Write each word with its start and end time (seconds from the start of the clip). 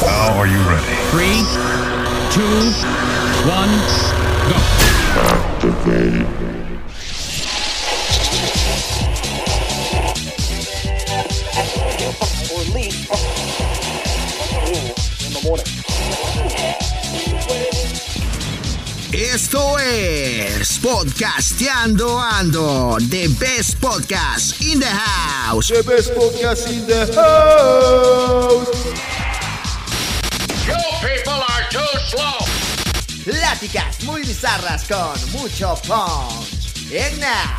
Now 0.00 0.38
are 0.38 0.46
you 0.46 0.58
ready? 0.68 0.94
Three, 1.10 1.42
two, 2.30 2.72
one, 3.48 3.70
go. 4.48 4.56
Esto 19.12 19.78
es 19.78 20.78
Podcasteando 20.78 22.18
Ando, 22.18 22.96
the 23.08 23.28
best 23.38 23.78
podcast 23.80 24.60
in 24.60 24.80
the 24.80 24.86
house. 24.86 25.68
The 25.68 25.82
best 25.82 26.14
podcast 26.14 26.70
in 26.72 26.86
the 26.86 27.06
house. 27.14 29.19
Slow. 32.10 32.38
Pláticas 33.24 34.02
muy 34.02 34.22
bizarras 34.22 34.84
con 34.88 35.16
mucho 35.30 35.76
punch. 35.86 36.90
And 36.92 37.20
now, 37.20 37.58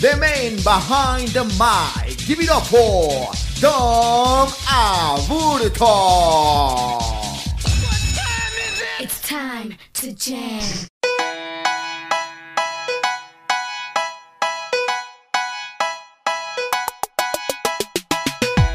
the 0.00 0.16
man 0.16 0.56
behind 0.64 1.28
the 1.28 1.44
mic. 1.44 2.18
Give 2.26 2.40
it 2.40 2.50
up 2.50 2.66
for 2.66 3.30
Aburto. 4.66 5.86
It's 8.98 9.20
time 9.20 9.76
to 9.94 10.12
jam. 10.14 10.88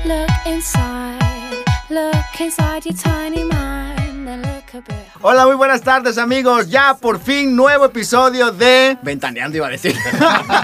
Look 0.06 0.30
inside, 0.46 1.66
look 1.90 2.40
inside 2.40 2.86
your 2.86 2.96
tiny 2.96 3.44
mind, 3.44 4.61
Hola, 5.22 5.46
muy 5.46 5.56
buenas 5.56 5.82
tardes 5.82 6.18
amigos. 6.18 6.70
Ya 6.70 6.96
por 6.96 7.20
fin 7.20 7.56
nuevo 7.56 7.86
episodio 7.86 8.52
de 8.52 8.98
Ventaneando 9.02 9.58
iba 9.58 9.68
a 9.68 9.72
decir. 9.72 9.96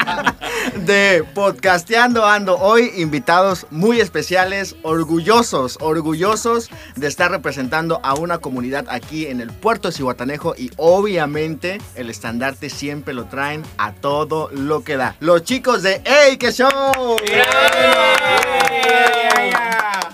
de 0.86 1.25
Podcasteando 1.33 2.25
Ando. 2.25 2.58
Hoy 2.58 2.91
invitados 2.95 3.67
muy 3.69 3.99
especiales, 3.99 4.75
orgullosos, 4.83 5.77
orgullosos 5.81 6.69
de 6.95 7.08
estar 7.08 7.31
representando 7.31 7.99
a 8.03 8.14
una 8.16 8.38
comunidad 8.38 8.86
aquí 8.89 9.27
en 9.27 9.41
el 9.41 9.52
puerto 9.52 9.89
de 9.89 9.95
Cihuatanejo 9.95 10.55
y 10.58 10.71
obviamente 10.77 11.80
el 11.95 12.09
estandarte 12.09 12.69
siempre 12.69 13.14
lo 13.14 13.25
traen 13.25 13.64
a 13.77 13.92
todo 13.92 14.49
lo 14.52 14.83
que 14.83 14.95
da. 14.95 15.17
Los 15.19 15.44
chicos 15.44 15.83
de 15.83 16.02
¡Ey, 16.05 16.38
qué 16.38 16.53
show! 16.53 16.71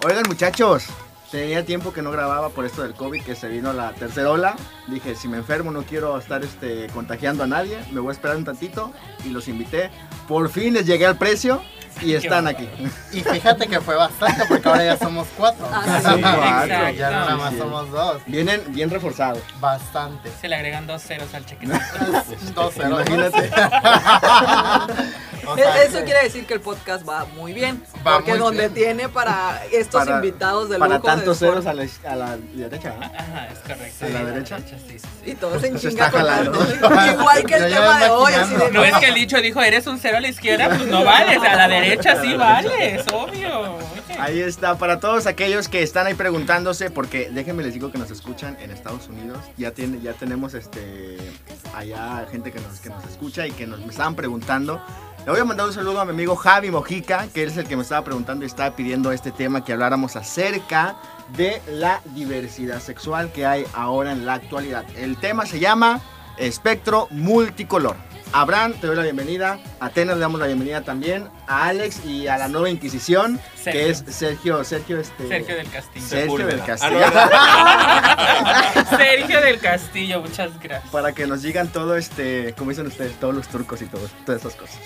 Oigan 0.06 0.24
muchachos, 0.28 0.86
tenía 1.34 1.66
tiempo 1.66 1.92
que 1.92 2.04
no 2.04 2.12
grababa 2.12 2.50
por 2.50 2.64
esto 2.64 2.84
del 2.84 2.94
COVID, 2.94 3.24
que 3.24 3.34
se 3.34 3.48
vino 3.48 3.74
la 3.74 3.92
tercera 3.94 4.30
ola. 4.30 4.56
Dije, 4.88 5.16
si 5.16 5.28
me 5.28 5.38
enfermo 5.38 5.72
no 5.72 5.82
quiero 5.82 6.16
estar 6.20 6.44
este, 6.44 6.88
contagiando 6.94 7.44
a 7.44 7.48
nadie, 7.48 7.80
me 7.92 8.00
voy 8.00 8.10
a 8.10 8.14
esperar 8.14 8.38
un 8.38 8.46
tantito 8.46 8.92
y 9.26 9.30
los 9.30 9.48
invité. 9.48 9.90
Por 10.28 10.48
fin 10.50 10.76
les 10.76 10.86
llegué 10.86 11.08
al 11.08 11.18
precio 11.18 11.64
y 12.02 12.16
están 12.16 12.48
aquí. 12.48 12.68
Y 13.12 13.22
fíjate 13.22 13.68
que 13.68 13.80
fue 13.82 13.96
bastante 13.96 14.44
porque 14.48 14.68
ahora 14.68 14.84
ya 14.86 14.98
somos 14.98 15.28
cuatro. 15.38 15.68
Ah, 15.72 15.84
sí, 15.86 16.22
Ya 16.22 16.64
exacto. 16.64 16.98
Ya 16.98 17.10
no 17.12 17.20
nada 17.20 17.36
más 17.38 17.50
Sí, 17.50 17.56
sí. 17.56 17.62
somos 17.62 17.92
dos. 17.92 18.22
Vienen 18.26 18.62
bien 18.70 18.90
reforzados. 18.90 19.40
Bastante. 19.60 20.30
Se 20.42 20.48
le 20.48 20.56
agregan 20.56 20.88
dos 20.88 21.02
ceros 21.04 21.34
al 21.34 21.46
cheque. 21.46 21.68
Dos 22.56 22.74
ceros. 22.74 23.08
Imagínate. 23.08 23.52
O 25.46 25.58
sea 25.58 25.84
E- 25.84 25.88
Eso 25.88 25.98
que- 26.00 26.06
quiere 26.06 26.24
decir 26.24 26.46
que 26.46 26.54
el 26.54 26.62
podcast 26.62 27.08
va 27.08 27.26
muy 27.36 27.52
bien. 27.52 27.84
Va 28.08 28.14
porque 28.16 28.32
muy 28.32 28.40
donde 28.40 28.70
bien. 28.70 28.74
tiene 28.74 29.10
para 29.10 29.62
estos 29.74 30.06
Para- 30.06 30.16
invitados 30.16 30.70
de 30.70 30.78
Para 30.80 30.96
lujo 30.96 31.06
tantos 31.06 31.38
ceros 31.38 31.66
a 31.66 31.74
la, 31.74 31.86
a 32.08 32.16
la 32.16 32.38
derecha. 32.38 32.96
¿no? 32.98 33.04
Ajá, 33.06 33.48
es 33.52 33.60
correcto. 33.60 34.06
¿A 34.06 34.10
la 34.10 34.24
derecha? 34.24 34.58
sí, 34.60 34.76
sí, 34.88 35.00
sí. 35.00 35.08
Y 35.32 35.36
todos 35.36 35.62
en 35.66 35.78
Se 35.78 35.90
chinga 35.90 36.10
jalando. 36.10 36.52
contando. 36.60 37.12
Igual 37.22 37.44
que 37.44 37.56
el 37.58 37.74
tema 37.74 38.00
de 38.00 38.10
hoy. 38.10 38.34
Así 38.34 38.56
de, 38.56 38.72
No 38.72 38.86
es 38.86 38.96
que 38.96 39.06
el 39.10 39.16
dicho 39.16 39.38
dijo, 39.42 39.62
eres 39.62 39.86
un 39.86 40.00
cero 40.00 40.18
a 40.18 40.22
la 40.22 40.30
izquierda, 40.30 40.70
pues 40.70 40.86
no 40.86 41.04
vales, 41.04 41.38
a 41.40 41.56
la 41.56 41.68
derecha 41.68 41.83
sí 42.22 42.36
vales, 42.36 43.06
obvio. 43.14 43.76
Oye. 43.76 44.20
Ahí 44.20 44.40
está, 44.40 44.78
para 44.78 45.00
todos 45.00 45.28
aquellos 45.28 45.68
que 45.68 45.82
están 45.82 46.08
ahí 46.08 46.14
preguntándose, 46.14 46.90
porque 46.90 47.30
déjenme 47.32 47.64
les 47.64 47.74
digo 47.74 47.92
que 47.92 47.98
nos 47.98 48.12
escuchan 48.12 48.58
en 48.62 48.72
Estados 48.72 49.08
Unidos, 49.08 49.40
ya 49.58 49.72
tiene, 49.72 50.02
ya 50.02 50.14
tenemos 50.14 50.54
este 50.54 51.18
allá 51.76 52.26
gente 52.32 52.52
que 52.52 52.60
nos, 52.60 52.80
que 52.80 52.90
nos 52.90 53.04
escucha 53.06 53.48
y 53.48 53.52
que 53.52 53.68
nos 53.68 53.80
estaban 53.82 54.16
preguntando. 54.16 54.82
Le 55.26 55.32
voy 55.32 55.40
a 55.40 55.46
mandar 55.46 55.68
un 55.68 55.74
saludo 55.74 56.02
a 56.02 56.06
mi 56.06 56.12
amigo 56.12 56.36
Javi 56.36 56.70
Mojica, 56.70 57.28
que 57.34 57.44
él 57.44 57.50
es 57.50 57.58
el 57.58 57.66
que 57.66 57.78
me 57.78 57.84
estaba 57.84 58.04
preguntando 58.04 58.44
y 58.44 58.48
estaba 58.48 58.76
pidiendo 58.76 59.12
este 59.12 59.32
tema 59.32 59.64
que 59.64 59.72
habláramos 59.72 60.18
acerca 60.18 60.98
de 61.38 61.62
la 61.68 62.02
diversidad 62.14 62.82
sexual 62.82 63.32
que 63.32 63.46
hay 63.46 63.66
ahora 63.74 64.12
en 64.12 64.26
la 64.26 64.34
actualidad. 64.34 64.84
El 64.98 65.18
tema 65.18 65.46
se 65.46 65.60
llama 65.60 66.02
espectro 66.38 67.08
multicolor. 67.10 67.96
Abraham, 68.36 68.74
te 68.74 68.88
doy 68.88 68.96
la 68.96 69.04
bienvenida. 69.04 69.60
A 69.80 69.86
Atenas 69.86 70.16
le 70.16 70.22
damos 70.22 70.40
la 70.40 70.48
bienvenida 70.48 70.82
también. 70.82 71.30
A 71.48 71.68
Alex 71.68 72.04
y 72.04 72.28
a 72.28 72.36
la 72.38 72.48
nueva 72.48 72.68
Inquisición, 72.70 73.40
que 73.64 73.90
es 73.92 74.04
Sergio, 74.08 74.64
Sergio, 74.64 75.00
este, 75.00 75.28
Sergio 75.28 75.56
del 75.56 75.70
Castillo. 75.70 76.06
Sergio 76.08 76.48
del 76.48 76.62
Ah, 76.62 76.66
Castillo. 76.66 77.00
Sergio 78.98 79.42
del 79.42 79.60
Castillo, 79.60 80.22
muchas 80.22 80.60
gracias. 80.60 80.92
Para 80.92 81.12
que 81.14 81.28
nos 81.28 81.44
digan 81.44 81.68
todo 81.68 81.96
este, 81.96 82.54
como 82.58 82.72
dicen 82.72 82.88
ustedes, 82.88 83.14
todos 83.20 83.36
los 83.36 83.48
turcos 83.48 83.82
y 83.84 83.86
todo, 83.86 84.10
todas 84.26 84.42
esas 84.42 84.56
cosas. 84.56 84.78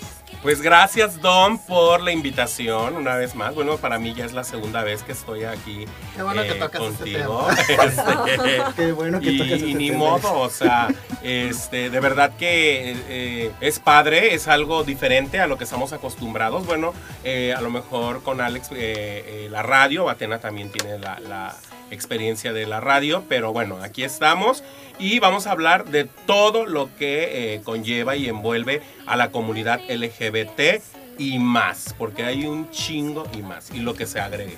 Pues 0.44 0.62
gracias 0.62 1.22
Don 1.22 1.58
por 1.58 2.02
la 2.02 2.12
invitación 2.12 2.96
una 2.96 3.16
vez 3.16 3.36
más. 3.36 3.56
Bueno, 3.56 3.78
para 3.78 3.98
mí 4.00 4.14
ya 4.14 4.26
es 4.26 4.34
la 4.34 4.44
segunda 4.44 4.84
vez 4.84 5.04
que 5.04 5.12
estoy 5.12 5.44
aquí 5.44 5.86
Qué 6.16 6.22
bueno 6.22 6.44
que 6.44 6.52
eh, 6.52 6.56
tocas 6.56 6.82
ese 6.82 6.98
contigo. 6.98 7.48
Este, 7.58 8.64
Qué 8.76 8.92
bueno 8.92 9.20
que 9.20 9.32
y, 9.32 9.38
tocas 9.38 9.54
ese 9.54 9.68
y 9.68 9.74
ni 9.74 9.88
tema. 9.90 10.00
modo, 10.00 10.40
o 10.40 10.50
sea, 10.50 10.88
este, 11.24 11.90
de 11.90 12.00
verdad 12.00 12.32
que 12.38 12.96
eh, 13.10 13.52
es 13.62 13.80
padre, 13.80 14.34
es 14.36 14.48
algo 14.48 14.84
diferente 14.84 15.40
a 15.40 15.48
lo 15.48 15.58
que 15.58 15.64
estamos 15.64 15.92
acostumbrados. 15.94 16.66
Bueno, 16.66 16.94
eh, 17.24 17.54
a 17.54 17.62
lo 17.62 17.70
mejor 17.70 18.24
con 18.24 18.40
Alex 18.40 18.70
eh, 18.72 18.76
eh, 18.76 19.48
la 19.50 19.64
radio, 19.64 20.10
Atena 20.10 20.40
también 20.40 20.72
tiene 20.72 20.98
la, 21.00 21.20
la 21.20 21.56
experiencia 21.92 22.54
de 22.54 22.66
la 22.66 22.80
radio, 22.80 23.24
pero 23.30 23.54
bueno, 23.54 23.78
aquí 23.82 24.04
estamos 24.04 24.64
y 25.00 25.20
vamos 25.20 25.48
a 25.48 25.52
hablar 25.52 25.86
de 25.86 26.06
todo 26.26 26.66
lo 26.66 26.90
que 26.98 27.56
eh, 27.56 27.62
conlleva 27.64 28.16
y 28.16 28.28
envuelve 28.30 28.82
a 29.06 29.16
la 29.16 29.32
comunidad 29.32 29.80
LGBT 29.90 30.82
y 31.18 31.40
más, 31.40 31.96
porque 31.98 32.24
hay 32.24 32.46
un 32.46 32.70
chingo 32.72 33.26
y 33.34 33.42
más, 33.42 33.72
y 33.72 33.80
lo 33.80 33.94
que 33.96 34.06
se 34.06 34.20
agregue. 34.20 34.58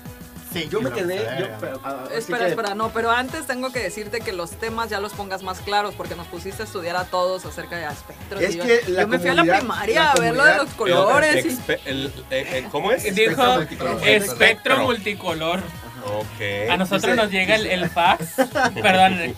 Sí, 0.51 0.67
Yo 0.71 0.81
me 0.81 0.89
quedé, 0.91 1.17
yo, 1.39 1.45
pero, 1.61 1.79
así 1.85 2.15
Espera, 2.15 2.45
que- 2.45 2.49
espera, 2.49 2.73
no, 2.73 2.89
pero 2.89 3.11
antes 3.11 3.45
tengo 3.45 3.71
que 3.71 3.77
decirte 3.81 4.19
que 4.19 4.33
los 4.33 4.49
temas 4.49 4.89
ya 4.89 4.99
los 4.99 5.13
pongas 5.13 5.43
más 5.43 5.59
claros 5.59 5.93
porque 5.93 6.15
nos 6.15 6.25
pusiste 6.25 6.63
a 6.63 6.65
estudiar 6.65 6.95
a 6.95 7.03
todos 7.05 7.45
acerca 7.45 7.77
de 7.77 7.85
espectros. 7.85 8.41
Es 8.41 8.55
y 8.55 8.57
yo, 8.57 8.63
que 8.63 8.81
la 8.87 9.01
yo 9.01 9.07
me 9.07 9.19
fui 9.19 9.29
a 9.29 9.35
la 9.35 9.43
primaria 9.43 10.03
la 10.05 10.11
a 10.11 10.15
ver 10.15 10.35
lo 10.35 10.43
de 10.43 10.55
los 10.57 10.69
colores. 10.69 11.45
El 11.85 12.05
el- 12.05 12.11
eh, 12.31 12.65
¿Cómo 12.71 12.91
es? 12.91 13.03
Dijo 13.13 13.43
multicolor. 13.57 14.07
espectro 14.07 14.79
multicolor. 14.79 15.59
Ok. 16.05 16.69
A 16.71 16.77
nosotros 16.77 17.03
Dice- 17.03 17.15
nos 17.15 17.31
llega 17.31 17.55
el, 17.55 17.65
el 17.67 17.89
fax. 17.89 18.35
Perdón. 18.81 19.35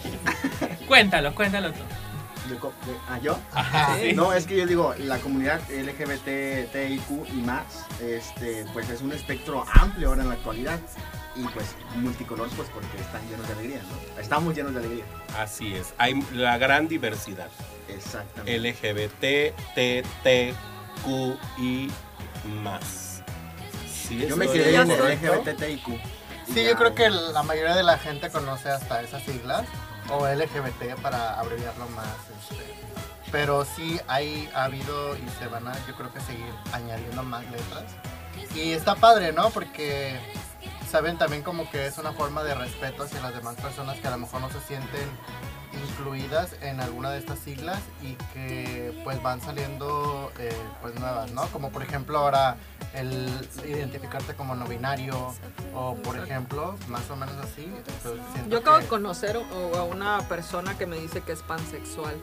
Cuéntalo, 0.88 1.34
cuéntalo 1.36 1.72
tú. 1.72 1.80
de- 2.50 2.58
¿Ah, 3.10 3.18
yo? 3.22 3.40
Ajá. 3.54 3.98
sí. 4.02 4.14
No, 4.14 4.34
es 4.34 4.46
que 4.46 4.58
yo 4.58 4.66
digo, 4.66 4.94
la 4.98 5.20
comunidad 5.20 5.62
LGBT, 5.70 6.70
TIQ 6.72 7.28
y 7.30 7.42
más, 7.42 7.64
este, 8.02 8.66
pues 8.74 8.90
es 8.90 9.02
un 9.02 9.14
espectro 9.14 9.66
amplio 9.74 10.10
ahora 10.10 10.24
en 10.24 10.30
la 10.30 10.36
actualidad. 10.36 10.80
Y 11.34 11.44
pues 11.44 11.66
multicolor, 11.96 12.50
pues 12.58 12.68
porque 12.70 12.98
están 13.00 13.22
llenos 13.30 13.48
de 13.48 13.54
alegría, 13.54 13.82
¿no? 13.84 14.22
Estamos 14.22 14.54
llenos 14.54 14.74
de 14.74 14.80
alegría. 14.82 15.06
Así 15.40 15.74
es. 15.76 15.94
Hay 15.98 16.22
la 16.34 16.58
gran 16.58 16.90
diversidad. 16.90 17.48
Exactamente. 17.88 18.60
LGBT, 18.60 19.56
T, 19.74 20.54
Q 21.06 21.38
y 21.58 21.90
más. 22.62 23.24
Sí, 23.90 24.26
Yo 24.28 24.36
me 24.36 24.46
quedé 24.46 24.76
en 24.76 24.88
sé. 24.88 24.98
Sí, 26.54 26.66
yo 26.66 26.76
creo 26.76 26.94
que 26.94 27.10
la 27.10 27.44
mayoría 27.44 27.76
de 27.76 27.84
la 27.84 27.98
gente 27.98 28.30
conoce 28.30 28.70
hasta 28.70 29.02
esas 29.02 29.24
siglas 29.24 29.64
o 30.10 30.28
LGBT 30.28 31.00
para 31.02 31.40
abreviarlo 31.40 31.88
más. 31.90 32.06
este. 32.42 32.62
Pero 33.32 33.64
sí 33.64 34.02
hay, 34.08 34.50
ha 34.54 34.66
habido 34.66 35.16
y 35.16 35.30
se 35.40 35.48
van 35.48 35.66
a, 35.70 35.74
yo 35.88 35.96
creo 35.96 36.14
que 36.14 36.20
seguir 36.20 36.54
añadiendo 36.74 37.24
más 37.24 37.44
letras. 37.46 37.86
Y 38.54 38.74
está 38.74 38.96
padre, 38.96 39.32
¿no? 39.32 39.50
Porque 39.52 40.20
saben 40.90 41.18
también 41.18 41.42
como 41.42 41.70
que 41.72 41.88
es 41.88 41.98
una 41.98 42.12
forma 42.12 42.44
de 42.44 42.54
respeto 42.54 43.04
hacia 43.04 43.22
las 43.22 43.34
demás 43.34 43.56
personas 43.56 43.98
que 44.00 44.08
a 44.10 44.12
lo 44.12 44.18
mejor 44.18 44.42
no 44.42 44.50
se 44.50 44.60
sienten 44.60 45.10
incluidas 45.88 46.54
en 46.62 46.82
alguna 46.82 47.12
de 47.12 47.20
estas 47.20 47.40
siglas 47.40 47.80
y 48.04 48.16
que 48.34 49.00
pues 49.06 49.22
van 49.24 49.40
saliendo 49.40 50.34
eh, 50.38 50.54
pues 50.82 50.96
nuevas, 50.96 51.32
¿no? 51.32 51.48
Como 51.48 51.72
por 51.72 51.82
ejemplo 51.82 52.18
ahora 52.18 52.58
el 52.94 53.30
identificarte 53.66 54.34
como 54.36 54.54
no 54.56 54.66
binario 54.66 55.34
o 55.74 55.96
por 55.96 56.18
ejemplo 56.18 56.76
más 56.88 57.10
o 57.10 57.16
menos 57.16 57.36
así. 57.38 57.72
pues, 58.04 58.16
Yo 58.50 58.58
acabo 58.60 58.78
que- 58.78 58.84
de 58.84 58.90
conocer 58.90 59.38
o- 59.38 59.76
a 59.78 59.84
una 59.84 60.20
persona 60.28 60.78
que 60.78 60.86
me 60.86 60.98
dice 60.98 61.22
que 61.22 61.32
es 61.32 61.42
pansexual. 61.42 62.16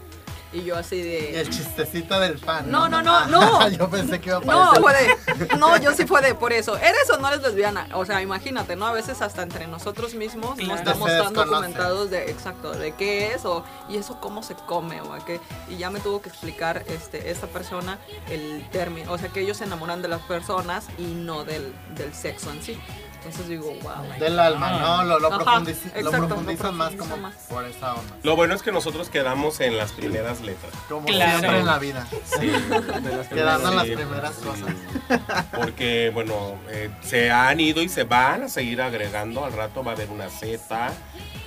Y 0.52 0.64
yo 0.64 0.76
así 0.76 0.96
Y 0.96 1.02
de... 1.02 1.40
el 1.40 1.50
chistecito 1.50 2.18
del 2.20 2.38
pan. 2.38 2.70
No, 2.70 2.88
no, 2.88 3.02
no, 3.02 3.26
no. 3.26 3.68
Yo 3.78 3.90
pensé 3.90 4.18
que 4.20 4.30
iba 4.30 4.38
a 4.38 4.40
No, 4.40 4.70
aparecer. 4.72 5.16
fue 5.18 5.34
de, 5.46 5.56
no, 5.56 5.76
yo 5.76 5.92
sí 5.92 6.06
fue 6.06 6.22
de, 6.22 6.34
por 6.34 6.52
eso, 6.54 6.76
¿eres 6.78 7.10
o 7.12 7.18
no 7.18 7.28
eres 7.28 7.42
lesbiana? 7.42 7.86
O 7.92 8.06
sea, 8.06 8.22
imagínate, 8.22 8.74
¿no? 8.74 8.86
A 8.86 8.92
veces 8.92 9.20
hasta 9.20 9.42
entre 9.42 9.66
nosotros 9.66 10.14
mismos 10.14 10.56
no 10.58 10.74
estamos 10.74 11.08
tan 11.08 11.34
documentados 11.34 12.10
de, 12.10 12.30
exacto, 12.30 12.72
de 12.72 12.92
qué 12.92 13.34
es 13.34 13.44
o, 13.44 13.62
y 13.90 13.98
eso 13.98 14.18
cómo 14.20 14.42
se 14.42 14.54
come 14.54 15.00
o 15.02 15.12
a 15.12 15.24
qué. 15.24 15.40
Y 15.68 15.76
ya 15.76 15.90
me 15.90 16.00
tuvo 16.00 16.22
que 16.22 16.30
explicar 16.30 16.82
este, 16.88 17.30
esta 17.30 17.46
persona 17.46 17.98
el 18.30 18.66
término, 18.70 19.12
o 19.12 19.18
sea, 19.18 19.28
que 19.28 19.40
ellos 19.40 19.58
se 19.58 19.64
enamoran 19.64 20.00
de 20.00 20.08
las 20.08 20.22
personas 20.22 20.86
y 20.96 21.02
no 21.02 21.44
del, 21.44 21.74
del 21.94 22.14
sexo 22.14 22.50
en 22.50 22.62
sí. 22.62 22.80
Entonces 23.18 23.48
digo, 23.48 23.74
wow. 23.82 24.18
Del 24.20 24.38
alma, 24.38 24.70
no, 24.78 25.04
lo, 25.04 25.18
lo, 25.18 25.32
Ajá, 25.34 25.60
lo 25.60 25.68
exacto, 25.68 26.00
lo 26.02 26.10
profundizan 26.12 26.74
más 26.76 26.94
como 26.94 27.16
más. 27.16 27.34
por 27.48 27.64
esa 27.66 27.94
onda. 27.94 28.14
Lo 28.22 28.36
bueno 28.36 28.54
es 28.54 28.62
que 28.62 28.70
nosotros 28.72 29.08
quedamos 29.10 29.60
en 29.60 29.76
las 29.76 29.92
primeras 29.92 30.40
letras. 30.40 30.72
Como 30.88 31.04
Claro. 31.06 31.38
siempre 31.40 31.58
en 31.60 31.66
la 31.66 31.78
vida. 31.78 32.06
Sí. 32.24 32.50
Quedando 33.28 33.70
en 33.70 33.76
las 33.76 33.86
primeras 33.86 34.34
sí. 34.36 34.44
cosas. 34.44 34.74
Porque, 35.54 36.10
bueno, 36.14 36.56
eh, 36.68 36.90
se 37.02 37.30
han 37.30 37.58
ido 37.60 37.82
y 37.82 37.88
se 37.88 38.04
van 38.04 38.44
a 38.44 38.48
seguir 38.48 38.80
agregando. 38.80 39.44
Al 39.44 39.52
rato 39.52 39.82
va 39.84 39.92
a 39.92 39.94
haber 39.94 40.10
una 40.10 40.28
Z. 40.30 40.90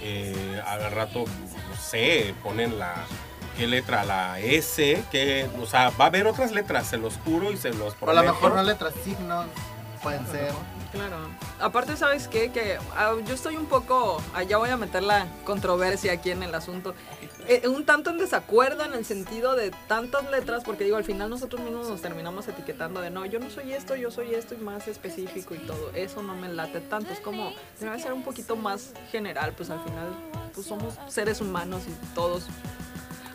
eh, 0.03 0.61
al 0.67 0.91
rato, 0.91 1.23
no 1.25 1.77
sé, 1.81 2.33
ponen 2.43 2.77
la. 2.79 2.93
¿Qué 3.57 3.67
letra? 3.67 4.03
La 4.03 4.39
S. 4.39 5.03
Que, 5.11 5.47
o 5.61 5.65
sea, 5.65 5.89
va 5.91 6.05
a 6.05 6.07
haber 6.07 6.25
otras 6.27 6.51
letras, 6.51 6.87
se 6.87 6.97
los 6.97 7.17
juro 7.23 7.51
y 7.51 7.57
se 7.57 7.69
los 7.73 7.95
O 8.01 8.09
a 8.09 8.13
lo 8.13 8.21
prometo. 8.21 8.33
mejor 8.33 8.55
no 8.55 8.63
letras, 8.63 8.93
signos 9.03 9.45
pueden 10.01 10.25
ser. 10.27 10.51
Claro. 10.91 11.15
Aparte, 11.59 11.95
¿sabes 11.95 12.27
qué? 12.27 12.51
Que 12.51 12.77
ah, 12.97 13.13
yo 13.25 13.33
estoy 13.33 13.55
un 13.55 13.65
poco, 13.67 14.21
allá 14.33 14.57
voy 14.57 14.69
a 14.69 14.77
meter 14.77 15.03
la 15.03 15.25
controversia 15.45 16.13
aquí 16.13 16.31
en 16.31 16.43
el 16.43 16.53
asunto, 16.55 16.93
Eh, 17.47 17.67
un 17.67 17.85
tanto 17.85 18.11
en 18.11 18.19
desacuerdo 18.19 18.83
en 18.83 18.93
el 18.93 19.03
sentido 19.03 19.55
de 19.55 19.71
tantas 19.87 20.29
letras, 20.29 20.63
porque 20.63 20.83
digo, 20.83 20.97
al 20.97 21.03
final 21.03 21.27
nosotros 21.29 21.59
mismos 21.61 21.89
nos 21.89 21.99
terminamos 22.01 22.47
etiquetando 22.47 23.01
de 23.01 23.09
no, 23.09 23.25
yo 23.25 23.39
no 23.39 23.49
soy 23.49 23.73
esto, 23.73 23.95
yo 23.95 24.11
soy 24.11 24.35
esto 24.35 24.53
y 24.53 24.57
más 24.57 24.87
específico 24.87 25.55
y 25.55 25.57
todo. 25.59 25.89
Eso 25.95 26.21
no 26.21 26.35
me 26.35 26.49
late 26.49 26.81
tanto, 26.81 27.11
es 27.11 27.19
como, 27.19 27.51
debe 27.79 27.99
ser 27.99 28.13
un 28.13 28.23
poquito 28.23 28.55
más 28.55 28.93
general, 29.11 29.53
pues 29.57 29.69
al 29.71 29.83
final, 29.83 30.09
pues 30.53 30.67
somos 30.67 30.93
seres 31.07 31.41
humanos 31.41 31.81
y 31.87 32.13
todos 32.13 32.45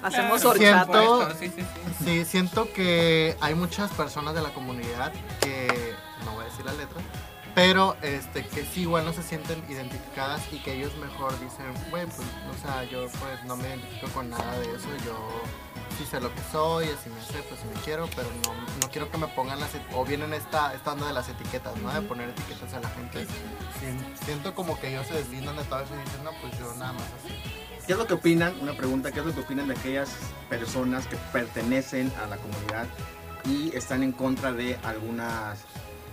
hacemos. 0.02 0.40
Siento- 0.40 0.86
por 0.86 0.96
supuesto, 1.26 1.38
Sí, 1.40 1.48
sí, 1.56 1.62
sí. 1.98 2.04
Sí, 2.04 2.24
siento 2.24 2.72
que 2.72 3.36
hay 3.40 3.54
muchas 3.56 3.90
personas 3.92 4.34
de 4.34 4.42
la 4.42 4.50
comunidad 4.54 5.12
que, 5.40 5.94
no 6.24 6.32
voy 6.34 6.42
a 6.42 6.48
decir 6.48 6.64
la 6.64 6.72
letra, 6.74 7.02
pero 7.56 7.96
este, 8.02 8.44
que 8.46 8.66
sí 8.66 8.82
igual 8.82 9.06
no 9.06 9.14
se 9.14 9.22
sienten 9.22 9.64
identificadas 9.70 10.42
y 10.52 10.58
que 10.58 10.74
ellos 10.74 10.94
mejor 10.98 11.32
dicen, 11.40 11.64
güey, 11.90 12.04
pues, 12.04 12.18
o 12.20 12.62
sea, 12.62 12.84
yo 12.84 13.08
pues 13.08 13.42
no 13.46 13.56
me 13.56 13.66
identifico 13.68 14.08
con 14.12 14.28
nada 14.28 14.58
de 14.58 14.66
eso, 14.66 14.88
yo 15.06 15.16
sí 15.96 16.04
sé 16.04 16.20
lo 16.20 16.28
que 16.34 16.40
soy, 16.52 16.84
así 16.84 17.08
me 17.08 17.18
acepto, 17.18 17.54
así 17.54 17.64
me 17.74 17.80
quiero, 17.80 18.10
pero 18.14 18.28
no, 18.44 18.52
no 18.82 18.90
quiero 18.92 19.10
que 19.10 19.16
me 19.16 19.26
pongan 19.28 19.58
las, 19.58 19.70
o 19.94 20.04
vienen 20.04 20.34
esta, 20.34 20.74
esta 20.74 20.92
onda 20.92 21.06
de 21.06 21.14
las 21.14 21.30
etiquetas, 21.30 21.74
¿no? 21.78 21.90
De 21.94 22.02
poner 22.02 22.28
etiquetas 22.28 22.74
a 22.74 22.80
la 22.80 22.90
gente. 22.90 23.24
Sien- 23.80 24.16
siento 24.26 24.54
como 24.54 24.78
que 24.78 24.90
ellos 24.90 25.06
se 25.06 25.14
deslindan 25.14 25.56
de 25.56 25.64
todo 25.64 25.80
eso 25.80 25.94
y 25.94 26.04
dicen, 26.04 26.24
no, 26.24 26.32
pues 26.42 26.58
yo 26.58 26.74
nada 26.74 26.92
más 26.92 27.04
así. 27.24 27.34
¿Qué 27.86 27.92
es 27.94 27.98
lo 27.98 28.06
que 28.06 28.12
opinan? 28.12 28.54
Una 28.60 28.74
pregunta, 28.74 29.12
¿qué 29.12 29.20
es 29.20 29.24
lo 29.26 29.32
que 29.34 29.40
opinan 29.40 29.68
de 29.68 29.74
aquellas 29.74 30.10
personas 30.50 31.06
que 31.06 31.16
pertenecen 31.32 32.12
a 32.22 32.26
la 32.26 32.36
comunidad 32.36 32.86
y 33.46 33.74
están 33.74 34.02
en 34.02 34.12
contra 34.12 34.52
de 34.52 34.76
algunas 34.84 35.60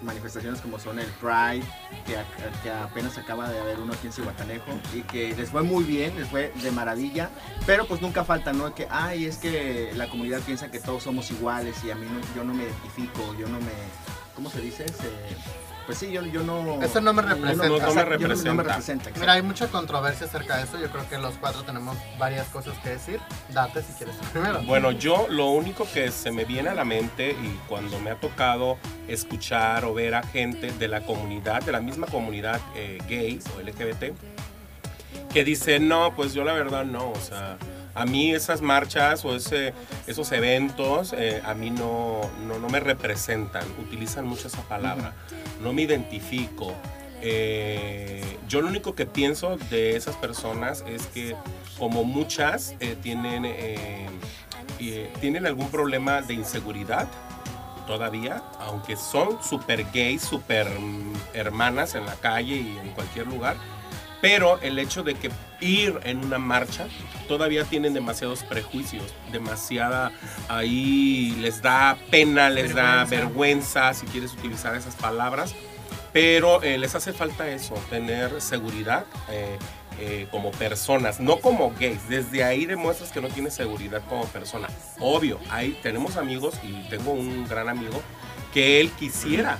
manifestaciones 0.04 0.62
como 0.62 0.80
son 0.80 1.00
el 1.00 1.08
Pride, 1.20 1.64
que, 2.06 2.70
apenas 2.70 3.18
acaba 3.18 3.50
de 3.50 3.60
haber 3.60 3.80
uno 3.80 3.94
aquí 3.94 4.08
en 4.08 4.14
Cihuatanejo 4.14 4.72
y 4.94 5.02
que 5.02 5.36
les 5.36 5.50
fue 5.50 5.64
muy 5.64 5.84
bien, 5.84 6.16
les 6.16 6.28
fue 6.28 6.52
de 6.62 6.72
maravilla, 6.72 7.30
pero 7.66 7.86
pues 7.88 8.02
nunca 8.02 8.24
falta, 8.24 8.54
¿no? 8.54 8.74
Que, 8.76 8.88
ay, 8.90 9.26
es 9.26 9.38
que 9.38 9.92
la 9.96 10.08
comunidad 10.10 10.42
piensa 10.42 10.70
que 10.72 10.80
todos 10.80 11.04
somos 11.04 11.30
iguales 11.32 11.76
y 11.84 11.92
a 11.92 11.96
mí 11.96 12.06
no- 12.10 12.36
yo 12.36 12.44
no 12.44 12.54
me 12.54 12.64
identifico, 12.64 13.36
yo 13.40 13.48
no 13.48 13.60
me, 13.60 13.72
¿cómo 14.36 14.50
se 14.50 14.62
dice? 14.62 14.88
Se- 14.88 15.63
pues 15.86 15.98
sí, 15.98 16.12
yo, 16.12 16.22
yo 16.26 16.44
no... 16.44 16.82
Eso 16.82 17.02
no 17.02 17.14
me 17.14 17.22
representa. 17.22 17.68
No, 17.68 17.78
no 17.78 17.78
me 17.78 17.78
exacto, 17.78 17.88
yo 17.88 17.88
no- 17.88 17.88
no 17.88 17.94
me 17.96 18.04
representa. 18.04 18.64
representa. 18.64 19.04
exacto. 19.10 19.20
Mira, 19.20 19.34
hay 19.34 19.42
mucha 19.42 19.68
controversia 19.68 20.28
acerca 20.28 20.58
de 20.58 20.64
eso. 20.64 20.80
Yo 20.80 20.90
creo 20.90 21.08
que 21.10 21.18
los 21.18 21.36
cuatro 21.36 21.64
tenemos 21.64 21.98
varias 22.18 22.48
cosas 22.48 22.78
que 22.80 22.90
decir. 22.90 23.20
Date 23.50 23.82
si 23.84 23.94
quieres 23.94 24.16
primero. 24.32 24.62
Bueno, 24.64 24.92
yo 24.92 25.28
lo 25.30 25.48
único 25.48 25.86
que 25.94 26.12
se 26.12 26.32
me 26.32 26.46
viene 26.46 26.70
a 26.70 26.74
la 26.74 26.86
mente 26.86 27.32
y 27.32 27.60
cuando 27.68 28.00
me 28.00 28.12
ha 28.12 28.16
tocado 28.16 28.78
escuchar 29.08 29.86
o 29.86 29.94
ver 29.94 30.16
a 30.16 30.24
gente 30.24 30.72
de 30.72 30.88
la 30.88 31.02
comunidad, 31.02 31.62
de 31.64 31.72
la 31.72 31.82
misma 31.82 32.08
comunidad 32.08 32.62
eh, 32.76 32.98
gay 33.08 33.40
o 33.56 33.62
LGBT, 33.62 34.14
que 35.32 35.44
dice, 35.44 35.80
no, 35.80 36.14
pues 36.16 36.34
yo 36.34 36.44
la 36.44 36.54
verdad 36.54 36.86
no, 36.86 37.10
o 37.12 37.20
sea, 37.20 37.58
a 37.96 38.06
mí 38.06 38.34
esas 38.34 38.62
marchas 38.62 39.24
o 39.26 39.36
ese, 39.36 39.74
esos 40.08 40.32
eventos 40.32 41.14
eh, 41.14 41.42
a 41.46 41.54
mí 41.54 41.70
no, 41.70 42.22
no, 42.48 42.60
no 42.60 42.70
me 42.70 42.80
representan, 42.80 43.64
utilizan 43.80 44.26
mucho 44.26 44.48
esa 44.48 44.62
palabra, 44.64 45.14
no 45.62 45.74
me 45.74 45.84
identifico. 45.84 46.74
Eh, 47.22 48.22
yo 48.50 48.62
lo 48.62 48.68
único 48.68 48.96
que 48.96 49.06
pienso 49.06 49.58
de 49.70 49.96
esas 49.96 50.16
personas 50.18 50.84
es 50.88 51.08
que 51.08 51.36
como 51.78 52.04
muchas 52.04 52.76
eh, 52.80 52.98
tienen, 53.02 53.46
tienen 55.22 55.46
algún 55.46 55.70
problema 55.70 56.22
de 56.22 56.34
inseguridad 56.34 57.08
todavía, 57.88 58.44
aunque 58.60 58.96
son 58.96 59.42
super 59.44 59.86
gays, 59.94 60.22
super 60.22 60.68
mm, 60.68 61.14
hermanas 61.34 61.96
en 61.96 62.06
la 62.06 62.16
calle 62.16 62.56
y 62.56 62.78
en 62.78 62.90
cualquier 62.90 63.28
lugar, 63.28 63.56
pero 64.24 64.58
el 64.62 64.80
hecho 64.80 65.04
de 65.04 65.16
que 65.16 65.30
ir 65.60 66.00
en 66.06 66.24
una 66.24 66.38
marcha 66.38 66.88
todavía 67.28 67.66
tienen 67.66 67.94
demasiados 67.94 68.42
prejuicios, 68.44 69.04
demasiada 69.34 70.14
ahí 70.48 71.36
les 71.42 71.62
da 71.62 71.98
pena, 72.10 72.50
les 72.50 72.74
da 72.74 73.04
vergüenza, 73.04 73.94
si 73.94 74.06
quieres 74.06 74.32
utilizar 74.32 74.78
esas 74.78 74.96
palabras, 74.96 75.54
pero 76.14 76.64
eh, 76.64 76.78
les 76.78 76.96
hace 76.96 77.12
falta 77.12 77.50
eso, 77.50 77.74
tener 77.90 78.40
seguridad. 78.40 79.06
eh, 79.30 79.58
eh, 80.00 80.28
como 80.32 80.50
personas, 80.52 81.20
no 81.20 81.38
como 81.38 81.72
gays. 81.80 82.10
Desde 82.10 82.44
ahí 82.44 82.66
demuestras 82.66 83.12
que 83.12 83.22
no 83.22 83.28
tienes 83.28 83.54
seguridad 83.54 84.02
como 84.10 84.26
persona. 84.26 84.68
Obvio, 85.00 85.38
ahí 85.52 85.78
tenemos 85.84 86.18
amigos 86.18 86.56
y 86.64 86.90
tengo 86.90 87.12
un 87.12 87.48
gran 87.48 87.70
amigo 87.70 88.02
que 88.56 88.82
él 88.82 88.90
quisiera, 88.90 89.60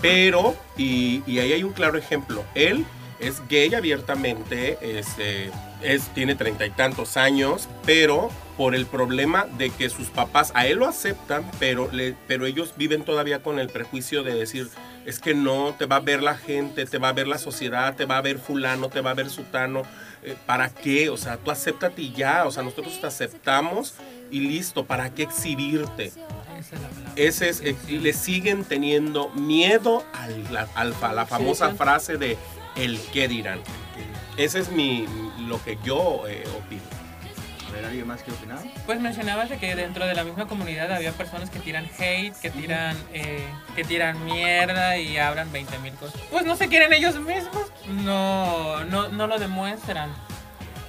pero, 0.00 0.56
y, 0.76 1.22
y 1.24 1.38
ahí 1.38 1.52
hay 1.52 1.62
un 1.62 1.72
claro 1.72 1.98
ejemplo, 1.98 2.44
él 2.56 2.84
es 3.20 3.42
gay 3.48 3.74
abiertamente, 3.74 4.78
este, 4.80 5.50
es, 5.82 6.08
tiene 6.14 6.34
treinta 6.34 6.66
y 6.66 6.70
tantos 6.70 7.16
años, 7.16 7.68
pero 7.84 8.30
por 8.56 8.74
el 8.74 8.86
problema 8.86 9.46
de 9.58 9.70
que 9.70 9.88
sus 9.88 10.08
papás 10.08 10.52
a 10.54 10.66
él 10.66 10.78
lo 10.78 10.86
aceptan, 10.88 11.48
pero, 11.58 11.90
le, 11.92 12.14
pero 12.26 12.46
ellos 12.46 12.74
viven 12.76 13.04
todavía 13.04 13.42
con 13.42 13.58
el 13.58 13.68
prejuicio 13.68 14.22
de 14.22 14.34
decir, 14.34 14.68
es 15.06 15.18
que 15.18 15.34
no, 15.34 15.74
te 15.78 15.86
va 15.86 15.96
a 15.96 16.00
ver 16.00 16.22
la 16.22 16.36
gente, 16.36 16.84
te 16.84 16.98
va 16.98 17.08
a 17.08 17.12
ver 17.12 17.26
la 17.26 17.38
sociedad, 17.38 17.94
te 17.96 18.04
va 18.04 18.18
a 18.18 18.20
ver 18.22 18.38
fulano, 18.38 18.88
te 18.90 19.00
va 19.00 19.10
a 19.10 19.14
ver 19.14 19.30
sutano, 19.30 19.82
eh, 20.22 20.36
¿para 20.44 20.68
qué? 20.68 21.08
O 21.08 21.16
sea, 21.16 21.38
tú 21.38 21.50
acéptate 21.50 22.02
y 22.02 22.12
ya, 22.12 22.44
o 22.46 22.50
sea, 22.50 22.62
nosotros 22.62 23.00
te 23.00 23.06
aceptamos 23.06 23.94
y 24.30 24.40
listo, 24.40 24.84
¿para 24.84 25.08
qué 25.14 25.22
exhibirte? 25.22 26.06
Esa 26.58 26.76
es 26.76 26.82
la 26.82 26.88
palabra. 26.88 27.12
Ese 27.16 27.48
es, 27.48 27.60
eh, 27.62 27.74
le 27.88 28.12
siguen 28.12 28.64
teniendo 28.64 29.30
miedo 29.30 30.04
al- 30.12 30.52
la- 30.52 30.68
a 30.74 31.12
la 31.14 31.24
famosa 31.24 31.74
frase 31.74 32.18
de 32.18 32.36
el 32.80 33.00
qué 33.12 33.28
dirán. 33.28 33.60
Ese 34.36 34.58
es 34.58 34.70
mi, 34.70 35.06
lo 35.38 35.62
que 35.62 35.78
yo 35.84 36.26
eh, 36.26 36.44
opino. 36.56 36.82
A 37.68 37.72
ver, 37.72 37.84
¿alguien 37.84 38.06
más 38.06 38.22
quiere 38.22 38.36
opinar? 38.38 38.58
Pues 38.86 39.00
mencionabas 39.00 39.48
de 39.48 39.58
que 39.58 39.76
dentro 39.76 40.06
de 40.06 40.14
la 40.14 40.24
misma 40.24 40.48
comunidad 40.48 40.90
había 40.90 41.12
personas 41.12 41.50
que 41.50 41.60
tiran 41.60 41.88
hate, 41.98 42.34
que 42.40 42.50
tiran, 42.50 42.96
eh, 43.12 43.46
que 43.76 43.84
tiran 43.84 44.24
mierda 44.24 44.96
y 44.96 45.18
hablan 45.18 45.52
20 45.52 45.78
mil 45.78 45.92
cosas. 45.94 46.20
Pues 46.30 46.44
no 46.44 46.56
se 46.56 46.68
quieren 46.68 46.92
ellos 46.92 47.20
mismos, 47.20 47.70
no, 47.86 48.82
no, 48.84 49.08
no 49.08 49.26
lo 49.26 49.38
demuestran. 49.38 50.10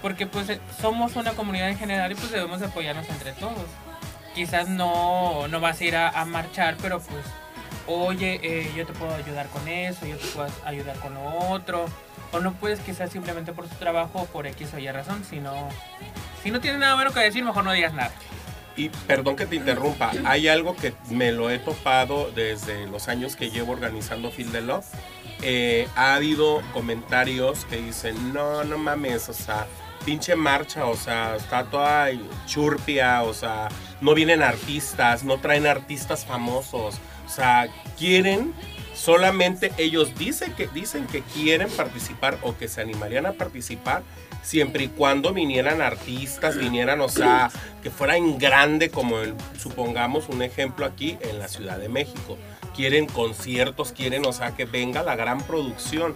Porque 0.02 0.26
pues 0.26 0.50
eh, 0.50 0.60
somos 0.80 1.16
una 1.16 1.34
comunidad 1.34 1.70
en 1.70 1.78
general 1.78 2.12
y 2.12 2.16
pues 2.16 2.32
debemos 2.32 2.60
de 2.62 2.68
apoyarnos 2.68 3.08
entre 3.10 3.34
todos. 3.34 3.68
Quizás 4.34 4.70
no, 4.70 5.48
no 5.50 5.60
vas 5.60 5.82
a 5.82 5.84
ir 5.84 5.96
a, 5.96 6.10
a 6.10 6.26
marchar, 6.26 6.78
pero 6.82 7.00
pues, 7.00 7.26
oye, 7.88 8.40
eh, 8.44 8.72
yo 8.76 8.86
te 8.86 8.94
puedo 8.94 9.14
ayudar 9.14 9.48
con 9.48 9.68
eso, 9.68 10.06
yo 10.06 10.18
te 10.18 10.28
puedo 10.28 10.50
ayudar 10.66 10.98
con 10.98 11.14
lo 11.14 11.24
otro. 11.50 11.86
O 12.32 12.40
no 12.40 12.54
puedes 12.54 12.80
quizás 12.80 13.12
simplemente 13.12 13.52
por 13.52 13.68
tu 13.68 13.76
trabajo 13.76 14.22
o 14.22 14.26
por 14.26 14.48
X 14.48 14.74
o 14.74 14.80
Y 14.80 14.90
razón, 14.90 15.24
sino... 15.30 15.70
Si 16.44 16.50
no 16.50 16.62
tienes 16.62 16.80
nada 16.80 16.96
bueno 16.96 17.12
que 17.12 17.20
decir, 17.20 17.44
mejor 17.44 17.64
no 17.64 17.72
digas 17.74 17.94
nada. 17.94 18.12
Y 18.76 18.90
perdón 18.90 19.36
que 19.36 19.46
te 19.46 19.58
interrumpa, 19.58 20.12
hay 20.24 20.48
algo 20.48 20.76
que 20.76 20.94
me 21.10 21.32
lo 21.34 21.50
he 21.50 21.60
topado 21.60 22.32
desde 22.32 22.88
los 22.88 23.10
años 23.10 23.36
que 23.36 23.50
llevo 23.50 23.74
organizando 23.74 24.32
Field 24.32 24.54
de 24.54 24.62
Love. 24.62 24.86
Eh, 25.42 25.88
ha 25.96 26.16
habido 26.16 26.62
comentarios 26.72 27.66
que 27.66 27.78
dicen, 27.78 28.34
no, 28.34 28.64
no 28.64 28.78
mames, 28.78 29.28
o 29.28 29.34
sea, 29.34 29.68
pinche 30.06 30.36
marcha, 30.36 30.86
o 30.86 30.96
sea, 30.96 31.36
está 31.36 31.66
toda 31.66 32.08
churpia, 32.46 33.24
o 33.24 33.34
sea, 33.34 33.68
no 34.00 34.14
vienen 34.14 34.42
artistas, 34.42 35.24
no 35.24 35.38
traen 35.38 35.68
artistas 35.68 36.26
famosos, 36.26 36.96
o 37.32 37.34
sea, 37.34 37.68
quieren 37.98 38.54
Solamente 38.94 39.72
ellos 39.78 40.12
dicen 40.20 40.54
que, 40.54 40.68
dicen 40.68 41.08
que 41.08 41.22
quieren 41.22 41.70
participar 41.70 42.38
o 42.44 42.56
que 42.58 42.68
se 42.68 42.82
animarían 42.82 43.26
a 43.26 43.32
participar 43.32 44.04
siempre 44.44 44.84
y 44.84 44.88
cuando 44.90 45.34
vinieran 45.34 45.82
artistas, 45.82 46.58
vinieran, 46.58 47.00
o 47.02 47.08
sea, 47.10 47.50
que 47.82 47.90
fuera 47.90 48.18
en 48.18 48.38
grande, 48.38 48.92
como 48.92 49.20
el- 49.20 49.34
supongamos 49.58 50.30
un 50.30 50.44
ejemplo 50.44 50.86
aquí 50.86 51.18
en 51.22 51.40
la 51.40 51.48
Ciudad 51.48 51.78
de 51.80 51.90
México. 51.90 52.38
Quieren 52.76 53.08
conciertos, 53.08 53.92
quieren, 53.92 54.26
o 54.26 54.34
sea, 54.34 54.52
que 54.56 54.66
venga 54.66 55.02
la 55.04 55.16
gran 55.16 55.42
producción. 55.42 56.14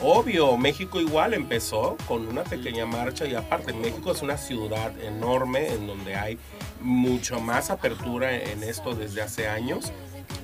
Obvio, 0.00 0.56
México 0.56 1.00
igual 1.00 1.34
empezó 1.34 1.96
con 2.06 2.28
una 2.28 2.44
pequeña 2.44 2.86
marcha 2.86 3.26
y 3.26 3.34
aparte 3.34 3.72
México 3.72 4.12
es 4.12 4.22
una 4.22 4.36
ciudad 4.36 4.92
enorme 5.00 5.68
en 5.72 5.88
donde 5.88 6.14
hay 6.14 6.38
mucho 6.80 7.40
más 7.40 7.70
apertura 7.70 8.36
en 8.36 8.62
esto 8.62 8.94
desde 8.94 9.22
hace 9.22 9.48
años 9.48 9.92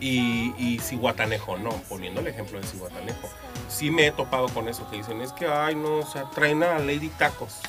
y, 0.00 0.52
y 0.58 0.78
Cihuatanejo, 0.78 1.56
no, 1.56 1.70
poniendo 1.88 2.20
el 2.20 2.26
ejemplo 2.28 2.60
de 2.60 2.66
Cihuatanejo. 2.66 3.28
Sí 3.68 3.90
me 3.90 4.06
he 4.06 4.12
topado 4.12 4.48
con 4.48 4.68
eso 4.68 4.88
que 4.90 4.96
dicen, 4.96 5.20
es 5.20 5.32
que, 5.32 5.46
ay, 5.46 5.74
no, 5.74 5.98
o 5.98 6.06
sea, 6.06 6.24
traen 6.34 6.62
a 6.62 6.78
Lady 6.78 7.08
Tacos, 7.08 7.60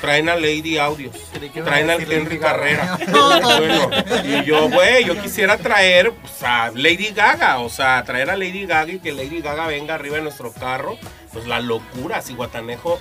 traen 0.00 0.28
a 0.28 0.36
Lady 0.36 0.78
Audios, 0.78 1.16
traen 1.64 1.90
al 1.90 2.10
Henry 2.10 2.38
Carrera. 2.38 2.98
Bueno, 3.12 3.90
y 4.24 4.44
yo, 4.44 4.68
güey, 4.68 5.04
yo 5.04 5.20
quisiera 5.20 5.56
traer 5.58 6.12
pues, 6.12 6.42
a 6.42 6.70
Lady 6.74 7.08
Gaga, 7.08 7.58
o 7.58 7.68
sea, 7.68 8.02
traer 8.04 8.30
a 8.30 8.36
Lady 8.36 8.66
Gaga 8.66 8.92
y 8.92 8.98
que 8.98 9.12
Lady 9.12 9.40
Gaga 9.40 9.66
venga 9.66 9.94
arriba 9.94 10.16
de 10.16 10.22
nuestro 10.22 10.52
carro, 10.52 10.96
pues 11.32 11.46
la 11.46 11.60
locura, 11.60 12.22
Cihuatanejo 12.22 12.98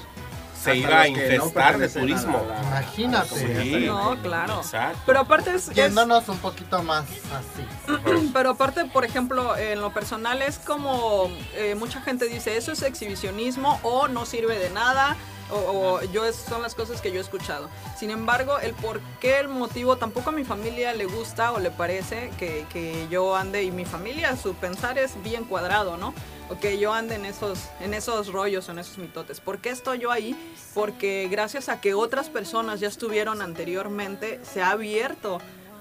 se 0.64 0.76
iba 0.76 1.02
a 1.02 1.02
no 1.02 1.08
infestar 1.08 1.78
de 1.78 1.88
la- 1.88 1.94
turismo. 1.94 2.46
la- 2.48 2.62
Imagínate. 2.68 3.64
Sí. 3.64 3.86
No, 3.88 4.16
claro. 4.22 4.58
Exacto. 4.62 5.00
Pero 5.06 5.20
aparte 5.20 5.56
es, 5.56 5.70
es- 5.70 5.76
Yéndonos 5.76 6.28
un 6.30 6.38
poquito 6.38 6.82
más 6.84 7.04
así. 7.04 8.30
pero 8.34 8.52
aparte, 8.52 8.86
por 8.86 9.06
ejemplo, 9.06 9.58
en 9.58 9.82
lo 9.82 9.92
personal 9.94 10.42
es 10.42 10.60
como 10.60 11.32
eh, 11.56 11.76
mucha 11.76 12.02
gente 12.02 12.26
dice, 12.28 12.58
eso 12.58 12.72
es 12.72 12.82
exhibicionismo 12.84 13.80
o 13.84 14.08
no 14.08 14.26
sirve 14.26 14.58
de 14.60 14.70
nada. 14.70 15.16
O, 15.52 15.56
o 16.00 16.02
yo 16.14 16.26
es- 16.26 16.36
son 16.36 16.62
las 16.62 16.76
cosas 16.76 17.02
que 17.02 17.12
yo 17.12 17.18
he 17.18 17.22
escuchado. 17.22 17.70
Sin 17.98 18.10
embargo, 18.12 18.58
el 18.60 18.74
por 18.74 19.00
qué, 19.20 19.40
el 19.40 19.48
motivo, 19.50 19.98
tampoco 19.98 20.30
a 20.30 20.34
mi 20.34 20.44
familia 20.44 20.94
le 20.94 21.06
gusta 21.06 21.52
o 21.52 21.60
le 21.60 21.72
parece 21.72 22.32
que, 22.38 22.66
que 22.72 23.08
yo 23.10 23.36
ande 23.36 23.64
y 23.64 23.72
mi 23.72 23.86
familia, 23.86 24.36
su 24.38 24.54
pensar 24.56 24.98
es 24.98 25.22
bien 25.24 25.44
cuadrado, 25.44 25.98
¿no? 25.98 26.14
O 26.50 26.60
que 26.60 26.78
yo 26.80 26.94
ande 26.94 27.16
en 27.16 27.26
esos, 27.26 27.60
en 27.80 27.94
esos 27.94 28.32
rollos 28.32 28.68
en 28.70 28.80
esos 28.80 28.98
mitotes. 28.98 29.40
¿Por 29.40 29.60
qué 29.60 29.70
estoy 29.70 30.00
yo 30.00 30.12
ahí? 30.12 30.36
Porque 30.74 31.28
gracias 31.30 31.70
a 31.70 31.80
que 31.82 31.94
otras 31.94 32.30
personas 32.30 32.80
ya 32.80 32.88
estuvieron 32.88 33.42
anteriormente, 33.42 34.40
se 34.44 34.62
ha 34.62 34.72
abierto 34.72 35.40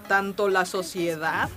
tanto 0.08 0.48
la 0.48 0.64
sociedad 0.66 1.48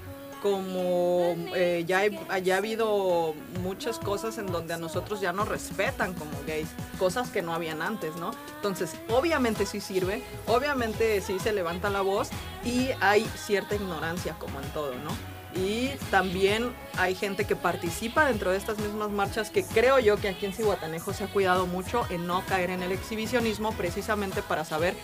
como 0.44 1.36
eh, 1.56 1.86
ya, 1.88 2.00
hay- 2.00 2.20
ya 2.44 2.56
ha 2.56 2.58
habido 2.58 3.34
muchas 3.64 3.98
cosas 3.98 4.38
en 4.38 4.48
donde 4.48 4.74
a 4.74 4.78
nosotros 4.78 5.22
ya 5.22 5.32
nos 5.34 5.48
respetan 5.48 6.14
como 6.14 6.32
gays, 6.46 6.68
cosas 7.00 7.30
que 7.30 7.42
no 7.42 7.54
habían 7.54 7.82
antes, 7.82 8.16
¿no? 8.18 8.32
Entonces, 8.58 8.92
obviamente 9.10 9.66
sí 9.66 9.80
sirve, 9.80 10.22
obviamente 10.46 11.22
sí 11.22 11.40
se 11.40 11.54
levanta 11.54 11.90
la 11.90 12.02
voz 12.02 12.30
y 12.66 12.90
hay 13.00 13.24
cierta 13.36 13.76
ignorancia 13.76 14.36
como 14.38 14.60
en 14.60 14.68
todo, 14.70 14.94
¿no? 14.96 15.33
Y 15.56 15.90
también 16.10 16.74
hay 16.98 17.16
gente 17.16 17.46
que 17.46 17.56
participa 17.56 18.26
dentro 18.26 18.52
de 18.52 18.58
estas 18.58 18.80
mismas 18.80 19.10
marchas 19.12 19.50
que 19.50 19.64
creo 19.64 20.00
yo 20.00 20.18
que 20.18 20.30
aquí 20.30 20.46
en 20.46 20.54
Cihuatanejo 20.54 21.14
se 21.14 21.26
ha 21.26 21.28
cuidado 21.28 21.68
mucho 21.68 22.06
en 22.10 22.28
no 22.28 22.44
caer 22.46 22.70
en 22.70 22.84
el 22.84 22.92
exhibicionismo 22.92 23.72
precisamente 23.74 24.42
para 24.42 24.66
saber 24.66 24.96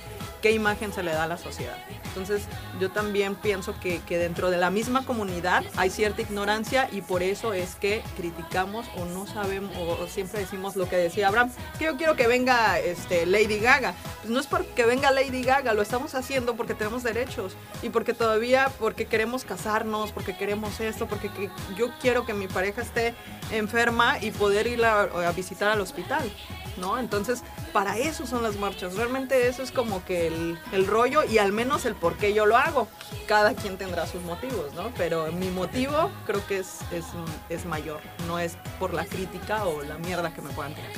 qué 0.41 0.51
imagen 0.51 0.93
se 0.93 1.03
le 1.03 1.11
da 1.11 1.23
a 1.23 1.27
la 1.27 1.37
sociedad. 1.37 1.77
Entonces 2.05 2.43
yo 2.79 2.89
también 2.89 3.35
pienso 3.35 3.79
que, 3.79 4.01
que 4.01 4.17
dentro 4.17 4.49
de 4.49 4.57
la 4.57 4.69
misma 4.69 5.05
comunidad 5.05 5.63
hay 5.75 5.89
cierta 5.89 6.21
ignorancia 6.21 6.89
y 6.91 7.01
por 7.01 7.23
eso 7.23 7.53
es 7.53 7.75
que 7.75 8.01
criticamos 8.17 8.87
o 8.97 9.05
no 9.05 9.27
sabemos 9.27 9.75
o, 9.77 10.07
siempre 10.07 10.39
decimos 10.39 10.75
lo 10.75 10.89
que 10.89 10.95
decía 10.95 11.27
Abraham, 11.27 11.51
que 11.77 11.85
yo 11.85 11.97
quiero 11.97 12.15
que 12.15 12.27
venga 12.27 12.79
este, 12.79 13.25
Lady 13.25 13.59
Gaga. 13.59 13.93
Pues 14.21 14.29
no 14.29 14.39
es 14.39 14.47
porque 14.47 14.85
venga 14.85 15.11
Lady 15.11 15.43
Gaga, 15.43 15.73
lo 15.73 15.81
estamos 15.81 16.15
haciendo 16.15 16.55
porque 16.55 16.73
tenemos 16.73 17.03
derechos 17.03 17.55
y 17.81 17.89
porque 17.89 18.13
todavía, 18.13 18.71
porque 18.79 19.05
queremos 19.05 19.43
casarnos, 19.43 20.11
porque 20.11 20.35
queremos 20.39 20.79
esto, 20.79 21.05
porque 21.07 21.29
que- 21.29 21.51
yo 21.77 21.91
quiero 22.01 22.25
que 22.25 22.33
mi 22.33 22.47
pareja 22.47 22.81
esté 22.81 23.13
enferma 23.51 24.17
y 24.19 24.31
poder 24.31 24.65
ir 24.65 24.83
a, 24.83 25.01
a 25.03 25.31
visitar 25.33 25.69
al 25.69 25.81
hospital. 25.81 26.31
¿no? 26.77 26.97
Entonces, 26.97 27.43
para 27.73 27.97
eso 27.97 28.25
son 28.25 28.41
las 28.41 28.55
marchas. 28.55 28.95
Realmente 28.95 29.49
eso 29.49 29.61
es 29.61 29.71
como 29.71 30.05
que 30.05 30.27
el, 30.27 30.57
el 30.71 30.87
rollo 30.87 31.25
y 31.25 31.37
al 31.37 31.51
menos 31.51 31.85
el 31.85 31.93
por 31.93 32.15
qué 32.15 32.33
yo 32.33 32.45
lo 32.45 32.55
hago. 32.55 32.87
Cada 33.27 33.53
quien 33.53 33.77
tendrá 33.77 34.07
sus 34.07 34.21
motivos, 34.21 34.73
¿no? 34.75 34.89
Pero 34.97 35.29
mi 35.33 35.49
motivo 35.49 36.09
creo 36.25 36.45
que 36.47 36.59
es, 36.59 36.77
es, 36.93 37.03
es 37.49 37.65
mayor. 37.65 37.99
No 38.27 38.39
es 38.39 38.55
por 38.79 38.93
la 38.93 39.03
crítica 39.05 39.65
o 39.65 39.83
la 39.83 39.97
mierda 39.97 40.33
que 40.33 40.41
me 40.41 40.51
puedan 40.51 40.73
tirar. 40.73 40.91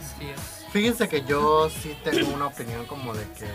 Así 0.00 0.30
es. 0.30 0.57
Fíjense 0.72 1.08
que 1.08 1.24
yo 1.24 1.70
sí 1.70 1.96
tengo 2.04 2.28
una 2.34 2.48
opinión 2.48 2.84
como 2.86 3.14
de 3.14 3.24
que 3.32 3.48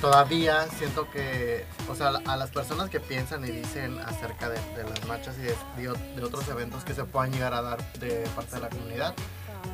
todavía 0.00 0.66
siento 0.78 1.10
que, 1.10 1.66
o 1.88 1.94
sea, 1.94 2.08
a 2.24 2.36
las 2.36 2.50
personas 2.50 2.88
que 2.88 2.98
piensan 2.98 3.44
y 3.44 3.50
dicen 3.50 3.98
acerca 4.00 4.48
de, 4.48 4.58
las 4.82 5.06
marchas 5.06 5.36
y 5.38 5.80
de 5.80 6.22
otros 6.22 6.48
eventos 6.48 6.82
que 6.82 6.94
se 6.94 7.04
puedan 7.04 7.30
llegar 7.32 7.52
a 7.52 7.60
dar 7.60 7.92
de 7.94 8.26
parte 8.34 8.56
de 8.56 8.62
la 8.62 8.68
comunidad, 8.70 9.14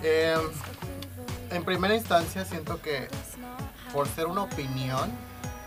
eh, 0.02 0.36
en 1.50 1.64
primera 1.64 1.94
instancia 1.94 2.44
siento 2.44 2.80
que 2.82 3.08
por 3.92 4.08
ser 4.08 4.26
una 4.26 4.42
opinión 4.42 5.10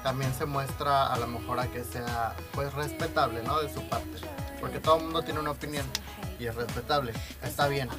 también 0.04 0.34
se 0.34 0.46
muestra 0.46 1.08
a 1.08 1.18
lo 1.18 1.28
mejor 1.28 1.60
a 1.60 1.68
que 1.68 1.84
sea 1.84 2.36
pues 2.54 2.74
respetable, 2.74 3.42
¿no? 3.44 3.60
De 3.62 3.74
su 3.74 3.82
parte. 3.88 4.20
Porque 4.60 4.80
todo 4.80 4.98
el 4.98 5.04
mundo 5.04 5.24
tiene 5.24 5.40
una 5.40 5.52
opinión 5.52 5.86
y 6.40 6.48
es 6.48 6.56
respetable, 6.56 7.14
está 7.44 7.68
bien. 7.68 7.90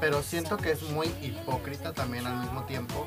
Pero 0.00 0.22
siento 0.22 0.56
que 0.56 0.72
es 0.72 0.82
muy 0.82 1.06
hipócrita 1.22 1.92
también 1.92 2.26
al 2.26 2.36
mismo 2.36 2.64
tiempo 2.64 3.06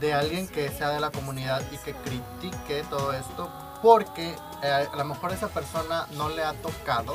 de 0.00 0.12
alguien 0.12 0.48
que 0.48 0.68
sea 0.70 0.90
de 0.90 1.00
la 1.00 1.10
comunidad 1.10 1.62
y 1.72 1.78
que 1.78 1.92
critique 1.92 2.84
todo 2.90 3.12
esto 3.12 3.50
porque 3.82 4.34
eh, 4.62 4.88
a 4.92 4.96
lo 4.96 5.04
mejor 5.04 5.32
esa 5.32 5.48
persona 5.48 6.06
no 6.16 6.28
le 6.30 6.42
ha 6.42 6.54
tocado 6.54 7.14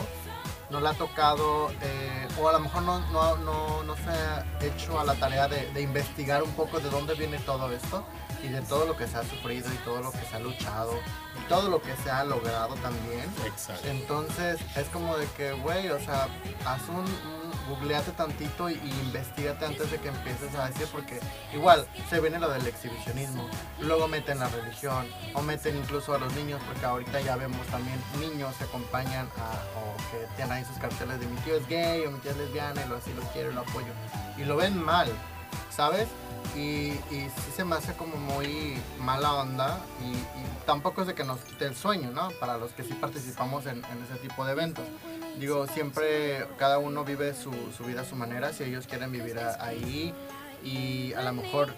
no 0.70 0.80
le 0.80 0.90
ha 0.90 0.94
tocado 0.94 1.72
eh, 1.82 2.28
o 2.40 2.48
a 2.48 2.54
lo 2.54 2.60
mejor 2.60 2.84
no, 2.84 3.00
no, 3.12 3.84
no, 3.84 3.96
se 3.96 4.10
ha 4.12 4.46
hecho 4.62 5.00
a 5.00 5.04
la 5.04 5.16
tarea 5.16 5.48
de 5.48 5.82
investigar 5.82 6.44
un 6.44 6.52
poco 6.52 6.80
de 6.80 6.90
dónde 6.90 7.16
viene 7.16 7.40
todo 7.40 7.72
esto 7.72 8.06
y 8.44 8.48
de 8.48 8.62
todo 8.62 8.86
lo 8.86 8.96
que 8.98 9.08
se 9.08 9.18
ha 9.18 9.24
sufrido 9.24 9.68
y 9.74 9.78
todo 9.86 10.02
lo 10.02 10.12
que 10.12 10.20
se 10.26 10.36
ha 10.36 10.40
luchado 10.40 10.94
y 11.38 11.50
todo 11.50 11.70
lo 11.70 11.82
que 11.82 11.96
se 11.98 12.10
ha 12.10 12.24
logrado 12.24 12.76
también. 12.76 13.26
Exacto. 13.46 13.88
Entonces 13.88 14.60
es 14.76 14.88
como 14.88 15.18
de 15.18 15.26
que, 15.38 15.52
güey, 15.54 15.90
o 15.90 16.00
sea, 16.00 16.28
haz 16.66 16.82
un, 16.90 16.98
un- 17.00 17.40
googleate 17.70 18.12
tantito 18.14 18.68
y, 18.68 18.74
y 18.74 18.90
investigate 19.04 19.64
antes 19.64 19.92
de 19.92 20.00
que 20.00 20.08
empieces 20.08 20.56
a 20.56 20.70
decir, 20.70 20.88
porque 20.92 21.20
igual 21.54 21.88
se 22.10 22.20
viene 22.20 22.40
lo 22.40 22.50
del 22.50 22.66
exhibicionismo, 22.66 23.48
luego 23.80 24.08
meten 24.08 24.40
la 24.40 24.48
religión 24.48 25.08
o 25.36 25.42
meten 25.44 25.78
incluso 25.78 26.16
a 26.16 26.18
los 26.18 26.34
niños, 26.34 26.60
porque 26.66 26.84
ahorita 26.86 27.22
ya 27.22 27.36
vemos 27.36 27.64
también 27.68 28.02
niños 28.20 28.56
que 28.56 28.64
acompañan 28.64 29.28
a, 29.38 29.78
o 29.80 29.96
que 30.12 30.26
tienen 30.36 30.54
ahí 30.54 30.66
sus 30.66 30.78
carteles 30.80 31.20
de 31.20 31.28
mi 31.28 31.36
tío 31.42 31.58
es 31.58 31.68
gay 31.68 32.06
o 32.08 32.12
mi 32.12 32.18
tía 32.20 32.32
es 32.32 32.38
lesbiana 32.38 32.84
y 32.84 32.90
lo 32.90 32.96
así 32.98 33.14
lo 33.14 33.22
quiero 33.34 33.52
y 33.52 33.54
lo 33.54 33.62
apoyo. 33.62 33.94
Y 34.38 34.46
lo 34.46 34.56
ven 34.56 34.76
mal, 34.84 35.12
¿sabes? 35.80 36.10
Y, 36.58 36.90
y 37.10 37.30
sí 37.34 37.52
se 37.56 37.64
me 37.64 37.78
hace 37.78 37.94
como 37.94 38.18
muy 38.18 38.78
mala 39.00 39.34
onda 39.34 39.80
y, 40.04 40.10
y 40.12 40.66
tampoco 40.66 41.00
es 41.02 41.08
de 41.08 41.16
que 41.16 41.24
nos 41.24 41.40
quite 41.40 41.64
el 41.68 41.74
sueño, 41.76 42.12
¿no? 42.12 42.32
Para 42.42 42.58
los 42.58 42.72
que 42.74 42.84
sí 42.84 42.94
participamos 42.96 43.66
en, 43.66 43.78
en 43.78 44.04
ese 44.04 44.16
tipo 44.22 44.44
de 44.46 44.52
eventos. 44.52 44.84
Digo, 45.38 45.68
siempre 45.68 46.46
cada 46.58 46.80
uno 46.80 47.06
vive 47.06 47.34
su, 47.34 47.54
su 47.78 47.86
vida 47.86 48.02
a 48.02 48.06
su 48.06 48.18
manera, 48.18 48.52
si 48.52 48.66
ellos 48.66 48.88
quieren 48.88 49.10
vivir 49.14 49.40
a- 49.40 49.64
ahí 49.64 50.14
y 50.62 51.14
a 51.14 51.22
lo 51.22 51.32
mejor, 51.32 51.74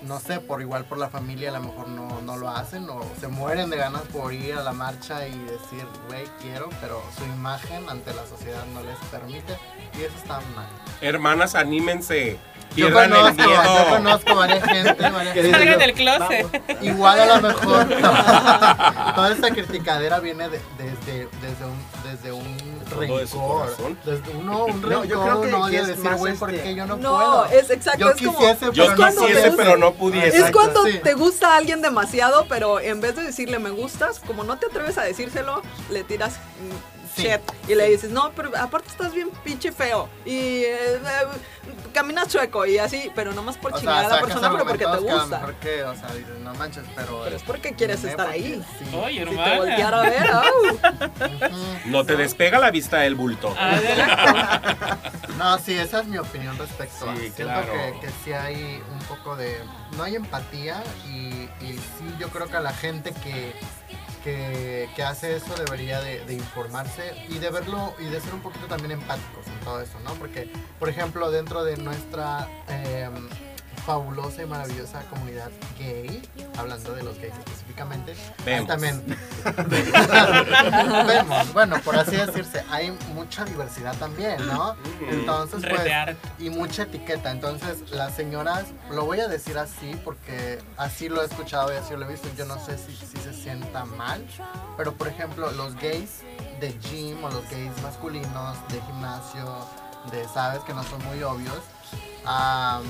no 0.00 0.18
sé, 0.18 0.40
por 0.40 0.62
igual 0.62 0.86
por 0.86 0.96
la 0.96 1.10
familia 1.10 1.50
a 1.50 1.52
lo 1.52 1.60
mejor 1.60 1.88
no, 1.88 2.22
no 2.22 2.38
lo 2.38 2.48
hacen 2.48 2.88
o 2.88 3.02
se 3.20 3.28
mueren 3.28 3.68
de 3.68 3.76
ganas 3.76 4.00
por 4.10 4.32
ir 4.32 4.54
a 4.54 4.62
la 4.62 4.72
marcha 4.72 5.28
y 5.28 5.38
decir, 5.40 5.86
güey, 6.08 6.24
quiero, 6.40 6.70
pero 6.80 7.02
su 7.18 7.24
imagen 7.24 7.86
ante 7.90 8.14
la 8.14 8.24
sociedad 8.26 8.64
no 8.72 8.82
les 8.82 8.96
permite 9.10 9.58
y 9.98 10.02
eso 10.04 10.16
está 10.16 10.40
mal. 10.56 10.66
Hermanas, 11.02 11.54
anímense. 11.54 12.38
Yo 12.76 12.92
conozco, 12.92 13.42
yo 13.42 13.86
conozco 13.90 14.34
varias 14.34 14.64
gente, 14.64 14.92
varias 15.10 15.34
Que 15.34 15.42
gente. 15.42 15.58
Salgan 15.58 15.78
del 15.78 15.92
closet. 15.94 16.82
Igual 16.82 17.20
a 17.20 17.36
lo 17.36 17.48
mejor 17.48 17.86
toda 19.14 19.32
esta 19.32 19.50
criticadera 19.50 20.18
viene 20.20 20.48
de- 20.48 20.60
desde, 20.78 21.28
desde 21.40 21.64
un, 21.64 21.84
desde 22.10 22.32
un 22.32 22.80
rencor. 22.90 23.76
Desde 24.04 24.30
uno, 24.36 24.64
un 24.66 24.80
No, 24.80 24.88
rencor, 24.88 25.06
yo 25.06 25.22
creo 25.22 25.40
que- 25.42 25.48
no 25.50 25.64
que 25.66 25.70
de 25.70 25.76
es 25.78 25.86
decir, 25.88 26.12
güey, 26.16 26.32
este- 26.32 26.38
¿por 26.46 26.52
qué 26.52 26.74
yo 26.74 26.86
no, 26.86 26.96
No, 26.96 27.14
puedo? 27.16 27.44
es 27.46 27.70
exacto, 27.70 28.00
Yo 28.00 28.10
es 28.10 28.16
como- 28.22 28.38
quisiese, 28.38 28.66
Yo 28.72 28.84
pero 28.86 28.96
no 28.96 29.06
quisiese, 29.26 29.50
pero 29.56 29.76
no 29.76 29.92
pudiese. 29.94 30.36
Es 30.38 30.50
cuando 30.50 30.84
sí. 30.84 31.00
te 31.02 31.14
gusta 31.14 31.54
a 31.54 31.56
alguien 31.56 31.80
demasiado, 31.82 32.46
pero 32.48 32.80
en 32.80 33.00
vez 33.00 33.14
de 33.16 33.22
decirle 33.22 33.58
me 33.58 33.70
gustas, 33.70 34.20
como 34.20 34.44
no 34.44 34.56
te 34.58 34.66
atreves 34.66 34.98
a 34.98 35.02
decírselo, 35.02 35.62
le 35.90 36.02
tiras. 36.04 36.34
Shit. 37.16 37.40
Y 37.68 37.74
le 37.74 37.88
dices, 37.90 38.10
no, 38.10 38.32
pero 38.34 38.50
aparte 38.56 38.88
estás 38.88 39.12
bien 39.14 39.30
pinche 39.42 39.72
feo. 39.72 40.08
Y 40.24 40.64
eh, 40.64 40.96
eh, 40.96 41.00
caminas 41.92 42.28
chueco 42.28 42.66
y 42.66 42.78
así, 42.78 43.10
pero 43.14 43.32
nomás 43.32 43.56
por 43.56 43.74
O 43.74 43.78
chingar 43.78 44.06
sea, 44.06 44.06
a 44.06 44.16
la 44.16 44.26
persona, 44.26 44.50
pero 44.52 44.64
porque 44.64 44.84
te 44.84 44.96
gusta. 44.98 45.38
mejor 45.38 45.54
que, 45.56 45.82
o 45.84 45.94
sea, 45.94 46.08
dices, 46.14 46.38
no 46.40 46.54
manches, 46.54 46.84
pero... 46.94 47.22
Pero 47.24 47.36
es 47.36 47.42
porque 47.42 47.72
quieres 47.72 48.04
estar 48.04 48.28
ahí. 48.28 48.62
sí. 48.78 48.96
Oye, 48.96 49.24
Si 49.24 49.34
te 49.34 49.82
a 49.82 50.00
ver. 50.00 50.30
No 51.86 52.04
te 52.04 52.16
despega 52.16 52.58
la 52.58 52.70
vista 52.70 53.04
el 53.06 53.14
bulto. 53.14 53.54
No, 55.38 55.58
sí, 55.58 55.74
esa 55.74 56.00
es 56.00 56.06
mi 56.06 56.16
opinión 56.16 56.56
respecto 56.56 57.10
a. 57.10 57.16
Siento 57.16 57.42
claro. 57.42 57.72
que, 57.72 58.06
que 58.06 58.12
sí 58.24 58.32
hay 58.32 58.80
un 58.92 58.98
poco 59.00 59.36
de. 59.36 59.58
No 59.96 60.04
hay 60.04 60.14
empatía 60.16 60.82
y, 61.06 61.48
y 61.60 61.72
sí, 61.98 62.14
yo 62.18 62.28
creo 62.28 62.46
que 62.46 62.56
a 62.56 62.60
la 62.60 62.72
gente 62.72 63.12
que, 63.22 63.52
que, 64.24 64.88
hace 65.06 65.36
eso 65.36 65.54
debería 65.54 66.00
de, 66.00 66.24
de 66.24 66.34
informarse 66.34 67.12
y 67.28 67.38
de 67.38 67.50
verlo 67.50 67.94
y 68.00 68.06
de 68.06 68.20
ser 68.20 68.32
un 68.34 68.40
poquito 68.40 68.66
también 68.66 68.92
empáticos 68.92 69.46
en 69.46 69.60
todo 69.60 69.80
eso, 69.80 70.00
¿no? 70.02 70.14
Porque, 70.14 70.50
por 70.78 70.88
ejemplo, 70.88 71.30
dentro 71.30 71.62
de 71.64 71.76
nuestra. 71.76 72.48
em, 72.68 73.28
fabulosa 73.84 74.42
y 74.42 74.46
maravillosa 74.46 75.02
comunidad 75.10 75.50
gay, 75.78 76.22
hablando 76.56 76.92
de 76.94 77.02
los 77.02 77.18
gays 77.18 77.34
específicamente, 77.38 78.14
Vemos. 78.44 78.68
también 78.68 79.02
vemos, 81.06 81.52
bueno, 81.52 81.80
por 81.84 81.96
así 81.96 82.16
decirse, 82.16 82.64
hay 82.70 82.90
mucha 83.14 83.44
diversidad 83.44 83.94
también, 83.96 84.44
¿no? 84.46 84.76
Entonces, 85.08 85.60
pues, 85.60 85.78
Retear. 85.78 86.16
y 86.38 86.50
mucha 86.50 86.82
etiqueta. 86.84 87.30
Entonces, 87.30 87.90
las 87.90 88.14
señoras, 88.14 88.64
lo 88.90 89.04
voy 89.04 89.20
a 89.20 89.28
decir 89.28 89.58
así 89.58 89.98
porque 90.04 90.58
así 90.76 91.08
lo 91.08 91.22
he 91.22 91.26
escuchado 91.26 91.72
y 91.72 91.76
así 91.76 91.94
lo 91.94 92.04
he 92.04 92.08
visto. 92.08 92.28
Yo 92.36 92.46
no 92.46 92.58
sé 92.64 92.78
si, 92.78 92.94
si 92.94 93.16
se 93.18 93.32
sienta 93.32 93.84
mal, 93.84 94.24
pero 94.76 94.94
por 94.94 95.08
ejemplo, 95.08 95.50
los 95.52 95.74
gays 95.76 96.22
de 96.60 96.72
gym 96.80 97.22
o 97.22 97.30
los 97.30 97.48
gays 97.50 97.72
masculinos 97.82 98.56
de 98.68 98.80
gimnasio, 98.82 99.44
de 100.10 100.26
sabes 100.28 100.60
que 100.64 100.72
no 100.74 100.82
son 100.84 101.04
muy 101.04 101.22
obvios, 101.22 101.58
am, 102.24 102.82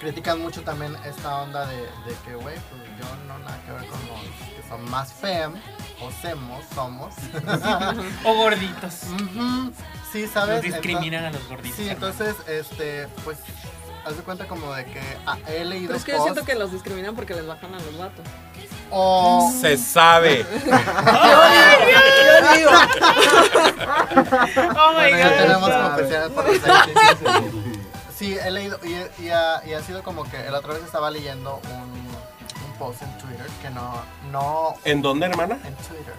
critican 0.00 0.40
mucho 0.40 0.62
también 0.62 0.96
esta 1.04 1.42
onda 1.42 1.66
de, 1.66 1.76
de 1.76 2.14
que, 2.24 2.34
güey, 2.34 2.56
pues 2.70 2.82
yo 2.98 3.16
no 3.26 3.38
nada 3.38 3.58
que 3.64 3.72
ver 3.72 3.86
con 3.86 3.98
los 4.08 4.20
que 4.54 4.68
son 4.68 4.90
más 4.90 5.12
fem 5.12 5.52
o 6.00 6.10
semos, 6.22 6.64
somos. 6.74 7.14
O 8.24 8.34
gorditos. 8.34 8.94
Sí, 10.12 10.26
¿sabes? 10.26 10.56
Los 10.56 10.74
discriminan 10.74 11.24
a 11.24 11.30
los 11.30 11.46
gorditos. 11.48 11.76
Sí, 11.76 11.88
entonces, 11.88 12.36
este, 12.48 13.08
pues, 13.24 13.38
haz 14.04 14.16
de 14.16 14.22
cuenta 14.22 14.46
como 14.46 14.72
de 14.74 14.84
que 14.84 15.00
ah, 15.26 15.36
he 15.48 15.64
leído 15.64 15.88
Pero 15.88 15.98
es 15.98 16.04
que 16.04 16.12
yo 16.12 16.18
posts 16.18 16.32
siento 16.34 16.50
que 16.52 16.58
los 16.58 16.72
discriminan 16.72 17.14
porque 17.14 17.34
les 17.34 17.46
bajan 17.46 17.74
a 17.74 17.78
los 17.78 17.98
vatos. 17.98 18.24
o... 18.90 19.52
Se 19.60 19.76
sabe. 19.76 20.44
Yo 20.66 22.54
digo, 22.54 22.70
Oh 24.76 24.90
my 24.92 24.94
Bueno, 24.94 25.18
ya 25.18 25.28
God. 25.28 25.36
tenemos 25.36 25.70
confesiones 25.70 26.30
por 26.30 26.44
los. 26.46 27.65
Sí, 28.16 28.36
he 28.42 28.50
leído 28.50 28.78
y, 28.82 29.22
y 29.24 29.30
ha, 29.30 29.62
y 29.66 29.74
ha 29.74 29.82
sido 29.82 30.02
como 30.02 30.24
que 30.24 30.38
la 30.50 30.58
otra 30.58 30.74
vez 30.74 30.82
estaba 30.84 31.10
leyendo 31.10 31.60
un, 31.64 31.80
un 32.66 32.78
post 32.78 33.02
en 33.02 33.18
Twitter 33.18 33.46
que 33.60 33.68
no, 33.70 33.94
no, 34.32 34.74
¿En 34.84 35.02
dónde, 35.02 35.26
hermana? 35.26 35.58
en 35.64 35.74
Twitter. 35.74 36.14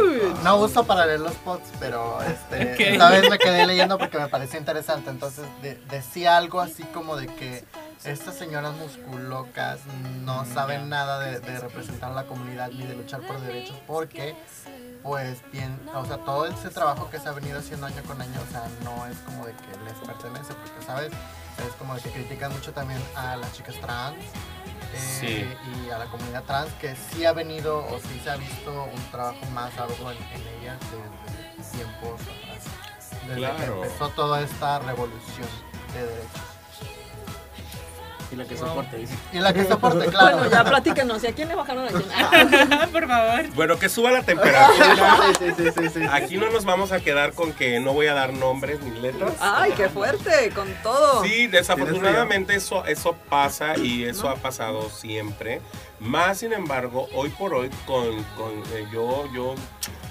Uy, 0.00 0.34
No 0.44 0.56
uso 0.58 0.84
para 0.84 1.06
leer 1.06 1.20
los 1.20 1.34
posts, 1.34 1.70
pero 1.80 2.20
este, 2.22 2.92
esta 2.92 3.10
vez 3.10 3.28
me 3.28 3.38
quedé 3.38 3.66
leyendo 3.66 3.98
porque 3.98 4.18
me 4.18 4.28
pareció 4.28 4.58
interesante. 4.58 5.10
Entonces 5.10 5.44
de- 5.62 5.76
decía 5.90 6.36
algo 6.36 6.60
así 6.60 6.82
como 6.84 7.16
de 7.16 7.26
que 7.26 7.64
estas 8.04 8.34
señoras 8.36 8.74
musculocas 8.74 9.80
no 10.22 10.44
saben 10.44 10.88
nada 10.88 11.18
de, 11.20 11.40
de 11.40 11.58
representar 11.58 12.10
a 12.12 12.14
la 12.14 12.24
comunidad 12.24 12.68
ni 12.70 12.84
de 12.86 12.94
luchar 12.94 13.22
por 13.22 13.40
derechos 13.40 13.76
porque 13.86 14.36
pues 15.04 15.38
bien, 15.52 15.78
o 15.94 16.04
sea, 16.06 16.16
todo 16.16 16.46
ese 16.46 16.70
trabajo 16.70 17.08
que 17.10 17.20
se 17.20 17.28
ha 17.28 17.32
venido 17.32 17.58
haciendo 17.58 17.86
año 17.86 18.02
con 18.06 18.20
año, 18.20 18.40
o 18.48 18.50
sea, 18.50 18.66
no 18.82 19.06
es 19.06 19.16
como 19.18 19.44
de 19.46 19.52
que 19.52 19.78
les 19.84 19.92
pertenece, 19.98 20.54
porque, 20.54 20.84
¿sabes? 20.84 21.12
Es 21.58 21.72
como 21.78 21.94
de 21.94 22.00
que 22.00 22.10
critican 22.10 22.50
mucho 22.52 22.72
también 22.72 23.00
a 23.14 23.36
las 23.36 23.52
chicas 23.52 23.76
trans 23.82 24.16
eh, 24.94 25.18
Sí. 25.20 25.46
y 25.86 25.90
a 25.90 25.98
la 25.98 26.06
comunidad 26.06 26.42
trans, 26.44 26.72
que 26.80 26.96
sí 26.96 27.24
ha 27.26 27.32
venido 27.34 27.78
o 27.86 27.98
sí 28.00 28.18
se 28.24 28.30
ha 28.30 28.36
visto 28.36 28.72
un 28.84 29.10
trabajo 29.10 29.44
más 29.52 29.76
arduo 29.78 30.10
en, 30.10 30.16
en 30.16 30.42
ellas 30.60 30.78
desde 30.90 31.70
tiempos 31.76 32.20
atrás, 32.22 32.64
desde 33.28 33.36
Claro. 33.36 33.56
que 33.58 33.86
empezó 33.86 34.08
toda 34.08 34.40
esta 34.40 34.78
revolución 34.78 35.48
de 35.92 36.00
derechos. 36.06 36.40
Y 38.34 38.36
la 38.36 38.44
que 38.46 38.56
soporte, 38.56 38.96
dice. 38.96 39.14
Y 39.32 39.38
la 39.38 39.52
que 39.52 39.64
soporte, 39.64 40.06
claro. 40.06 40.38
Bueno, 40.38 40.50
ya 40.50 40.64
platíquenos. 40.64 41.22
¿Y 41.22 41.28
a 41.28 41.32
quién 41.32 41.48
le 41.48 41.54
bajaron 41.54 41.86
a 41.86 41.88
quién? 41.88 42.90
Por 42.92 43.06
favor. 43.06 43.48
Bueno, 43.54 43.78
que 43.78 43.88
suba 43.88 44.10
la 44.10 44.22
temperatura. 44.26 45.16
Sí, 45.38 45.46
sí, 45.46 45.54
sí, 45.56 45.70
sí, 45.76 45.88
sí. 45.88 46.00
Aquí 46.10 46.36
no 46.36 46.50
nos 46.50 46.64
vamos 46.64 46.90
a 46.90 46.98
quedar 46.98 47.32
con 47.32 47.52
que 47.52 47.78
no 47.78 47.92
voy 47.92 48.08
a 48.08 48.14
dar 48.14 48.32
nombres 48.32 48.80
ni 48.80 48.98
letras. 48.98 49.34
Ay, 49.38 49.72
qué 49.76 49.88
fuerte, 49.88 50.50
con 50.52 50.66
todo. 50.82 51.22
Sí, 51.22 51.46
desafortunadamente 51.46 52.56
eso, 52.56 52.84
eso 52.86 53.14
pasa 53.28 53.76
y 53.78 54.02
eso 54.02 54.28
ha 54.28 54.34
pasado 54.34 54.90
siempre. 54.90 55.60
Más 56.00 56.38
sin 56.38 56.52
embargo, 56.52 57.08
hoy 57.14 57.28
por 57.30 57.54
hoy 57.54 57.70
con, 57.86 58.24
con, 58.36 58.52
eh, 58.74 58.86
yo, 58.92 59.32
yo 59.32 59.54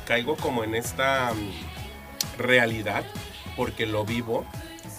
caigo 0.07 0.37
como 0.37 0.63
en 0.63 0.75
esta 0.75 1.33
mm, 1.33 2.41
realidad 2.41 3.03
porque 3.57 3.85
lo 3.85 4.05
vivo. 4.05 4.45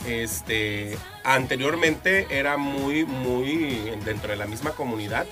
Este, 0.07 0.99
anteriormente 1.23 2.27
era 2.31 2.57
muy, 2.57 3.05
muy 3.05 3.93
dentro 4.05 4.31
de 4.31 4.37
la 4.37 4.47
misma 4.47 4.71
comunidad. 4.73 5.27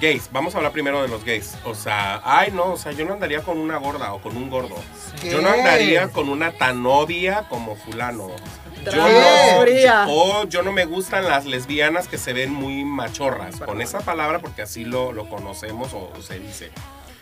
Gays, 0.00 0.30
vamos 0.32 0.54
a 0.54 0.58
hablar 0.58 0.72
primero 0.72 1.00
de 1.00 1.08
los 1.08 1.24
gays. 1.24 1.56
O 1.64 1.74
sea, 1.74 2.20
ay 2.24 2.50
no, 2.50 2.72
o 2.72 2.76
sea, 2.76 2.92
yo 2.92 3.04
no 3.04 3.12
andaría 3.12 3.42
con 3.42 3.58
una 3.58 3.76
gorda 3.76 4.12
o 4.14 4.20
con 4.20 4.36
un 4.36 4.50
gordo. 4.50 4.76
Yo 5.22 5.40
no 5.40 5.52
¿Qué? 5.52 5.60
andaría 5.60 6.08
con 6.08 6.28
una 6.28 6.52
tan 6.52 6.82
novia 6.82 7.46
como 7.48 7.76
fulano. 7.76 8.30
Yo 8.84 9.08
no, 9.08 9.62
fría. 9.62 10.06
o 10.08 10.44
yo 10.48 10.62
no 10.62 10.72
me 10.72 10.86
gustan 10.86 11.24
las 11.24 11.44
lesbianas 11.44 12.08
que 12.08 12.18
se 12.18 12.32
ven 12.32 12.52
muy 12.52 12.84
machorras. 12.84 13.60
Con 13.60 13.80
esa 13.80 14.00
palabra, 14.00 14.40
porque 14.40 14.62
así 14.62 14.84
lo, 14.84 15.12
lo 15.12 15.28
conocemos 15.28 15.92
o 15.94 16.10
se 16.20 16.40
dice. 16.40 16.72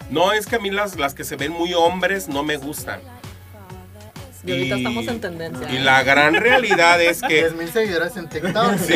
No 0.08 0.32
es 0.32 0.46
que 0.46 0.56
a 0.56 0.58
mí 0.58 0.70
las, 0.70 0.96
las 0.96 1.12
que 1.12 1.22
se 1.22 1.36
ven 1.36 1.52
muy 1.52 1.74
hombres 1.74 2.28
no 2.28 2.42
me 2.42 2.56
gustan. 2.56 3.00
Y 4.44 4.52
ahorita 4.52 4.74
Y- 4.76 4.78
estamos 4.78 5.06
en 5.06 5.20
tendencia. 5.20 5.70
Y 5.70 5.78
la 5.78 6.02
gran 6.02 6.34
realidad 6.34 7.00
es 7.02 7.20
que 7.20 7.28
10 7.40 7.54
mil 7.56 7.68
seguidores 7.70 8.16
en 8.16 8.28
TikTok. 8.28 8.78
Sí, 8.78 8.94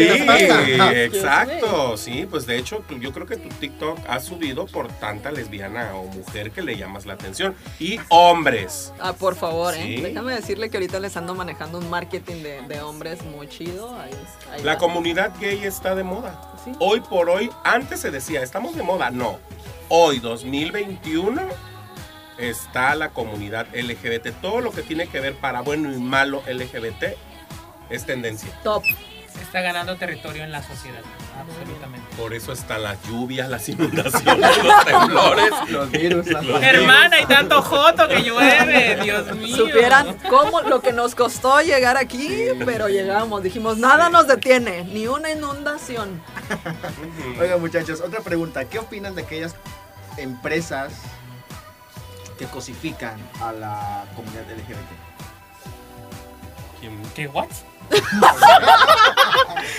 exacto, 0.92 1.96
sí, 1.96 2.26
pues 2.30 2.46
de 2.46 2.56
hecho 2.58 2.82
tú- 2.88 2.98
yo 2.98 3.12
creo 3.12 3.26
que 3.26 3.36
tu 3.36 3.48
TikTok 3.48 3.98
ha 4.08 4.20
subido 4.20 4.66
por 4.66 4.88
tanta 4.88 5.30
lesbiana 5.30 5.94
o 5.94 6.04
mujer 6.06 6.50
que 6.50 6.62
le 6.62 6.76
llamas 6.76 7.06
la 7.06 7.14
atención 7.14 7.54
y 7.78 7.98
hombres. 8.08 8.92
Ah, 9.00 9.12
por 9.12 9.36
favor, 9.36 9.74
¿eh? 9.74 9.82
Sí. 9.82 9.96
Déjame 10.02 10.34
decirle 10.34 10.70
que 10.70 10.76
ahorita 10.78 11.00
les 11.00 11.16
ando 11.16 11.34
manejando 11.34 11.78
un 11.78 11.90
marketing 11.90 12.42
de, 12.42 12.62
de 12.62 12.80
hombres 12.82 13.22
muy 13.24 13.48
chido. 13.48 13.94
Ahí, 14.00 14.10
ahí 14.52 14.62
La 14.62 14.72
va. 14.74 14.78
comunidad 14.78 15.32
gay 15.40 15.62
está 15.64 15.94
de 15.94 16.04
moda. 16.04 16.40
Sí. 16.64 16.72
Hoy 16.78 17.00
por 17.00 17.28
hoy, 17.28 17.50
antes 17.64 18.00
se 18.00 18.10
decía, 18.10 18.42
estamos 18.42 18.76
de 18.76 18.82
moda, 18.82 19.10
no. 19.10 19.38
Hoy, 19.88 20.18
2021, 20.18 21.42
está 22.38 22.94
la 22.94 23.10
comunidad 23.10 23.66
LGBT. 23.74 24.32
Todo 24.40 24.60
lo 24.60 24.72
que 24.72 24.82
tiene 24.82 25.06
que 25.06 25.20
ver 25.20 25.34
para 25.34 25.60
bueno 25.60 25.92
y 25.92 25.98
malo 25.98 26.42
LGBT 26.46 27.16
es 27.90 28.04
tendencia. 28.04 28.50
Top. 28.62 28.82
Está 29.40 29.60
ganando 29.62 29.96
territorio 29.96 30.44
en 30.44 30.52
la 30.52 30.62
sociedad. 30.62 31.00
Absolutamente. 31.38 32.06
Por 32.16 32.34
eso 32.34 32.52
están 32.52 32.84
las 32.84 33.02
lluvias, 33.02 33.48
las 33.48 33.68
inundaciones, 33.68 34.64
los 34.64 34.84
temblores. 34.84 35.50
Los 35.68 35.90
virus, 35.90 36.26
las 36.28 36.44
Los 36.44 36.62
Hermana, 36.62 37.16
hay 37.16 37.26
tanto 37.26 37.60
joto 37.60 38.06
que 38.08 38.22
llueve. 38.22 39.02
Dios 39.02 39.34
mío. 39.36 39.56
Supieran 39.56 40.18
cómo 40.28 40.60
lo 40.62 40.80
que 40.80 40.92
nos 40.92 41.14
costó 41.14 41.60
llegar 41.60 41.96
aquí, 41.96 42.30
pero 42.64 42.88
llegamos. 42.88 43.42
Dijimos, 43.42 43.76
nada 43.76 44.08
nos 44.08 44.28
detiene, 44.28 44.84
ni 44.84 45.08
una 45.08 45.30
inundación. 45.30 46.22
Oigan 47.40 47.60
muchachos, 47.60 48.00
otra 48.00 48.20
pregunta. 48.20 48.64
¿Qué 48.66 48.78
opinan 48.78 49.14
de 49.14 49.22
aquellas 49.22 49.56
empresas 50.16 50.92
que 52.38 52.46
cosifican 52.46 53.16
a 53.40 53.52
la 53.52 54.04
comunidad 54.16 54.42
LGBT? 54.50 54.90
¿Quién- 56.80 57.02
¿Qué 57.14 57.26
what? 57.28 57.48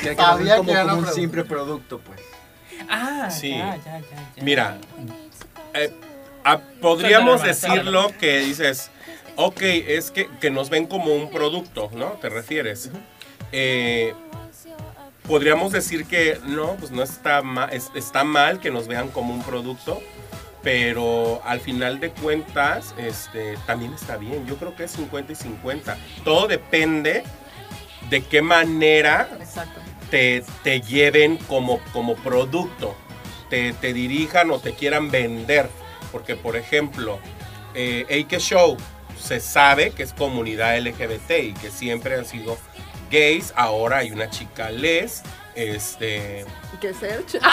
Que, 0.02 0.16
Sabía 0.16 0.58
como, 0.58 0.68
que 0.68 0.72
era 0.74 0.84
como 0.84 0.98
una 1.00 1.08
un 1.10 1.14
simple 1.14 1.44
producto, 1.44 2.00
pues. 2.00 2.20
Ah, 2.90 3.30
Sí. 3.32 3.50
ya, 3.52 3.76
ya, 3.78 4.00
ya, 4.00 4.32
ya. 4.36 4.44
Mira, 4.44 4.78
eh, 5.74 5.94
ah, 6.44 6.60
podríamos 6.82 7.42
decirlo 7.42 8.12
que 8.20 8.40
dices, 8.40 8.92
ok, 9.36 9.62
es 9.62 10.12
que, 10.12 10.30
que 10.40 10.52
nos 10.52 10.70
ven 10.70 10.86
como 10.86 11.14
un 11.16 11.30
producto, 11.32 11.90
¿no? 11.94 12.12
¿Te 12.22 12.30
refieres? 12.30 12.92
Eh, 13.52 14.14
podríamos 15.28 15.72
decir 15.72 16.06
que 16.06 16.40
no, 16.46 16.76
pues 16.76 16.92
no 16.92 17.02
está 17.04 17.42
mal, 17.42 17.70
está 17.74 18.24
mal 18.24 18.60
que 18.60 18.70
nos 18.72 18.88
vean 18.88 19.10
como 19.10 19.34
un 19.34 19.42
producto, 19.44 20.02
pero 20.66 21.44
al 21.46 21.60
final 21.60 22.00
de 22.00 22.10
cuentas, 22.10 22.96
este, 22.98 23.56
también 23.68 23.94
está 23.94 24.18
bien. 24.18 24.48
Yo 24.48 24.58
creo 24.58 24.76
que 24.76 24.86
es 24.86 24.92
50 24.94 25.32
y 25.32 25.36
50. 25.36 25.96
Todo 26.24 26.48
depende 26.48 27.22
de 28.10 28.24
qué 28.24 28.42
manera 28.42 29.30
te, 30.10 30.44
te 30.64 30.82
lleven 30.82 31.38
como, 31.38 31.80
como 31.94 32.16
producto, 32.16 32.96
te, 33.48 33.74
te 33.74 33.94
dirijan 33.94 34.50
o 34.50 34.58
te 34.58 34.74
quieran 34.74 35.12
vender. 35.12 35.70
Porque, 36.12 36.36
por 36.36 36.56
ejemplo, 36.56 37.20
eh, 37.76 38.08
Eike 38.10 38.40
Show 38.40 38.76
se 39.22 39.40
sabe 39.42 39.92
que 39.92 40.02
es 40.02 40.14
comunidad 40.14 40.80
LGBT 40.80 41.32
y 41.44 41.54
que 41.54 41.70
siempre 41.70 42.16
han 42.16 42.26
sido 42.26 42.58
gays. 43.12 43.54
Ahora 43.56 43.98
hay 43.98 44.10
una 44.10 44.32
chica 44.32 44.72
les. 44.72 45.22
Este, 45.56 46.46
¿Qué 46.82 46.94
Serge? 46.94 47.40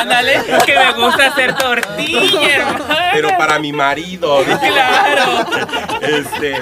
Ándale, 0.00 0.40
que 0.66 0.74
me 0.74 0.92
gusta 0.92 1.26
hacer 1.28 1.54
tortilla, 1.56 2.56
hermano. 2.56 2.84
pero 3.12 3.28
para 3.38 3.58
mi 3.58 3.72
marido. 3.72 4.44
Claro. 4.44 5.46
Este, 6.02 6.58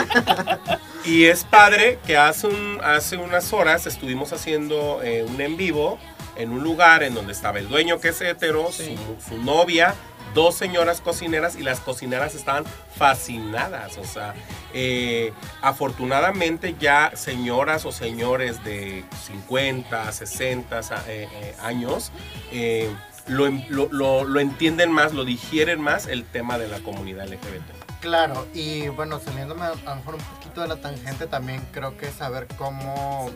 y 1.05 1.25
es 1.25 1.45
padre 1.45 1.99
que 2.07 2.17
hace, 2.17 2.47
un- 2.47 2.81
hace 2.83 3.17
unas 3.17 3.53
horas 3.53 3.87
estuvimos 3.87 4.33
haciendo 4.33 5.01
eh, 5.03 5.25
un 5.29 5.41
en 5.41 5.57
vivo 5.57 5.99
en 6.37 6.51
un 6.53 6.65
lugar 6.65 7.03
en 7.05 7.15
donde 7.15 7.33
estaba 7.33 7.59
el 7.59 7.69
dueño 7.69 8.01
que 8.01 8.09
es 8.09 8.21
hetero, 8.21 8.71
su, 8.73 8.83
su 9.29 9.39
novia, 9.39 9.95
dos 10.35 10.55
señoras 10.57 11.01
cocineras 11.01 11.57
y 11.57 11.63
las 11.63 11.81
cocineras 11.81 12.35
estaban 12.35 12.65
fascinadas. 12.97 13.97
O 13.99 14.05
sea, 14.05 14.35
eh, 14.73 15.33
afortunadamente 15.63 16.75
ya 16.79 17.13
señoras 17.15 17.85
o 17.87 17.93
señores 17.93 18.63
de 18.65 19.05
50, 19.27 20.13
60 20.13 20.81
eh, 20.81 21.29
eh, 21.33 21.55
años 21.63 22.11
eh, 22.53 22.91
lo, 23.27 23.47
em- 23.47 23.65
lo- 23.69 23.89
lo- 23.91 24.25
lo 24.25 24.41
entienden 24.41 24.91
más, 24.93 25.13
lo 25.15 25.25
digieren 25.25 25.81
más 25.81 26.07
el 26.07 26.25
tema 26.25 26.59
de 26.59 26.69
la 26.69 26.81
comunidad 26.81 27.27
LGBT. 27.29 28.01
Claro, 28.01 28.47
y 28.53 28.89
bueno, 28.89 29.19
saliéndome 29.19 29.63
a 29.65 29.75
lo 29.75 29.97
mejor 29.97 30.17
un 30.17 30.21
poquito 30.21 30.61
de 30.61 30.69
la 30.69 30.77
tangente, 30.77 31.27
también 31.27 31.67
creo 31.73 31.97
que 31.97 32.11
saber 32.13 32.47
cómo, 32.59 33.31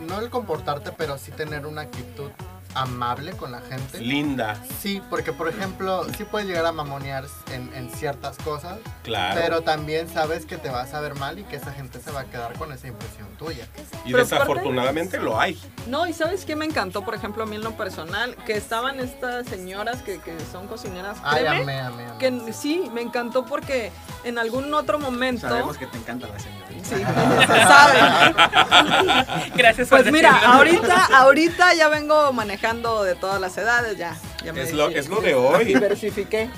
no 0.00 0.18
el 0.20 0.30
comportarte, 0.30 0.92
pero 0.92 1.18
sí 1.18 1.30
tener 1.30 1.66
una 1.66 1.82
actitud 1.82 2.30
amable 2.74 3.32
con 3.32 3.52
la 3.52 3.60
gente. 3.60 4.00
Linda, 4.00 4.56
Sí, 4.80 5.00
porque 5.10 5.32
por 5.32 5.48
ejemplo, 5.48 6.04
sí 6.16 6.24
puedes 6.24 6.48
llegar 6.48 6.66
a 6.66 6.72
mamonear 6.72 7.24
en, 7.52 7.72
en 7.74 7.90
ciertas 7.90 8.36
cosas, 8.38 8.78
claro. 9.02 9.40
pero 9.40 9.60
también 9.62 10.08
sabes 10.08 10.44
que 10.46 10.56
te 10.56 10.68
vas 10.70 10.92
a 10.94 11.00
ver 11.00 11.14
mal 11.14 11.38
y 11.38 11.44
que 11.44 11.56
esa 11.56 11.72
gente 11.72 12.00
se 12.00 12.10
va 12.10 12.20
a 12.20 12.24
quedar 12.24 12.52
con 12.58 12.72
esa 12.72 12.86
impresión 12.88 13.28
tuya. 13.38 13.66
y 14.04 14.12
Pero 14.12 14.24
desafortunadamente 14.24 15.18
lo 15.18 15.40
hay. 15.40 15.58
No, 15.86 16.06
y 16.06 16.12
¿sabes 16.12 16.44
qué 16.44 16.56
me 16.56 16.64
encantó, 16.64 17.04
por 17.04 17.14
ejemplo, 17.14 17.42
a 17.44 17.46
mí 17.46 17.56
en 17.56 17.62
lo 17.62 17.76
personal? 17.76 18.34
Que 18.46 18.56
estaban 18.56 18.98
estas 19.00 19.46
señoras 19.46 20.02
que, 20.02 20.20
que 20.20 20.36
son 20.52 20.66
cocineras. 20.66 21.18
Ay, 21.22 21.44
créeme, 21.44 21.80
amé, 21.80 21.80
amé, 21.80 22.04
amé. 22.06 22.18
que 22.18 22.52
sí, 22.52 22.90
me 22.92 23.00
encantó 23.02 23.44
porque 23.46 23.92
en 24.24 24.38
algún 24.38 24.72
otro 24.74 24.98
momento... 24.98 25.48
Sabemos 25.48 25.76
que 25.78 25.86
te 25.86 25.98
encanta 25.98 26.26
la 26.28 26.38
señora. 26.38 26.64
Sí, 26.82 26.96
se 26.96 27.62
sabe. 27.62 29.50
Gracias 29.56 29.88
por 29.88 30.00
Pues 30.02 30.12
mira, 30.12 30.32
decirlo. 30.32 30.54
ahorita, 30.54 31.04
ahorita 31.16 31.74
ya 31.74 31.88
vengo 31.88 32.32
manejando 32.32 32.63
de 32.72 33.14
todas 33.14 33.40
las 33.40 33.56
edades, 33.58 33.98
ya. 33.98 34.16
ya 34.42 34.52
me 34.54 34.62
Es 34.62 34.72
lo- 34.72 34.88
es 34.88 35.08
lo 35.08 35.20
de 35.20 35.34
hoy. 35.34 35.64
Diversifiqué. 35.66 36.48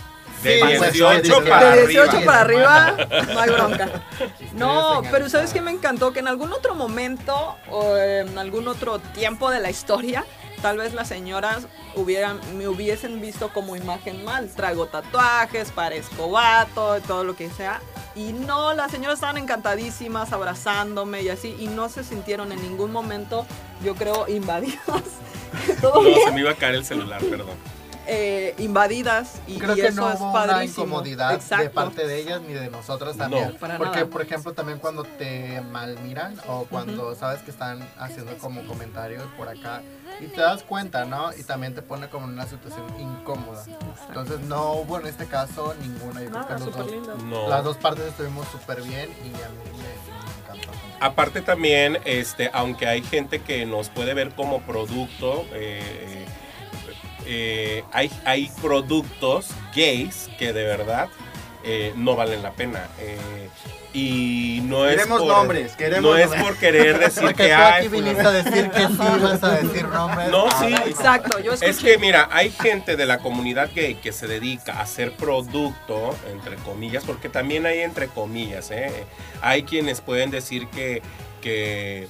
De 0.43 0.61
Sí, 0.61 0.67
18 0.67 1.35
pues, 1.35 1.49
para 1.49 1.71
de 1.75 1.87
18 1.89 2.11
arriba. 2.19 2.25
para 2.27 2.41
arriba, 2.43 2.97
no 3.35 3.41
hay 3.41 3.51
bronca. 3.51 3.89
No, 4.53 5.03
pero 5.11 5.29
¿sabes 5.29 5.53
qué 5.53 5.61
me 5.61 5.71
encantó? 5.73 6.13
Que 6.13 6.21
en 6.21 6.29
algún 6.29 6.53
otro 6.53 6.75
momento 6.75 7.57
o 7.71 7.97
en 7.97 8.39
algún 8.39 8.69
otro 8.69 8.99
tiempo 9.01 9.51
de 9.51 9.61
la 9.61 9.71
historia, 9.71 10.25
tal 10.63 10.77
vez 10.79 10.93
las 10.95 11.09
señoras 11.09 11.67
hubieran, 11.97 12.39
me 12.57 12.69
hubiesen 12.69 13.21
visto 13.21 13.49
como 13.53 13.75
imagen 13.77 14.25
mal. 14.25 14.49
Traigo 14.55 14.87
tatuajes, 14.87 15.73
parezco 15.73 16.31
vato, 16.31 17.01
todo 17.01 17.25
lo 17.25 17.35
que 17.35 17.51
sea. 17.51 17.81
Y 18.15 18.33
no, 18.33 18.75
las 18.75 18.91
señoras 18.93 19.15
estaban 19.17 19.39
encantadísimas, 19.39 20.33
abrazándome 20.33 21.23
y 21.23 21.31
así, 21.31 21.57
y 21.59 21.67
no 21.67 21.89
se 21.89 22.05
sintieron 22.05 22.53
en 22.53 22.63
ningún 22.63 22.93
momento, 22.93 23.47
yo 23.83 23.95
creo, 23.95 24.27
invadidas. 24.29 25.03
Todo 25.81 25.95
No, 25.95 26.01
bien, 26.09 26.19
se 26.25 26.31
me 26.33 26.41
iba 26.41 26.51
a 26.51 26.55
caer 26.55 26.75
el 26.77 26.85
celular, 26.85 27.21
perdón. 27.23 27.57
eh, 28.09 28.55
invadidas 28.59 29.41
y, 29.49 29.59
Creo 29.59 29.73
y 29.77 29.81
que 29.81 29.87
eso 29.89 30.01
no 30.01 30.13
es 30.13 30.21
hubo 30.21 30.31
una 30.31 30.47
padrísimo. 30.47 30.85
incomodidad 30.85 31.41
de 31.41 31.71
parte 31.71 32.07
de 32.07 32.21
ellas 32.21 32.41
ni 32.41 32.55
de 32.55 32.71
nosotras 32.71 33.17
también. 33.17 33.49
No. 33.53 33.59
Para 33.59 33.79
Porque, 33.79 33.97
nada. 33.99 34.07
por 34.11 34.23
ejemplo, 34.23 34.53
también 34.53 34.79
cuando 34.79 35.03
te 35.03 35.61
malmiran 35.73 36.37
o 36.47 36.67
cuando 36.71 37.17
sabes 37.17 37.41
que 37.43 37.51
están 37.51 37.81
haciendo 37.99 38.37
como 38.39 38.65
comentarios 38.67 39.25
por 39.37 39.49
acá 39.49 39.83
y 40.21 40.27
te 40.27 40.41
das 40.41 40.63
cuenta, 40.63 41.05
¿no? 41.05 41.33
Y 41.37 41.43
también 41.43 41.75
te 41.75 41.83
pone 41.83 42.09
como 42.09 42.27
en 42.27 42.35
una 42.35 42.47
situación 42.47 42.85
incómoda. 43.01 43.65
Entonces, 44.09 44.39
no 44.41 44.75
hubo 44.75 45.01
en 45.01 45.07
este 45.09 45.27
caso 45.27 45.75
ninguna. 45.81 46.23
Yo 46.23 46.31
creo 46.31 46.47
que 46.47 46.53
los 46.65 46.77
dos- 46.77 47.49
las 47.49 47.65
dos 47.65 47.77
partes 47.77 48.05
estuvimos 48.07 48.47
súper 48.53 48.83
bien 48.83 49.11
y 49.25 49.35
a 49.43 49.49
mí 49.49 49.79
me. 49.83 50.26
Aparte 51.01 51.43
también, 51.43 51.99
este, 52.05 52.51
aunque 52.53 52.87
hay 52.87 53.03
gente 53.03 53.41
que 53.41 53.67
nos 53.67 53.91
puede 53.91 54.15
ver 54.15 54.31
como 54.31 54.63
producto, 54.63 55.47
eh, 55.53 56.25
eh, 57.27 57.85
hay, 57.93 58.11
hay 58.25 58.51
productos 58.63 59.49
gays 59.75 60.31
que 60.39 60.53
de 60.53 60.65
verdad 60.65 61.09
eh, 61.65 61.93
no 61.97 62.17
valen 62.17 62.43
la 62.43 62.53
pena. 62.53 62.89
Y 63.99 64.61
no 64.65 64.87
es 64.87 64.97
Queremos 64.97 65.21
por, 65.21 65.29
nombres, 65.29 65.73
queremos 65.75 66.03
no 66.11 66.17
es 66.19 66.29
por 66.29 66.57
querer 66.59 66.99
decir 66.99 67.23
Porque 67.23 67.45
que 67.45 67.49
tú 67.49 67.55
hay. 67.55 67.73
aquí 67.87 67.89
viniste 67.89 68.23
a 68.27 68.31
decir 68.33 68.71
que 68.71 68.87
sí, 68.89 68.97
vas 69.23 69.43
a 69.43 69.51
decir 69.57 69.85
nombres. 69.89 70.29
No, 70.31 70.47
Ah, 70.51 70.57
sí. 70.61 70.75
Exacto, 70.91 71.39
yo 71.39 71.53
escuché. 71.55 71.71
Es 71.71 71.79
que 71.79 71.97
mira, 71.97 72.29
hay 72.31 72.51
gente 72.51 72.97
de 72.97 73.07
la 73.07 73.19
comunidad 73.21 73.71
gay 73.75 73.95
que 73.95 74.13
se 74.13 74.27
dedica 74.27 74.75
a 74.75 74.83
hacer 74.83 75.13
producto, 75.13 76.15
entre 76.31 76.57
comillas, 76.57 77.05
porque 77.05 77.31
también 77.31 77.65
hay 77.65 77.81
entre 77.81 78.09
comillas, 78.09 78.71
¿eh? 78.71 79.05
Hay 79.41 79.63
quienes 79.63 80.03
pueden 80.03 80.31
decir 80.31 80.69
que, 80.69 81.01
que, 81.41 82.07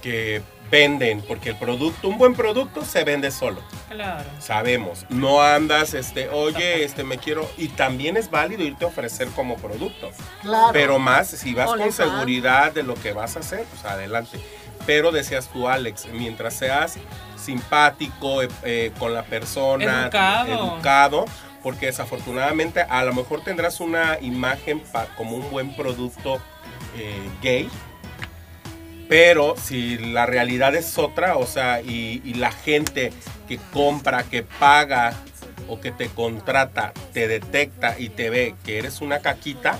que 0.00 0.40
venden, 0.70 1.22
porque 1.22 1.50
el 1.50 1.56
producto, 1.56 2.08
un 2.08 2.18
buen 2.18 2.34
producto 2.34 2.84
se 2.84 3.02
vende 3.04 3.30
solo, 3.30 3.60
Claro. 3.88 4.28
sabemos. 4.38 5.06
No 5.08 5.40
andas, 5.42 5.94
este, 5.94 6.28
oye, 6.28 6.84
este, 6.84 7.04
me 7.04 7.18
quiero, 7.18 7.48
y 7.56 7.68
también 7.68 8.16
es 8.16 8.30
válido 8.30 8.62
irte 8.64 8.84
a 8.84 8.88
ofrecer 8.88 9.28
como 9.28 9.56
producto. 9.56 10.10
Claro. 10.42 10.70
Pero 10.72 10.98
más, 10.98 11.28
si 11.28 11.54
vas 11.54 11.68
con 11.70 11.92
seguridad 11.92 12.72
de 12.72 12.82
lo 12.82 12.94
que 12.94 13.12
vas 13.12 13.36
a 13.36 13.40
hacer, 13.40 13.64
pues 13.64 13.84
adelante. 13.84 14.38
Pero 14.86 15.10
decías 15.12 15.48
tú, 15.52 15.68
Alex, 15.68 16.06
mientras 16.12 16.54
seas 16.54 16.96
simpático 17.36 18.42
eh, 18.42 18.48
eh, 18.62 18.92
con 18.98 19.14
la 19.14 19.22
persona, 19.22 20.02
Educado. 20.02 20.52
educado, 20.74 21.24
porque 21.62 21.86
desafortunadamente 21.86 22.82
a 22.82 23.02
lo 23.04 23.12
mejor 23.14 23.42
tendrás 23.42 23.80
una 23.80 24.18
imagen 24.20 24.80
pa- 24.80 25.06
como 25.16 25.36
un 25.36 25.50
buen 25.50 25.74
producto 25.74 26.40
eh, 26.96 27.28
gay, 27.42 27.68
pero 29.08 29.54
si 29.56 29.96
la 29.98 30.26
realidad 30.26 30.74
es 30.74 30.98
otra, 30.98 31.36
o 31.36 31.46
sea, 31.46 31.80
y, 31.80 32.34
la 32.34 32.52
gente 32.52 33.12
que 33.48 33.58
compra, 33.72 34.22
que 34.22 34.42
paga 34.42 35.14
o 35.66 35.80
que 35.80 35.90
te 35.90 36.08
contrata, 36.08 36.92
te 37.12 37.26
detecta 37.26 37.98
y 37.98 38.10
te 38.10 38.30
ve 38.30 38.54
que 38.64 38.78
eres 38.78 39.00
una 39.00 39.20
caquita, 39.20 39.78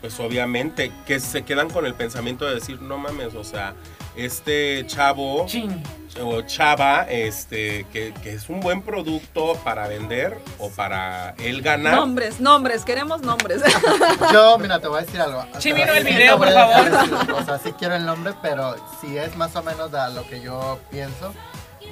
pues 0.00 0.18
obviamente 0.20 0.92
que 1.06 1.20
se 1.20 1.42
quedan 1.42 1.70
con 1.70 1.86
el 1.86 1.94
pensamiento 1.94 2.44
de 2.44 2.56
decir, 2.56 2.82
no 2.82 2.98
mames, 2.98 3.34
o 3.34 3.44
sea, 3.44 3.74
este 4.16 4.86
chavo 4.86 5.46
Chin. 5.46 5.82
o 6.20 6.42
chava, 6.42 7.06
este, 7.08 7.86
que, 7.92 8.12
que 8.22 8.34
es 8.34 8.48
un 8.48 8.60
buen 8.60 8.82
producto 8.82 9.54
para 9.64 9.88
vender 9.88 10.38
o 10.58 10.70
para 10.70 11.34
él 11.38 11.62
ganar. 11.62 11.94
Nombres, 11.94 12.40
nombres, 12.40 12.84
queremos 12.84 13.22
nombres. 13.22 13.62
Yo, 14.32 14.58
mira, 14.58 14.78
te 14.80 14.88
voy 14.88 14.98
a 14.98 15.02
decir 15.02 15.20
algo. 15.20 15.44
Sí, 15.58 15.72
O 15.72 15.76
sea, 15.76 15.84
miro 15.84 15.94
el 15.94 16.04
video, 16.04 16.38
por 16.38 16.48
a 16.48 16.52
favor. 16.52 17.32
O 17.32 17.44
sea, 17.44 17.58
sí 17.58 17.72
quiero 17.78 17.94
el 17.96 18.06
nombre, 18.06 18.32
pero 18.42 18.76
si 19.00 19.18
es 19.18 19.36
más 19.36 19.54
o 19.56 19.62
menos 19.62 19.90
de 19.90 19.98
lo 20.14 20.26
que 20.28 20.40
yo 20.40 20.78
pienso. 20.90 21.32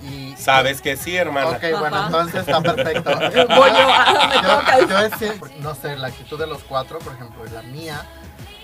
Y, 0.03 0.35
Sabes 0.37 0.81
que 0.81 0.97
sí, 0.97 1.15
hermana. 1.15 1.51
Ok, 1.51 1.79
bueno, 1.79 2.07
entonces 2.07 2.41
está 2.41 2.61
perfecto. 2.61 3.11
Voy 3.21 3.71
yo, 3.71 3.87
ah, 3.89 4.79
yo, 4.81 4.89
yo 4.89 5.09
decir, 5.09 5.41
no 5.61 5.75
sé, 5.77 5.97
la 5.97 6.09
actitud 6.09 6.39
de 6.39 6.47
los 6.47 6.63
cuatro, 6.65 6.99
por 6.99 7.13
ejemplo, 7.15 7.45
y 7.47 7.51
la 7.51 7.63
mía. 7.63 8.05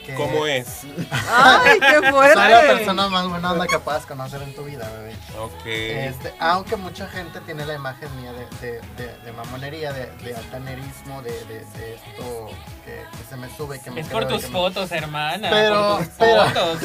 Que 0.09 0.15
¿Cómo 0.15 0.47
es? 0.47 0.85
Ay, 1.31 1.79
qué 1.81 1.87
Soy 1.97 2.03
la 2.03 2.11
fuerte. 2.11 2.67
persona 2.77 3.09
más 3.09 3.29
buena 3.29 3.53
onda 3.53 3.67
que 3.67 3.79
puedas 3.79 4.07
conocer 4.07 4.41
en 4.41 4.55
tu 4.55 4.65
vida, 4.65 4.89
bebé. 4.91 5.15
Ok. 5.39 5.67
Este, 5.67 6.33
aunque 6.41 6.77
mucha 6.77 7.07
gente 7.09 7.41
tiene 7.43 7.67
la 7.67 7.75
imagen 7.75 8.09
mía 8.19 8.33
de, 8.33 8.47
de, 8.67 8.81
de, 8.97 9.19
de 9.19 9.33
mamonería, 9.33 9.93
de, 9.93 10.07
de 10.25 10.35
altanerismo, 10.35 11.21
de, 11.21 11.33
de, 11.45 11.61
de 11.79 11.95
esto 11.97 12.49
que, 12.87 13.05
que 13.19 13.25
se 13.29 13.37
me 13.37 13.55
sube 13.55 13.77
y 13.77 13.81
que 13.81 13.91
me 13.91 14.01
Es 14.01 14.09
por 14.09 14.27
tus 14.27 14.45
me- 14.45 14.49
fotos, 14.49 14.91
hermana. 14.93 15.51
Pero- 15.51 15.97
por 15.99 16.07
tus 16.07 16.15
pero- 16.17 16.45
fotos. 16.47 16.79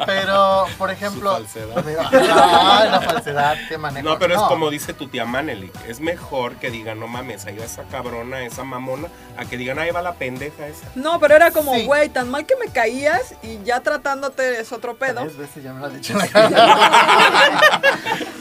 Pero, 0.06 0.66
por 0.78 0.90
ejemplo. 0.92 1.36
Su 1.36 1.44
falsedad. 1.44 1.84
Ay, 2.12 2.90
la 2.90 3.00
falsedad 3.00 3.56
que 3.68 3.78
manejo. 3.78 4.08
No, 4.08 4.18
pero 4.18 4.34
es 4.36 4.42
como 4.42 4.70
dice 4.70 4.92
tu 4.94 5.08
tía 5.08 5.24
Manelik. 5.24 5.74
Es 5.88 5.98
mejor 6.00 6.54
que 6.56 6.70
digan, 6.70 7.00
no 7.00 7.08
mames, 7.08 7.46
ahí 7.46 7.56
va 7.58 7.64
esa 7.64 7.82
cabrona, 7.84 8.44
esa 8.46 8.62
mamona, 8.64 9.08
a 9.36 9.44
que 9.44 9.56
digan, 9.56 9.78
ahí 9.80 9.90
va 9.90 10.02
la 10.02 10.14
pendeja 10.14 10.66
esa. 10.68 10.86
No, 10.94 11.18
pero 11.18 11.34
era 11.34 11.50
como, 11.50 11.74
Sí. 11.74 11.84
güey, 11.86 12.08
tan 12.10 12.30
mal 12.30 12.43
que 12.44 12.56
me 12.56 12.72
caías 12.72 13.34
y 13.42 13.62
ya 13.64 13.80
tratándote 13.80 14.60
es 14.60 14.72
otro 14.72 14.96
pedo. 14.96 15.22
Tres 15.22 15.36
veces 15.36 15.62
ya 15.64 15.72
me 15.72 15.80
lo 15.80 15.86
has 15.86 15.94
dicho 15.94 16.12
en 16.12 16.18
la 16.20 16.28
cara. 16.28 17.80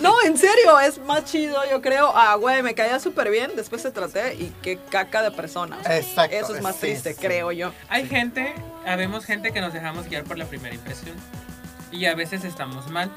No, 0.01 0.13
en 0.25 0.37
serio, 0.37 0.79
es 0.81 0.99
más 0.99 1.23
chido, 1.25 1.57
yo 1.69 1.81
creo. 1.81 2.11
Ah, 2.13 2.35
güey, 2.35 2.61
me 2.61 2.73
caía 2.75 2.99
súper 2.99 3.29
bien, 3.31 3.51
después 3.55 3.83
te 3.83 3.91
traté 3.91 4.35
y 4.35 4.53
qué 4.61 4.77
caca 4.89 5.21
de 5.21 5.31
persona. 5.31 5.77
o 5.79 5.83
sea, 5.83 5.97
Exacto, 5.97 6.35
Eso 6.35 6.55
es 6.55 6.61
más 6.61 6.75
sí, 6.75 6.81
triste, 6.81 7.13
sí. 7.13 7.19
creo 7.21 7.51
yo. 7.53 7.71
Hay 7.87 8.07
gente, 8.07 8.53
habemos 8.85 9.23
gente 9.25 9.51
que 9.53 9.61
nos 9.61 9.71
dejamos 9.71 10.07
guiar 10.09 10.25
por 10.25 10.37
la 10.37 10.45
primera 10.45 10.75
impresión. 10.75 11.15
Y 11.91 12.05
a 12.05 12.15
veces 12.15 12.43
estamos 12.43 12.89
mal. 12.89 13.09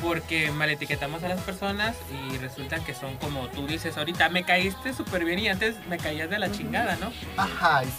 porque 0.00 0.52
mal 0.52 0.70
etiquetamos 0.70 1.24
a 1.24 1.28
las 1.28 1.40
personas 1.40 1.96
y 2.30 2.36
resulta 2.38 2.78
que 2.84 2.94
son 2.94 3.16
como 3.16 3.48
tú 3.48 3.66
dices 3.66 3.96
ahorita, 3.98 4.28
me 4.28 4.44
caíste 4.44 4.92
súper 4.94 5.24
bien 5.24 5.40
y 5.40 5.48
antes 5.48 5.74
me 5.88 5.98
caías 5.98 6.30
de 6.30 6.38
la 6.38 6.52
chingada, 6.52 6.96
¿no? 7.00 7.12
Ajá, 7.36 7.82
y 7.82 7.90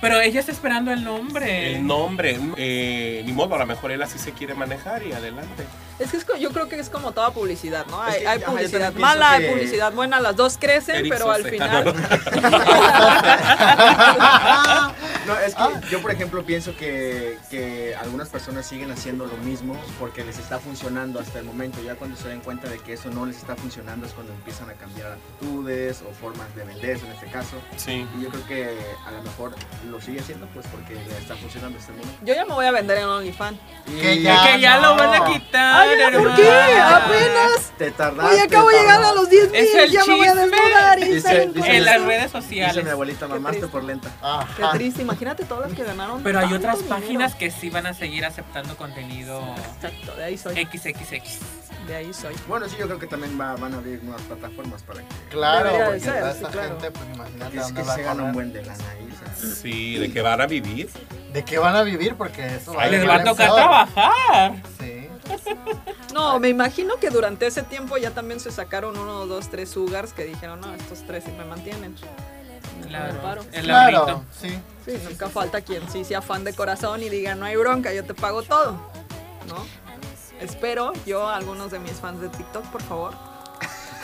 Pero 0.00 0.20
ella 0.20 0.40
está 0.40 0.52
esperando 0.52 0.92
el 0.92 1.02
nombre. 1.04 1.74
El 1.76 1.86
nombre, 1.86 2.38
eh, 2.56 3.22
ni 3.24 3.32
modo, 3.32 3.54
a 3.54 3.58
lo 3.58 3.66
mejor 3.66 3.90
él 3.92 4.02
así 4.02 4.18
se 4.18 4.32
quiere 4.32 4.54
manejar 4.54 5.02
y 5.06 5.12
adelante. 5.12 5.64
Es 5.98 6.10
que 6.12 6.16
es 6.16 6.26
yo 6.40 6.50
creo 6.50 6.68
que 6.68 6.78
es 6.80 6.88
como 6.88 7.12
toda 7.12 7.30
publicidad, 7.32 7.84
¿no? 7.86 8.06
Es 8.06 8.26
Hay, 8.26 8.38
que, 8.38 8.46
publicidad 8.46 8.94
mala, 8.94 9.36
que- 9.38 9.44
hay 9.44 9.50
publicidad 9.52 9.92
buena, 9.92 10.18
las 10.20 10.34
dos 10.34 10.56
crecen, 10.58 10.96
Eric 10.96 11.12
pero 11.12 11.30
al 11.30 11.44
final... 11.44 11.94
No, 15.26 15.38
es 15.38 15.54
que 15.54 15.62
Ah. 15.62 15.80
yo, 15.90 16.00
por 16.00 16.10
ejemplo, 16.10 16.42
pienso 16.44 16.74
que, 16.76 17.36
que 17.50 17.94
algunas 17.94 18.28
personas 18.30 18.66
siguen 18.66 18.90
haciendo 18.90 19.26
lo 19.26 19.36
mismo 19.38 19.76
porque 19.98 20.24
les 20.24 20.38
está 20.38 20.58
funcionando 20.58 21.20
hasta 21.20 21.38
el 21.38 21.44
momento. 21.44 21.80
Ya 21.82 21.94
cuando 21.94 22.16
se 22.16 22.28
den 22.28 22.40
cuenta 22.40 22.68
de 22.68 22.78
que 22.78 22.94
eso 22.94 23.10
no 23.10 23.26
les 23.26 23.36
está 23.36 23.54
funcionando 23.54 24.06
es 24.06 24.12
cuando 24.12 24.32
empiezan 24.32 24.70
a 24.70 24.72
cambiar 24.74 25.12
actitudes 25.12 26.02
o 26.08 26.12
formas 26.14 26.52
de 26.56 26.64
venderse 26.64 27.06
en 27.06 27.12
este 27.12 27.26
caso. 27.26 27.56
Sí. 27.76 28.06
Y 28.18 28.22
yo 28.22 28.30
creo 28.30 28.46
que 28.46 28.78
a 29.06 29.10
lo 29.10 29.22
mejor 29.22 29.49
lo 29.90 30.00
sigue 30.00 30.20
haciendo 30.20 30.46
pues 30.48 30.66
porque 30.68 30.94
está 31.18 31.34
funcionando 31.36 31.78
el 31.78 31.94
momento. 31.96 32.24
Yo 32.24 32.34
ya 32.34 32.44
me 32.44 32.54
voy 32.54 32.66
a 32.66 32.70
vender 32.70 32.98
en 32.98 33.04
OnlyFans. 33.04 33.58
Que 33.86 34.14
Y 34.14 34.22
ya- 34.22 34.44
que 34.54 34.60
ya 34.60 34.76
no. 34.80 34.88
lo 34.88 34.96
van 34.96 35.22
a 35.22 35.24
quitar. 35.26 35.88
Ay, 35.88 36.12
¿por 36.12 36.34
qué? 36.36 36.50
Apenas. 36.50 37.72
Te 37.78 37.90
tardaste. 37.90 38.34
Oye, 38.34 38.42
acabo 38.42 38.68
de 38.68 38.78
llegar 38.78 39.02
a 39.02 39.12
los 39.12 39.28
10 39.30 39.50
Es 39.52 39.74
el 39.74 39.82
mil, 39.82 39.90
ya 39.92 40.04
me 40.06 40.16
voy 40.16 40.26
a 40.26 40.34
desnudar. 40.34 40.98
y 40.98 41.04
Dice- 41.14 41.42
En 41.42 41.84
las 41.84 42.02
redes 42.02 42.24
Dice 42.32 42.36
mi 42.38 42.42
sociales. 42.42 42.86
abuelita, 42.88 43.26
Qué 43.26 43.32
mamaste 43.32 43.66
por 43.68 43.84
lenta. 43.84 44.08
Qué 44.56 44.62
Ajá. 44.62 44.72
triste, 44.72 45.02
imagínate 45.02 45.44
todas 45.44 45.68
las 45.68 45.76
que 45.78 45.84
ganaron. 45.84 46.22
Pero 46.22 46.38
hay 46.40 46.52
otras 46.52 46.78
dinero. 46.78 46.96
páginas 47.00 47.34
que 47.34 47.50
sí 47.50 47.70
van 47.70 47.86
a 47.86 47.94
seguir 47.94 48.24
aceptando 48.24 48.76
contenido 48.76 49.42
Exacto, 49.76 50.14
de 50.16 50.24
ahí 50.24 50.38
soy. 50.38 50.54
XXX. 50.54 51.38
De 51.86 51.96
ahí 51.96 52.12
soy. 52.12 52.34
Bueno, 52.46 52.68
sí, 52.68 52.76
yo 52.78 52.86
creo 52.86 52.98
que 52.98 53.06
también 53.06 53.40
va- 53.40 53.56
van 53.56 53.74
a 53.74 53.78
abrir 53.78 54.02
nuevas 54.04 54.22
plataformas 54.22 54.82
para 54.82 55.00
que... 55.00 55.06
Claro, 55.30 55.70
porque 55.86 56.00
ser, 56.00 56.18
toda 56.20 56.32
sí, 56.32 56.38
esa 56.40 56.48
claro. 56.50 56.68
gente, 56.68 56.90
pues 56.90 57.04
imagínate 57.14 57.58
Es 57.58 57.72
que 57.72 57.84
se 57.84 58.02
gana 58.02 58.22
un 58.24 58.32
buen 58.32 58.52
de 58.52 58.62
lana 58.62 58.84
ahí. 58.92 59.08
Sí, 59.36 59.96
de 59.96 60.12
que 60.12 60.22
van 60.22 60.40
a 60.40 60.46
vivir. 60.46 60.88
¿De 61.32 61.44
qué 61.44 61.58
van 61.58 61.76
a 61.76 61.82
vivir? 61.82 62.14
Porque 62.16 62.56
eso 62.56 62.74
Les 62.90 63.08
va 63.08 63.16
a 63.16 63.24
tocar 63.24 63.54
trabajar. 63.54 64.62
Sí. 64.78 65.08
No, 66.12 66.40
me 66.40 66.48
imagino 66.48 66.96
que 66.96 67.10
durante 67.10 67.46
ese 67.46 67.62
tiempo 67.62 67.96
ya 67.96 68.10
también 68.10 68.40
se 68.40 68.50
sacaron 68.50 68.98
uno, 68.98 69.26
dos, 69.26 69.48
tres 69.48 69.70
sugars 69.70 70.12
que 70.12 70.24
dijeron, 70.24 70.60
no, 70.60 70.74
estos 70.74 71.06
tres 71.06 71.24
sí 71.24 71.30
me 71.36 71.44
mantienen. 71.44 71.94
Claro. 72.88 73.42
El 73.52 73.64
Claro, 73.64 74.24
sí. 74.40 74.48
Sí, 74.84 74.92
nunca 75.04 75.28
falta 75.28 75.60
quien 75.60 75.88
sí 75.90 76.04
sea 76.04 76.20
fan 76.20 76.42
de 76.42 76.52
corazón 76.52 77.02
y 77.02 77.08
diga, 77.08 77.34
no 77.34 77.44
hay 77.44 77.56
bronca, 77.56 77.92
yo 77.92 78.04
te 78.04 78.14
pago 78.14 78.42
todo. 78.42 78.72
¿No? 79.48 79.64
Espero 80.40 80.92
yo 81.06 81.28
a 81.28 81.36
algunos 81.36 81.70
de 81.70 81.78
mis 81.78 81.92
fans 81.92 82.20
de 82.20 82.28
TikTok, 82.28 82.64
por 82.66 82.82
favor. 82.82 83.14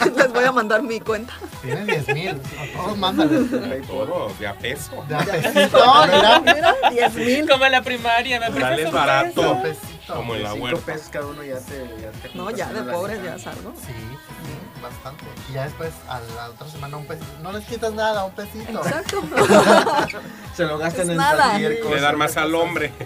Les 0.16 0.32
voy 0.32 0.44
a 0.44 0.52
mandar 0.52 0.82
mi 0.82 1.00
cuenta. 1.00 1.32
Tienen 1.62 1.86
10 1.86 2.08
mil. 2.08 2.40
Todos 2.76 2.98
mándale. 2.98 3.38
Todo, 3.86 4.30
de 4.38 4.46
a 4.46 4.54
peso. 4.54 5.02
De 5.08 5.14
a 5.14 5.18
pesito, 5.20 5.78
mira. 6.06 6.40
Mira, 6.40 6.74
10 6.90 7.14
mil. 7.14 7.48
Como 7.48 7.64
en 7.64 7.72
la 7.72 7.82
primaria, 7.82 8.38
me 8.40 8.50
Dale 8.50 8.90
barato. 8.90 9.62
pesito. 9.62 10.14
Como 10.14 10.34
en 10.36 10.42
la 10.44 10.54
huerta. 10.54 10.80
pesos 10.92 11.08
cada 11.10 11.26
uno 11.26 11.42
ya 11.42 11.58
te... 11.58 11.78
Ya 12.00 12.10
te 12.22 12.30
No, 12.34 12.50
ya 12.50 12.72
de 12.72 12.82
pobres 12.92 13.22
ya 13.24 13.38
salgo. 13.38 13.72
Sí, 13.76 13.92
sí, 13.92 14.80
bastante. 14.82 15.24
Y 15.50 15.54
ya 15.54 15.64
después, 15.64 15.90
a 16.08 16.20
la 16.20 16.50
otra 16.50 16.68
semana, 16.68 16.96
un 16.98 17.06
pesito. 17.06 17.26
No 17.42 17.50
les 17.52 17.64
quitas 17.64 17.92
nada, 17.92 18.24
un 18.24 18.32
pesito. 18.32 18.78
Exacto. 18.86 19.22
Se 20.54 20.64
lo 20.64 20.78
gastan 20.78 21.06
Es 21.06 21.10
en 21.10 21.16
nada. 21.16 21.44
cualquier 21.48 21.70
Le 21.72 21.80
cosa. 21.80 22.00
dar 22.00 22.16
más 22.16 22.36
al 22.36 22.54
hombre. 22.54 22.92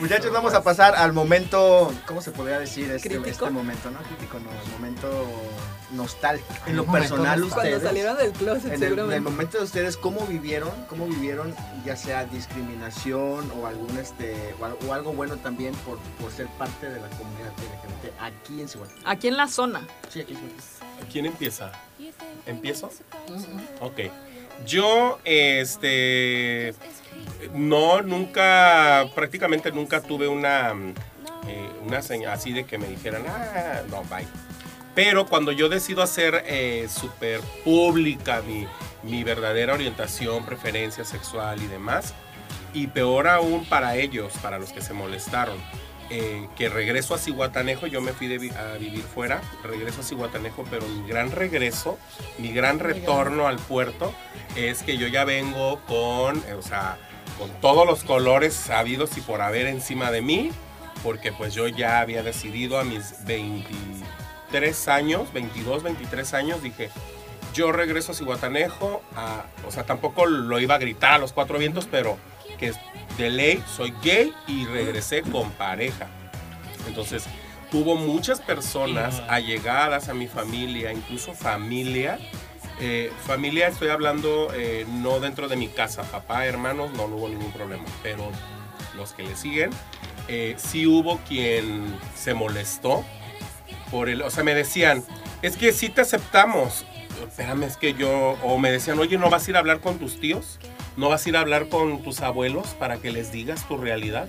Muchachos, 0.00 0.32
vamos 0.32 0.54
a 0.54 0.62
pasar 0.62 0.94
al 0.94 1.12
momento, 1.12 1.92
¿cómo 2.06 2.20
se 2.22 2.30
podría 2.30 2.58
decir 2.60 2.90
este, 2.90 3.20
este 3.28 3.50
momento? 3.50 3.90
No 3.90 3.98
crítico, 4.00 4.38
no, 4.38 4.50
el 4.50 4.70
momento 4.70 5.26
nostálgico. 5.92 6.54
En 6.66 6.76
lo 6.76 6.84
personal, 6.86 7.40
nostálgico. 7.40 7.54
Cuando 7.54 7.76
ustedes, 7.76 7.82
salieron 7.82 8.16
del 8.16 8.32
closet, 8.32 8.64
en 8.66 8.70
el, 8.70 8.74
en 8.76 8.82
el 8.82 8.88
seguramente. 8.90 9.30
momento 9.30 9.58
de 9.58 9.64
ustedes, 9.64 9.96
¿cómo 9.96 10.20
vivieron? 10.26 10.70
¿Cómo 10.88 11.06
vivieron 11.06 11.54
ya 11.84 11.96
sea 11.96 12.24
discriminación 12.26 13.50
o 13.60 13.66
algún 13.66 13.98
este 13.98 14.54
o, 14.60 14.86
o 14.86 14.92
algo 14.94 15.12
bueno 15.12 15.36
también 15.38 15.74
por, 15.84 15.98
por 16.20 16.30
ser 16.30 16.46
parte 16.58 16.88
de 16.88 17.00
la 17.00 17.08
comunidad 17.10 17.48
LGBT 17.58 18.20
aquí 18.20 18.60
en 18.60 18.68
Ciudad? 18.68 18.88
Aquí 19.04 19.28
en 19.28 19.36
la 19.36 19.48
zona. 19.48 19.80
Sí, 20.10 20.20
aquí 20.20 20.32
en 20.32 20.38
Cihuatl. 20.38 21.12
¿Quién 21.12 21.26
empieza? 21.26 21.72
¿Empiezo? 22.46 22.90
Ok. 23.80 24.00
Yo, 24.66 25.18
este. 25.24 26.74
No, 27.54 28.02
nunca, 28.02 29.06
prácticamente 29.14 29.70
nunca 29.72 30.00
tuve 30.00 30.28
una, 30.28 30.74
mm, 30.74 30.94
eh, 31.48 31.70
una 31.86 32.02
señal 32.02 32.32
así 32.32 32.52
de 32.52 32.64
que 32.64 32.78
me 32.78 32.86
dijeran, 32.88 33.24
ah, 33.28 33.80
no, 33.90 34.02
bye. 34.04 34.26
Pero 34.94 35.26
cuando 35.26 35.52
yo 35.52 35.68
decido 35.68 36.02
hacer 36.02 36.42
eh, 36.46 36.88
súper 36.90 37.40
pública 37.64 38.42
mi, 38.42 38.66
mi 39.04 39.22
verdadera 39.22 39.74
orientación, 39.74 40.44
preferencia 40.44 41.04
sexual 41.04 41.62
y 41.62 41.66
demás, 41.68 42.14
y 42.74 42.88
peor 42.88 43.28
aún 43.28 43.64
para 43.66 43.94
ellos, 43.96 44.32
para 44.42 44.58
los 44.58 44.72
que 44.72 44.80
se 44.82 44.92
molestaron, 44.94 45.56
eh, 46.10 46.48
que 46.56 46.68
regreso 46.68 47.14
a 47.14 47.18
Cihuatanejo, 47.18 47.86
yo 47.86 48.00
me 48.00 48.12
fui 48.12 48.26
de 48.28 48.38
vi- 48.38 48.50
a 48.50 48.72
vivir 48.78 49.02
fuera, 49.02 49.40
regreso 49.62 50.00
a 50.00 50.04
Cihuatanejo, 50.04 50.64
pero 50.70 50.86
mi 50.88 51.06
gran 51.06 51.30
regreso, 51.30 51.98
mi 52.38 52.50
gran 52.52 52.78
retorno 52.78 53.46
al 53.46 53.58
puerto 53.58 54.12
es 54.56 54.82
que 54.82 54.96
yo 54.96 55.06
ya 55.06 55.24
vengo 55.24 55.80
con, 55.86 56.38
eh, 56.48 56.54
o 56.54 56.62
sea, 56.62 56.98
con 57.38 57.50
todos 57.60 57.86
los 57.86 58.02
colores 58.04 58.68
habidos 58.70 59.16
y 59.16 59.20
por 59.20 59.40
haber 59.40 59.66
encima 59.66 60.10
de 60.10 60.22
mí, 60.22 60.50
porque 61.02 61.32
pues 61.32 61.54
yo 61.54 61.68
ya 61.68 62.00
había 62.00 62.22
decidido 62.22 62.78
a 62.78 62.84
mis 62.84 63.24
23 64.52 64.88
años, 64.88 65.32
22, 65.32 65.82
23 65.82 66.34
años, 66.34 66.62
dije, 66.62 66.90
yo 67.54 67.72
regreso 67.72 68.12
a 68.12 68.14
Cihuatanejo, 68.14 69.02
a- 69.16 69.44
o 69.66 69.70
sea, 69.70 69.84
tampoco 69.84 70.26
lo 70.26 70.60
iba 70.60 70.74
a 70.74 70.78
gritar 70.78 71.12
a 71.14 71.18
los 71.18 71.32
cuatro 71.32 71.58
vientos, 71.58 71.86
pero 71.90 72.18
que 72.58 72.72
de 73.16 73.30
ley 73.30 73.62
soy 73.76 73.92
gay 74.02 74.32
y 74.46 74.64
regresé 74.66 75.22
con 75.22 75.50
pareja. 75.52 76.08
Entonces, 76.86 77.24
hubo 77.72 77.94
muchas 77.96 78.40
personas 78.40 79.22
allegadas 79.28 80.08
a 80.08 80.14
mi 80.14 80.26
familia, 80.26 80.92
incluso 80.92 81.34
familia. 81.34 82.18
Eh, 82.80 83.10
familia, 83.26 83.66
estoy 83.66 83.88
hablando 83.88 84.52
eh, 84.54 84.86
no 84.88 85.18
dentro 85.18 85.48
de 85.48 85.56
mi 85.56 85.66
casa, 85.66 86.04
papá, 86.04 86.46
hermanos, 86.46 86.92
no, 86.92 87.06
hubo 87.06 87.28
ningún 87.28 87.50
problema, 87.50 87.84
pero 88.04 88.30
los 88.96 89.12
que 89.12 89.24
le 89.24 89.34
siguen, 89.34 89.70
eh, 90.28 90.54
sí 90.58 90.86
hubo 90.86 91.18
quien 91.28 91.98
se 92.14 92.34
molestó 92.34 93.04
por 93.90 94.08
el, 94.08 94.22
o 94.22 94.30
sea, 94.30 94.44
me 94.44 94.54
decían, 94.54 95.02
es 95.42 95.56
que 95.56 95.72
sí 95.72 95.88
te 95.88 96.02
aceptamos, 96.02 96.84
espérame, 97.26 97.64
es 97.64 97.76
que 97.76 97.94
yo, 97.94 98.36
o 98.44 98.58
me 98.58 98.70
decían, 98.70 98.96
oye, 99.00 99.18
¿no 99.18 99.28
vas 99.28 99.48
a 99.48 99.50
ir 99.50 99.56
a 99.56 99.58
hablar 99.58 99.80
con 99.80 99.98
tus 99.98 100.20
tíos? 100.20 100.60
¿No 100.96 101.08
vas 101.08 101.26
a 101.26 101.28
ir 101.28 101.36
a 101.36 101.40
hablar 101.40 101.68
con 101.68 102.02
tus 102.02 102.20
abuelos 102.20 102.68
para 102.78 102.98
que 102.98 103.10
les 103.10 103.32
digas 103.32 103.66
tu 103.66 103.76
realidad? 103.76 104.28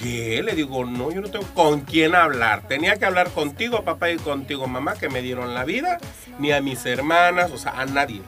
¿Qué? 0.00 0.42
Le 0.42 0.54
digo, 0.54 0.84
no, 0.84 1.10
yo 1.10 1.20
no 1.20 1.28
tengo 1.28 1.46
con 1.54 1.80
quién 1.80 2.14
hablar. 2.14 2.62
Tenía 2.68 2.96
que 2.96 3.06
hablar 3.06 3.30
contigo, 3.30 3.82
papá, 3.82 4.10
y 4.10 4.16
contigo, 4.16 4.66
mamá, 4.66 4.94
que 4.94 5.08
me 5.08 5.22
dieron 5.22 5.54
la 5.54 5.64
vida, 5.64 5.98
ni 6.38 6.52
a 6.52 6.60
mis 6.60 6.84
hermanas, 6.84 7.50
o 7.50 7.58
sea, 7.58 7.72
a 7.72 7.86
nadie. 7.86 8.20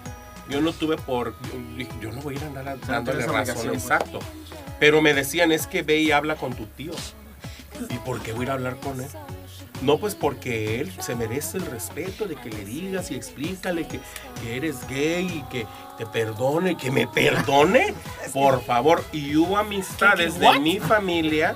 Yo 0.49 0.61
no 0.61 0.73
tuve 0.73 0.97
por. 0.97 1.35
Yo, 2.01 2.11
no 2.11 2.23
voy 2.23 2.35
a 2.35 2.39
ir 2.39 2.45
a 2.45 2.47
andar 2.47 2.81
dándole 2.81 3.27
razón, 3.27 3.69
pues. 3.69 3.83
exacto. 3.83 4.19
Pero 4.81 5.03
me 5.03 5.13
decían, 5.13 5.53
es 5.53 5.67
que 5.67 5.83
ve 5.83 5.99
y 5.99 6.11
habla 6.11 6.37
con 6.37 6.55
tu 6.55 6.67
tío. 6.67 6.93
¿Y 7.91 7.99
por 7.99 8.21
qué 8.21 8.33
voy 8.33 8.41
a 8.41 8.45
ir 8.45 8.51
a 8.51 8.55
hablar 8.55 8.77
con 8.77 9.01
él? 9.01 9.09
No, 9.81 9.99
pues 9.99 10.15
porque 10.15 10.81
él 10.81 10.93
se 11.01 11.15
merece 11.15 11.59
el 11.59 11.67
respeto 11.67 12.27
de 12.27 12.35
que 12.35 12.51
le 12.51 12.65
digas 12.65 13.11
y 13.11 13.15
explícale 13.15 13.87
que, 13.87 14.01
que 14.43 14.57
eres 14.57 14.87
gay 14.89 15.27
y 15.27 15.43
que 15.51 15.67
te 15.97 16.07
perdone, 16.07 16.77
que 16.77 16.91
me 16.91 17.07
perdone, 17.07 17.95
por 18.33 18.63
favor. 18.63 19.05
Y 19.13 19.37
hubo 19.37 19.57
amistades 19.57 20.39
de 20.39 20.59
mi 20.59 20.81
familia 20.81 21.55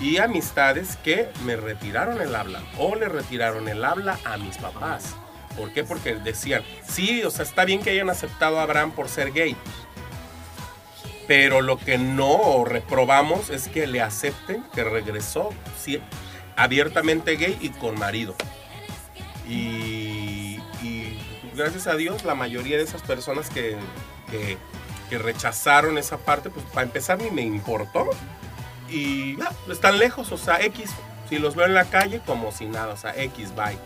y 0.00 0.16
amistades 0.18 0.96
que 0.96 1.28
me 1.44 1.54
retiraron 1.56 2.20
el 2.20 2.34
habla 2.34 2.62
o 2.78 2.96
le 2.96 3.08
retiraron 3.08 3.68
el 3.68 3.84
habla 3.84 4.18
a 4.24 4.36
mis 4.36 4.58
papás. 4.58 5.14
¿Por 5.56 5.72
qué? 5.72 5.84
Porque 5.84 6.16
decían, 6.16 6.62
sí, 6.84 7.22
o 7.22 7.30
sea, 7.30 7.44
está 7.44 7.64
bien 7.64 7.80
que 7.80 7.90
hayan 7.90 8.10
aceptado 8.10 8.58
a 8.58 8.64
Abraham 8.64 8.90
por 8.90 9.08
ser 9.08 9.32
gay, 9.32 9.56
pero 11.26 11.62
lo 11.62 11.78
que 11.78 11.96
no 11.96 12.64
reprobamos 12.64 13.50
es 13.50 13.68
que 13.68 13.86
le 13.86 14.00
acepten 14.00 14.64
que 14.74 14.84
regresó 14.84 15.50
sí, 15.78 16.00
abiertamente 16.56 17.36
gay 17.36 17.56
y 17.60 17.70
con 17.70 17.98
marido. 17.98 18.34
Y, 19.48 20.58
gracias 21.54 21.86
a 21.86 21.96
Dios, 21.96 22.24
la 22.24 22.34
mayoría 22.34 22.76
de 22.76 22.82
esas 22.82 23.02
personas 23.02 23.50
que, 23.50 23.76
que- 24.30 24.58
rechazaron 25.16 25.96
esa 25.96 26.18
parte, 26.18 26.50
pues 26.50 26.66
para 26.74 26.82
empezar 26.82 27.22
ni 27.22 27.30
me 27.30 27.42
importó. 27.42 28.10
Y 28.90 29.36
ya, 29.36 29.52
están 29.70 30.00
lejos, 30.00 30.32
o 30.32 30.36
sea, 30.38 30.60
X. 30.60 30.90
Si 31.28 31.38
los 31.38 31.54
veo 31.54 31.66
en 31.66 31.74
la 31.74 31.84
calle, 31.84 32.20
como 32.26 32.50
si 32.50 32.66
nada, 32.66 32.94
o 32.94 32.96
sea, 32.96 33.14
X, 33.16 33.54
bye. 33.54 33.78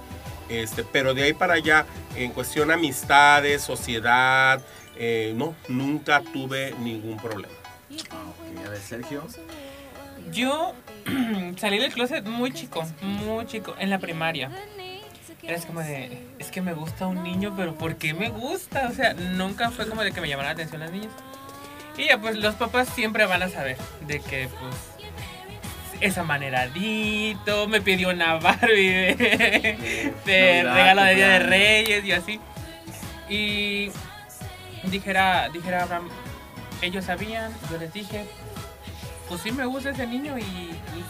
Este, 0.48 0.84
pero 0.84 1.12
de 1.12 1.24
ahí 1.24 1.34
para 1.34 1.54
allá, 1.54 1.84
en 2.16 2.32
cuestión 2.32 2.70
amistades, 2.70 3.60
sociedad, 3.60 4.62
eh, 4.96 5.34
no, 5.36 5.54
nunca 5.68 6.22
tuve 6.32 6.74
ningún 6.80 7.18
problema. 7.18 7.52
Ah. 8.10 8.64
A 8.66 8.70
ver, 8.70 8.80
Sergio. 8.80 9.22
Yo 10.32 10.74
salí 11.56 11.78
del 11.78 11.92
closet 11.92 12.24
muy 12.26 12.52
chico, 12.52 12.84
muy 13.02 13.46
chico, 13.46 13.74
en 13.78 13.90
la 13.90 13.98
primaria. 13.98 14.50
Era 15.42 15.60
como 15.62 15.80
de, 15.80 16.26
es 16.38 16.50
que 16.50 16.60
me 16.60 16.74
gusta 16.74 17.06
un 17.06 17.22
niño, 17.22 17.54
pero 17.56 17.74
¿por 17.74 17.96
qué 17.96 18.12
me 18.12 18.28
gusta? 18.28 18.88
O 18.90 18.92
sea, 18.92 19.14
nunca 19.14 19.70
fue 19.70 19.88
como 19.88 20.02
de 20.02 20.12
que 20.12 20.20
me 20.20 20.28
llamara 20.28 20.50
la 20.50 20.52
atención 20.54 20.80
las 20.80 20.92
niñas. 20.92 21.12
Y 21.96 22.06
ya, 22.06 22.20
pues 22.20 22.36
los 22.36 22.54
papás 22.56 22.88
siempre 22.88 23.24
van 23.26 23.42
a 23.42 23.48
saber 23.48 23.76
de 24.06 24.20
que, 24.20 24.48
pues, 24.48 24.74
es 26.00 26.18
amaneradito, 26.18 27.66
me 27.66 27.80
pidió 27.80 28.10
una 28.10 28.34
Barbie 28.34 29.14
de, 29.14 30.12
de 30.26 30.62
Navidad, 30.62 30.74
regalo 30.74 31.02
de 31.02 31.14
Día 31.14 31.28
de. 31.28 31.38
Reyes 31.40 32.04
y 32.04 32.12
así. 32.12 32.40
Y 33.28 33.90
dijera, 34.84 35.48
dijera 35.48 35.82
Abraham, 35.82 36.08
ellos 36.82 37.04
sabían, 37.04 37.52
yo 37.70 37.78
les 37.78 37.92
dije, 37.92 38.24
pues 39.28 39.42
sí 39.42 39.52
me 39.52 39.66
gusta 39.66 39.90
ese 39.90 40.06
niño 40.06 40.38
y 40.38 40.42
pues, 40.42 41.04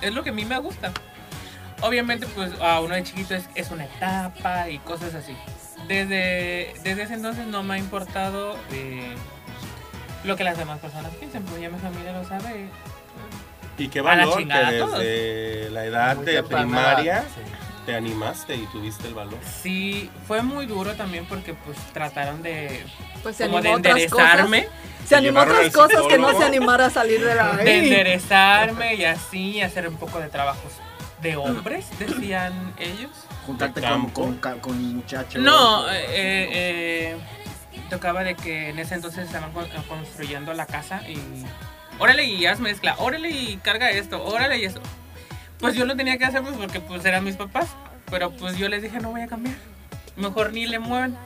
es 0.00 0.14
lo 0.14 0.22
que 0.22 0.30
a 0.30 0.32
mí 0.32 0.44
me 0.44 0.58
gusta. 0.58 0.92
Obviamente, 1.80 2.26
pues 2.28 2.52
a 2.60 2.80
uno 2.80 2.94
de 2.94 3.02
chiquito 3.02 3.34
es, 3.34 3.48
es 3.54 3.70
una 3.70 3.84
etapa 3.84 4.68
y 4.68 4.78
cosas 4.78 5.14
así. 5.14 5.36
Desde, 5.88 6.74
desde 6.84 7.02
ese 7.02 7.14
entonces 7.14 7.46
no 7.46 7.64
me 7.64 7.74
ha 7.74 7.78
importado 7.78 8.56
eh, 8.70 9.14
lo 10.24 10.36
que 10.36 10.44
las 10.44 10.56
demás 10.56 10.78
personas 10.78 11.12
piensen, 11.16 11.42
pues 11.42 11.60
ya 11.60 11.70
mi 11.70 11.78
familia 11.78 12.12
lo 12.12 12.24
sabe. 12.24 12.68
Y 13.78 13.88
qué 13.88 14.00
valor 14.00 14.36
que 14.36 14.54
desde 14.54 15.70
la 15.70 15.84
edad 15.84 16.16
Muy 16.16 16.26
de 16.26 16.42
primaria 16.44 17.22
sí. 17.22 17.40
te 17.86 17.96
animaste 17.96 18.54
y 18.54 18.66
tuviste 18.66 19.08
el 19.08 19.14
valor. 19.14 19.38
Sí, 19.62 20.08
fue 20.28 20.42
muy 20.42 20.66
duro 20.66 20.94
también 20.94 21.26
porque 21.26 21.54
pues 21.54 21.76
trataron 21.92 22.42
de, 22.42 22.84
Pues 23.22 23.38
como 23.38 23.60
de 23.60 23.70
otras 23.70 24.06
cosas. 24.06 24.50
Se 25.06 25.16
animó 25.16 25.40
a 25.40 25.42
otras 25.44 25.70
cosas 25.72 26.02
que 26.08 26.18
no 26.18 26.36
se 26.38 26.44
animara 26.44 26.86
a 26.86 26.90
salir 26.90 27.24
de 27.24 27.34
la... 27.34 27.52
de 27.56 27.78
enderezarme 27.78 28.94
y 28.94 29.04
así, 29.04 29.60
hacer 29.60 29.88
un 29.88 29.96
poco 29.96 30.18
de 30.20 30.28
trabajos 30.28 30.72
de 31.20 31.36
hombres, 31.36 31.86
decían 31.98 32.74
ellos. 32.78 33.10
Juntarte 33.46 33.80
De 33.80 33.88
con, 33.88 34.36
con, 34.38 34.58
con 34.60 34.96
muchachos. 34.96 35.40
No, 35.42 35.88
eh, 35.90 35.96
eh, 36.12 37.16
tocaba 37.90 38.24
de 38.24 38.34
que 38.34 38.70
en 38.70 38.78
ese 38.78 38.94
entonces 38.94 39.26
estaban 39.26 39.52
con- 39.52 39.68
construyendo 39.88 40.54
la 40.54 40.66
casa 40.66 41.02
y 41.08 41.18
órale 41.98 42.24
y 42.24 42.46
haz 42.46 42.58
mezcla, 42.60 42.94
órale 42.98 43.30
y 43.30 43.56
carga 43.58 43.90
esto, 43.90 44.24
órale 44.24 44.58
y 44.58 44.64
eso. 44.64 44.80
Pues 45.58 45.74
yo 45.74 45.84
lo 45.84 45.96
tenía 45.96 46.18
que 46.18 46.24
hacer 46.24 46.42
pues, 46.42 46.56
porque 46.56 46.80
pues 46.80 47.04
eran 47.04 47.22
mis 47.24 47.36
papás, 47.36 47.68
pero 48.10 48.30
pues 48.30 48.56
yo 48.56 48.68
les 48.68 48.82
dije 48.82 48.98
no 48.98 49.10
voy 49.10 49.20
a 49.20 49.26
cambiar, 49.28 49.56
mejor 50.16 50.52
ni 50.52 50.66
le 50.66 50.78
mueven. 50.78 51.16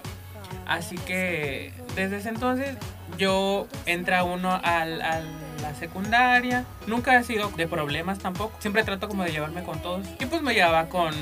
Así 0.66 0.96
que 0.96 1.72
desde 1.94 2.16
ese 2.18 2.28
entonces 2.30 2.76
yo 3.18 3.66
entra 3.86 4.24
uno 4.24 4.60
al, 4.62 5.00
a 5.02 5.20
la 5.62 5.74
secundaria. 5.74 6.64
Nunca 6.86 7.16
he 7.18 7.24
sido 7.24 7.50
de 7.50 7.66
problemas 7.66 8.18
tampoco. 8.18 8.56
Siempre 8.60 8.84
trato 8.84 9.08
como 9.08 9.24
de 9.24 9.32
llevarme 9.32 9.62
con 9.62 9.80
todos. 9.80 10.06
Y 10.20 10.26
pues 10.26 10.42
me 10.42 10.54
llevaba 10.54 10.88
con, 10.88 11.14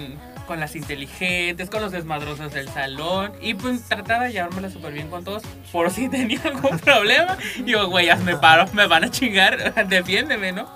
con 0.46 0.60
las 0.60 0.76
inteligentes, 0.76 1.70
con 1.70 1.82
los 1.82 1.92
desmadrosos 1.92 2.52
del 2.52 2.68
salón. 2.68 3.32
Y 3.40 3.54
pues 3.54 3.82
trataba 3.82 4.24
de 4.24 4.32
llevármela 4.32 4.70
súper 4.70 4.92
bien 4.92 5.08
con 5.08 5.24
todos. 5.24 5.42
Por 5.72 5.90
si 5.90 6.08
tenía 6.10 6.40
algún 6.44 6.78
problema. 6.78 7.36
Y 7.56 7.64
yo, 7.64 7.88
güey, 7.88 8.08
me 8.18 8.36
paro, 8.36 8.66
me 8.72 8.86
van 8.86 9.04
a 9.04 9.10
chingar. 9.10 9.74
Defiéndeme, 9.88 10.52
¿no? 10.52 10.68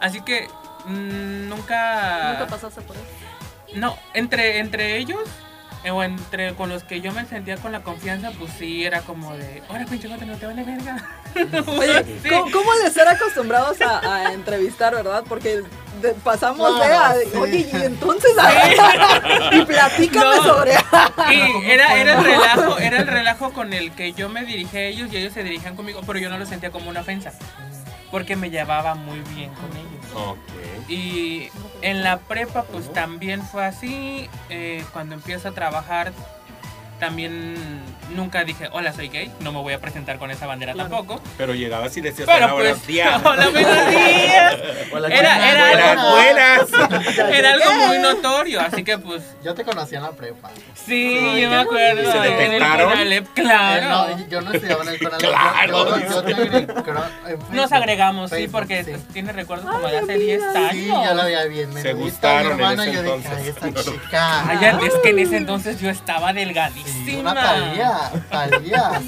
Así 0.00 0.20
que 0.20 0.46
mm, 0.86 1.48
nunca... 1.48 2.32
Nunca 2.32 2.46
pasaste 2.48 2.82
por 2.82 2.96
eso. 2.96 3.04
No, 3.74 3.96
entre, 4.14 4.60
entre 4.60 4.96
ellos, 4.96 5.20
o 5.90 6.02
entre 6.02 6.54
con 6.54 6.68
los 6.68 6.82
que 6.84 7.00
yo 7.00 7.12
me 7.12 7.24
sentía 7.26 7.56
con 7.56 7.72
la 7.72 7.82
confianza, 7.82 8.30
pues 8.38 8.52
sí, 8.58 8.84
era 8.84 9.00
como 9.02 9.34
de, 9.36 9.62
ahora 9.68 9.84
pinche 9.86 10.08
no 10.08 10.36
te 10.36 10.46
vale 10.46 10.64
verga. 10.64 10.96
Oye, 11.66 12.04
Sí. 12.22 12.28
¿cómo, 12.30 12.50
cómo 12.50 12.72
de 12.84 12.90
ser 12.90 13.06
acostumbrados 13.08 13.80
a, 13.80 14.26
a 14.26 14.32
entrevistar, 14.32 14.94
verdad? 14.94 15.24
Porque 15.28 15.62
de- 16.02 16.14
pasamos 16.24 16.78
de 16.80 16.86
a, 16.86 17.14
sí. 17.14 17.36
oye, 17.38 17.68
y 17.72 17.82
entonces, 17.84 18.30
y 19.52 19.64
platícame 19.64 20.24
No. 20.36 20.42
sobre... 20.42 20.72
Y 21.32 21.70
era, 21.70 21.94
era 21.96 22.18
el 22.18 22.24
relajo, 22.24 22.78
era 22.78 22.98
el 22.98 23.06
relajo 23.06 23.52
con 23.52 23.72
el 23.72 23.92
que 23.92 24.12
yo 24.12 24.28
me 24.28 24.44
dirigía 24.44 24.80
a 24.80 24.84
ellos 24.84 25.08
y 25.12 25.16
ellos 25.16 25.32
se 25.32 25.42
dirigían 25.44 25.76
conmigo, 25.76 26.00
pero 26.06 26.18
yo 26.18 26.28
no 26.30 26.38
lo 26.38 26.46
sentía 26.46 26.70
como 26.70 26.90
una 26.90 27.00
ofensa, 27.00 27.32
porque 28.10 28.36
me 28.36 28.50
llevaba 28.50 28.94
muy 28.94 29.20
bien 29.34 29.50
con 29.54 29.70
ellos. 29.76 29.97
Y 30.88 31.50
en 31.82 32.02
la 32.02 32.18
prepa 32.18 32.64
pues 32.64 32.92
también 32.92 33.42
fue 33.42 33.64
así, 33.64 34.28
eh, 34.48 34.84
cuando 34.92 35.14
empiezo 35.14 35.48
a 35.48 35.52
trabajar 35.52 36.12
también 36.98 37.56
nunca 38.14 38.42
dije, 38.44 38.68
hola 38.72 38.92
soy 38.92 39.08
gay, 39.08 39.30
no 39.40 39.52
me 39.52 39.58
voy 39.60 39.74
a 39.74 39.80
presentar 39.80 40.18
con 40.18 40.30
esa 40.30 40.46
bandera 40.46 40.74
tampoco. 40.74 41.20
Pero 41.36 41.54
llegabas 41.54 41.94
y 41.96 42.00
decías, 42.00 42.26
hola, 42.28 42.50
pues, 42.52 42.62
buenos 42.62 42.86
días. 42.86 43.20
hola 43.24 43.48
buenos 43.50 43.90
días. 43.90 44.56
Hola, 44.90 45.08
Era, 45.08 45.36
buenas, 45.36 45.72
era, 45.74 46.10
Buenas, 46.10 47.08
era 47.34 47.52
algo 47.52 47.72
muy 47.86 47.98
notorio, 47.98 48.60
así 48.62 48.82
que 48.82 48.96
pues 48.98 49.22
Yo 49.44 49.54
te 49.54 49.62
conocí 49.64 49.94
en 49.94 50.02
la 50.02 50.12
prepa. 50.12 50.50
sí, 50.74 51.18
Ay, 51.20 51.42
yo 51.42 51.50
me 51.50 51.56
acuerdo. 51.56 51.96
bonito. 52.02 52.12
¿Se 52.12 52.18
en 52.28 52.32
el 52.32 52.38
detectaron? 52.50 52.90
Conalep, 52.90 53.24
Eh, 53.26 53.30
claro. 53.34 53.88
no, 54.16 54.28
yo 54.28 54.40
no 54.40 54.52
estudiaba 54.52 54.82
en 54.84 54.88
el 54.88 54.98
Conalep. 54.98 55.20
Claro, 55.28 55.68
Yo, 55.68 55.98
yo, 56.00 56.08
yo 56.08 56.22
tengo 56.22 56.42
en 56.42 56.54
el 56.54 56.62
en 56.62 56.66
Nos 56.68 57.48
Facebook. 57.48 57.74
agregamos, 57.74 58.30
sí, 58.30 58.36
Facebook, 58.36 58.52
porque 58.52 58.84
sí. 58.84 58.90
pues, 58.92 59.08
tiene 59.08 59.32
recuerdos 59.32 59.70
como 59.70 59.86
de 59.86 59.98
hace 59.98 60.18
10 60.18 60.42
años. 60.42 60.70
Sí, 60.72 60.86
yo 60.86 61.14
la 61.14 61.24
veía 61.24 61.44
bien. 61.44 61.72
Me 61.74 61.82
Se 61.82 61.92
gusta 61.92 62.42
mi 62.42 62.48
gustaron 62.48 62.52
en 62.52 62.60
hermana 62.60 62.86
y 62.86 62.88
ese 62.88 62.96
yo 62.96 63.02
dije, 63.02 63.14
entonces. 63.28 63.56
ay, 63.62 63.68
esta 63.70 63.82
chica. 63.92 64.44
Cállate, 64.46 64.86
es 64.86 64.94
que 65.02 65.10
en 65.10 65.18
ese 65.18 65.36
entonces 65.36 65.80
yo 65.80 65.90
estaba 65.90 66.32
Sí, 67.04 67.16
una 67.16 67.34
Talía, 67.34 68.10
Talía. 68.30 69.00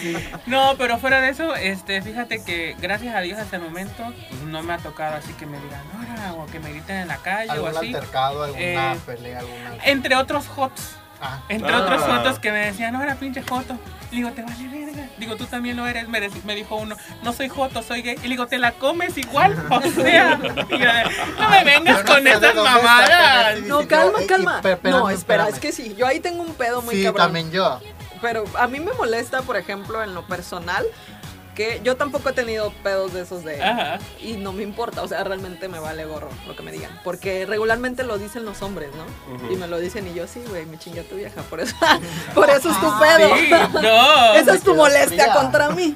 Sí. 0.00 0.16
No, 0.46 0.74
pero 0.78 0.98
fuera 0.98 1.20
de 1.20 1.28
eso, 1.30 1.54
este, 1.54 2.02
fíjate 2.02 2.42
que 2.44 2.74
gracias 2.80 3.14
a 3.14 3.20
Dios 3.20 3.38
hasta 3.38 3.56
el 3.56 3.62
momento 3.62 4.02
no 4.46 4.62
me 4.62 4.72
ha 4.74 4.78
tocado 4.78 5.16
así 5.16 5.32
que 5.34 5.46
me 5.46 5.58
digan 5.60 5.80
"Nora", 5.94 6.32
o 6.34 6.46
que 6.46 6.58
me 6.60 6.70
griten 6.70 6.96
en 6.96 7.08
la 7.08 7.18
calle 7.18 7.50
o 7.50 7.52
¿Algún 7.66 7.76
así. 7.76 7.94
altercado, 7.94 8.42
alguna 8.44 8.62
Eh, 8.94 8.98
pelea, 9.06 9.38
alguna. 9.40 9.76
Entre 9.84 10.16
otros 10.16 10.46
hots, 10.56 10.96
Ah, 11.22 11.38
entre 11.48 11.72
Ah. 11.72 11.80
otros 11.82 12.02
jotos 12.02 12.38
que 12.40 12.50
me 12.50 12.66
decían, 12.66 12.96
ahora 12.96 13.14
pinche 13.14 13.42
joto. 13.42 13.78
Le 14.10 14.16
digo, 14.18 14.30
te 14.32 14.42
vale 14.42 14.68
verga. 14.68 15.08
Digo, 15.18 15.36
tú 15.36 15.46
también 15.46 15.76
lo 15.76 15.86
eres. 15.86 16.06
Me, 16.08 16.54
dijo 16.54 16.76
uno, 16.76 16.96
no 17.22 17.32
soy 17.32 17.48
joto, 17.48 17.82
soy 17.82 18.02
gay. 18.02 18.16
Y 18.18 18.22
le 18.24 18.28
digo, 18.30 18.46
te 18.46 18.58
la 18.58 18.72
comes 18.72 19.16
igual. 19.16 19.56
O 19.70 19.80
sea, 20.02 20.36
no 20.36 21.48
me 21.50 21.64
vengas 21.64 22.04
no 22.04 22.12
con 22.14 22.26
esas 22.26 22.54
mamadas. 22.54 23.60
No, 23.62 23.86
calma, 23.86 24.22
y- 24.22 24.26
calma. 24.26 24.60
No, 24.82 25.08
espera, 25.08 25.12
espérame. 25.12 25.48
es 25.48 25.58
que 25.60 25.72
sí, 25.72 25.94
yo 25.96 26.06
ahí 26.06 26.20
tengo 26.20 26.42
un 26.42 26.54
pedo 26.54 26.82
muy 26.82 26.96
sí, 26.96 27.04
cabrón. 27.04 27.22
también 27.26 27.50
yo. 27.52 27.80
Pero 28.20 28.44
a 28.58 28.66
mí 28.68 28.80
me 28.80 28.92
molesta, 28.92 29.42
por 29.42 29.56
ejemplo, 29.56 30.02
en 30.02 30.14
lo 30.14 30.26
personal, 30.26 30.84
que 31.54 31.80
yo 31.84 31.96
tampoco 31.96 32.30
he 32.30 32.32
tenido 32.32 32.72
pedos 32.82 33.12
de 33.12 33.22
esos 33.22 33.44
de... 33.44 33.62
Ajá. 33.62 33.98
Y 34.20 34.34
no 34.34 34.52
me 34.52 34.62
importa, 34.62 35.02
o 35.02 35.08
sea, 35.08 35.22
realmente 35.24 35.68
me 35.68 35.78
vale 35.78 36.04
gorro 36.04 36.28
lo 36.46 36.56
que 36.56 36.62
me 36.62 36.72
digan. 36.72 37.00
Porque 37.04 37.46
regularmente 37.46 38.04
lo 38.04 38.18
dicen 38.18 38.44
los 38.44 38.62
hombres, 38.62 38.90
¿no? 38.94 39.50
Y 39.50 39.56
me 39.56 39.66
lo 39.66 39.78
dicen 39.78 40.06
y 40.08 40.14
yo, 40.14 40.26
sí, 40.26 40.42
güey, 40.48 40.66
me 40.66 40.78
chinga 40.78 41.02
tu 41.02 41.16
vieja, 41.16 41.42
por 41.42 41.60
eso, 41.60 41.76
por 42.34 42.48
eso 42.50 42.70
es 42.70 42.80
tu 42.80 42.98
pedo. 42.98 43.36
Sí, 43.36 43.50
no. 43.74 44.34
Esa 44.34 44.54
es 44.54 44.62
tu 44.62 44.74
molestia 44.74 45.24
fría. 45.24 45.34
contra 45.34 45.70
mí. 45.70 45.94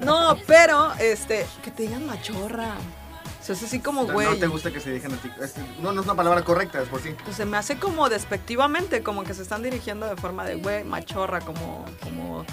No, 0.00 0.36
pero, 0.46 0.92
este, 0.98 1.46
que 1.62 1.70
te 1.70 1.84
digan 1.84 2.06
machorra. 2.06 2.74
O 3.40 3.44
sea, 3.44 3.54
es 3.54 3.62
así 3.62 3.80
como, 3.80 4.04
güey. 4.04 4.28
no 4.28 4.36
te 4.36 4.46
gusta 4.46 4.70
que 4.70 4.80
se 4.80 4.90
dejen 4.90 5.12
a 5.14 5.16
ti. 5.16 5.30
no, 5.80 5.92
no 5.92 6.00
es 6.00 6.06
una 6.06 6.14
palabra 6.16 6.42
correcta, 6.42 6.82
es 6.82 6.88
por 6.88 7.00
sí. 7.00 7.14
Pues 7.24 7.36
se 7.36 7.46
me 7.46 7.56
hace 7.56 7.78
como 7.78 8.08
despectivamente, 8.08 9.02
como 9.02 9.24
que 9.24 9.32
se 9.32 9.42
están 9.42 9.62
dirigiendo 9.62 10.06
de 10.06 10.16
forma 10.16 10.44
de, 10.44 10.56
güey, 10.56 10.84
machorra, 10.84 11.40
como, 11.40 11.86
como, 12.02 12.44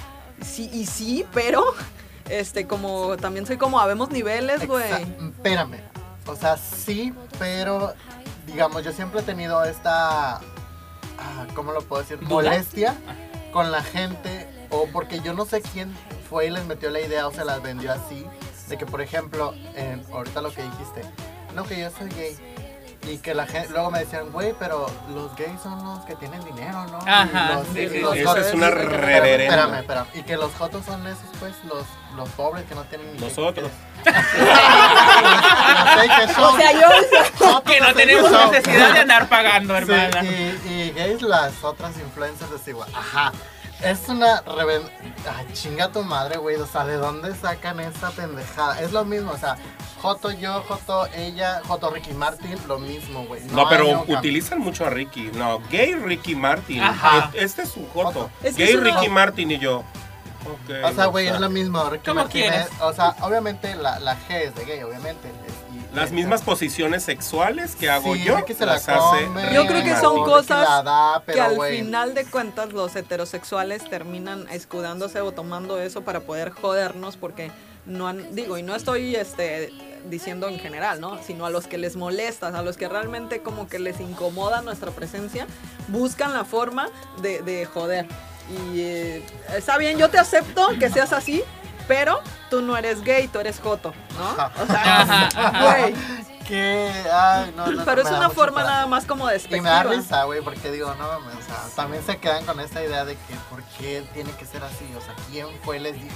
sí, 0.41 0.69
y 0.71 0.85
sí, 0.85 1.25
pero, 1.33 1.65
este, 2.29 2.67
como, 2.67 3.17
también 3.17 3.45
soy 3.45 3.57
como, 3.57 3.79
habemos 3.79 4.09
niveles, 4.09 4.67
güey. 4.67 4.91
Espérame. 4.91 5.79
O 6.27 6.35
sea, 6.35 6.57
sí, 6.57 7.13
pero 7.37 7.93
digamos, 8.47 8.83
yo 8.83 8.91
siempre 8.91 9.21
he 9.21 9.23
tenido 9.23 9.63
esta. 9.63 10.37
ah, 10.37 11.47
¿Cómo 11.53 11.71
lo 11.71 11.81
puedo 11.81 12.01
decir? 12.01 12.21
Molestia 12.21 12.95
con 13.51 13.71
la 13.71 13.83
gente. 13.83 14.47
O 14.71 14.87
porque 14.91 15.19
yo 15.21 15.33
no 15.33 15.45
sé 15.45 15.61
quién 15.61 15.95
fue 16.29 16.47
y 16.47 16.49
les 16.49 16.65
metió 16.65 16.89
la 16.89 16.99
idea 16.99 17.27
o 17.27 17.31
se 17.31 17.45
las 17.45 17.61
vendió 17.61 17.93
así. 17.93 18.25
De 18.67 18.77
que, 18.77 18.85
por 18.87 19.01
ejemplo, 19.01 19.53
en, 19.75 20.03
ahorita 20.11 20.41
lo 20.41 20.51
que 20.51 20.63
dijiste, 20.63 21.01
no, 21.53 21.63
que 21.65 21.79
yo 21.79 21.91
soy 21.91 22.09
gay. 22.09 22.35
Y 23.07 23.17
que 23.19 23.35
la 23.35 23.45
gente, 23.45 23.69
luego 23.69 23.91
me 23.91 23.99
decían, 23.99 24.31
güey, 24.31 24.53
pero 24.57 24.87
los 25.13 25.35
gays 25.35 25.61
son 25.61 25.83
los 25.83 25.99
que 26.05 26.15
tienen 26.15 26.43
dinero, 26.43 26.85
¿no? 26.87 26.97
Ajá, 27.05 27.53
los- 27.55 27.67
sí, 27.67 27.79
y 27.81 27.89
sí, 27.89 27.99
los 27.99 28.13
sí. 28.13 28.19
Esa 28.19 28.29
jotos- 28.31 28.45
es 28.47 28.53
una 28.53 28.69
reverenda. 28.71 29.43
Espérame, 29.43 29.75
espérame. 29.79 30.07
Y 30.15 30.23
que 30.23 30.37
los 30.37 30.53
jotos 30.55 30.85
son 30.85 31.05
esos, 31.05 31.23
pues, 31.39 31.53
los, 31.65 31.85
los 32.15 32.29
pobres 32.29 32.65
que 32.65 32.73
no 32.75 32.83
tienen 32.85 33.13
ni 33.13 33.19
Nosotros. 33.19 33.69
no 34.05 34.11
sé 36.01 36.07
qué 36.27 36.33
son. 36.33 36.43
O 36.55 36.57
sea, 36.57 36.71
yo, 36.73 37.61
Que 37.65 37.79
no 37.81 37.93
tenemos 37.93 38.31
necesidad 38.51 38.93
de 38.93 38.99
andar 38.99 39.27
pagando, 39.29 39.75
Sí, 39.77 39.83
hermana. 39.91 40.23
y, 40.23 40.61
y 40.67 40.91
gays 40.95 41.21
las 41.21 41.63
otras 41.63 41.97
influencers 41.97 42.51
es 42.51 42.67
igual. 42.67 42.89
Ajá. 42.93 43.31
Es 43.83 44.07
una 44.07 44.41
reven... 44.41 44.81
Ay, 45.37 45.45
chinga 45.53 45.89
tu 45.91 46.03
madre, 46.03 46.37
güey. 46.37 46.55
O 46.55 46.65
sea, 46.65 46.85
¿de 46.85 46.95
dónde 46.95 47.35
sacan 47.35 47.79
esa 47.79 48.09
pendejada? 48.11 48.79
Es 48.81 48.91
lo 48.93 49.03
mismo, 49.05 49.31
o 49.31 49.37
sea, 49.37 49.57
Joto 50.01 50.31
yo, 50.31 50.61
Joto 50.67 51.07
ella, 51.15 51.61
Joto 51.67 51.89
Ricky 51.89 52.13
Martin, 52.13 52.57
lo 52.67 52.79
mismo, 52.79 53.25
güey. 53.25 53.41
No, 53.51 53.67
pero 53.69 53.83
hay 53.85 53.91
un 53.91 53.97
cambio. 53.99 54.19
utilizan 54.19 54.59
mucho 54.59 54.85
a 54.85 54.89
Ricky. 54.89 55.31
No, 55.33 55.59
gay 55.69 55.95
Ricky 55.95 56.35
Martin. 56.35 56.81
Ajá. 56.81 57.31
Este 57.33 57.63
es 57.63 57.75
un 57.75 57.87
joto. 57.89 58.29
Es 58.43 58.55
que 58.55 58.63
Gay 58.65 58.73
es 58.75 58.79
una- 58.79 58.91
Ricky 58.99 59.09
Martin 59.09 59.51
y 59.51 59.57
yo. 59.59 59.79
Ok, 59.79 60.69
O 60.83 60.93
sea, 60.93 61.05
no 61.05 61.11
güey, 61.11 61.27
es 61.27 61.39
lo 61.39 61.49
mismo. 61.49 61.89
Ricky 61.89 62.05
¿Cómo 62.05 62.21
Martin 62.21 62.41
quieres? 62.43 62.67
es- 62.67 62.81
o 62.81 62.93
sea, 62.93 63.15
obviamente 63.21 63.75
la, 63.75 63.99
la 63.99 64.15
G 64.15 64.29
es 64.43 64.55
de 64.55 64.65
gay, 64.65 64.83
obviamente. 64.83 65.27
Es 65.27 65.64
Las 65.95 66.11
mismas 66.11 66.41
posiciones 66.41 67.03
sexuales 67.03 67.75
que 67.75 67.89
hago 67.89 68.13
Sí, 68.15 68.23
yo, 68.23 68.43
que 68.45 68.53
se 68.53 68.65
la 68.65 68.73
las 68.73 68.89
hace 68.89 69.27
Yo 69.53 69.65
creo 69.65 69.83
que 69.83 69.95
son 69.95 70.23
cosas 70.23 70.83
da, 70.83 71.23
que 71.25 71.39
al 71.39 71.59
final 71.61 72.13
de 72.13 72.25
cuentas 72.25 72.73
los 72.73 72.95
heterosexuales 72.95 73.89
terminan 73.89 74.47
escudándose 74.51 75.21
o 75.21 75.31
tomando 75.31 75.79
eso 75.79 76.01
para 76.01 76.19
poder 76.21 76.51
jodernos 76.51 77.17
porque 77.17 77.51
no 77.85 78.07
han, 78.07 78.35
digo, 78.35 78.57
y 78.57 78.63
no 78.63 78.75
estoy 78.75 79.15
este 79.15 79.71
diciendo 80.09 80.47
en 80.47 80.59
general, 80.59 80.99
¿no? 80.99 81.21
Sino 81.23 81.45
a 81.45 81.49
los 81.49 81.67
que 81.67 81.77
les 81.77 81.95
molestas, 81.95 82.53
a 82.53 82.61
los 82.61 82.77
que 82.77 82.87
realmente 82.87 83.41
como 83.41 83.67
que 83.67 83.79
les 83.79 83.99
incomoda 83.99 84.61
nuestra 84.61 84.91
presencia, 84.91 85.47
buscan 85.87 86.33
la 86.33 86.45
forma 86.45 86.89
de, 87.21 87.41
de 87.41 87.65
joder. 87.65 88.05
Y 88.49 88.81
eh, 88.81 89.23
está 89.55 89.77
bien, 89.77 89.97
yo 89.97 90.09
te 90.09 90.19
acepto 90.19 90.67
que 90.79 90.89
seas 90.89 91.13
así, 91.13 91.43
pero 91.87 92.21
tú 92.49 92.61
no 92.61 92.75
eres 92.77 93.01
gay, 93.03 93.27
tú 93.27 93.39
eres 93.39 93.59
joto, 93.59 93.93
¿no? 94.17 94.63
O 94.63 94.65
sea, 94.67 95.29
güey. 95.61 95.95
Que, 96.47 96.91
ay, 97.11 97.51
no, 97.57 97.71
no, 97.71 97.85
Pero 97.85 98.03
es 98.03 98.07
una 98.07 98.29
forma 98.29 98.61
nada 98.63 98.85
más 98.85 99.05
como 99.05 99.27
Y 99.31 99.61
me 99.61 99.61
da 99.67 99.81
risa, 99.81 100.25
güey, 100.25 100.41
porque 100.41 100.71
digo, 100.71 100.93
no 100.93 101.07
mames, 101.07 101.35
o 101.37 101.41
sea, 101.41 101.75
también 101.75 102.03
se 102.05 102.17
quedan 102.17 102.45
con 102.45 102.59
esta 102.59 102.83
idea 102.83 103.03
de 103.03 103.13
que 103.15 103.33
por 103.49 103.63
qué 103.79 104.03
tiene 104.13 104.29
que 104.33 104.45
ser 104.45 104.63
así, 104.63 104.85
o 104.95 105.01
sea, 105.01 105.15
¿quién 105.31 105.47
fue 105.63 105.79
les 105.79 105.95
dijo? 105.95 106.15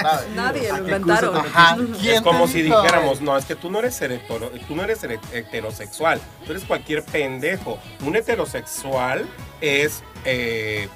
¿Sabes? 0.00 0.30
Nadie 0.34 0.70
¿A 0.70 0.78
lo 0.78 0.84
inventaron. 0.84 1.36
Ajá, 1.36 1.76
Es 2.02 2.22
como 2.22 2.46
si 2.46 2.62
dijo, 2.62 2.80
dijéramos, 2.80 3.20
no, 3.20 3.36
es 3.36 3.44
que 3.44 3.54
tú 3.54 3.70
no 3.70 3.80
eres 3.80 4.00
hetero- 4.00 4.50
tú 4.66 4.76
no 4.76 4.82
eres 4.84 5.02
heterosexual, 5.32 6.18
tú 6.46 6.52
eres 6.52 6.64
cualquier 6.64 7.04
pendejo. 7.04 7.78
Un 8.00 8.16
heterosexual 8.16 9.28
es 9.60 10.02
eh, 10.24 10.88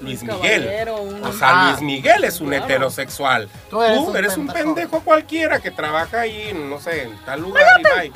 Luis 0.00 0.22
Miguel. 0.22 0.88
un- 0.90 1.24
O 1.24 1.32
sea. 1.32 1.68
Luis 1.70 1.80
Miguel 1.80 2.24
es 2.24 2.40
un 2.40 2.48
Claro. 2.48 2.64
heterosexual. 2.64 3.48
Tú 3.70 3.82
eres 3.82 3.96
Tú 3.98 4.04
un 4.10 4.16
eres 4.16 4.36
un 4.36 4.46
pendejo. 4.46 4.74
pendejo 4.74 5.00
cualquiera 5.00 5.60
que 5.60 5.70
trabaja 5.70 6.20
ahí, 6.20 6.52
no 6.54 6.80
sé, 6.80 7.04
en 7.04 7.16
tal 7.24 7.40
lugar 7.40 7.64
y. 8.04 8.12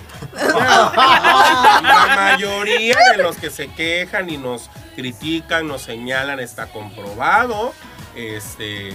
La 1.82 2.14
mayoría 2.16 2.96
de 3.16 3.22
los 3.22 3.36
que 3.36 3.50
se 3.50 3.68
quejan 3.68 4.28
y 4.30 4.36
nos 4.36 4.68
critican, 4.96 5.66
nos 5.68 5.82
señalan, 5.82 6.40
está 6.40 6.66
comprobado. 6.66 7.72
Este 8.14 8.92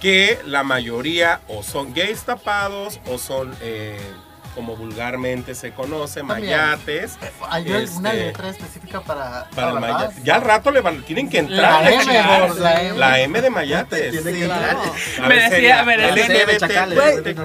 que 0.00 0.38
la 0.44 0.62
mayoría 0.64 1.40
o 1.48 1.62
son 1.62 1.94
gays 1.94 2.22
tapados 2.24 3.00
o 3.10 3.16
son 3.18 3.54
eh, 3.62 3.98
como 4.54 4.76
vulgarmente 4.76 5.54
se 5.54 5.72
conoce, 5.72 6.20
También. 6.20 6.58
mayates. 6.58 7.18
¿Hay 7.50 7.72
alguna 7.72 8.10
Este, 8.12 8.24
letra 8.26 8.48
específica 8.50 9.00
para, 9.00 9.48
Para 9.54 9.72
¿verdad? 9.74 9.80
mayate. 9.80 10.14
Ya 10.22 10.36
al 10.36 10.42
rato 10.42 10.70
le 10.70 10.80
van, 10.80 11.02
tienen 11.02 11.28
que 11.28 11.42
La 11.42 11.80
entrar. 11.80 11.92
M, 11.92 12.02
chicos. 12.02 12.58
la 12.60 12.82
M. 12.82 12.98
La 12.98 13.20
M 13.20 13.40
de 13.42 13.50
mayates. 13.50 14.10
Tiene 14.12 14.30
que 14.30 14.36
Sí, 14.36 14.42
entrar. 14.44 14.76
A 15.22 15.28
Me 15.28 15.34
decía- 15.34 15.82
me 15.84 15.96
decía- 15.96 16.26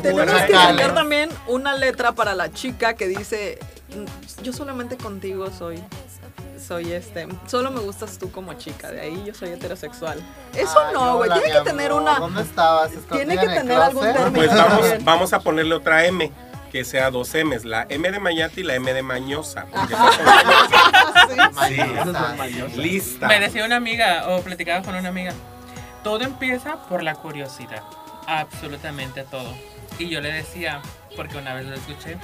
tenemos 0.01 0.31
que 0.43 0.53
sacar 0.53 0.93
también 0.93 1.29
una 1.47 1.75
letra 1.75 2.11
para 2.13 2.35
la 2.35 2.51
chica 2.51 2.93
que 2.93 3.07
dice, 3.07 3.59
"Mm, 3.89 4.41
yo 4.43 4.53
solamente 4.53 4.97
contigo 4.97 5.49
soy, 5.57 5.83
soy 6.65 6.91
este, 6.91 7.27
solo 7.47 7.71
me 7.71 7.79
gustas 7.79 8.17
tú 8.19 8.31
como 8.31 8.53
chica, 8.53 8.91
de 8.91 9.01
ahí 9.01 9.23
yo 9.25 9.33
soy 9.33 9.49
heterosexual. 9.49 10.19
Eso 10.55 10.77
Ay, 10.79 10.93
no, 10.93 11.17
güey, 11.17 11.31
tiene 11.31 11.51
que 11.53 11.61
tener 11.61 11.91
una, 11.93 12.19
¿Dónde 12.19 12.41
estabas? 12.43 12.91
¿Escondida 12.91 13.15
tiene 13.25 13.37
que 13.37 13.45
en 13.45 13.51
el 13.51 13.57
tener 13.59 13.77
algún 13.81 14.03
término. 14.03 14.31
Pues 14.33 14.49
vamos, 14.55 14.85
vamos 15.03 15.33
a 15.33 15.39
ponerle 15.39 15.73
otra 15.75 16.05
M, 16.05 16.31
que 16.71 16.85
sea 16.85 17.11
dos 17.11 17.33
M's, 17.33 17.65
la 17.65 17.85
M 17.89 18.09
de 18.11 18.19
Mayate 18.19 18.61
y 18.61 18.63
la 18.63 18.75
M 18.75 18.93
de 18.93 19.03
Mañosa. 19.03 19.65
porque 19.71 19.95
Mañosa. 19.95 22.01
Esos 22.01 22.17
son 22.17 22.37
mañosos. 22.37 22.77
Lista. 22.77 23.27
Me 23.27 23.39
decía 23.39 23.65
una 23.65 23.75
amiga, 23.75 24.29
o 24.29 24.41
platicaba 24.41 24.81
con 24.83 24.95
una 24.95 25.09
amiga, 25.09 25.33
todo 26.03 26.21
empieza 26.21 26.77
por 26.87 27.03
la 27.03 27.15
curiosidad, 27.15 27.83
absolutamente 28.27 29.23
todo. 29.23 29.53
Y 29.97 30.09
yo 30.09 30.21
le 30.21 30.31
decía, 30.31 30.81
porque 31.15 31.37
una 31.37 31.53
vez 31.53 31.65
lo 31.65 31.75
escuché, 31.75 32.15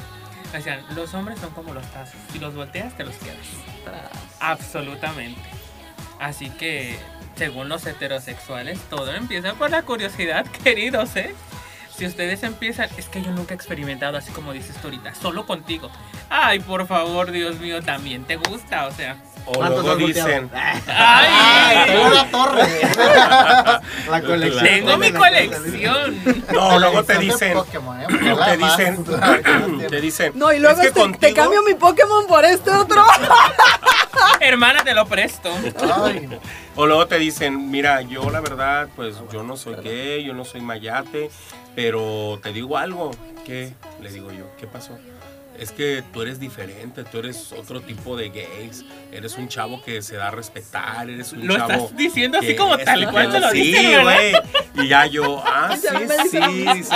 me 0.52 0.58
decían, 0.60 0.82
los 0.96 1.14
hombres 1.14 1.40
son 1.40 1.50
como 1.52 1.74
los 1.74 1.86
tazos, 1.92 2.16
si 2.32 2.40
los 2.40 2.56
volteas 2.56 2.96
te 2.96 3.04
los 3.04 3.16
quedas. 3.16 3.38
Absolutamente. 4.40 5.42
Así 6.20 6.50
que, 6.52 6.98
según 7.36 7.68
los 7.68 7.86
heterosexuales, 7.86 8.80
todo 8.90 9.14
empieza 9.14 9.54
por 9.56 9.70
la 9.70 9.82
curiosidad, 9.82 10.46
queridos, 10.64 11.16
¿eh? 11.18 11.36
Si 11.98 12.06
ustedes 12.06 12.44
empiezan, 12.44 12.90
es 12.98 13.08
que 13.08 13.22
yo 13.22 13.32
nunca 13.32 13.54
he 13.54 13.56
experimentado 13.56 14.18
así 14.18 14.32
como 14.32 14.52
dices 14.52 14.76
tú 14.82 14.88
ahorita, 14.88 15.16
solo 15.16 15.46
contigo. 15.46 15.90
Ay, 16.30 16.60
por 16.60 16.86
favor, 16.88 17.32
Dios 17.32 17.58
mío, 17.60 17.82
también 17.82 18.26
te 18.26 18.36
gusta, 18.36 18.88
o 18.88 18.92
sea. 18.92 19.16
O 19.48 19.54
¿Cuántos 19.54 19.86
luego 19.86 20.08
dicen, 20.08 20.50
tengo 20.50 20.52
¡Ay! 20.88 21.96
una 22.12 22.32
torre. 22.32 22.64
La 24.10 24.22
colección. 24.26 24.64
Tengo 24.66 24.98
mi 24.98 25.12
colección. 25.12 26.20
no, 26.52 26.80
luego 26.80 27.04
te 27.04 27.18
dicen, 27.20 27.54
Pokémon, 27.54 28.02
¿eh? 28.02 28.08
Te 28.46 28.58
dicen, 28.58 29.06
te 29.90 30.02
dicen, 30.02 30.32
No, 30.36 30.52
y 30.52 30.60
luego 30.60 30.82
es 30.82 30.88
que 30.88 30.94
te, 30.94 31.00
te 31.00 31.00
contigo- 31.00 31.36
cambio 31.36 31.62
mi 31.62 31.76
Pokémon 31.76 32.26
por 32.28 32.44
este 32.44 32.72
otro. 32.72 33.06
Hermana, 34.40 34.84
te 34.84 34.94
lo 34.94 35.06
presto. 35.06 35.50
Ay, 36.04 36.28
O 36.76 36.86
luego 36.88 37.06
te 37.08 37.18
dicen, 37.20 37.70
mira, 37.70 38.02
yo 38.02 38.30
la 38.32 38.42
verdad, 38.42 38.88
pues 38.96 39.16
yo 39.32 39.44
no 39.44 39.58
soy 39.58 39.76
gay, 39.76 40.24
yo 40.24 40.34
no 40.34 40.44
soy 40.44 40.62
mayate, 40.62 41.30
pero 41.76 42.40
te 42.42 42.52
digo 42.54 42.78
algo. 42.78 43.12
¿Qué? 43.46 43.74
Le 44.02 44.12
digo 44.12 44.32
yo, 44.32 44.50
¿qué 44.58 44.66
pasó? 44.66 44.98
Es 45.60 45.72
que 45.72 46.04
tú 46.12 46.22
eres 46.22 46.40
diferente, 46.40 47.04
tú 47.06 47.20
eres 47.20 47.54
otro 47.54 47.80
tipo 47.80 48.18
de 48.18 48.30
gays, 48.30 48.84
eres 49.12 49.38
un 49.38 49.48
chavo 49.48 49.82
que 49.84 50.02
se 50.02 50.18
da 50.18 50.28
a 50.28 50.32
respetar, 50.32 51.10
eres 51.10 51.32
un 51.32 51.48
Lo 51.48 51.56
chavo... 51.56 51.72
estás 51.72 51.96
diciendo 51.96 52.40
así 52.40 52.48
que 52.48 52.56
como 52.58 52.78
tal 52.78 53.10
cual 53.10 53.32
te 53.32 53.40
lo 53.40 53.50
sí, 53.52 53.62
dicen, 53.62 53.92
¿verdad? 53.92 54.04
güey. 54.74 54.86
Y 54.86 54.90
ya 54.90 55.06
yo, 55.06 55.42
ah, 55.46 55.78
sí, 55.82 55.88
dice 55.98 56.40
lo 56.40 56.48
sí, 56.48 56.66
dice. 56.74 56.96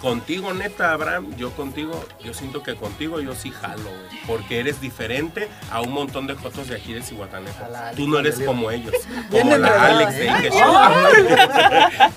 Contigo, 0.00 0.52
neta, 0.52 0.92
Abraham, 0.92 1.34
yo 1.36 1.50
contigo, 1.52 2.04
yo 2.22 2.34
siento 2.34 2.62
que 2.62 2.74
contigo 2.74 3.20
yo 3.20 3.34
sí 3.34 3.50
jalo, 3.50 3.84
güey. 3.84 4.20
Porque 4.26 4.60
eres 4.60 4.80
diferente 4.80 5.48
a 5.70 5.80
un 5.80 5.92
montón 5.92 6.26
de 6.26 6.34
jotos 6.34 6.68
de 6.68 6.76
aquí 6.76 6.92
de 6.92 7.02
Cihuatanejo. 7.02 7.64
Tú 7.96 8.06
no 8.06 8.18
eres 8.18 8.38
como 8.40 8.70
ellos. 8.70 8.94
Como 9.30 9.56
la 9.56 9.86
Alex 9.86 10.14
¿eh? 10.14 10.18
de 10.18 10.30
Ike 10.30 10.50
Show. 10.50 10.74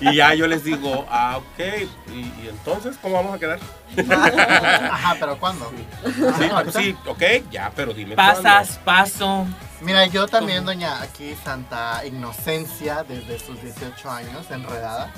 Y 0.00 0.16
ya 0.16 0.34
yo 0.34 0.46
les 0.46 0.62
digo, 0.64 1.06
ah, 1.10 1.38
ok. 1.38 1.64
Y, 2.12 2.20
y 2.20 2.48
entonces, 2.48 2.96
¿cómo 3.00 3.16
vamos 3.16 3.34
a 3.34 3.38
quedar? 3.38 3.58
Ajá, 4.90 5.16
pero 5.18 5.38
¿cuándo? 5.38 5.70
Sí, 6.38 6.48
Ah, 6.52 6.64
sí, 6.72 6.96
ok, 7.06 7.22
ya, 7.50 7.72
pero 7.74 7.92
dime 7.92 8.14
Pasas, 8.14 8.78
paso. 8.84 9.46
Mira, 9.80 10.04
yo 10.06 10.28
también, 10.28 10.64
doña 10.64 11.00
aquí 11.00 11.34
Santa 11.42 12.04
Inocencia, 12.04 13.04
desde 13.08 13.38
sus 13.38 13.60
18 13.62 14.10
años, 14.10 14.50
enredada. 14.50 15.10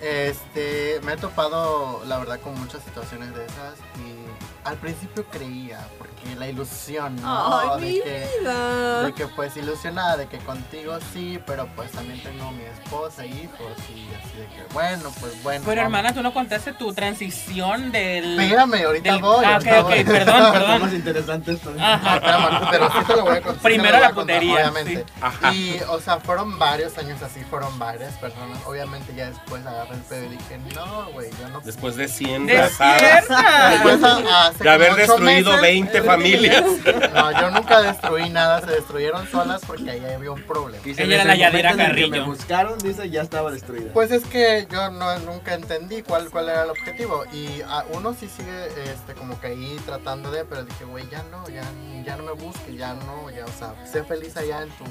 Este, 0.00 1.00
me 1.04 1.14
he 1.14 1.16
topado, 1.16 2.02
la 2.06 2.18
verdad, 2.18 2.40
con 2.40 2.58
muchas 2.58 2.82
situaciones 2.84 3.34
de 3.34 3.44
esas 3.44 3.74
y 3.96 4.66
al 4.66 4.76
principio 4.76 5.24
creía, 5.24 5.88
porque 5.98 6.17
la 6.38 6.48
ilusión, 6.48 7.16
¿no? 7.22 7.58
Ay, 7.58 7.80
de 7.80 7.86
mi 7.86 8.00
que, 8.00 8.28
vida. 8.40 9.02
de 9.02 9.12
que 9.14 9.26
pues 9.28 9.56
ilusionada, 9.56 10.16
de 10.16 10.26
que 10.26 10.38
contigo 10.38 10.98
sí, 11.12 11.38
pero 11.46 11.66
pues 11.74 11.90
también 11.92 12.22
tengo 12.22 12.50
mi 12.52 12.62
esposa 12.64 13.24
y 13.26 13.30
hijos 13.32 13.72
y 13.88 14.08
así 14.14 14.36
de 14.38 14.46
que, 14.46 14.72
bueno, 14.72 15.10
pues 15.20 15.42
bueno. 15.42 15.62
Pero 15.66 15.80
vamos. 15.82 15.96
hermana, 15.98 16.14
tú 16.14 16.22
no 16.22 16.32
contaste 16.32 16.72
tu 16.74 16.92
transición 16.92 17.90
del. 17.92 18.38
Espérame, 18.38 18.84
ahorita 18.86 19.12
del- 19.12 19.22
voy. 19.22 19.44
Ah, 19.44 19.54
ahorita 19.54 19.80
ok, 19.80 19.84
ok, 19.84 19.90
voy. 19.90 20.04
perdón, 20.04 20.36
Está 20.36 20.52
perdón. 20.58 20.80
más 20.82 20.92
interesante 20.92 21.52
esto. 21.52 21.70
¿eh? 21.70 21.76
Ajá. 21.80 22.14
Espérame, 22.16 22.68
pero 22.70 22.90
sí 22.92 22.98
te 23.06 23.16
lo 23.16 23.22
voy 23.22 23.36
a 23.36 23.40
contar. 23.42 23.54
sí 23.54 23.60
Primero 23.62 23.92
voy 23.94 24.00
la 24.00 24.12
contar, 24.12 24.36
putería, 24.38 24.54
Obviamente. 24.70 24.96
sí. 25.06 25.12
Ajá. 25.20 25.54
Y, 25.54 25.80
o 25.88 26.00
sea, 26.00 26.18
fueron 26.20 26.58
varios 26.58 26.96
años 26.98 27.22
así, 27.22 27.40
fueron 27.44 27.78
varias 27.78 28.14
personas. 28.14 28.58
Obviamente 28.66 29.14
ya 29.14 29.30
después 29.30 29.64
agarré 29.66 29.94
el 29.94 30.00
pedo 30.02 30.24
y 30.26 30.28
dije, 30.28 30.58
no, 30.74 31.06
güey, 31.12 31.30
yo 31.40 31.48
no... 31.48 31.60
Después 31.60 31.96
de 31.96 32.08
100 32.08 32.46
casadas, 32.46 33.00
¡Despierta! 33.02 33.68
Después, 33.70 34.02
a- 34.04 34.72
haber 34.72 34.94
destruido 34.96 35.52
meses- 35.52 35.60
20 35.60 36.02
familias. 36.08 36.64
No, 37.18 37.32
yo 37.40 37.50
nunca 37.50 37.80
destruí 37.80 38.28
nada, 38.30 38.60
se 38.60 38.70
destruyeron 38.70 39.26
solas 39.28 39.62
porque 39.66 39.90
ahí 39.90 40.04
había 40.04 40.30
un 40.30 40.42
problema. 40.42 40.82
Dice, 40.84 41.02
Ella 41.02 41.16
era 41.16 41.24
la 41.24 41.36
Yadira 41.36 41.70
el 41.70 41.76
que 41.76 41.82
Carrillo. 41.82 42.10
Me 42.10 42.20
buscaron, 42.20 42.78
dice, 42.78 43.10
ya 43.10 43.22
estaba 43.22 43.50
destruida. 43.50 43.92
Pues 43.92 44.10
es 44.10 44.24
que 44.24 44.66
yo 44.70 44.90
no, 44.90 45.18
nunca 45.20 45.54
entendí 45.54 46.02
cuál, 46.02 46.30
cuál 46.30 46.48
era 46.48 46.64
el 46.64 46.70
objetivo. 46.70 47.24
Y 47.32 47.62
a 47.62 47.84
uno 47.92 48.14
sí 48.14 48.28
sigue 48.28 48.66
este, 48.90 49.14
como 49.14 49.40
que 49.40 49.48
ahí 49.48 49.78
tratando 49.84 50.30
de, 50.30 50.44
pero 50.44 50.64
dije, 50.64 50.84
güey, 50.84 51.08
ya 51.10 51.22
no, 51.24 51.48
ya, 51.48 51.62
ya 52.04 52.16
no 52.16 52.22
me 52.24 52.32
busques, 52.32 52.76
ya 52.76 52.94
no, 52.94 53.30
ya, 53.30 53.44
o 53.44 53.58
sea, 53.58 53.74
sé 53.86 54.04
feliz 54.04 54.36
allá 54.36 54.62
en 54.62 54.70
tu, 54.70 54.84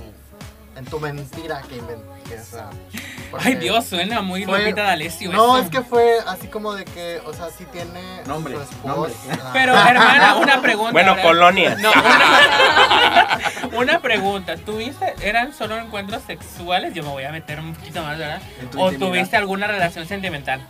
en 0.77 0.85
tu 0.85 0.99
mentira 0.99 1.61
que 1.67 1.77
inventé. 1.77 2.39
O 2.39 2.43
sea, 2.43 2.69
porque- 3.31 3.47
Ay, 3.47 3.55
Dios, 3.55 3.85
suena 3.85 4.21
muy 4.21 4.45
Fue- 4.45 4.59
Lupita 4.59 4.83
D'Alessio 4.83 5.31
No, 5.31 5.57
eso. 5.57 5.65
es 5.65 5.71
que 5.71 5.81
fue 5.81 6.17
así 6.27 6.47
como 6.47 6.73
de 6.73 6.85
que, 6.85 7.21
o 7.25 7.33
sea, 7.33 7.47
sí 7.57 7.65
tiene 7.71 8.21
Nombre, 8.25 8.55
su 8.55 8.61
esposa. 8.61 8.87
nombre. 8.95 9.13
Pero, 9.53 9.73
hermana, 9.77 10.35
una 10.35 10.61
pregunta. 10.61 10.91
Bueno, 10.91 11.15
colonia. 11.21 11.75
No, 11.79 11.91
una, 11.91 13.39
una 13.77 13.99
pregunta. 14.01 14.55
¿Tuviste, 14.57 15.13
eran 15.21 15.53
solo 15.53 15.77
encuentros 15.77 16.21
sexuales? 16.23 16.93
Yo 16.93 17.03
me 17.03 17.09
voy 17.09 17.23
a 17.23 17.31
meter 17.31 17.59
un 17.59 17.73
poquito 17.73 18.01
más, 18.03 18.17
¿verdad? 18.17 18.41
¿O 18.75 18.91
intimidad. 18.91 18.99
tuviste 18.99 19.37
alguna 19.37 19.67
relación 19.67 20.05
sentimental? 20.07 20.61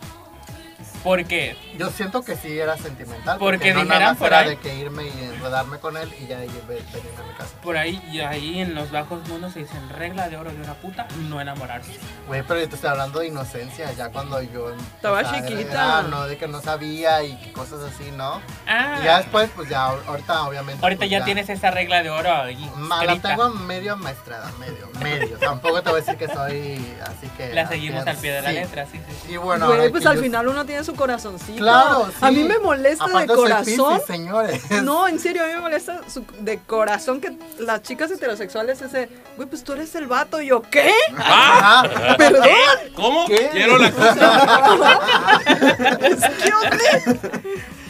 ¿Por 1.02 1.24
qué? 1.24 1.56
Yo 1.78 1.90
siento 1.90 2.22
que 2.22 2.36
sí 2.36 2.58
era 2.58 2.76
sentimental. 2.76 3.38
Porque 3.38 3.72
no 3.72 3.80
dijeran 3.82 3.88
nada 4.00 4.10
más 4.12 4.18
por 4.18 4.26
era 4.28 4.38
ahí. 4.40 4.48
de 4.50 4.56
que 4.58 4.74
irme 4.74 5.04
y 5.04 5.24
enredarme 5.24 5.78
con 5.78 5.96
él 5.96 6.12
y 6.20 6.26
ya 6.26 6.44
y 6.44 6.48
ve- 6.68 6.82
venir 6.92 7.12
a 7.18 7.22
mi 7.22 7.34
casa. 7.36 7.50
Por 7.62 7.76
ahí, 7.76 8.02
y 8.10 8.20
ahí 8.20 8.60
en 8.60 8.74
los 8.74 8.90
bajos 8.90 9.26
mundos 9.28 9.52
se 9.52 9.60
dicen 9.60 9.88
regla 9.90 10.28
de 10.28 10.36
oro 10.36 10.50
de 10.50 10.60
una 10.60 10.74
puta, 10.74 11.06
no 11.28 11.40
enamorarse. 11.40 11.92
Güey, 12.26 12.42
pero 12.42 12.60
yo 12.60 12.68
te 12.68 12.74
estoy 12.74 12.90
hablando 12.90 13.20
de 13.20 13.28
inocencia, 13.28 13.90
ya 13.92 14.08
cuando 14.10 14.40
yo... 14.42 14.74
Estaba 14.96 15.22
chiquita. 15.24 15.70
era, 15.70 16.02
no, 16.02 16.26
de 16.26 16.36
que 16.36 16.48
no 16.48 16.60
sabía 16.60 17.22
y 17.22 17.36
cosas 17.52 17.80
así, 17.82 18.10
¿no? 18.10 18.40
Ah, 18.66 18.98
Y 19.00 19.04
ya 19.04 19.18
después, 19.18 19.50
pues 19.54 19.68
ya, 19.68 19.84
ahorita 19.86 20.42
obviamente... 20.44 20.84
ahorita 20.84 20.98
pues, 21.00 21.10
ya, 21.10 21.24
tienes 21.24 21.48
esa 21.48 21.70
regla 21.70 22.02
de 22.02 22.10
oro 22.10 22.32
ahí. 22.34 22.70
Ma, 22.76 23.04
la 23.04 23.18
tengo 23.20 23.50
medio 23.50 23.96
maestrada, 23.96 24.50
medio, 24.58 24.88
medio. 25.00 25.38
Tampoco 25.38 25.82
te 25.82 25.90
voy 25.90 26.00
a 26.00 26.04
decir 26.04 26.16
que 26.16 26.26
soy 26.32 26.94
así 27.02 27.28
que... 27.36 27.52
La 27.54 27.68
seguimos 27.68 28.06
al 28.06 28.16
pie 28.16 28.32
de 28.32 28.42
la 28.42 28.50
sí. 28.50 28.54
letra, 28.56 28.86
sí, 28.86 28.98
sí. 29.08 29.14
sí. 29.26 29.32
Y 29.34 29.36
bueno, 29.36 29.66
Güey, 29.68 29.90
pues 29.90 30.04
al 30.06 30.16
yo- 30.16 30.22
final 30.22 30.48
uno 30.48 30.64
tiene 30.66 30.84
su 30.88 30.94
corazoncito. 30.96 31.58
Claro, 31.58 32.08
A 32.20 32.30
mí 32.30 32.44
me 32.44 32.58
molesta 32.58 33.04
Aparte 33.04 33.32
de 33.32 33.34
corazón. 33.38 33.64
Piscis, 33.64 34.06
señores. 34.06 34.70
No, 34.82 35.06
en 35.06 35.18
serio, 35.18 35.44
a 35.44 35.46
mí 35.46 35.52
me 35.52 35.60
molesta 35.60 36.00
su- 36.08 36.24
de 36.40 36.58
corazón 36.60 37.20
que 37.20 37.36
las 37.58 37.82
chicas 37.82 38.10
heterosexuales 38.10 38.80
ese, 38.80 39.10
güey, 39.36 39.46
pues 39.48 39.62
tú 39.64 39.74
eres 39.74 39.94
el 39.96 40.06
vato. 40.06 40.40
Y 40.40 40.46
yo, 40.46 40.62
¿qué? 40.62 40.90
¡Ah! 41.18 42.14
Perdón. 42.16 42.48
¿Cómo? 42.94 43.26
¿Qué? 43.26 43.50
Quiero 43.52 43.76
la 43.78 43.92
cosa. 43.92 45.00
Excuse 46.00 46.70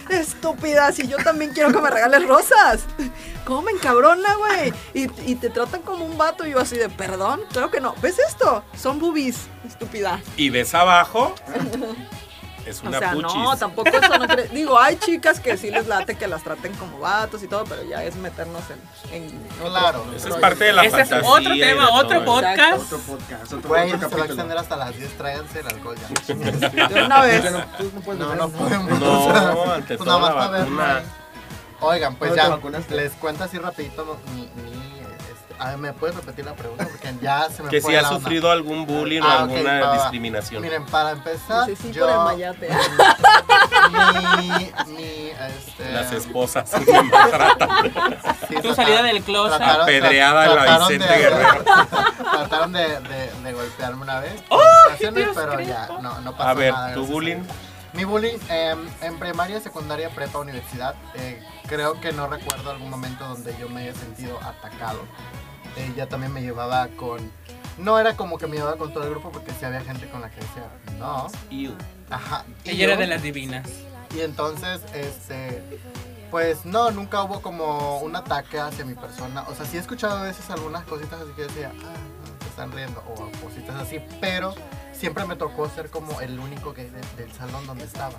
me. 0.09 0.17
Estúpida, 0.19 0.91
si 0.93 1.07
yo 1.07 1.19
también 1.19 1.53
quiero 1.53 1.71
que 1.71 1.81
me 1.81 1.91
regales 1.91 2.27
rosas. 2.27 2.81
¿Cómo 3.45 3.63
me 3.63 3.73
encabrona, 3.73 4.35
güey? 4.37 4.73
Y, 4.93 5.31
y 5.31 5.35
te 5.37 5.51
tratan 5.51 5.83
como 5.83 6.05
un 6.05 6.19
vato 6.19 6.47
y 6.47 6.51
yo 6.51 6.61
así 6.61 6.77
de, 6.77 6.89
perdón, 6.89 7.41
claro 7.53 7.71
que 7.71 7.81
no. 7.81 7.95
¿Ves 8.03 8.19
esto? 8.19 8.63
Son 8.77 8.99
boobies, 8.99 9.47
estúpida. 9.67 10.21
Y 10.37 10.51
ves 10.51 10.75
abajo. 10.75 11.35
Es 12.69 12.83
O 12.85 12.91
sea, 12.91 13.13
puchis. 13.13 13.35
no, 13.35 13.57
tampoco 13.57 13.89
eso 13.89 14.19
no 14.19 14.27
cre- 14.27 14.49
Digo, 14.51 14.79
hay 14.79 14.97
chicas 14.97 15.41
que 15.41 15.57
sí 15.57 15.71
les 15.71 15.87
late 15.87 16.17
que 16.17 16.27
las 16.29 16.43
traten 16.43 16.73
como 16.75 16.99
vatos 16.99 17.43
y 17.43 17.49
todo, 17.49 17.65
pero 17.65 17.83
ya 17.85 18.03
es 18.05 18.17
meternos 18.17 18.63
en... 19.11 19.15
en 19.15 19.41
Claro. 19.59 20.05
Esa 20.15 20.29
es 20.29 20.35
parte 20.37 20.65
de 20.65 20.73
la 20.73 20.85
Ese 20.85 21.01
es 21.01 21.09
fantasía. 21.09 21.31
otro 21.33 21.55
y 21.55 21.61
de 21.61 21.67
tema, 21.67 21.89
otro 21.91 22.25
podcast. 22.25 22.83
Otro 22.83 22.99
podcast, 22.99 23.53
otro, 23.53 23.69
Güey, 23.69 23.93
otro 23.93 23.99
se 23.99 24.05
va 24.05 24.07
a 24.07 24.11
capítulo. 24.11 24.25
extender 24.25 24.59
hasta 24.59 24.77
las 24.77 24.97
10, 24.97 25.11
tráiganse 25.19 25.61
el 25.61 25.67
alcohol 25.67 25.97
ya. 25.97 26.35
De 26.89 27.05
una 27.05 27.23
vez. 27.23 27.53
No, 27.53 27.65
tú 27.79 27.93
no 28.07 28.15
No, 28.15 28.35
no 28.35 28.49
podemos. 28.51 29.69
Ante 29.75 29.97
Pues. 29.99 30.09
Oigan, 31.81 32.17
pues 32.17 32.33
¿Cuándo 32.33 32.59
te 32.81 32.91
ya 32.91 32.97
les 32.97 33.13
cuento 33.13 33.45
así 33.45 33.57
rapidito 33.59 34.19
mi, 34.35 34.51
mi 34.63 34.98
a 35.59 35.69
ver, 35.71 35.79
¿me 35.79 35.93
puedes 35.93 36.15
repetir 36.17 36.45
la 36.45 36.55
pregunta? 36.55 36.85
Porque 36.91 37.15
ya 37.21 37.49
se 37.51 37.63
me 37.63 37.69
Que 37.71 37.81
fue 37.81 37.93
si 37.93 37.97
onda. 37.99 38.09
sufrido 38.11 38.51
algún 38.51 38.87
bullying 38.87 39.21
o 39.23 39.27
Ah, 39.27 39.39
alguna 39.43 39.93
discriminación. 39.95 40.63
Miren, 40.63 40.85
para 40.87 41.11
empezar, 41.13 41.67
Sí, 41.67 41.77
sí, 41.77 41.93
yo, 41.93 42.07
por 42.07 42.11
el 42.15 42.19
mayate. 42.25 42.69
mi, 44.39 44.93
mi, 44.93 45.31
este, 45.31 45.93
Las 45.93 46.13
esposas 46.13 46.71
me 46.87 47.03
maltratan. 47.03 47.69
sí, 48.49 48.57
Tu 48.63 48.75
salida 48.75 49.03
del 49.03 49.23
closet. 49.23 49.59
trataron- 49.59 49.83
Apedreada 49.83 50.45
en 50.45 50.55
la 50.55 50.63
trataron 50.63 50.89
Vicente 50.89 51.13
de- 51.13 51.19
Guerrero. 51.19 51.65
Trataron 52.33 52.73
de, 52.73 53.01
de, 53.01 53.33
de 53.43 53.53
golpearme 53.53 54.03
una 54.03 54.21
vez. 54.21 54.43
¡Oh, 54.49 54.59
pero 54.99 55.61
ya, 55.61 55.89
no, 56.01 56.21
no 56.21 56.33
pasó 56.37 56.49
A 56.51 56.55
ver, 56.55 56.73
nada. 56.73 56.95
tu 56.95 57.07
bullying. 57.07 57.43
Mi 57.95 58.05
bullying 58.05 58.37
em, 58.51 58.87
en 59.01 59.19
primaria, 59.19 59.61
secundaria, 59.61 60.11
prepa, 60.11 60.39
universidad, 60.39 60.95
eh, 61.15 61.43
creo 61.67 61.99
que 62.01 62.13
no 62.13 62.27
recuerdo 62.29 62.71
algún 62.71 62.91
momento 62.91 63.27
donde 63.27 63.57
yo 63.59 63.69
me 63.71 63.83
haya 63.83 63.95
sentido 63.95 64.39
atacado. 64.43 65.01
Ella 65.87 66.09
también 66.09 66.33
me 66.33 66.43
llevaba 66.43 66.89
con... 66.89 67.31
No 67.79 67.99
era 67.99 68.17
como 68.17 68.39
que 68.39 68.47
me 68.49 68.57
llevaba 68.57 68.77
con 68.77 68.93
todo 68.93 69.05
el 69.05 69.11
grupo 69.11 69.31
porque 69.31 69.53
sí 69.53 69.65
había 69.65 69.81
gente 69.83 70.09
con 70.11 70.21
la 70.21 70.31
que 70.31 70.41
decía, 70.41 70.65
no, 70.99 71.29
Iu. 71.51 71.73
ajá. 72.11 72.45
y 72.65 72.71
Ella 72.71 72.85
era 72.87 72.97
de 72.97 73.07
las 73.07 73.23
divinas. 73.23 73.69
y 74.15 74.21
entonces, 74.21 74.81
este, 74.95 75.63
pues 76.33 76.65
no, 76.67 76.91
nunca 76.91 77.23
hubo 77.23 77.41
como 77.41 77.99
un 78.01 78.17
ataque 78.17 78.59
hacia 78.59 78.85
mi 78.85 78.95
persona. 78.95 79.45
O 79.49 79.55
sea, 79.55 79.65
sí 79.65 79.77
he 79.77 79.81
escuchado 79.81 80.19
a 80.19 80.23
veces 80.23 80.51
algunas 80.51 80.85
cositas 80.87 81.21
así 81.21 81.31
que 81.37 81.43
decía, 81.43 81.71
ah, 81.85 81.95
se 82.43 82.49
están 82.49 82.73
riendo, 82.73 83.01
o 83.07 83.15
cositas 83.45 83.77
así, 83.77 84.01
pero 84.21 84.55
siempre 84.93 85.25
me 85.25 85.37
tocó 85.37 85.69
ser 85.69 85.89
como 85.89 86.21
el 86.21 86.41
único 86.41 86.73
gay 86.73 86.91
de- 86.91 87.23
del 87.23 87.33
salón 87.33 87.65
donde 87.69 87.85
estaba. 87.85 88.15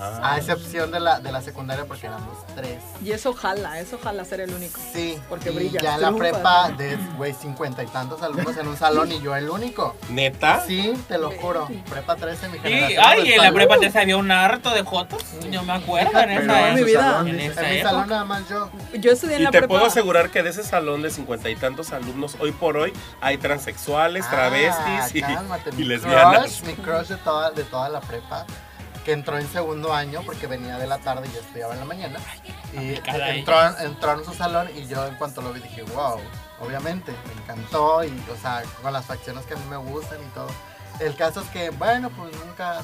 Ah. 0.00 0.32
A 0.34 0.38
excepción 0.38 0.90
de 0.90 1.00
la, 1.00 1.20
de 1.20 1.32
la 1.32 1.40
secundaria 1.42 1.84
porque 1.86 2.06
éramos 2.06 2.36
tres. 2.54 2.82
Y 3.04 3.12
eso 3.12 3.32
jala, 3.32 3.80
eso 3.80 3.98
jala 4.02 4.24
ser 4.24 4.40
el 4.40 4.52
único. 4.54 4.80
Sí, 4.92 5.18
Porque 5.28 5.50
y 5.50 5.54
brillas, 5.54 5.82
ya 5.82 5.94
en 5.96 6.02
la 6.02 6.12
prepa 6.12 6.70
de, 6.70 6.96
güey, 7.16 7.32
cincuenta 7.34 7.82
y 7.82 7.86
tantos 7.86 8.22
alumnos 8.22 8.56
en 8.56 8.68
un 8.68 8.76
salón 8.76 9.10
y 9.12 9.20
yo 9.20 9.34
el 9.36 9.48
único. 9.50 9.96
¿Neta? 10.10 10.62
Sí, 10.66 10.92
te 11.08 11.18
lo 11.18 11.30
juro. 11.32 11.68
Prepa 11.88 12.16
13, 12.16 12.48
mi 12.48 12.56
Y, 12.58 12.60
generación. 12.60 13.02
ay, 13.06 13.22
del 13.22 13.32
en 13.32 13.42
la 13.44 13.52
prepa 13.52 13.78
te 13.78 13.98
había 13.98 14.16
un 14.16 14.30
harto 14.30 14.70
de 14.70 14.82
jotos. 14.82 15.22
Yo 15.50 15.62
me 15.62 15.72
acuerdo 15.72 16.18
en 16.20 16.30
esa 16.30 16.68
en 16.70 16.74
mi 16.74 16.84
vida. 16.84 17.00
salón, 17.02 17.28
En 17.28 17.36
dices, 17.38 17.52
esa 17.52 17.68
En 17.68 17.74
mi 17.76 17.82
salón 17.82 18.08
nada 18.08 18.24
más 18.24 18.48
yo. 18.48 18.70
Yo 18.98 19.12
estudié 19.12 19.34
en 19.36 19.40
Y 19.40 19.44
la 19.44 19.50
te 19.50 19.58
prepa. 19.58 19.68
puedo 19.74 19.86
asegurar 19.86 20.30
que 20.30 20.42
de 20.42 20.50
ese 20.50 20.62
salón 20.62 21.02
de 21.02 21.10
cincuenta 21.10 21.48
y 21.50 21.56
tantos 21.56 21.92
alumnos, 21.92 22.36
hoy 22.40 22.52
por 22.52 22.76
hoy 22.76 22.92
hay 23.20 23.38
transexuales, 23.38 24.24
Ah, 24.26 24.30
travestis 24.30 25.14
y, 25.16 25.20
cálmate, 25.22 25.70
y 25.70 25.76
mi 25.76 25.84
lesbianas. 25.84 26.40
Crush, 26.40 26.62
mi 26.62 26.74
crush 26.74 27.06
de 27.08 27.16
toda, 27.16 27.50
de 27.50 27.64
toda 27.64 27.88
la 27.88 28.00
prepa, 28.00 28.44
que 29.08 29.14
entró 29.14 29.38
en 29.38 29.48
segundo 29.48 29.94
año 29.94 30.20
porque 30.26 30.46
venía 30.46 30.76
de 30.76 30.86
la 30.86 30.98
tarde 30.98 31.26
y 31.28 31.32
yo 31.32 31.40
estudiaba 31.40 31.72
en 31.72 31.80
la 31.80 31.86
mañana. 31.86 32.18
Y 32.74 33.00
entró, 33.06 33.78
entró 33.78 34.12
en 34.18 34.22
su 34.22 34.34
salón 34.34 34.68
y 34.76 34.86
yo 34.86 35.06
en 35.06 35.14
cuanto 35.14 35.40
lo 35.40 35.50
vi 35.54 35.60
dije, 35.60 35.82
wow, 35.94 36.20
obviamente, 36.60 37.14
me 37.26 37.42
encantó 37.42 38.04
y, 38.04 38.08
o 38.30 38.36
sea, 38.36 38.62
con 38.82 38.92
las 38.92 39.06
facciones 39.06 39.46
que 39.46 39.54
a 39.54 39.56
mí 39.56 39.62
me 39.70 39.78
gustan 39.78 40.18
y 40.20 40.26
todo. 40.34 40.48
El 41.00 41.16
caso 41.16 41.40
es 41.40 41.48
que, 41.48 41.70
bueno, 41.70 42.10
pues 42.10 42.34
nunca, 42.44 42.82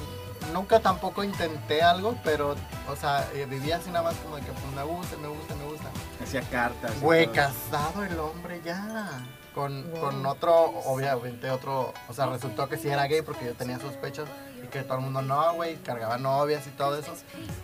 nunca 0.54 0.80
tampoco 0.80 1.22
intenté 1.22 1.82
algo, 1.82 2.16
pero, 2.24 2.56
o 2.88 2.96
sea, 2.96 3.28
eh, 3.34 3.44
vivía 3.44 3.76
así 3.76 3.90
nada 3.90 4.04
más 4.04 4.14
como 4.14 4.36
de 4.36 4.42
que 4.44 4.52
pues 4.52 4.72
me 4.74 4.82
gusta, 4.82 5.18
me 5.18 5.28
gusta, 5.28 5.54
me 5.56 5.64
gusta. 5.64 5.90
Hacía 6.22 6.40
cartas. 6.40 6.98
Güey, 7.02 7.30
casado 7.32 8.02
el 8.02 8.18
hombre 8.18 8.62
ya. 8.64 9.26
Con, 9.54 9.88
Wow. 9.92 10.00
con 10.00 10.26
otro, 10.26 10.54
obviamente 10.86 11.48
otro, 11.50 11.92
o 12.08 12.12
sea, 12.14 12.26
resultó 12.26 12.66
que 12.68 12.76
sí 12.78 12.88
era 12.88 13.06
gay 13.06 13.20
porque 13.22 13.44
yo 13.44 13.54
tenía 13.54 13.78
sospechas 13.78 14.26
que 14.74 14.82
todo 14.82 14.98
el 14.98 15.04
mundo 15.04 15.22
no, 15.22 15.54
güey, 15.54 15.76
cargaba 15.76 16.18
novias 16.18 16.66
y 16.66 16.70
todo 16.70 16.98
eso. 16.98 17.14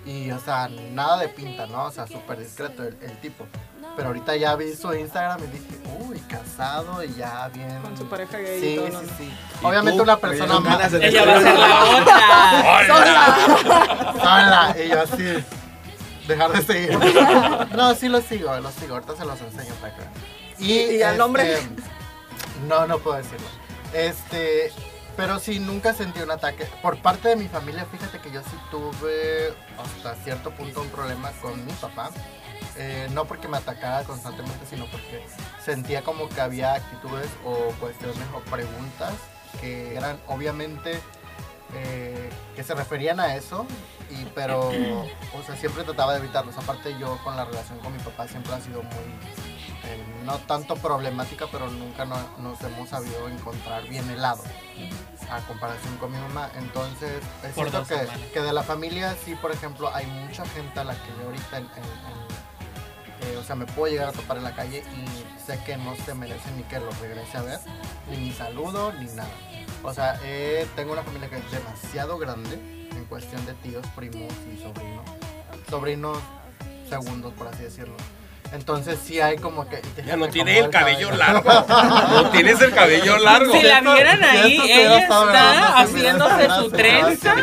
Y, 0.06 0.30
o 0.30 0.38
sea, 0.38 0.68
nada 0.92 1.18
de 1.18 1.28
pinta, 1.28 1.66
¿no? 1.66 1.86
O 1.86 1.90
sea, 1.90 2.06
súper 2.06 2.38
discreto 2.38 2.84
el, 2.84 2.96
el 3.02 3.20
tipo. 3.20 3.46
Pero 3.96 4.06
ahorita 4.08 4.36
ya 4.36 4.54
vi 4.54 4.72
su 4.74 4.94
Instagram 4.94 5.40
y 5.42 5.46
dije, 5.48 5.80
uy, 5.98 6.20
casado 6.20 7.02
y 7.02 7.12
ya 7.14 7.48
bien. 7.52 7.82
Con 7.82 7.96
su 7.98 8.08
pareja 8.08 8.38
gay 8.38 8.58
y 8.58 8.60
Sí, 8.60 8.76
todo, 8.76 8.86
sí, 8.86 8.92
¿no? 8.92 9.00
sí. 9.18 9.32
¿Y 9.60 9.64
Obviamente 9.66 9.96
tú? 9.96 10.02
una 10.04 10.16
persona 10.18 10.60
más. 10.60 10.92
Ella 10.92 11.24
va 11.24 11.36
a 11.36 11.40
ser 11.42 11.58
la 11.58 11.84
otra. 11.96 12.20
sola. 14.12 14.76
Y 14.78 14.88
yo 14.88 15.02
así, 15.02 15.44
dejar 16.28 16.52
de 16.52 16.62
seguir. 16.62 16.96
No, 17.76 17.92
sí 17.94 18.08
los 18.08 18.22
sigo, 18.24 18.56
los 18.60 18.72
sigo. 18.74 18.94
Ahorita 18.94 19.16
se 19.16 19.24
los 19.24 19.40
enseño 19.40 19.74
para 19.80 19.94
que 19.96 20.00
vean. 20.00 20.12
Y, 20.60 20.72
¿Y 20.96 21.02
al 21.02 21.18
nombre? 21.18 21.58
No, 22.68 22.86
no 22.86 22.98
puedo 23.00 23.16
decirlo. 23.16 23.48
Este, 23.92 24.70
pero 25.16 25.38
sí, 25.38 25.58
nunca 25.58 25.94
sentí 25.94 26.20
un 26.20 26.30
ataque. 26.30 26.66
Por 26.82 27.00
parte 27.00 27.28
de 27.28 27.36
mi 27.36 27.48
familia, 27.48 27.84
fíjate 27.84 28.18
que 28.18 28.30
yo 28.30 28.40
sí 28.42 28.56
tuve 28.70 29.54
hasta 29.78 30.14
cierto 30.22 30.50
punto 30.50 30.82
un 30.82 30.88
problema 30.88 31.30
con 31.42 31.64
mi 31.64 31.72
papá. 31.72 32.10
Eh, 32.76 33.08
no 33.12 33.24
porque 33.26 33.48
me 33.48 33.58
atacara 33.58 34.04
constantemente, 34.04 34.64
sino 34.64 34.86
porque 34.86 35.24
sentía 35.62 36.02
como 36.02 36.28
que 36.28 36.40
había 36.40 36.74
actitudes 36.74 37.28
o 37.44 37.72
cuestiones 37.80 38.26
o 38.34 38.40
preguntas 38.50 39.12
que 39.60 39.96
eran 39.96 40.18
obviamente 40.28 41.00
eh, 41.74 42.30
que 42.56 42.64
se 42.64 42.74
referían 42.74 43.20
a 43.20 43.36
eso, 43.36 43.66
y, 44.10 44.24
pero 44.34 44.68
o 44.68 45.42
sea, 45.46 45.56
siempre 45.56 45.84
trataba 45.84 46.14
de 46.14 46.20
evitarlos. 46.20 46.56
Aparte 46.58 46.96
yo 46.98 47.18
con 47.22 47.36
la 47.36 47.44
relación 47.44 47.78
con 47.78 47.92
mi 47.92 47.98
papá 47.98 48.26
siempre 48.26 48.52
ha 48.54 48.60
sido 48.60 48.82
muy, 48.82 49.49
no 50.24 50.38
tanto 50.38 50.76
problemática, 50.76 51.46
pero 51.50 51.68
nunca 51.70 52.04
no- 52.04 52.16
nos 52.38 52.60
hemos 52.62 52.88
sabido 52.88 53.28
encontrar 53.28 53.82
bien 53.88 54.08
helado 54.10 54.42
a 55.30 55.40
comparación 55.46 55.96
con 55.98 56.12
mi 56.12 56.18
mamá. 56.18 56.50
Entonces, 56.56 57.20
es 57.44 57.52
Por 57.54 57.70
cierto 57.70 57.86
que, 58.32 58.40
de 58.40 58.52
la 58.52 58.62
familia 58.62 59.16
sí, 59.24 59.34
por 59.36 59.52
ejemplo, 59.52 59.94
hay 59.94 60.06
mucha 60.06 60.44
gente 60.46 60.80
a 60.80 60.84
la 60.84 60.94
que 60.94 61.08
yo 61.20 61.26
ahorita, 61.26 61.58
en- 61.58 61.64
en- 61.64 63.28
en- 63.28 63.30
eh, 63.34 63.36
o 63.36 63.44
sea, 63.44 63.54
me 63.54 63.66
puedo 63.66 63.92
llegar 63.92 64.08
a 64.08 64.12
topar 64.12 64.38
en 64.38 64.44
la 64.44 64.54
calle 64.54 64.82
y 64.96 65.40
sé 65.46 65.58
que 65.64 65.76
no 65.76 65.94
se 65.96 66.14
merecen 66.14 66.56
ni 66.56 66.62
que 66.64 66.80
los 66.80 66.98
regrese 67.00 67.36
a 67.36 67.42
ver, 67.42 67.60
ni 68.10 68.16
mi 68.16 68.32
saludo, 68.32 68.92
ni 68.94 69.06
nada. 69.06 69.28
O 69.82 69.92
sea, 69.94 70.18
eh, 70.22 70.66
tengo 70.76 70.92
una 70.92 71.02
familia 71.02 71.28
que 71.28 71.36
es 71.38 71.50
demasiado 71.50 72.18
grande 72.18 72.54
en 72.90 73.04
cuestión 73.06 73.44
de 73.46 73.54
tíos, 73.54 73.86
primos 73.94 74.32
y 74.52 74.60
sobrinos. 74.62 75.04
Sobrinos 75.68 76.18
segundos, 76.88 77.32
por 77.34 77.48
así 77.48 77.62
decirlo. 77.62 77.94
Entonces 78.52 78.98
sí 79.04 79.20
hay 79.20 79.36
como 79.38 79.68
que... 79.68 79.80
Ya 80.04 80.16
no 80.16 80.28
tiene 80.28 80.58
el 80.58 80.70
cabello 80.70 81.10
largo. 81.12 81.50
No 82.10 82.30
tienes 82.30 82.60
el 82.60 82.72
cabello 82.74 83.16
largo. 83.18 83.52
Si 83.52 83.62
la 83.62 83.80
vieran 83.80 84.24
ahí, 84.24 84.60
ella 84.64 84.98
está 84.98 85.78
haciéndose 85.80 86.48
su 86.56 86.70
trenza. 86.70 87.34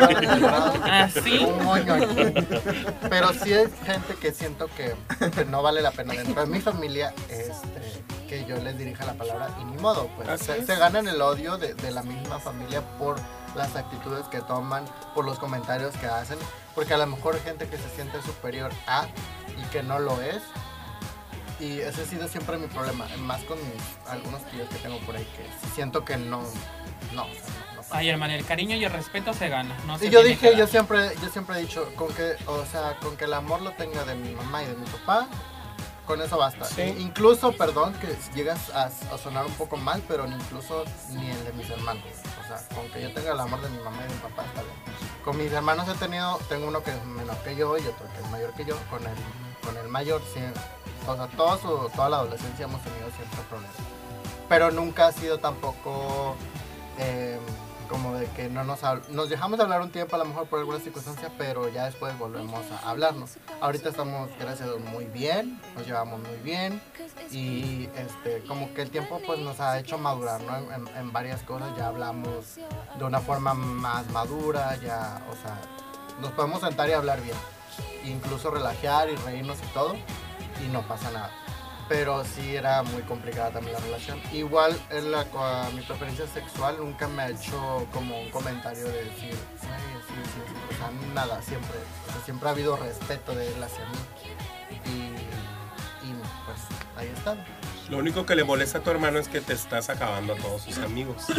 Así. 0.83 1.37
Un 1.45 1.63
moño 1.63 1.93
aquí. 1.93 2.45
Pero 3.09 3.33
sí 3.33 3.53
es 3.53 3.69
gente 3.85 4.15
que 4.19 4.33
siento 4.33 4.67
que, 4.75 4.95
que 5.31 5.45
no 5.45 5.61
vale 5.61 5.81
la 5.81 5.91
pena 5.91 6.13
dentro 6.13 6.41
de 6.41 6.47
mi 6.47 6.59
familia 6.59 7.13
este, 7.29 8.03
que 8.27 8.45
yo 8.45 8.57
les 8.57 8.77
dirija 8.77 9.05
la 9.05 9.13
palabra 9.13 9.49
y 9.61 9.63
ni 9.63 9.77
modo. 9.77 10.09
Pues 10.17 10.41
se, 10.41 10.65
se 10.65 10.75
ganan 10.75 11.07
el 11.07 11.21
odio 11.21 11.57
de, 11.57 11.73
de 11.73 11.91
la 11.91 12.03
misma 12.03 12.39
familia 12.39 12.81
por 12.97 13.15
las 13.55 13.75
actitudes 13.75 14.27
que 14.27 14.41
toman, 14.41 14.83
por 15.15 15.23
los 15.25 15.39
comentarios 15.39 15.95
que 15.95 16.07
hacen. 16.07 16.37
Porque 16.75 16.93
a 16.93 16.97
lo 16.97 17.07
mejor 17.07 17.35
hay 17.35 17.41
gente 17.41 17.67
que 17.67 17.77
se 17.77 17.89
siente 17.95 18.21
superior 18.21 18.71
a 18.87 19.05
y 19.57 19.63
que 19.71 19.81
no 19.83 19.99
lo 19.99 20.21
es. 20.21 20.41
Y 21.59 21.79
ese 21.79 22.03
ha 22.03 22.05
sido 22.05 22.27
siempre 22.27 22.57
mi 22.57 22.67
problema, 22.67 23.07
más 23.19 23.41
con 23.43 23.57
mis, 23.57 23.81
algunos 24.09 24.43
tíos 24.51 24.69
que 24.69 24.75
tengo 24.75 24.99
por 24.99 25.15
ahí 25.15 25.25
que 25.35 25.69
siento 25.73 26.05
que 26.05 26.15
no, 26.17 26.41
no, 27.13 27.23
o 27.23 27.33
sea, 27.33 27.43
no, 27.69 27.75
no 27.75 27.81
pasa. 27.81 27.97
Ay, 27.97 28.09
hermano, 28.09 28.33
el 28.33 28.45
cariño 28.45 28.75
y 28.75 28.85
el 28.85 28.91
respeto 28.91 29.33
se 29.33 29.49
gana. 29.49 29.75
No 29.87 29.97
se 29.97 30.05
Y 30.05 30.09
yo 30.11 30.21
dije, 30.21 30.55
yo 30.55 30.67
siempre, 30.67 31.11
yo 31.21 31.29
siempre 31.29 31.57
he 31.57 31.61
dicho, 31.61 31.91
con 31.95 32.13
que, 32.13 32.35
o 32.45 32.63
sea, 32.65 32.95
con 33.01 33.17
que 33.17 33.25
el 33.25 33.33
amor 33.33 33.61
lo 33.63 33.71
tenga 33.71 34.05
de 34.05 34.13
mi 34.13 34.33
mamá 34.35 34.61
y 34.63 34.67
de 34.67 34.75
mi 34.75 34.85
papá, 34.85 35.27
con 36.05 36.21
eso 36.21 36.37
basta. 36.37 36.65
Sí. 36.65 36.81
E- 36.81 36.99
Incluso, 36.99 37.51
perdón, 37.53 37.93
que 37.95 38.15
llegas 38.35 38.69
a, 38.69 38.83
a 38.85 39.17
sonar 39.17 39.45
un 39.45 39.53
poco 39.53 39.77
mal, 39.77 40.03
pero 40.07 40.27
ni 40.27 40.35
incluso 40.35 40.85
ni 41.09 41.27
el 41.29 41.43
de 41.43 41.53
mis 41.53 41.69
hermanos. 41.71 42.03
O 42.43 42.47
sea, 42.47 42.61
con 42.75 42.87
que 42.91 43.01
yo 43.01 43.11
tenga 43.13 43.31
el 43.33 43.39
amor 43.39 43.61
de 43.61 43.69
mi 43.69 43.79
mamá 43.79 43.97
y 44.05 44.07
de 44.07 44.13
mi 44.13 44.21
papá 44.21 44.45
está 44.45 44.61
bien. 44.61 44.75
Con 45.25 45.37
mis 45.37 45.51
hermanos 45.51 45.87
he 45.89 45.95
tenido, 45.97 46.37
tengo 46.49 46.67
uno 46.67 46.83
que 46.83 46.91
es 46.91 47.03
menor 47.03 47.35
que 47.37 47.55
yo 47.55 47.77
y 47.77 47.81
otro 47.81 48.07
que 48.13 48.21
es 48.23 48.29
mayor 48.31 48.53
que 48.53 48.63
yo. 48.63 48.77
Con 48.89 49.01
el, 49.01 49.17
con 49.68 49.78
el 49.78 49.89
mayor, 49.89 50.22
sí, 50.34 50.39
o 51.07 51.15
sea, 51.15 51.28
toda, 51.28 51.57
su, 51.57 51.68
toda 51.93 52.09
la 52.09 52.18
adolescencia 52.18 52.65
hemos 52.65 52.82
tenido 52.82 53.09
siempre 53.11 53.39
problemas. 53.49 53.76
Pero 54.47 54.72
nunca 54.72 55.07
ha 55.07 55.11
sido 55.11 55.39
tampoco 55.39 56.36
eh, 56.97 57.38
como 57.89 58.15
de 58.15 58.28
que 58.28 58.49
no 58.49 58.63
nos 58.63 58.80
nos 59.09 59.30
dejamos 59.30 59.57
de 59.57 59.63
hablar 59.63 59.82
un 59.82 59.91
tiempo 59.91 60.15
a 60.15 60.20
lo 60.20 60.26
mejor 60.26 60.47
por 60.47 60.59
alguna 60.59 60.80
circunstancia, 60.80 61.32
pero 61.38 61.68
ya 61.70 61.86
después 61.86 62.18
volvemos 62.18 62.63
a 62.72 62.89
hablarnos. 62.89 63.32
Ahorita 63.59 63.89
estamos, 63.89 64.30
gracias 64.39 64.61
a 64.61 64.72
Dios, 64.74 64.80
muy 64.80 65.05
bien, 65.05 65.59
nos 65.76 65.86
llevamos 65.86 66.22
muy 66.22 66.38
bien 66.43 66.82
y 67.32 67.89
este, 67.95 68.43
como 68.47 68.74
que 68.74 68.84
el 68.84 68.89
tiempo 68.89 69.22
pues 69.26 69.39
nos 69.39 69.59
ha 69.59 69.80
hecho 69.80 69.97
madurar, 69.97 70.39
¿no? 70.41 70.57
En 70.97 71.11
varias 71.11 71.41
cosas 71.41 71.76
ya 71.78 71.88
hablamos 71.88 72.55
de 72.97 73.03
una 73.03 73.20
forma 73.20 73.53
más 73.53 74.09
madura, 74.11 74.78
ya, 74.78 75.22
o 75.30 75.36
sea, 75.36 75.59
nos 76.22 76.32
podemos 76.32 76.61
sentar 76.61 76.88
y 76.89 76.93
hablar 76.93 77.22
bien, 77.22 77.38
incluso 78.05 78.51
relajar 78.51 79.09
y 79.09 79.15
reírnos 79.17 79.57
y 79.63 79.67
todo 79.73 79.95
y 80.63 80.67
no 80.71 80.82
pasa 80.88 81.11
nada. 81.11 81.32
Pero 81.89 82.25
sí 82.25 82.53
era 82.55 82.84
muy 82.84 83.01
complicada 83.03 83.51
también 83.51 83.73
la 83.73 83.80
relación. 83.80 84.19
Igual 84.34 84.78
en 84.89 85.09
la, 85.11 85.25
cua- 85.32 85.71
mi 85.71 85.82
preferencia 85.82 86.28
sexual 86.28 86.78
nunca 86.80 87.07
me 87.07 87.21
ha 87.23 87.30
hecho 87.30 87.88
como 87.93 88.19
un 88.19 88.30
comentario 88.30 88.84
de 88.86 89.05
decir, 89.05 89.32
sí, 89.34 89.67
sí, 90.07 90.13
sí, 90.25 90.41
sí". 90.45 90.75
O 90.75 90.78
sea, 90.78 90.91
nada, 91.13 91.41
siempre. 91.41 91.78
Siempre 92.25 92.49
ha 92.49 92.51
habido 92.51 92.75
respeto 92.75 93.34
de 93.34 93.47
él 93.53 93.63
hacia 93.63 93.86
mí. 93.86 93.97
Y, 94.86 96.09
y 96.09 96.13
pues 96.45 96.59
ahí 96.97 97.07
está. 97.15 97.36
Lo 97.89 97.97
único 97.97 98.25
que 98.25 98.35
le 98.35 98.43
molesta 98.43 98.79
a 98.79 98.81
tu 98.81 98.91
hermano 98.91 99.17
es 99.17 99.29
que 99.29 99.39
te 99.39 99.53
estás 99.53 99.89
acabando 99.89 100.33
a 100.33 100.35
todos 100.35 100.61
sus 100.63 100.77
amigos. 100.79 101.23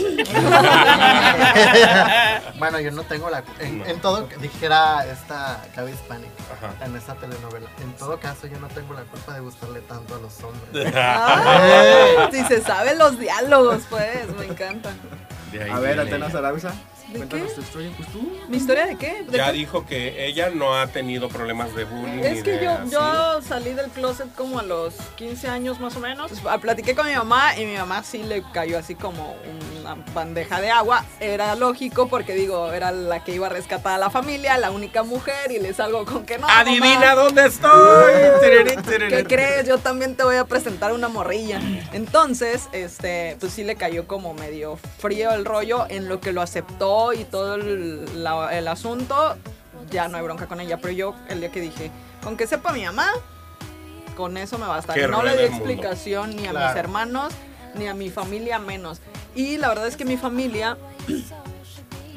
bueno, 2.58 2.80
yo 2.80 2.90
no 2.90 3.02
tengo 3.04 3.28
la... 3.30 3.42
En, 3.58 3.78
No. 3.78 3.86
en 3.86 4.00
todo, 4.00 4.26
dijera 4.40 5.04
esta 5.06 5.62
Gaby 5.76 5.92
Hispanic 5.92 6.30
Ajá. 6.50 6.84
en 6.86 6.96
esta 6.96 7.14
telenovela, 7.16 7.68
en 7.82 7.92
todo 7.92 8.18
caso 8.18 8.46
yo 8.46 8.58
no 8.60 8.68
tengo 8.68 8.94
la 8.94 9.02
culpa 9.02 9.34
de 9.34 9.40
gustarle 9.40 9.80
tanto 9.82 10.14
a 10.14 10.18
los 10.18 10.32
hombres. 10.42 10.92
Ah, 11.00 12.28
si 12.32 12.42
se 12.44 12.62
saben 12.62 12.98
los 12.98 13.18
diálogos, 13.18 13.82
pues, 13.90 14.26
me 14.38 14.46
encantan. 14.46 14.98
De 15.52 15.62
ahí 15.64 15.70
A 15.70 15.78
ver. 15.78 16.00
Atenas 16.00 16.34
Arabisa, 16.34 16.72
¿De 17.08 17.18
cuéntanos 17.18 17.48
qué? 17.48 17.54
tu 17.54 17.60
historia. 17.62 17.90
Pues 17.96 18.08
tú. 18.12 18.30
¿Mi 18.48 18.56
historia 18.56 18.86
de 18.86 18.96
qué? 18.96 19.22
¿De 19.28 19.36
Ya 19.36 19.46
qué? 19.46 19.52
dijo 19.52 19.86
que 19.86 20.26
ella 20.26 20.50
no 20.50 20.74
ha 20.78 20.86
tenido 20.88 21.28
problemas 21.28 21.74
de 21.74 21.84
bullying. 21.84 22.18
Es 22.22 22.42
que 22.42 22.62
yo, 22.62 22.72
así. 22.72 22.90
yo 22.90 23.42
salí 23.42 23.72
del 23.72 23.90
closet 23.90 24.34
como 24.34 24.58
a 24.58 24.62
los 24.62 24.94
15 25.16 25.48
años 25.48 25.80
más 25.80 25.96
o 25.96 26.00
menos. 26.00 26.30
Pues, 26.30 26.58
platiqué 26.60 26.94
con 26.94 27.06
mi 27.08 27.14
mamá 27.14 27.56
y 27.58 27.64
mi 27.64 27.76
mamá 27.76 28.02
sí 28.02 28.22
le 28.22 28.42
cayó 28.52 28.78
así 28.78 28.94
como 28.94 29.36
una 29.80 29.94
bandeja 30.12 30.60
de 30.60 30.70
agua. 30.70 31.04
Era 31.20 31.54
lógico 31.54 32.08
porque 32.08 32.34
digo, 32.34 32.72
era 32.72 32.92
la 32.92 33.24
que 33.24 33.32
iba 33.32 33.46
a 33.46 33.50
rescatar 33.50 33.94
a 33.94 33.98
la 33.98 34.10
familia, 34.10 34.58
la 34.58 34.70
única 34.70 35.02
mujer 35.02 35.50
y 35.50 35.58
le 35.60 35.72
salgo 35.72 36.04
con 36.04 36.26
que 36.26 36.38
no. 36.38 36.46
¡Adivina 36.48 37.00
mamá, 37.00 37.14
dónde 37.14 37.46
estoy! 37.46 38.12
¿Qué 39.08 39.24
crees? 39.26 39.66
Yo 39.66 39.78
también 39.78 40.14
te 40.14 40.24
voy 40.24 40.36
a 40.36 40.44
presentar 40.44 40.92
una 40.92 41.08
morrilla. 41.08 41.60
Entonces, 41.92 42.68
este, 42.72 43.36
pues 43.40 43.52
sí 43.52 43.64
le 43.64 43.76
cayó 43.76 44.06
como 44.06 44.34
medio 44.34 44.78
frío 44.98 45.30
el 45.32 45.44
rollo 45.44 45.86
en 45.88 46.08
lo 46.08 46.20
que 46.20 46.32
lo 46.32 46.42
aceptó 46.42 46.97
y 47.12 47.24
todo 47.24 47.54
el, 47.56 48.22
la- 48.22 48.56
el 48.56 48.68
asunto. 48.68 49.36
Ya 49.90 50.08
no 50.08 50.16
hay 50.18 50.22
bronca 50.24 50.46
con 50.46 50.60
ella, 50.60 50.78
pero 50.78 50.92
yo 50.92 51.14
el 51.28 51.40
día 51.40 51.50
que 51.50 51.60
dije, 51.60 51.90
con 52.22 52.36
que 52.36 52.46
sepa 52.46 52.72
mi 52.72 52.84
mamá, 52.84 53.10
con 54.16 54.36
eso 54.36 54.58
me 54.58 54.66
basta. 54.66 54.92
Que 54.94 55.06
No 55.08 55.22
le 55.22 55.36
di 55.36 55.44
explicación 55.44 56.36
ni 56.36 56.46
a 56.46 56.50
Claro. 56.50 56.68
mis 56.68 56.76
hermanos, 56.76 57.32
ni 57.74 57.86
a 57.86 57.94
mi 57.94 58.10
familia 58.10 58.58
menos. 58.58 59.00
Y 59.34 59.56
la 59.56 59.68
verdad 59.68 59.86
es 59.86 59.96
que 59.96 60.04
mi 60.04 60.16
familia 60.16 60.76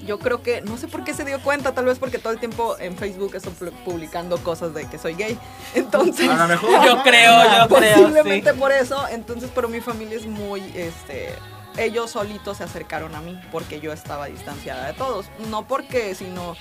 yo 0.05 0.17
creo 0.17 0.41
que, 0.41 0.61
no 0.61 0.77
sé 0.77 0.88
por 0.88 1.03
qué 1.03 1.13
se 1.13 1.23
dio 1.23 1.39
cuenta, 1.43 1.73
tal 1.73 1.86
vez 1.86 1.99
porque 1.99 2.17
todo 2.17 2.34
el 2.34 2.39
tiempo 2.39 2.75
en 2.79 2.97
Facebook 2.97 3.36
estoy 3.36 3.53
pu- 3.53 3.71
publicando 3.86 4.38
cosas 4.39 4.73
de 4.73 4.88
que 4.89 4.97
soy 4.97 5.13
gay. 5.13 5.38
Entonces, 5.75 6.27
A 6.27 6.36
lo 6.36 6.47
mejor. 6.47 6.69
Yo 6.86 7.03
creo, 7.03 7.32
yo 7.43 7.75
creo. 7.75 7.93
posiblemente 7.95 8.51
sí. 8.51 8.57
por 8.59 8.71
eso. 8.71 9.07
Entonces, 9.09 9.51
pero 9.53 9.69
mi 9.69 9.79
familia 9.79 10.17
es 10.17 10.25
muy, 10.25 10.61
este, 10.75 11.29
ellos 11.78 12.11
solitos 12.11 12.57
se 12.57 12.63
acercaron 12.63 13.15
a 13.15 13.22
mí 13.22 13.39
porque 13.51 13.80
yo 13.80 13.91
estaba 13.93 14.26
distanciada 14.28 14.88
de 14.88 14.93
todos. 14.93 15.28
No 15.49 15.67
porque, 15.67 16.15
sino, 16.15 16.55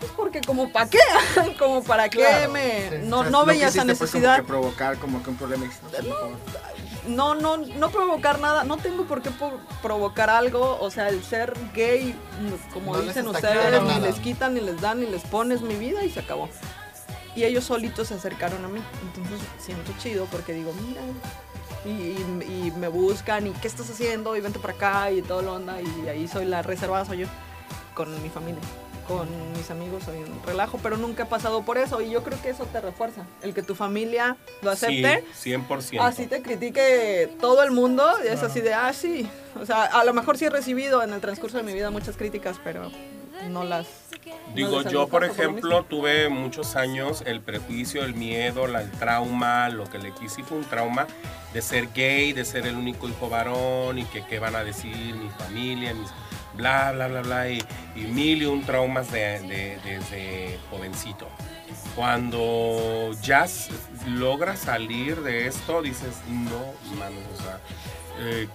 pues 0.00 0.12
porque 0.12 0.40
como 0.40 0.70
para 0.70 0.88
qué, 0.88 0.98
como 1.58 1.82
para 1.82 2.08
qué 2.08 2.48
me, 2.52 2.90
sí. 2.90 3.06
no, 3.06 3.20
O 3.20 3.22
sea, 3.22 3.30
no 3.30 3.44
veía 3.44 3.68
esa 3.68 3.80
como 3.80 3.92
necesidad. 3.92 4.36
que 4.36 4.42
provocar 4.42 4.98
como 4.98 5.22
que 5.22 5.30
un 5.30 5.36
problema 5.36 5.66
no, 7.06 7.34
no, 7.34 7.56
no 7.58 7.90
provocar 7.90 8.40
nada, 8.40 8.64
no 8.64 8.76
tengo 8.76 9.04
por 9.04 9.22
qué 9.22 9.30
provocar 9.82 10.30
algo, 10.30 10.78
o 10.80 10.90
sea, 10.90 11.08
el 11.08 11.22
ser 11.22 11.54
gay, 11.74 12.14
como 12.72 12.96
No 12.96 13.02
dicen 13.02 13.28
ustedes, 13.28 13.82
ni 13.82 14.00
les 14.00 14.16
quitan, 14.16 14.54
ni 14.54 14.60
les 14.60 14.80
dan, 14.80 15.00
ni 15.00 15.06
les 15.06 15.22
pones 15.22 15.60
mi 15.60 15.74
vida 15.74 16.04
y 16.04 16.10
se 16.10 16.20
acabó. 16.20 16.48
Y 17.36 17.44
ellos 17.44 17.64
solitos 17.64 18.08
se 18.08 18.14
acercaron 18.14 18.64
a 18.64 18.68
mí, 18.68 18.80
entonces 19.02 19.46
siento 19.58 19.92
chido 19.98 20.26
porque 20.26 20.52
digo, 20.52 20.72
mira, 20.86 21.02
y, 21.84 21.88
y- 21.88 22.66
y 22.66 22.72
me 22.78 22.88
buscan, 22.88 23.46
y 23.46 23.50
qué 23.52 23.68
estás 23.68 23.88
haciendo, 23.90 24.36
y 24.36 24.40
vente 24.40 24.58
para 24.58 24.74
acá, 24.74 25.10
y 25.10 25.22
todo 25.22 25.42
lo 25.42 25.54
onda, 25.54 25.80
y 25.80 26.08
ahí 26.08 26.26
soy 26.28 26.44
la 26.46 26.62
reservada, 26.62 27.04
soy 27.04 27.18
yo, 27.18 27.26
con 27.94 28.22
mi 28.22 28.28
familia. 28.28 28.60
Con 29.06 29.28
mis 29.52 29.70
amigos 29.70 30.02
soy 30.04 30.16
un 30.16 30.42
relajo, 30.46 30.80
pero 30.82 30.96
nunca 30.96 31.24
he 31.24 31.26
pasado 31.26 31.62
por 31.62 31.76
eso 31.76 32.00
y 32.00 32.08
yo 32.08 32.22
creo 32.24 32.40
que 32.40 32.48
eso 32.48 32.64
te 32.64 32.80
refuerza. 32.80 33.26
El 33.42 33.52
que 33.52 33.62
tu 33.62 33.74
familia 33.74 34.38
lo 34.62 34.70
acepte, 34.70 35.22
Sí, 35.34 35.50
100%. 35.52 36.00
así 36.00 36.26
te 36.26 36.40
critique 36.40 37.30
todo 37.38 37.62
el 37.62 37.70
mundo, 37.70 38.10
y 38.24 38.28
es 38.28 38.42
así 38.42 38.62
de, 38.62 38.72
ah, 38.72 38.90
sí. 38.94 39.28
O 39.60 39.66
sea, 39.66 39.82
a 39.84 40.04
lo 40.04 40.14
mejor 40.14 40.38
sí 40.38 40.46
he 40.46 40.50
recibido 40.50 41.02
en 41.02 41.12
el 41.12 41.20
transcurso 41.20 41.58
de 41.58 41.64
mi 41.64 41.74
vida 41.74 41.90
muchas 41.90 42.16
críticas, 42.16 42.56
pero 42.64 42.90
no 43.48 43.64
las... 43.64 43.86
Digo, 44.54 44.82
yo 44.82 45.08
por 45.08 45.24
ejemplo 45.24 45.84
tuve 45.84 46.28
muchos 46.28 46.76
años 46.76 47.22
el 47.26 47.40
prejuicio, 47.40 48.04
el 48.04 48.14
miedo, 48.14 48.66
la- 48.66 48.80
el 48.82 48.90
trauma, 48.92 49.68
lo 49.68 49.84
que 49.84 49.98
le 49.98 50.12
quise 50.12 50.42
fue 50.42 50.58
un 50.58 50.64
trauma 50.64 51.06
de 51.52 51.60
ser 51.62 51.88
gay, 51.92 52.32
de 52.32 52.44
ser 52.44 52.66
el 52.66 52.76
único 52.76 53.08
hijo 53.08 53.28
varón 53.28 53.98
y 53.98 54.04
que 54.04 54.24
qué 54.26 54.38
van 54.38 54.56
a 54.56 54.64
decir 54.64 54.94
mi 55.14 55.28
familia, 55.30 55.92
mis 55.94 56.10
bla, 56.56 56.92
bla, 56.92 57.08
bla, 57.08 57.22
bla, 57.22 57.48
y, 57.50 57.62
y 57.96 58.00
mil 58.02 58.42
y 58.42 58.46
un 58.46 58.62
traumas 58.64 59.10
de- 59.10 59.40
de- 59.40 59.78
desde 59.84 60.58
jovencito. 60.70 61.28
Cuando 61.96 63.10
ya 63.22 63.46
logras 64.08 64.60
salir 64.60 65.20
de 65.22 65.46
esto, 65.46 65.82
dices, 65.82 66.16
no, 66.28 66.96
mano, 66.98 67.16
o 67.34 67.42
sea, 67.42 67.60
eh, 68.20 68.48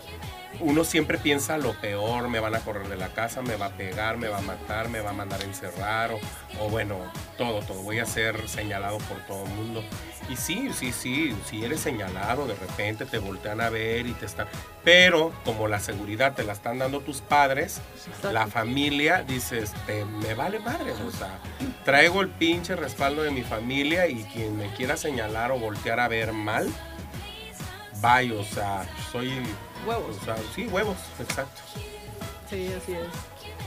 uno 0.60 0.84
siempre 0.84 1.18
piensa 1.18 1.58
lo 1.58 1.74
peor, 1.74 2.28
me 2.28 2.40
van 2.40 2.56
a 2.56 2.60
correr 2.60 2.88
de 2.88 2.98
la 2.98 3.10
casa, 3.10 3.42
me 3.42 3.56
va 3.56 3.68
a 3.68 3.72
pegar, 3.72 4.18
me 4.18 4.28
va 4.28 4.40
a 4.40 4.42
matar, 4.42 4.90
me 4.90 5.00
va 5.00 5.12
a 5.12 5.14
mandar 5.14 5.42
a 5.42 5.46
encerrar, 5.46 6.12
o, 6.12 6.20
o 6.60 6.70
bueno, 6.70 6.98
todo, 7.38 7.62
todo, 7.62 7.82
voy 7.82 8.00
a 8.00 8.06
ser 8.06 8.48
señalado 8.48 8.98
por 9.00 9.18
todo 9.26 9.46
el 9.46 9.52
mundo. 9.52 9.84
Y 10.30 10.36
sí, 10.36 10.70
sí, 10.74 10.92
sí, 10.92 11.36
si 11.46 11.66
eres 11.66 11.80
señalado, 11.80 12.46
de 12.46 12.56
repente 12.56 13.06
te 13.06 13.18
voltean 13.18 13.62
a 13.62 13.70
ver 13.70 14.06
y 14.06 14.14
te 14.14 14.26
están... 14.28 14.48
Pero 14.84 15.34
como 15.44 15.68
la 15.68 15.80
seguridad 15.80 16.36
te 16.36 16.44
la 16.44 16.54
están 16.54 16.78
dando 16.78 17.02
tus 17.02 17.22
padres, 17.22 17.82
la 18.24 18.48
familia, 18.48 19.24
dices, 19.24 19.74
te, 19.88 20.06
me 20.06 20.36
vale 20.36 20.60
madre, 20.60 20.92
o 20.92 21.12
sea, 21.12 21.40
traigo 21.84 22.22
el 22.22 22.30
pinche 22.30 22.76
respaldo 22.76 23.24
de 23.24 23.32
mi 23.32 23.42
familia 23.42 24.08
y 24.08 24.24
quien 24.26 24.58
me 24.58 24.72
quiera 24.76 24.98
señalar 24.98 25.52
o 25.52 25.58
voltear 25.58 26.00
a 26.00 26.08
ver 26.08 26.32
mal, 26.32 26.70
vaya, 28.02 28.34
o 28.34 28.44
sea, 28.44 28.88
soy... 29.12 29.32
Huevos. 29.86 30.18
O 30.22 30.26
sea, 30.26 30.36
sí, 30.56 30.68
huevos, 30.68 30.98
exacto. 31.20 31.62
Sí, 32.50 32.74
así 32.76 32.94
es. 32.94 33.08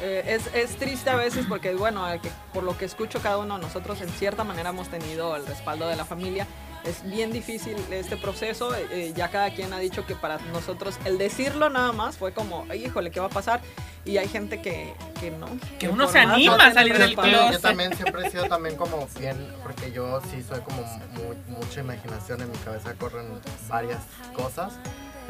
Eh, 0.00 0.24
es. 0.26 0.46
Es 0.54 0.76
triste 0.76 1.10
a 1.10 1.14
veces 1.16 1.46
porque, 1.48 1.74
bueno, 1.74 2.04
que- 2.20 2.30
por 2.52 2.64
lo 2.64 2.76
que 2.76 2.84
escucho 2.84 3.20
cada 3.20 3.38
uno 3.38 3.56
de 3.56 3.62
nosotros, 3.62 4.00
en 4.00 4.08
cierta 4.08 4.42
manera 4.42 4.70
hemos 4.70 4.88
tenido 4.88 5.36
el 5.36 5.46
respaldo 5.46 5.86
de 5.88 5.96
la 5.96 6.04
familia 6.04 6.46
Es 6.84 7.08
bien 7.08 7.30
difícil 7.32 7.76
este 7.92 8.16
proceso. 8.16 8.74
eh, 8.74 8.88
eh, 8.90 9.12
ya 9.14 9.28
cada 9.28 9.50
quien 9.54 9.72
ha 9.72 9.78
dicho 9.78 10.04
que 10.04 10.16
para 10.16 10.38
nosotros 10.52 10.98
el 11.04 11.16
decirlo 11.16 11.70
nada 11.70 11.92
más 11.92 12.16
fue 12.16 12.32
como, 12.32 12.66
"Ay, 12.68 12.84
híjole, 12.86 13.12
¿qué 13.12 13.20
va 13.20 13.26
a 13.26 13.28
pasar? 13.28 13.60
Y 14.04 14.16
hay 14.16 14.26
gente 14.26 14.60
que, 14.60 14.92
que 15.20 15.30
no. 15.30 15.46
Que 15.78 15.88
uno 15.88 16.08
se 16.08 16.18
anima 16.18 16.56
no 16.56 16.62
a 16.64 16.72
salir 16.72 16.98
del 16.98 17.14
para- 17.14 17.30
Yo 17.30 17.38
closet. 17.38 17.62
también 17.62 17.94
siempre 17.96 18.26
he 18.26 18.30
sido 18.32 18.46
también 18.46 18.74
como 18.74 19.06
bien, 19.16 19.36
porque 19.62 19.92
yo 19.92 20.20
sí 20.28 20.42
soy 20.42 20.58
como 20.62 20.82
mu- 21.12 21.56
mucha 21.60 21.78
imaginación 21.82 22.40
en 22.40 22.50
mi 22.50 22.58
cabeza, 22.58 22.94
corren 22.94 23.28
varias 23.68 24.00
cosas. 24.34 24.72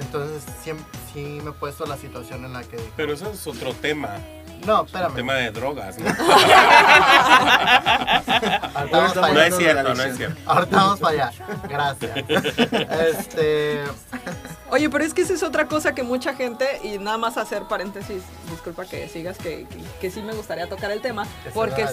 Entonces 0.00 0.42
siempre, 0.62 0.86
sí 1.12 1.40
me 1.42 1.50
he 1.50 1.52
puesto 1.52 1.86
la 1.86 1.96
situación 1.96 2.44
en 2.44 2.52
la 2.52 2.62
que... 2.62 2.78
Pero 2.96 3.12
eso 3.12 3.30
es 3.30 3.46
otro 3.46 3.72
tema. 3.74 4.16
No, 4.66 4.80
El 4.80 4.86
espérame. 4.86 5.14
tema 5.14 5.34
de 5.34 5.50
drogas, 5.50 5.98
¿no? 5.98 6.08
Ahorita 8.74 8.98
vamos 8.98 9.12
para 9.14 9.34
No 9.34 9.40
es 9.42 9.56
cierto, 9.56 9.94
no 9.94 10.02
es 10.02 10.16
cierto. 10.16 10.40
Ahorita 10.46 10.76
vamos 10.76 11.00
para 11.00 11.26
allá. 11.28 11.32
Gracias. 11.68 12.16
Este... 13.18 13.82
Oye, 14.70 14.88
pero 14.88 15.04
es 15.04 15.12
que 15.12 15.22
esa 15.22 15.34
es 15.34 15.42
otra 15.42 15.66
cosa 15.66 15.94
que 15.94 16.02
mucha 16.02 16.34
gente, 16.34 16.80
y 16.82 16.98
nada 16.98 17.18
más 17.18 17.36
hacer 17.36 17.64
paréntesis, 17.64 18.22
disculpa 18.50 18.86
que 18.86 19.06
sigas, 19.08 19.36
que, 19.36 19.66
que, 19.66 19.82
que 20.00 20.10
sí 20.10 20.22
me 20.22 20.32
gustaría 20.32 20.66
tocar 20.68 20.90
el 20.90 21.02
tema, 21.02 21.24
¿que 21.44 21.50
soy 21.50 21.52
porque 21.52 21.86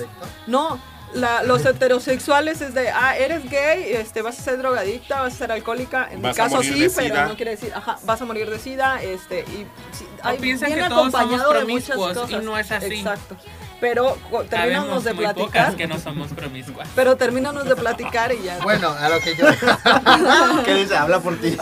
no, 0.48 0.80
la- 1.14 1.44
los 1.44 1.66
heterosexuales 1.66 2.62
es 2.62 2.74
de, 2.74 2.90
ah, 2.90 3.18
eres 3.18 3.50
gay, 3.50 3.94
este, 3.94 4.22
vas 4.22 4.38
a 4.40 4.42
ser 4.44 4.58
drogadicta, 4.60 5.22
vas 5.22 5.34
a 5.34 5.38
ser 5.38 5.52
alcohólica, 5.52 6.08
en 6.12 6.22
Vas 6.22 6.36
mi 6.38 6.44
caso 6.44 6.62
sí, 6.62 6.88
pero 6.96 7.08
sida. 7.10 7.26
no 7.28 7.36
quiere 7.36 7.52
decir, 7.52 7.72
ajá, 7.76 7.98
vas 8.04 8.22
a 8.22 8.26
morir 8.26 8.50
de 8.50 8.60
sida, 8.60 9.02
este, 9.02 9.42
y 9.42 9.66
sí, 9.92 10.06
hay- 10.24 10.38
piensan 10.38 10.68
viene 10.70 10.84
que 10.84 10.90
todos 10.90 11.12
somos 11.12 11.16
acompañado 11.16 11.54
de 11.54 11.66
muchas 11.66 11.98
promiscuos 11.98 12.32
y 12.32 12.36
no 12.46 12.58
es 12.58 12.72
así. 12.72 12.96
Exacto. 12.96 13.36
Pero 13.82 14.18
terminamos 14.50 15.06
de 15.06 15.16
platicar, 15.16 15.46
pocas 15.68 15.76
que 15.76 15.88
no 15.88 15.98
somos 16.00 16.28
promiscuas. 16.34 16.86
pero 16.96 17.16
terminamos 17.16 17.64
de 17.64 17.78
platicar 17.78 18.34
y 18.34 18.44
ya. 18.44 18.58
Bueno, 18.60 18.90
a 18.90 19.08
lo 19.08 19.20
que 19.22 19.36
yo... 19.38 19.46
¿Qué 20.66 20.74
dice? 20.74 20.98
Habla 20.98 21.22
por 21.22 21.38
ti. 21.40 21.58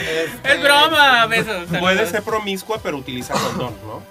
Este, 0.00 0.54
Es 0.54 0.62
broma, 0.62 1.26
besos. 1.26 1.68
Puede 1.78 2.06
ser 2.06 2.22
promiscua, 2.22 2.78
pero 2.82 2.96
utiliza 2.96 3.34
condón, 3.34 3.74
¿no? 3.86 4.02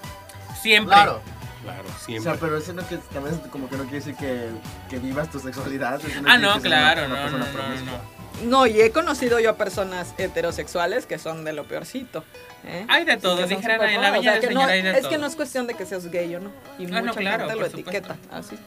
Siempre. 0.60 0.94
Claro. 0.94 1.20
Claro, 1.62 1.84
O 1.88 2.04
siempre. 2.04 2.32
sea, 2.32 2.40
pero 2.40 2.56
eso 2.56 2.72
no 2.72 2.86
que 2.88 2.96
también 3.12 3.34
es 3.42 3.50
como 3.50 3.68
que 3.68 3.76
no 3.76 3.82
quiere 3.84 3.98
decir 3.98 4.14
que, 4.16 4.48
que 4.88 4.98
vivas 4.98 5.30
tu 5.30 5.38
sexualidad. 5.40 5.96
eso 6.02 6.08
Ah, 6.26 6.38
no, 6.38 6.54
que 6.54 6.68
claro, 6.68 7.04
una 7.06 7.30
no, 7.30 7.38
no, 7.38 7.38
no, 7.38 7.44
no. 7.44 8.20
No, 8.44 8.66
y 8.66 8.80
he 8.80 8.90
conocido 8.90 9.38
yo 9.40 9.50
a 9.50 9.56
personas 9.56 10.14
heterosexuales 10.16 11.04
que 11.04 11.18
son 11.18 11.44
de 11.44 11.52
lo 11.52 11.64
peorcito. 11.64 12.24
¿eh? 12.64 12.86
Hay 12.88 13.04
de 13.04 13.18
todo, 13.18 13.36
que 13.46 13.54
dijeran 13.56 13.82
en 13.90 14.00
la 14.00 14.10
viña 14.12 14.20
o 14.20 14.22
sea, 14.22 14.32
del 14.32 14.40
que 14.40 14.46
Señor 14.48 14.62
no- 14.64 14.68
hay 14.70 14.82
de 14.82 14.90
Es 14.92 15.00
todo. 15.00 15.10
que 15.10 15.18
no 15.18 15.26
es 15.26 15.36
cuestión 15.36 15.66
de 15.66 15.74
que 15.74 15.84
seas 15.84 16.10
gay 16.10 16.34
o 16.36 16.40
no. 16.40 16.50
Y 16.78 16.86
Ah, 16.86 17.02
no, 17.02 17.08
mucha 17.08 17.20
claro, 17.20 17.46
gente 17.48 17.60
lo 17.60 17.66
supuesto. 17.66 17.90
etiqueta 17.90 18.16
así. 18.32 18.58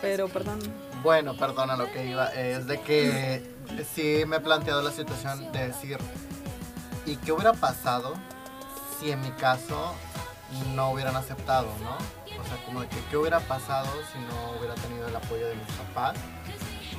Pero, 0.00 0.28
perdón. 0.28 0.58
Bueno, 1.02 1.36
perdona 1.36 1.76
lo 1.76 1.92
que 1.92 2.06
iba, 2.06 2.28
es 2.34 2.66
de 2.66 2.80
que 2.80 3.42
sí 3.94 4.24
me 4.26 4.36
he 4.36 4.40
planteado 4.40 4.82
la 4.82 4.90
situación 4.92 5.52
de 5.52 5.68
decir, 5.68 5.98
¿y 7.06 7.16
qué 7.16 7.32
hubiera 7.32 7.52
pasado 7.52 8.14
si 8.98 9.10
en 9.12 9.20
mi 9.20 9.30
caso 9.32 9.94
no 10.74 10.90
hubieran 10.90 11.16
aceptado, 11.16 11.68
no? 11.82 11.96
O 12.40 12.44
sea, 12.44 12.64
como 12.64 12.80
de 12.82 12.88
que 12.88 12.96
qué 13.10 13.16
hubiera 13.16 13.40
pasado 13.40 13.90
si 14.12 14.18
no 14.20 14.58
hubiera 14.58 14.74
tenido 14.74 15.08
el 15.08 15.16
apoyo 15.16 15.48
de 15.48 15.54
mis 15.54 15.66
papás. 15.66 16.16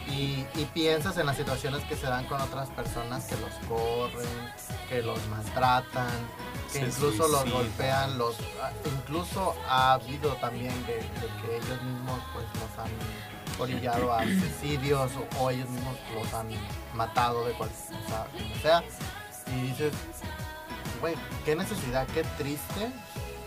Y, 0.07 0.45
y 0.55 0.65
piensas 0.73 1.17
en 1.17 1.27
las 1.27 1.37
situaciones 1.37 1.83
que 1.83 1.95
se 1.95 2.07
dan 2.07 2.25
con 2.25 2.41
otras 2.41 2.69
personas 2.69 3.25
que 3.25 3.35
los 3.35 3.51
corren, 3.67 4.27
que 4.87 5.03
los 5.03 5.19
maltratan, 5.27 6.09
que 6.73 6.79
Se 6.79 6.85
incluso 6.87 7.27
los 7.27 7.51
golpean, 7.51 8.17
los 8.17 8.35
ah, 8.61 8.71
incluso 8.85 9.55
ha 9.67 9.93
habido 9.93 10.33
también 10.37 10.73
de, 10.87 10.95
de 10.95 11.27
que 11.41 11.57
ellos 11.57 11.81
mismos 11.83 12.19
pues 12.33 12.45
los 12.55 12.79
han 12.79 12.91
orillado 13.59 14.11
a 14.11 14.23
suicidios 14.23 15.11
o, 15.15 15.43
o 15.43 15.49
ellos 15.51 15.69
mismos 15.69 15.95
los 16.15 16.33
han 16.33 16.49
matado 16.95 17.45
de 17.45 17.53
cual, 17.53 17.69
o 17.69 18.09
sea, 18.09 18.25
como 18.31 18.55
sea. 18.63 18.83
Y 19.53 19.61
dices, 19.67 19.93
güey, 21.01 21.15
qué 21.45 21.55
necesidad, 21.55 22.07
qué 22.07 22.23
triste 22.37 22.91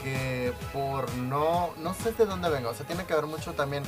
que 0.02 0.52
por 0.72 1.12
no, 1.14 1.72
no 1.78 1.94
sé 1.94 2.12
de 2.12 2.26
dónde 2.26 2.48
venga, 2.48 2.70
o 2.70 2.74
sea, 2.74 2.86
tiene 2.86 3.04
que 3.04 3.14
ver 3.14 3.26
mucho 3.26 3.52
también 3.54 3.82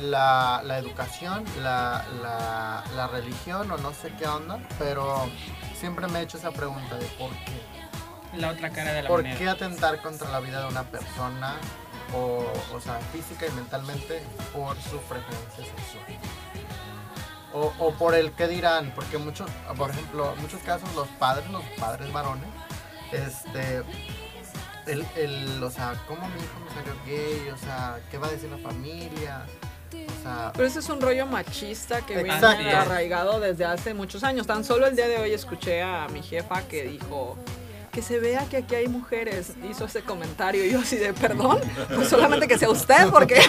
la, 0.00 0.60
la 0.64 0.78
educación, 0.78 1.44
la, 1.62 2.04
la, 2.22 2.84
la 2.94 3.06
religión 3.08 3.70
o 3.70 3.78
no 3.78 3.92
sé 3.94 4.12
qué 4.18 4.26
onda, 4.26 4.58
pero 4.78 5.28
siempre 5.78 6.06
me 6.08 6.20
he 6.20 6.22
hecho 6.22 6.38
esa 6.38 6.50
pregunta 6.50 6.96
de 6.96 7.06
por 7.18 7.30
qué. 7.30 7.62
La 8.36 8.50
otra 8.50 8.70
cara 8.70 8.92
de 8.92 9.02
la 9.02 9.08
¿Por 9.08 9.22
moneda. 9.22 9.38
qué 9.38 9.48
atentar 9.48 10.02
contra 10.02 10.28
la 10.30 10.40
vida 10.40 10.60
de 10.60 10.68
una 10.68 10.82
persona, 10.84 11.54
o, 12.14 12.44
o 12.74 12.80
sea, 12.80 12.98
física 13.12 13.46
y 13.46 13.50
mentalmente, 13.52 14.22
por 14.52 14.76
su 14.76 14.98
preferencia 14.98 15.64
sexual? 15.64 16.18
O, 17.54 17.72
o 17.78 17.94
por 17.94 18.14
el 18.14 18.32
que 18.32 18.48
dirán, 18.48 18.92
porque 18.94 19.16
muchos, 19.16 19.48
por 19.78 19.90
ejemplo, 19.90 20.34
en 20.34 20.42
muchos 20.42 20.60
casos 20.62 20.94
los 20.94 21.08
padres, 21.08 21.48
los 21.50 21.62
padres 21.78 22.12
varones, 22.12 22.48
este, 23.12 23.82
el, 24.86 25.04
el, 25.16 25.62
o 25.62 25.70
sea, 25.70 25.94
¿cómo 26.06 26.26
mi 26.28 26.40
hijo 26.42 26.60
me 26.64 26.70
salió 26.74 26.94
gay? 27.06 27.48
O 27.50 27.56
sea, 27.56 28.00
¿qué 28.10 28.18
va 28.18 28.28
a 28.28 28.30
decir 28.30 28.50
la 28.50 28.58
familia? 28.58 29.46
O 29.92 30.22
sea, 30.22 30.52
Pero 30.54 30.66
ese 30.66 30.80
es 30.80 30.88
un 30.88 31.00
rollo 31.00 31.26
machista 31.26 32.04
que 32.04 32.20
Exacto. 32.20 32.58
viene 32.58 32.72
arraigado 32.72 33.40
desde 33.40 33.64
hace 33.64 33.94
muchos 33.94 34.24
años. 34.24 34.46
Tan 34.46 34.64
solo 34.64 34.86
el 34.86 34.96
día 34.96 35.08
de 35.08 35.18
hoy 35.18 35.32
escuché 35.32 35.82
a 35.82 36.06
mi 36.08 36.22
jefa 36.22 36.62
que 36.68 36.84
dijo 36.84 37.36
que 37.96 38.02
se 38.02 38.20
vea 38.20 38.44
que 38.44 38.58
aquí 38.58 38.74
hay 38.74 38.88
mujeres. 38.88 39.54
Hizo 39.70 39.86
ese 39.86 40.02
comentario 40.02 40.66
y 40.66 40.70
yo 40.70 40.80
así 40.80 40.96
de 40.96 41.14
perdón, 41.14 41.60
pues 41.94 42.08
solamente 42.10 42.46
que 42.46 42.58
sea 42.58 42.68
usted, 42.68 43.08
porque 43.08 43.40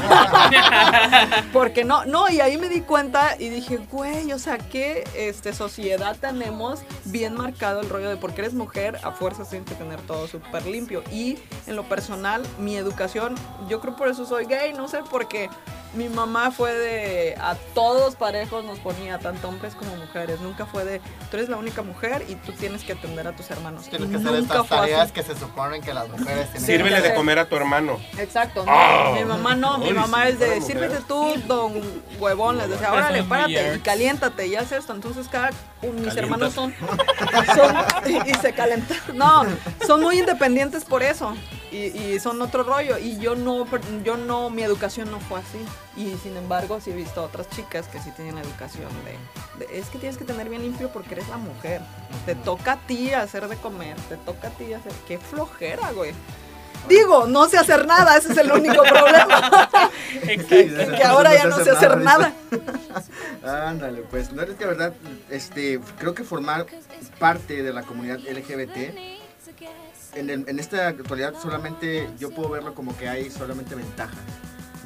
porque 1.51 1.83
no, 1.83 2.05
no, 2.05 2.29
y 2.29 2.39
ahí 2.39 2.57
me 2.57 2.69
di 2.69 2.79
cuenta 2.79 3.35
y 3.37 3.49
dije, 3.49 3.75
güey, 3.91 4.31
o 4.31 4.39
sea, 4.39 4.57
qué 4.57 5.03
este, 5.17 5.51
sociedad 5.51 6.15
tenemos 6.15 6.79
bien 7.03 7.35
marcado 7.35 7.81
el 7.81 7.89
rollo 7.89 8.07
de 8.07 8.15
porque 8.15 8.39
eres 8.39 8.53
mujer, 8.53 8.97
a 9.03 9.11
fuerzas 9.11 9.49
tienes 9.49 9.67
que 9.67 9.75
tener 9.75 9.99
todo 10.03 10.29
súper 10.29 10.65
limpio. 10.65 11.03
Y 11.11 11.37
en 11.65 11.75
lo 11.75 11.83
personal, 11.83 12.41
mi 12.57 12.77
educación, 12.77 13.35
yo 13.67 13.81
creo 13.81 13.97
por 13.97 14.07
eso 14.07 14.25
soy 14.25 14.45
gay, 14.45 14.71
no 14.71 14.87
sé, 14.87 14.99
porque 15.11 15.49
mi 15.93 16.09
mamá 16.09 16.51
fue 16.51 16.73
de 16.73 17.35
a 17.39 17.55
todos 17.73 18.15
parejos 18.15 18.63
nos 18.65 18.77
ponía 18.79 19.17
tanto 19.19 19.47
hombres 19.47 19.73
como 19.75 19.95
mujeres. 19.95 20.39
Nunca 20.41 20.65
fue 20.65 20.83
de 20.85 20.99
tú 21.31 21.37
eres 21.37 21.49
la 21.49 21.57
única 21.57 21.81
mujer 21.81 22.25
y 22.27 22.35
tú 22.35 22.51
tienes 22.51 22.83
que 22.83 22.93
atender 22.93 23.27
a 23.27 23.35
tus 23.35 23.49
hermanos. 23.49 23.83
tienes 23.89 24.09
que 24.09 24.15
hacer 24.17 24.31
nunca 24.31 24.39
estas 24.41 24.57
así. 24.59 24.69
tareas 24.69 25.11
que 25.11 25.23
se 25.23 25.35
suponen 25.37 25.81
que 25.81 25.93
las 25.93 26.07
mujeres 26.09 26.49
tienen 26.51 26.65
Sírvele 26.65 27.01
de 27.01 27.13
comer 27.13 27.39
a 27.39 27.45
tu 27.49 27.55
hermano. 27.55 27.99
Exacto, 28.17 28.65
no. 28.65 28.71
Ah. 28.73 29.13
mi 29.17 29.25
mamá 29.25 29.55
no, 29.55 29.77
mi 29.79 29.91
mamá 29.93 30.27
es 30.27 30.39
de 30.39 30.61
sírvete 30.61 30.97
tú, 31.07 31.35
don 31.47 31.73
huevón, 32.19 32.57
les 32.57 32.69
decía, 32.69 32.91
órale, 32.93 33.23
párate 33.23 33.75
y 33.75 33.79
caliéntate 33.79 34.47
y 34.47 34.55
haz 34.55 34.71
esto. 34.71 34.93
Entonces 34.93 35.27
cada 35.27 35.49
mis 35.49 35.57
Caliéntate. 35.91 36.19
hermanos 36.19 36.53
son, 36.53 36.73
son- 37.55 38.11
y, 38.11 38.29
y 38.29 38.33
se 38.35 38.53
calentan. 38.53 38.97
No, 39.13 39.45
son 39.85 40.01
muy 40.01 40.19
independientes 40.19 40.83
por 40.85 41.01
eso. 41.03 41.33
Y, 41.71 41.77
y 41.77 42.19
son 42.19 42.41
otro 42.41 42.63
rollo. 42.63 42.97
Y 42.97 43.19
yo 43.19 43.35
no, 43.35 43.65
yo 44.03 44.17
no, 44.17 44.49
mi 44.49 44.63
educación 44.63 45.11
no 45.11 45.19
fue 45.19 45.39
así. 45.39 45.59
Y 45.95 46.15
sin 46.17 46.37
embargo, 46.37 46.79
sí 46.79 46.91
he 46.91 46.95
visto 46.95 47.23
otras 47.23 47.49
chicas 47.49 47.87
que 47.87 47.99
sí 47.99 48.11
tienen 48.11 48.35
la 48.35 48.41
educación 48.41 48.89
de, 49.03 49.65
de, 49.65 49.79
es 49.79 49.87
que 49.89 49.97
tienes 49.97 50.17
que 50.17 50.25
tener 50.25 50.49
bien 50.49 50.61
limpio 50.61 50.89
porque 50.89 51.15
eres 51.15 51.27
la 51.29 51.37
mujer. 51.37 51.81
Te 52.25 52.35
toca 52.35 52.73
a 52.73 52.87
ti 52.87 53.13
hacer 53.13 53.47
de 53.47 53.57
comer, 53.57 53.97
te 54.09 54.17
toca 54.17 54.47
a 54.47 54.51
ti 54.51 54.73
hacer. 54.73 54.93
Qué 55.07 55.17
flojera, 55.17 55.91
güey. 55.91 56.13
Digo, 56.87 57.27
no 57.27 57.49
sé 57.49 57.57
hacer 57.57 57.85
nada, 57.85 58.17
ese 58.17 58.31
es 58.31 58.37
el 58.37 58.51
único 58.51 58.81
problema. 58.83 59.69
Exacto. 60.23 60.95
que 60.97 61.03
ahora 61.03 61.35
ya 61.35 61.45
no 61.45 61.57
sé 61.57 61.71
hacer 61.71 61.97
nada. 61.97 62.33
Ándale, 63.43 64.01
pues, 64.09 64.31
no 64.31 64.41
es 64.41 64.51
que 64.51 64.65
verdad, 64.65 64.93
este, 65.29 65.79
creo 65.99 66.13
que 66.13 66.23
formar 66.23 66.65
parte 67.19 67.61
de 67.61 67.73
la 67.73 67.83
comunidad 67.83 68.19
LGBT, 68.19 68.93
en, 70.19 70.59
esta 70.59 70.87
actualidad 70.87 71.33
solamente 71.41 72.09
yo 72.19 72.31
puedo 72.31 72.49
verlo 72.49 72.73
como 72.73 72.95
que 72.97 73.07
hay 73.07 73.29
solamente 73.29 73.75
ventajas, 73.75 74.19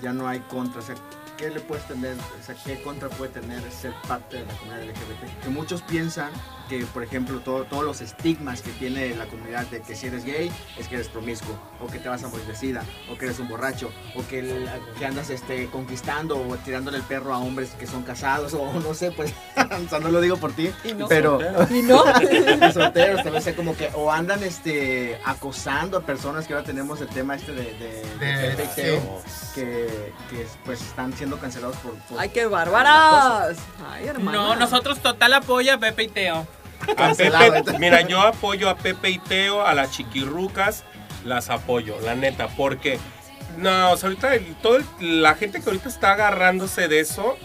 ya 0.02 0.14
no 0.14 0.28
hay 0.28 0.40
contra, 0.42 0.80
o 0.80 0.84
sea, 0.84 0.96
¿qué 1.38 1.50
le 1.50 1.60
puedes 1.60 1.88
tener, 1.88 2.16
o 2.16 2.46
sea, 2.46 2.56
qué 2.66 2.82
contra 2.82 3.10
puede 3.10 3.32
tener 3.32 3.62
ser 3.72 3.94
parte 4.08 4.38
de 4.38 4.46
la 4.46 4.54
comunidad 4.54 4.84
LGBT? 4.84 5.44
Que 5.44 5.50
muchos 5.50 5.82
piensan 5.84 6.32
que, 6.72 6.86
por 6.86 7.04
ejemplo, 7.04 7.40
todo- 7.42 7.66
todos 7.66 7.84
los 7.84 8.00
estigmas 8.00 8.62
que 8.62 8.72
tiene 8.72 9.14
la 9.16 9.26
comunidad 9.26 9.66
de 9.68 9.82
que 9.82 9.94
si 9.94 10.08
eres 10.08 10.24
gay 10.24 10.50
es 10.80 10.88
que 10.88 10.96
eres 10.96 11.10
promiscuo, 11.10 11.54
o 11.82 11.88
que 11.88 12.00
te 12.00 12.08
vas 12.08 12.24
a 12.24 12.30
morir 12.30 12.46
de 12.46 12.56
sida, 12.56 12.82
o 13.12 13.18
que 13.18 13.26
eres 13.26 13.40
un 13.40 13.50
borracho, 13.50 13.92
o 14.16 14.26
que, 14.26 14.66
que 14.98 15.06
andas 15.06 15.30
este, 15.30 15.68
conquistando 15.68 16.38
o 16.40 16.56
tirándole 16.58 16.96
el 16.98 17.04
perro 17.04 17.34
a 17.34 17.40
hombres 17.40 17.72
que 17.78 17.86
son 17.88 18.04
casados, 18.04 18.54
o 18.54 18.72
no 18.80 18.94
sé, 18.94 19.12
pues, 19.12 19.34
o 19.86 19.90
sea, 19.90 20.00
no 20.00 20.10
lo 20.12 20.22
digo 20.22 20.38
por 20.38 20.54
ti, 20.54 20.72
Y 20.86 20.94
no. 20.94 21.10
pero 21.10 21.40
Y 21.70 21.82
no. 21.82 22.04
solteros 22.74 23.22
también 23.24 23.44
sea 23.44 23.54
como 23.56 23.76
que 23.76 23.90
o 23.94 24.10
andan 24.10 24.42
este 24.44 25.20
acosando 25.26 25.98
a 25.98 26.02
personas 26.02 26.48
que 26.48 26.54
ahora 26.54 26.66
tenemos 26.66 27.02
el 27.02 27.08
tema 27.10 27.36
este 27.36 27.52
de, 27.52 27.64
de, 27.74 28.06
de 28.20 28.26
De- 28.26 28.48
Pepe 28.56 28.64
y 28.64 28.76
Teo, 28.76 29.22
sí. 29.28 29.48
que, 29.56 30.14
que 30.30 30.48
pues 30.64 30.82
están 30.82 31.12
siendo 31.12 31.38
cancelados 31.38 31.76
por, 31.78 31.96
por- 31.96 32.18
Ay, 32.18 32.30
qué 32.30 32.46
bárbaras. 32.46 33.58
Ay, 33.92 34.08
hermano. 34.08 34.32
No, 34.50 34.56
nosotros 34.56 35.00
total 35.00 35.34
apoyo 35.34 35.74
a 35.74 35.78
Pepe 35.78 36.04
y 36.04 36.08
Teo. 36.08 36.48
A. 36.98 37.14
Pepe, 37.14 37.78
mira, 37.80 38.02
yo 38.02 38.22
apoyo 38.22 38.70
a 38.70 38.76
Pepe 38.78 39.10
y 39.10 39.20
Teo, 39.20 39.66
a 39.66 39.74
las 39.74 39.92
chiquirrucas, 39.92 40.84
las 41.26 41.50
apoyo, 41.50 42.00
la 42.02 42.16
neta, 42.16 42.48
porque 42.50 43.00
no, 43.58 43.92
o 43.92 43.98
sea, 43.98 44.10
ahorita 44.10 44.36
el- 44.36 44.56
todo 44.56 44.78
el- 45.00 45.22
la 45.22 45.36
gente 45.36 45.60
que 45.62 45.66
ahorita 45.70 45.90
está 45.90 46.14
agarrándose 46.14 46.88
de 46.88 47.00
eso, 47.00 47.38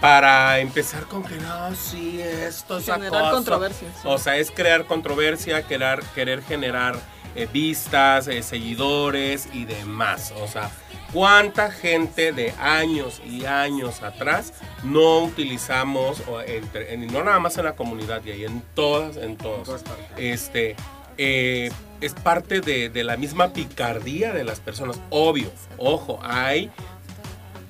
para 0.00 0.60
empezar 0.60 1.02
con 1.04 1.22
que 1.22 1.34
no, 1.36 1.74
sí, 1.74 2.20
esto 2.22 2.78
es 2.78 2.86
Generar 2.86 3.14
acoso". 3.20 3.34
controversia, 3.36 3.88
sí. 3.94 4.00
O 4.08 4.16
sea, 4.16 4.36
es 4.38 4.50
crear 4.50 4.86
controversia, 4.86 5.62
querer, 5.66 6.00
querer 6.14 6.42
generar 6.42 6.96
eh, 7.36 7.46
vistas, 7.52 8.26
eh, 8.26 8.42
seguidores 8.42 9.48
y 9.52 9.64
demás. 9.66 10.32
O 10.40 10.48
sea, 10.48 10.68
¿cuánta 11.12 11.70
gente 11.70 12.32
de 12.32 12.52
años 12.60 13.20
y 13.24 13.44
años 13.46 14.02
atrás 14.02 14.52
no 14.82 15.20
utilizamos, 15.24 16.22
o 16.28 16.40
entre- 16.40 16.94
en- 16.94 17.06
no 17.12 17.22
nada 17.24 17.38
más 17.38 17.56
en 17.58 17.64
la 17.64 17.74
comunidad 17.76 18.22
y 18.24 18.30
ahí, 18.30 18.44
en 18.44 18.62
todas, 18.74 19.16
en 19.16 19.36
todas, 19.36 19.64
todas 19.64 19.82
partes. 19.82 20.06
este, 20.16 20.76
eh, 21.18 21.70
es 22.00 22.14
parte 22.14 22.60
de, 22.60 22.88
de 22.88 23.04
la 23.04 23.16
misma 23.16 23.52
picardía 23.52 24.32
de 24.32 24.44
las 24.44 24.60
personas. 24.60 24.98
Obvio, 25.10 25.50
ojo, 25.76 26.18
hay 26.22 26.70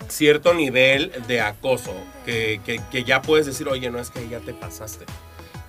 cierto 0.09 0.55
nivel 0.55 1.13
de 1.29 1.41
acoso 1.41 1.93
que, 2.25 2.61
que- 2.65 2.81
que 2.91 3.05
ya 3.05 3.23
puedes 3.23 3.47
decir, 3.47 3.69
oye, 3.69 3.91
no 3.91 3.99
es 3.99 4.11
que 4.11 4.29
ya 4.29 4.39
te 4.41 4.53
pasaste. 4.55 5.05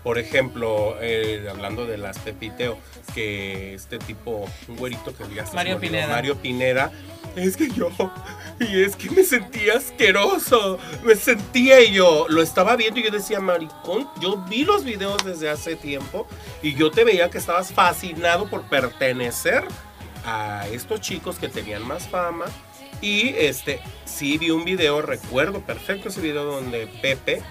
Por 0.03 0.17
ejemplo, 0.17 0.95
eh, 0.99 1.45
hablando 1.49 1.85
de 1.85 1.97
las 1.99 2.17
Pepiteo, 2.19 2.75
que 3.13 3.75
este 3.75 3.99
tipo, 3.99 4.47
un 4.67 4.75
güerito 4.77 5.15
que 5.15 5.23
ya 5.33 5.45
Mario 5.53 5.79
Pineda. 5.79 6.07
Mario 6.07 6.35
Pineda, 6.37 6.91
es 7.35 7.57
que 7.57 7.69
yo, 7.69 7.89
y 8.59 8.81
es 8.81 8.95
que 8.95 9.09
me 9.09 9.23
sentía 9.23 9.75
asqueroso, 9.75 10.77
me 11.03 11.15
sentía 11.15 11.83
yo, 11.83 12.25
lo 12.29 12.41
estaba 12.41 12.75
viendo 12.75 12.99
y 12.99 13.03
yo 13.03 13.11
decía, 13.11 13.39
maricón, 13.39 14.07
yo 14.19 14.37
vi 14.49 14.63
los 14.63 14.83
videos 14.83 15.23
desde 15.23 15.49
hace 15.49 15.75
tiempo 15.75 16.27
y 16.61 16.73
yo 16.75 16.91
te 16.91 17.03
veía 17.03 17.29
que 17.29 17.37
estabas 17.37 17.71
fascinado 17.71 18.49
por 18.49 18.63
pertenecer 18.69 19.63
a 20.25 20.67
estos 20.71 21.01
chicos 21.01 21.37
que 21.37 21.49
tenían 21.49 21.87
más 21.87 22.07
fama. 22.07 22.45
Y 23.01 23.29
este, 23.29 23.81
sí 24.05 24.37
vi 24.37 24.51
un 24.51 24.63
video, 24.63 25.01
recuerdo 25.01 25.61
perfecto 25.61 26.09
ese 26.09 26.21
video 26.21 26.43
donde 26.43 26.85
Pepe 27.01 27.41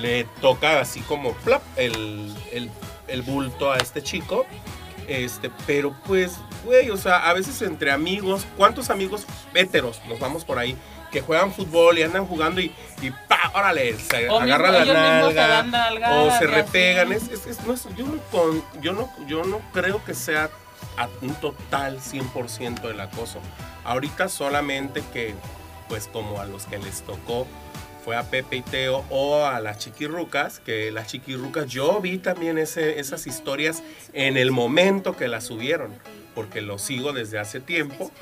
le 0.00 0.24
toca 0.40 0.80
así 0.80 1.00
como 1.00 1.32
plop, 1.32 1.62
el, 1.76 2.34
el, 2.52 2.70
el 3.06 3.22
bulto 3.22 3.70
a 3.70 3.76
este 3.76 4.02
chico. 4.02 4.46
Este, 5.08 5.50
pero 5.66 5.94
pues, 6.06 6.36
güey, 6.64 6.90
o 6.90 6.96
sea, 6.96 7.28
a 7.28 7.32
veces 7.32 7.62
entre 7.62 7.92
amigos, 7.92 8.44
¿cuántos 8.56 8.90
amigos 8.90 9.24
héteros 9.54 10.00
nos 10.08 10.18
vamos 10.18 10.44
por 10.44 10.58
ahí? 10.58 10.76
Que 11.12 11.20
juegan 11.20 11.52
fútbol 11.52 11.98
y 11.98 12.02
andan 12.02 12.26
jugando 12.26 12.60
y, 12.60 12.74
y 13.00 13.10
pa, 13.28 13.52
órale, 13.54 13.96
se 13.98 14.28
O 14.28 14.40
agarran 14.40 14.72
mismo- 14.72 15.30
la 15.32 15.62
nalga 15.62 16.10
o 16.22 16.30
se 16.38 16.46
repegan. 16.46 17.12
Es, 17.12 17.28
es- 17.28 17.46
es- 17.46 17.64
no 17.64 17.72
es- 17.74 17.86
yo, 17.96 18.04
no 18.06 18.18
con- 18.32 18.64
yo, 18.82 18.92
no, 18.92 19.08
yo 19.26 19.44
no 19.44 19.60
creo 19.72 20.04
que 20.04 20.14
sea 20.14 20.50
a 20.96 21.08
un 21.22 21.34
total 21.36 22.00
100% 22.00 22.90
el 22.90 23.00
acoso. 23.00 23.38
Ahorita 23.84 24.28
solamente 24.28 25.02
que, 25.12 25.34
pues 25.88 26.08
como 26.12 26.40
a 26.40 26.44
los 26.46 26.64
que 26.64 26.78
les 26.78 27.02
tocó 27.02 27.46
fue 28.06 28.16
a 28.16 28.22
Pepe 28.22 28.58
y 28.58 28.62
Teo 28.62 29.04
o 29.10 29.44
a 29.46 29.58
las 29.58 29.78
chiquirrucas, 29.78 30.60
que 30.60 30.92
las 30.92 31.08
chiquirrucas, 31.08 31.66
yo 31.66 32.00
vi 32.00 32.18
también 32.18 32.56
ese, 32.56 33.00
esas 33.00 33.26
historias 33.26 33.82
en 34.12 34.36
el 34.36 34.52
momento 34.52 35.16
que 35.16 35.26
las 35.26 35.42
subieron, 35.42 35.92
porque 36.32 36.60
lo 36.60 36.78
sigo 36.78 37.12
desde 37.12 37.40
hace 37.40 37.58
tiempo. 37.58 38.12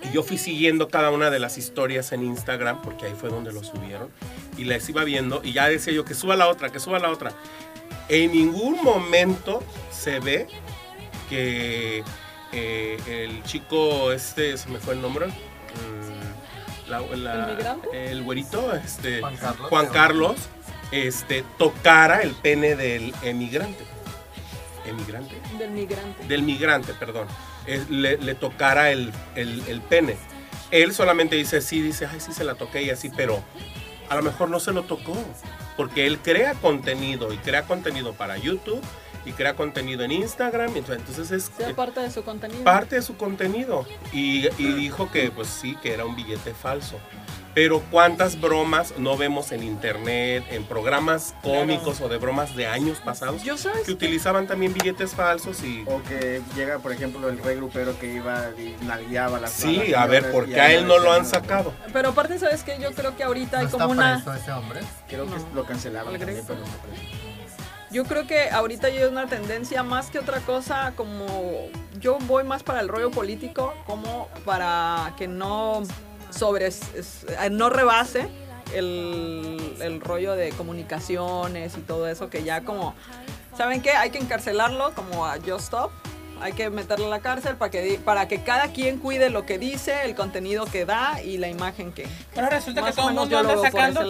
Y 0.00 0.12
yo 0.12 0.22
fui 0.22 0.38
siguiendo 0.38 0.86
cada 0.86 1.10
una 1.10 1.28
de 1.28 1.40
las 1.40 1.58
historias 1.58 2.12
en 2.12 2.22
Instagram, 2.22 2.80
porque 2.82 3.06
ahí 3.06 3.14
fue 3.18 3.30
donde 3.30 3.52
lo 3.52 3.64
subieron, 3.64 4.08
y 4.56 4.62
las 4.62 4.88
iba 4.88 5.02
viendo, 5.02 5.40
y 5.42 5.52
ya 5.52 5.68
decía 5.68 5.92
yo 5.92 6.04
que 6.04 6.14
suba 6.14 6.36
la 6.36 6.46
otra, 6.46 6.70
que 6.70 6.78
suba 6.78 7.00
la 7.00 7.10
otra. 7.10 7.32
En 8.08 8.30
ningún 8.30 8.80
momento 8.84 9.64
se 9.90 10.20
ve 10.20 10.46
que 11.28 12.04
eh, 12.52 12.98
el 13.08 13.42
chico, 13.42 14.12
este, 14.12 14.56
se 14.56 14.68
me 14.68 14.78
fue 14.78 14.94
el 14.94 15.02
nombre, 15.02 15.26
mm, 15.26 16.17
la- 16.88 17.00
la- 17.00 17.76
¿El 17.92 17.98
el 18.18 18.22
güerito, 18.22 18.74
este, 18.74 19.20
Juan 19.20 19.36
Carlos. 19.36 19.68
Juan 19.68 19.86
Carlos, 19.88 20.36
este, 20.90 21.44
tocara 21.58 22.22
el 22.22 22.32
pene 22.32 22.74
del 22.76 23.14
emigrante. 23.22 23.84
Emigrante 24.86 25.34
Del 25.58 25.70
migrante. 25.70 26.24
del 26.26 26.42
migrante, 26.42 26.94
perdón, 26.94 27.26
le, 27.90 28.16
le 28.16 28.34
tocara 28.34 28.90
el, 28.90 29.12
el- 29.34 29.62
el 29.68 29.80
pene. 29.82 30.16
Él 30.70 30.94
solamente 30.94 31.36
dice, 31.36 31.60
sí, 31.60 31.80
dice, 31.82 32.06
ay, 32.06 32.20
sí 32.20 32.32
se 32.32 32.44
la 32.44 32.54
toqué 32.54 32.82
y 32.82 32.90
así, 32.90 33.10
pero 33.14 33.42
a 34.08 34.16
lo 34.16 34.22
mejor 34.22 34.48
no 34.48 34.60
se 34.60 34.72
lo 34.72 34.84
tocó, 34.84 35.16
porque 35.76 36.06
él 36.06 36.18
crea 36.18 36.54
contenido 36.54 37.32
y 37.32 37.36
crea 37.38 37.64
contenido 37.64 38.14
para 38.14 38.38
YouTube 38.38 38.80
y 39.24 39.32
crea 39.32 39.54
contenido 39.54 40.02
en 40.04 40.12
Instagram, 40.12 40.76
entonces 40.76 41.30
es 41.30 41.50
Sea 41.56 41.74
parte 41.74 42.00
de 42.00 42.10
su 42.10 42.22
contenido. 42.24 42.64
parte 42.64 42.96
de 42.96 43.02
su 43.02 43.16
contenido. 43.16 43.86
Y, 44.12 44.46
y 44.60 44.72
dijo 44.72 45.10
que 45.10 45.30
pues 45.30 45.48
sí, 45.48 45.76
que 45.82 45.92
era 45.94 46.04
un 46.04 46.16
billete 46.16 46.54
falso. 46.54 46.98
Pero 47.54 47.82
cuántas 47.90 48.40
bromas 48.40 48.94
no 48.98 49.16
vemos 49.16 49.50
en 49.50 49.64
internet, 49.64 50.44
en 50.50 50.62
programas 50.64 51.34
cómicos 51.42 52.00
o 52.00 52.08
de 52.08 52.16
bromas 52.18 52.54
de 52.54 52.68
años 52.68 53.00
pasados 53.00 53.42
Yo 53.42 53.56
sabes 53.56 53.80
que 53.80 53.86
que- 53.86 53.92
utilizaban 53.92 54.46
también 54.46 54.72
billetes 54.74 55.12
falsos 55.12 55.64
y 55.64 55.82
O 55.88 56.00
que 56.04 56.40
llega, 56.54 56.78
por 56.78 56.92
ejemplo, 56.92 57.28
el 57.28 57.38
rey 57.42 57.56
grupero 57.56 57.98
que 57.98 58.12
iba 58.14 58.50
y 58.56 58.76
nalgueaba 58.84 59.40
las 59.40 59.50
Sí, 59.54 59.92
a 59.92 60.06
ver, 60.06 60.30
¿por 60.30 60.46
qué 60.46 60.60
a 60.60 60.72
él 60.72 60.86
no 60.86 60.98
lo 60.98 61.10
han 61.12 61.26
sacado? 61.26 61.72
Pero 61.92 62.10
aparte, 62.10 62.38
¿sabes 62.38 62.62
qué? 62.62 62.78
Yo 62.80 62.92
creo 62.92 63.16
que 63.16 63.24
ahorita 63.24 63.58
hay 63.58 63.64
¿No 63.64 63.70
como 63.72 63.92
está 63.94 64.04
una... 64.04 64.14
preso 64.24 64.34
ese 64.34 64.52
hombre? 64.52 64.80
Creo 65.08 65.24
que 65.24 65.30
No. 65.36 65.48
lo 65.54 65.64
cancelaron 65.64 66.14
¿Al 66.14 66.20
también, 66.20 66.44
pero 66.46 66.60
no. 66.60 66.66
Yo 67.90 68.04
creo 68.04 68.26
que 68.26 68.50
ahorita 68.50 68.88
hay 68.88 69.02
una 69.04 69.26
tendencia 69.26 69.82
más 69.82 70.10
que 70.10 70.18
otra 70.18 70.40
cosa, 70.40 70.92
como 70.94 71.26
yo 71.98 72.18
voy 72.20 72.44
más 72.44 72.62
para 72.62 72.80
el 72.80 72.88
rollo 72.88 73.10
político, 73.10 73.74
como 73.86 74.28
para 74.44 75.14
que 75.16 75.26
no 75.26 75.82
sobre, 76.30 76.66
eh, 76.68 77.50
no 77.50 77.70
rebase 77.70 78.28
el, 78.74 79.74
el 79.80 80.00
rollo 80.02 80.34
de 80.34 80.50
comunicaciones 80.50 81.78
y 81.78 81.80
todo 81.80 82.06
eso, 82.06 82.28
que 82.28 82.44
ya 82.44 82.62
como, 82.62 82.94
¿saben 83.56 83.80
qué? 83.80 83.92
Hay 83.92 84.10
que 84.10 84.18
encarcelarlo 84.18 84.92
como 84.94 85.24
a 85.24 85.36
Just 85.36 85.64
Stop. 85.64 85.90
Hay 86.40 86.52
que 86.52 86.70
meterlo 86.70 87.06
a 87.06 87.10
la 87.10 87.20
cárcel 87.20 87.56
para 87.56 87.70
que, 87.70 88.00
para 88.04 88.28
que 88.28 88.42
cada 88.42 88.68
quien 88.68 88.98
cuide 88.98 89.30
lo 89.30 89.44
que 89.44 89.58
dice, 89.58 90.04
el 90.04 90.14
contenido 90.14 90.66
que 90.66 90.84
da 90.84 91.22
y 91.22 91.38
la 91.38 91.48
imagen 91.48 91.92
que... 91.92 92.06
Pero 92.34 92.48
resulta 92.48 92.84
que 92.84 92.92
todo 92.92 93.08
el 93.08 93.14
mundo 93.14 93.38
anda 93.38 93.56
sacando 93.60 94.00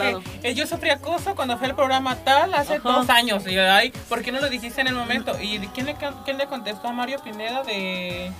que 0.42 0.54
yo 0.54 0.66
sufrí 0.66 0.90
acoso 0.90 1.34
cuando 1.34 1.58
fue 1.58 1.68
el 1.68 1.74
programa 1.74 2.16
tal 2.16 2.54
hace 2.54 2.74
Ajá. 2.76 2.88
dos 2.88 3.10
años. 3.10 3.46
Y 3.46 3.58
ay, 3.58 3.92
¿por 4.08 4.22
qué 4.22 4.32
no 4.32 4.40
lo 4.40 4.48
dijiste 4.48 4.80
en 4.80 4.88
el 4.88 4.94
momento? 4.94 5.36
¿Y 5.40 5.58
quién 5.68 5.86
le, 5.86 5.96
quién 6.24 6.38
le 6.38 6.46
contestó 6.46 6.88
a 6.88 6.92
Mario 6.92 7.18
Pineda 7.22 7.62
de 7.62 8.30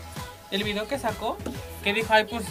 del 0.51 0.65
video 0.65 0.89
que 0.89 0.99
sacó? 0.99 1.37
Que 1.83 1.93
dijo, 1.93 2.13
ay, 2.13 2.25
pues, 2.25 2.45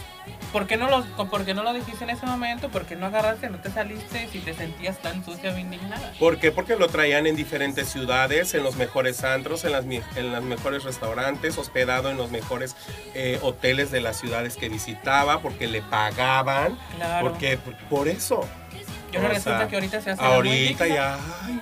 ¿por 0.51 0.67
qué 0.67 0.77
no 0.77 0.89
lo, 0.89 1.03
por 1.29 1.45
qué 1.45 1.53
no 1.53 1.63
lo 1.63 1.73
dijiste 1.73 2.03
en 2.03 2.09
ese 2.11 2.25
momento? 2.25 2.69
¿Por 2.69 2.85
qué 2.85 2.95
no 2.95 3.05
agarraste, 3.07 3.49
no 3.49 3.59
te 3.59 3.69
saliste 3.71 4.27
si 4.31 4.39
te 4.39 4.53
sentías 4.53 4.97
tan 4.99 5.23
sucia 5.23 5.53
o 5.53 5.57
indignada? 5.57 6.13
¿Por 6.19 6.37
qué? 6.39 6.51
Porque 6.51 6.75
lo 6.75 6.87
traían 6.87 7.27
en 7.27 7.35
diferentes 7.35 7.87
ciudades, 7.89 8.53
en 8.53 8.63
los 8.63 8.75
mejores 8.75 9.23
antros, 9.23 9.63
en 9.65 9.71
las, 9.71 9.85
en 9.85 10.31
los 10.31 10.43
mejores 10.43 10.83
restaurantes, 10.83 11.57
hospedado 11.57 12.09
en 12.09 12.17
los 12.17 12.31
mejores 12.31 12.75
eh, 13.13 13.39
hoteles 13.41 13.91
de 13.91 14.01
las 14.01 14.17
ciudades 14.19 14.55
que 14.57 14.69
visitaba, 14.69 15.39
porque 15.41 15.67
le 15.67 15.81
pagaban. 15.81 16.77
Claro. 16.95 17.29
Porque 17.29 17.57
por, 17.57 17.75
por 17.89 18.07
eso. 18.07 18.47
Yo 19.11 19.21
no 19.21 19.29
resulta 19.29 19.59
sea, 19.59 19.67
que 19.69 19.75
ahorita 19.75 20.01
se 20.01 20.11
hace 20.11 20.21
muy 20.21 20.31
Ahorita 20.33 20.85
ya, 20.87 21.17
ay, 21.45 21.61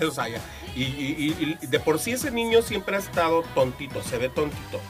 no, 0.00 0.08
o 0.08 0.10
sea, 0.12 0.28
ya. 0.28 0.38
Y, 0.76 0.82
y- 0.84 1.36
y- 1.40 1.58
y 1.60 1.66
de 1.66 1.80
por 1.80 1.98
sí 1.98 2.12
ese 2.12 2.30
niño 2.30 2.62
siempre 2.62 2.96
ha 2.96 2.98
estado 2.98 3.42
tontito, 3.54 4.02
se 4.02 4.18
ve 4.18 4.28
tontito. 4.28 4.80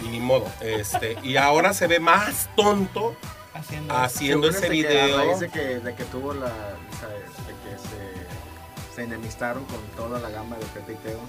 Y 0.00 0.08
ni 0.08 0.20
modo. 0.20 0.46
Este, 0.60 1.18
y 1.22 1.36
ahora 1.36 1.74
se 1.74 1.86
ve 1.86 2.00
más 2.00 2.48
tonto 2.56 3.16
Haciendo 3.88 4.48
ese 4.48 4.60
que 4.60 4.66
a 4.66 4.70
video. 4.70 5.16
raíz 5.18 5.40
de 5.40 5.48
que, 5.50 5.60
de 5.80 5.94
que 5.94 6.04
tuvo 6.04 6.32
la. 6.32 6.46
o 6.46 6.96
sea, 6.98 7.08
de 7.08 7.52
que 7.62 7.78
se, 7.78 8.94
se 8.94 9.02
enemistaron 9.02 9.64
con 9.66 9.80
toda 9.96 10.18
la 10.20 10.30
gama 10.30 10.56
de 10.56 10.64
Pepe 10.66 10.92
y 10.92 10.96
Teo, 10.96 11.20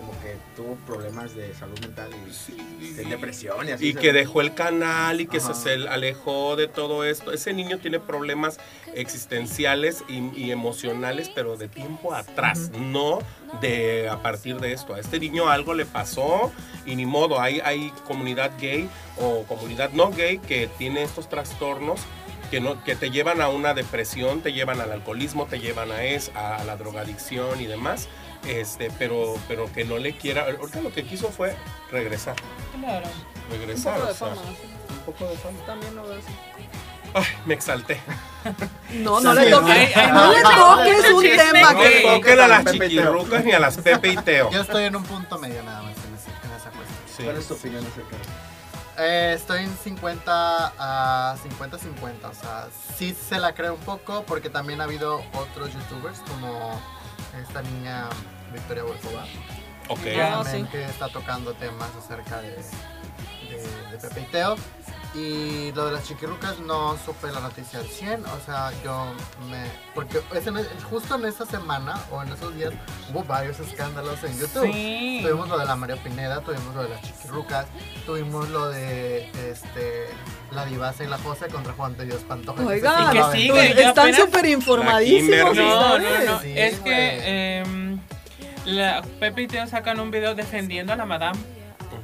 como 0.00 0.12
que 0.20 0.36
tuvo 0.56 0.76
problemas 0.86 1.34
de 1.34 1.52
salud 1.54 1.78
mental 1.80 2.08
y 2.80 2.88
de 2.94 3.04
depresión 3.04 3.68
y 3.68 3.72
así. 3.72 3.88
Y 3.88 3.94
que 3.94 4.12
dejó 4.14 4.40
el 4.40 4.54
canal 4.54 5.20
y 5.20 5.26
que 5.26 5.40
se, 5.40 5.52
Ajá. 5.52 5.54
se 5.54 5.74
alejó 5.88 6.56
de 6.56 6.68
todo 6.68 7.04
esto. 7.04 7.32
Ese 7.32 7.52
niño 7.52 7.78
tiene 7.78 8.00
problemas 8.00 8.58
existenciales 8.94 10.02
y, 10.08 10.34
y 10.34 10.50
emocionales, 10.52 11.30
pero 11.34 11.56
de 11.56 11.68
tiempo 11.68 12.14
atrás, 12.14 12.70
no 12.78 13.18
de 13.60 14.08
a 14.08 14.22
partir 14.22 14.58
de 14.58 14.72
esto. 14.72 14.94
A 14.94 15.00
este 15.00 15.20
niño 15.20 15.50
algo 15.50 15.74
le 15.74 15.84
pasó 15.84 16.50
y 16.86 16.96
ni 16.96 17.04
modo. 17.04 17.38
Hay, 17.40 17.60
hay 17.60 17.92
comunidad 18.06 18.52
gay 18.58 18.88
o 19.18 19.44
comunidad 19.44 19.90
no 19.92 20.10
gay 20.10 20.38
que 20.38 20.68
tiene 20.78 21.02
estos 21.02 21.28
trastornos. 21.28 22.00
Que, 22.50 22.60
no, 22.60 22.82
que 22.82 22.96
te 22.96 23.12
llevan 23.12 23.40
a 23.40 23.48
una 23.48 23.74
depresión, 23.74 24.40
te 24.40 24.52
llevan 24.52 24.80
al 24.80 24.90
alcoholismo, 24.90 25.46
te 25.46 25.60
llevan 25.60 25.92
a, 25.92 26.02
es, 26.02 26.32
a 26.34 26.64
la 26.64 26.76
drogadicción 26.76 27.60
y 27.60 27.66
demás, 27.66 28.08
este, 28.46 28.90
pero, 28.98 29.34
pero 29.48 29.70
que 29.72 29.84
no 29.84 29.98
le 29.98 30.16
quiera, 30.16 30.46
ahorita 30.58 30.80
lo 30.80 30.92
que 30.92 31.04
quiso 31.04 31.30
fue 31.30 31.56
regresar 31.90 32.36
Claro. 32.80 33.06
Un 33.46 33.58
regresar. 33.58 33.94
poco 33.94 34.06
de 34.06 34.12
o 34.12 34.14
sea, 34.14 34.28
fama. 34.28 34.42
sí. 34.42 34.68
un 34.90 34.98
poco 35.00 35.24
de 35.28 35.36
fama. 35.36 35.58
También 35.66 35.94
lo 35.96 36.02
veo 36.04 36.18
así. 36.18 36.34
Ay, 37.12 37.24
me 37.44 37.54
exalté. 37.54 38.00
No, 38.92 39.20
no 39.20 39.34
Sí, 39.34 39.40
le 39.40 39.50
toques. 39.50 39.96
no 40.12 40.32
le 40.32 40.42
no, 40.42 40.76
toques 40.76 41.10
un 41.12 41.22
tema 41.22 41.72
No 41.72 41.80
que. 41.80 41.88
le 41.90 42.00
toquen 42.02 42.40
a 42.40 42.48
las 42.48 42.62
Pepe 42.64 42.76
y 42.76 42.78
Teo. 42.78 42.88
chiquirrucas 42.88 43.44
ni 43.44 43.52
a 43.52 43.58
las 43.58 43.76
Pepe 43.78 44.08
y 44.12 44.16
Teo. 44.18 44.50
Yo 44.50 44.60
estoy 44.62 44.84
en 44.84 44.96
un 44.96 45.02
punto 45.02 45.38
medio 45.38 45.62
nada 45.64 45.82
más 45.82 45.92
en, 45.96 46.14
ese- 46.14 46.30
en 46.30 46.52
esa 46.52 46.70
cuestión. 46.70 46.98
Sí. 47.16 47.24
¿Cuál 47.24 47.36
es 47.36 47.48
tu 47.48 47.54
opinión 47.54 47.84
acerca 47.86 48.16
de 48.16 48.22
eso? 48.22 48.30
Eh, 49.02 49.32
estoy 49.34 49.64
en 49.64 49.76
50 49.76 50.72
a 50.78 51.36
50-50, 51.42 52.30
o 52.30 52.34
sea, 52.34 52.68
sí 52.96 53.16
se 53.28 53.38
la 53.38 53.54
creo 53.54 53.74
un 53.74 53.80
poco 53.80 54.24
porque 54.24 54.50
también 54.50 54.80
ha 54.80 54.84
habido 54.84 55.22
otros 55.34 55.70
youtubers 55.72 56.18
como 56.20 56.80
esta 57.38 57.62
niña 57.62 58.08
Victoria 58.52 58.82
Bolsova, 58.82 59.24
Ok. 59.88 60.00
Ah, 60.20 60.44
sí. 60.48 60.64
está 60.72 61.08
tocando 61.08 61.52
temas 61.54 61.90
acerca 61.96 62.40
de, 62.40 62.50
de, 63.48 63.90
de 63.90 63.98
Pepe 64.00 64.20
y 64.20 64.24
Teo. 64.26 64.56
Y 65.12 65.72
lo 65.72 65.86
de 65.86 65.92
las 65.92 66.04
chiquirrucas 66.06 66.60
no 66.60 66.96
supe 67.04 67.32
la 67.32 67.40
noticia 67.40 67.80
al 67.80 67.86
100, 67.86 68.24
o 68.26 68.40
sea, 68.46 68.70
yo 68.84 69.06
me... 69.50 69.64
Porque 69.92 70.20
es 70.32 70.46
en- 70.46 70.64
justo 70.88 71.16
en 71.16 71.24
esa 71.26 71.44
semana 71.46 71.98
o 72.12 72.22
en 72.22 72.28
esos 72.28 72.54
días 72.54 72.72
hubo 73.10 73.24
varios 73.24 73.58
escándalos 73.58 74.22
en 74.22 74.38
YouTube. 74.38 74.72
Sí. 74.72 75.18
Tuvimos 75.22 75.48
lo 75.48 75.58
de 75.58 75.64
la 75.64 75.74
María 75.74 75.96
Pineda, 75.96 76.40
tuvimos 76.42 76.76
lo 76.76 76.84
de 76.84 76.90
las 76.90 77.02
chiquirrucas, 77.02 77.66
tuvimos 78.06 78.48
lo 78.50 78.68
de 78.68 79.28
este, 79.50 80.06
la 80.52 80.64
divasa 80.64 81.02
y 81.02 81.08
la 81.08 81.18
Jose 81.18 81.48
contra 81.48 81.72
Juan 81.72 81.96
de 81.96 82.04
Dios 82.04 82.22
Pantoja. 82.22 82.64
Oigan, 82.64 83.08
Y 83.16 83.18
que 83.18 83.36
sigue, 83.36 83.50
pues, 83.50 83.78
están 83.78 84.14
súper 84.14 84.46
informadísimos. 84.46 85.56
No, 85.56 85.98
no, 85.98 86.24
no. 86.24 86.40
Sí, 86.40 86.52
es 86.56 86.80
güey. 86.80 86.92
que 86.94 87.58
em, 87.58 87.98
la, 88.64 89.02
Pepe 89.18 89.42
y 89.42 89.46
Teo 89.48 89.66
sacan 89.66 89.98
un 89.98 90.12
video 90.12 90.36
defendiendo 90.36 90.92
a 90.92 90.96
la 90.96 91.04
madame 91.04 91.38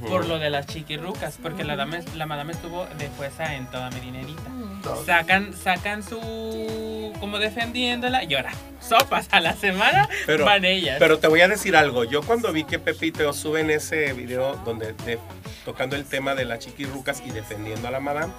Por 0.00 0.26
lo 0.26 0.38
de 0.38 0.50
las 0.50 0.66
chiquirrucas, 0.66 1.38
porque 1.42 1.64
la, 1.64 1.76
dame, 1.76 2.02
la 2.14 2.26
madame 2.26 2.52
estuvo 2.52 2.86
de 2.98 3.08
jueza 3.16 3.54
en 3.54 3.66
toda 3.70 3.90
mi 3.90 4.00
dinerita. 4.00 4.42
Dos. 4.82 5.04
Sacan, 5.06 5.52
sacan 5.54 6.02
su. 6.02 7.12
como 7.20 7.38
defendiéndola 7.38 8.24
y 8.24 8.34
ahora, 8.34 8.52
sopas 8.80 9.28
a 9.32 9.40
la 9.40 9.54
semana 9.54 10.08
Pero- 10.26 10.44
van 10.44 10.64
ellas. 10.64 10.96
Pero 10.98 11.18
te 11.18 11.28
voy 11.28 11.40
a 11.40 11.48
decir 11.48 11.74
algo. 11.76 12.04
Yo 12.04 12.22
cuando 12.22 12.52
vi 12.52 12.64
que 12.64 12.78
Pepe 12.78 13.06
y 13.06 13.12
Teo 13.12 13.32
suben 13.32 13.70
ese 13.70 14.12
video 14.12 14.56
donde 14.64 14.92
de- 15.04 15.18
tocando 15.64 15.96
el 15.96 16.04
tema 16.04 16.34
de 16.34 16.44
las 16.44 16.58
chiquirrucas 16.60 17.22
y 17.24 17.30
defendiendo 17.30 17.88
a 17.88 17.90
la 17.90 18.00
madame, 18.00 18.32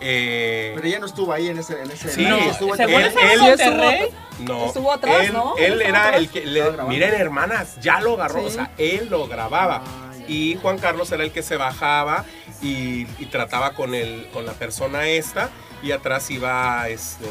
eh, 0.00 0.72
Pero 0.76 0.86
ella 0.86 0.98
no 1.00 1.06
estuvo 1.06 1.32
ahí 1.32 1.48
en 1.48 1.58
ese. 1.58 1.80
En 1.80 1.90
ese 1.90 2.08
Sí, 2.10 2.20
live, 2.20 2.30
no, 2.30 2.50
estuvo 2.50 2.74
en- 2.74 2.80
él- 2.82 2.90
en 2.90 3.80
él- 3.80 4.08
no, 4.40 4.66
Estuvo 4.66 4.92
atrás, 4.92 5.26
él, 5.26 5.32
¿no? 5.32 5.56
Él 5.56 5.82
era 5.82 6.04
atrás. 6.06 6.20
el 6.20 6.28
que 6.30 6.44
le, 6.46 6.62
miren 6.88 7.14
hermanas, 7.14 7.78
ya 7.80 8.00
lo 8.00 8.14
agarró, 8.14 8.40
Sí. 8.40 8.46
o 8.46 8.50
sea, 8.50 8.70
él 8.78 9.08
lo 9.10 9.26
grababa. 9.26 9.82
Ah. 9.84 10.07
Y 10.28 10.56
Juan 10.60 10.78
Carlos 10.78 11.10
era 11.10 11.24
el 11.24 11.32
que 11.32 11.42
se 11.42 11.56
bajaba 11.56 12.24
y, 12.62 13.06
y 13.18 13.26
trataba 13.30 13.72
con 13.74 13.94
el, 13.94 14.28
con 14.32 14.44
la 14.46 14.52
persona 14.52 15.08
esta 15.08 15.50
y 15.82 15.92
atrás 15.92 16.30
iba 16.30 16.88
este 16.88 17.26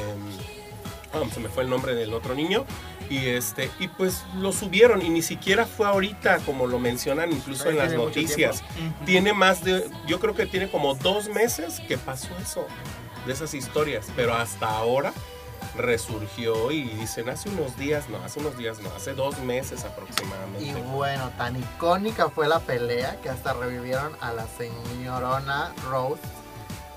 ah, 1.13 1.21
se 1.33 1.39
me 1.39 1.49
fue 1.49 1.63
el 1.63 1.69
nombre 1.69 1.95
del 1.95 2.13
otro 2.13 2.33
niño 2.33 2.65
y 3.09 3.27
este 3.27 3.69
y 3.79 3.87
pues 3.87 4.23
lo 4.39 4.51
subieron 4.51 5.01
y 5.05 5.09
ni 5.09 5.21
siquiera 5.21 5.65
fue 5.65 5.85
ahorita 5.87 6.39
como 6.39 6.67
lo 6.67 6.79
mencionan 6.79 7.31
incluso 7.31 7.65
Pero 7.65 7.71
en 7.81 7.85
las 7.85 7.93
noticias. 7.93 8.63
tiene 9.05 9.33
más 9.33 9.63
de 9.63 9.89
yo 10.07 10.19
creo 10.19 10.35
que 10.35 10.45
tiene 10.45 10.69
como 10.69 10.95
dos 10.95 11.29
meses 11.29 11.81
que 11.87 11.97
pasó 11.97 12.29
eso 12.41 12.67
de 13.25 13.33
esas 13.33 13.53
historias 13.53 14.07
pero 14.15 14.33
hasta 14.33 14.69
ahora 14.69 15.13
resurgió 15.75 16.71
y 16.71 16.83
dicen 16.83 17.29
hace 17.29 17.49
unos 17.49 17.77
días 17.77 18.09
no 18.09 18.17
hace 18.23 18.39
unos 18.39 18.57
días 18.57 18.79
no 18.79 18.89
hace 18.95 19.13
dos 19.13 19.39
meses 19.39 19.83
aproximadamente 19.83 20.65
Y 20.65 20.73
bueno, 20.91 21.31
tan 21.37 21.55
icónica 21.55 22.29
fue 22.29 22.47
la 22.47 22.59
pelea 22.59 23.19
que 23.21 23.29
hasta 23.29 23.53
revivieron 23.53 24.15
a 24.21 24.33
la 24.33 24.47
señorona 24.47 25.73
Rose 25.89 26.21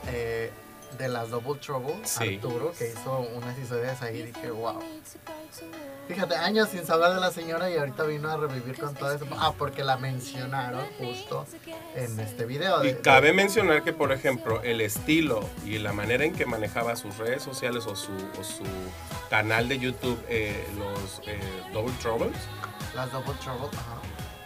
eh, 0.07 0.53
de 1.01 1.09
las 1.09 1.31
Double 1.31 1.59
Trouble, 1.61 1.95
Sí. 2.05 2.35
Arturo, 2.37 2.73
que 2.79 2.89
hizo 2.91 3.21
unas 3.35 3.59
historias 3.59 4.01
ahí 4.03 4.19
y 4.19 4.23
dije, 4.25 4.51
wow. 4.51 4.79
Fíjate, 6.09 6.35
años 6.37 6.69
sin 6.71 6.85
saber 6.85 7.15
de 7.15 7.21
la 7.21 7.31
señora 7.31 7.71
y 7.71 7.77
ahorita 7.77 8.03
vino 8.05 8.29
a 8.31 8.37
revivir 8.37 8.79
con 8.79 8.95
todo 8.95 9.13
eso. 9.15 9.27
Ah, 9.39 9.53
porque 9.57 9.85
la 9.85 9.97
mencionaron 9.97 10.85
justo 10.99 11.47
en 11.95 12.19
este 12.21 12.45
video. 12.47 12.83
Y 12.85 12.89
de- 12.89 13.01
cabe 13.01 13.33
mencionar 13.33 13.83
que, 13.85 13.93
por 13.93 14.13
ejemplo, 14.13 14.61
el 14.63 14.81
estilo 14.81 15.41
y 15.65 15.79
la 15.79 15.93
manera 15.93 16.25
en 16.25 16.35
que 16.35 16.47
manejaba 16.47 16.97
sus 16.97 17.17
redes 17.17 17.43
sociales 17.43 17.87
o 17.87 17.95
su, 17.95 18.13
o 18.13 18.45
su 18.45 18.65
canal 19.31 19.69
de 19.69 19.79
YouTube, 19.79 20.21
eh, 20.29 20.67
los 20.79 21.23
eh, 21.27 21.39
Double 21.73 21.95
Troubles, 22.03 22.37
las 22.95 23.11
Double 23.13 23.35
Trouble, 23.41 23.69
ajá. 23.73 23.99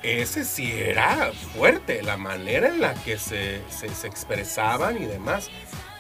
ese 0.02 0.44
sí 0.44 0.70
era 0.70 1.32
fuerte, 1.55 2.02
la 2.02 2.18
manera 2.18 2.68
en 2.68 2.80
la 2.82 2.92
que 2.92 3.18
se, 3.18 3.62
se, 3.70 3.88
se 3.88 4.07
expresaban 4.07 5.02
y 5.02 5.07
demás. 5.07 5.48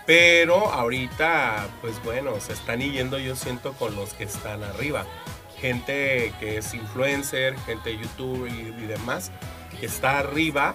Pero 0.06 0.70
ahorita, 0.70 1.68
pues 1.80 2.02
bueno, 2.04 2.38
se 2.40 2.52
están 2.52 2.80
yendo 2.80 3.18
yo 3.18 3.36
siento 3.36 3.72
con 3.72 3.96
los 3.96 4.12
que 4.14 4.24
están 4.24 4.62
arriba. 4.62 5.06
Gente 5.58 6.32
que 6.40 6.58
es 6.58 6.74
influencer, 6.74 7.56
gente 7.60 7.90
de 7.90 7.98
YouTube 7.98 8.46
y, 8.48 8.82
y 8.82 8.86
demás, 8.86 9.32
que 9.80 9.86
está 9.86 10.18
arriba 10.18 10.74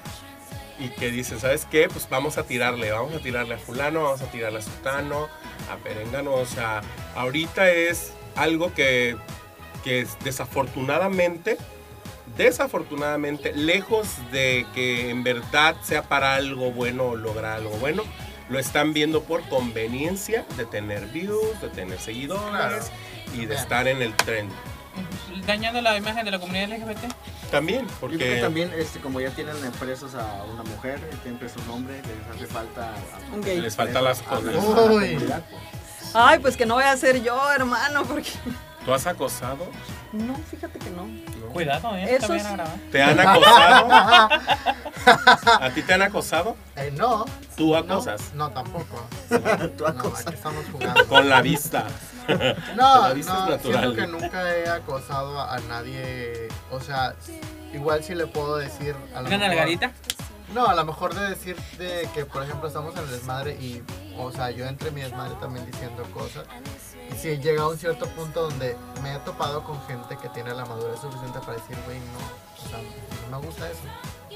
y 0.79 0.89
que 0.89 1.11
dice, 1.11 1.39
¿sabes 1.39 1.67
qué? 1.69 1.89
Pues 1.89 2.09
vamos 2.09 2.37
a 2.37 2.43
tirarle, 2.43 2.91
vamos 2.91 3.13
a 3.13 3.19
tirarle 3.19 3.55
a 3.55 3.57
fulano, 3.59 4.03
vamos 4.03 4.21
a 4.21 4.31
tirarle 4.31 4.59
a 4.59 4.61
sutano, 4.63 5.27
a 5.69 5.75
perengano. 5.77 6.33
O 6.33 6.45
sea, 6.45 6.81
ahorita 7.15 7.69
es 7.69 8.13
algo 8.35 8.73
que, 8.73 9.15
que 9.83 9.99
es 9.99 10.17
desafortunadamente 10.23 11.57
desafortunadamente, 12.37 13.53
lejos 13.53 14.07
de 14.31 14.65
que 14.73 15.09
en 15.09 15.23
verdad 15.23 15.75
sea 15.81 16.03
para 16.03 16.35
algo 16.35 16.71
bueno 16.71 17.07
o 17.07 17.15
lograr 17.15 17.57
algo 17.57 17.71
bueno, 17.77 18.03
lo 18.49 18.59
están 18.59 18.93
viendo 18.93 19.23
por 19.23 19.41
conveniencia 19.49 20.45
de 20.57 20.65
tener 20.65 21.05
views, 21.07 21.59
de 21.61 21.69
tener 21.69 21.99
seguidores 21.99 22.49
Claro. 22.49 22.79
y 23.33 23.45
de 23.45 23.55
estar 23.55 23.87
en 23.87 24.01
el 24.01 24.15
tren. 24.15 24.49
Dañando 25.45 25.81
la 25.81 25.95
imagen 25.97 26.25
de 26.25 26.31
la 26.31 26.39
comunidad 26.39 26.69
LGBT. 26.69 27.13
También, 27.51 27.81
Yo 27.81 28.07
creo 28.07 28.09
que 28.11 28.17
porque 28.17 28.41
también, 28.41 28.71
este, 28.75 28.99
como 28.99 29.19
ya 29.21 29.29
tienen 29.31 29.55
presos 29.79 30.13
a 30.15 30.43
una 30.51 30.63
mujer, 30.63 30.99
tienen 31.23 31.39
preso 31.39 31.59
un 31.65 31.69
hombre, 31.71 32.01
les 32.01 32.35
hace 32.35 32.45
falta. 32.47 32.93
a- 32.93 33.33
Un 33.35 33.41
gay. 33.41 33.59
les 33.61 33.75
falta 33.75 34.01
las 34.01 34.21
cosas. 34.21 34.53
comunidad. 34.55 35.43
Ay, 36.13 36.39
pues 36.39 36.57
que 36.57 36.65
no 36.65 36.73
voy 36.75 36.83
a 36.83 36.97
ser 36.97 37.21
yo, 37.23 37.39
hermano, 37.51 38.03
porque... 38.03 38.29
¿Tú 38.85 38.93
has 38.93 39.05
acosado? 39.07 39.67
No, 40.11 40.35
fíjate 40.49 40.79
que 40.79 40.89
no. 40.89 41.03
¿No? 41.49 41.53
Cuidado, 41.53 41.95
eh. 41.97 42.15
Eso 42.15 42.27
te 42.27 42.33
vayan 42.33 42.45
a 42.45 42.49
sí. 42.49 42.55
grabar. 42.55 42.79
¿Te 42.91 43.03
han 43.03 43.19
acosado? 43.27 43.87
¿A 45.61 45.69
ti 45.73 45.81
te 45.81 45.93
han 45.93 46.01
acosado? 46.01 46.55
Eh, 46.75 46.91
no, 46.95 47.25
¿Tú 47.57 47.71
no, 47.71 47.77
acosas? 47.77 48.33
no, 48.33 48.49
tampoco. 48.51 49.05
Tú 49.29 49.83
No, 49.83 49.87
acosas. 49.87 50.27
aquí 50.27 50.35
estamos 50.35 50.65
jugando. 50.71 51.07
Con 51.07 51.29
la 51.29 51.41
vista. 51.41 51.85
No, 52.75 53.07
La 53.07 53.13
vista 53.13 53.33
es 53.33 53.39
no, 53.39 53.49
natural. 53.49 53.79
siento 53.81 53.95
que 53.95 54.05
nunca 54.07 54.55
he 54.55 54.69
acosado 54.69 55.41
a 55.41 55.57
nadie. 55.67 56.47
O 56.69 56.79
sea, 56.79 57.15
igual 57.73 58.03
sí 58.03 58.13
le 58.13 58.27
puedo 58.27 58.57
decir 58.57 58.95
a 59.15 59.21
lo 59.21 59.27
¿Una 59.27 59.37
mejor- 59.39 59.47
nalgadita? 59.47 59.91
No, 60.53 60.67
a 60.67 60.75
lo 60.75 60.85
mejor 60.85 61.15
de 61.15 61.27
decir 61.27 61.55
de 61.79 62.07
que, 62.13 62.25
por 62.25 62.43
ejemplo, 62.43 62.67
estamos 62.67 62.93
en 62.95 63.03
el 63.03 63.09
desmadre 63.09 63.53
y, 63.53 63.81
o 64.17 64.31
sea, 64.31 64.51
yo 64.51 64.67
entre 64.67 64.91
mi 64.91 65.01
desmadre 65.01 65.33
también 65.41 65.65
diciendo 65.71 66.03
cosas. 66.13 66.43
Y 67.11 67.15
si 67.17 67.37
llega 67.37 67.63
a 67.63 67.67
un 67.67 67.77
cierto 67.77 68.07
punto 68.09 68.43
donde 68.49 68.77
me 69.01 69.15
he 69.15 69.19
topado 69.19 69.63
con 69.63 69.81
gente 69.87 70.15
que 70.17 70.29
tiene 70.29 70.53
la 70.53 70.65
madurez 70.65 70.99
suficiente 70.99 71.39
para 71.39 71.53
decir, 71.53 71.75
güey, 71.85 71.99
no, 71.99 72.17
o 72.17 72.69
sea, 72.69 72.79
no 73.29 73.39
me 73.39 73.45
gusta 73.45 73.67
eso. 73.69 73.79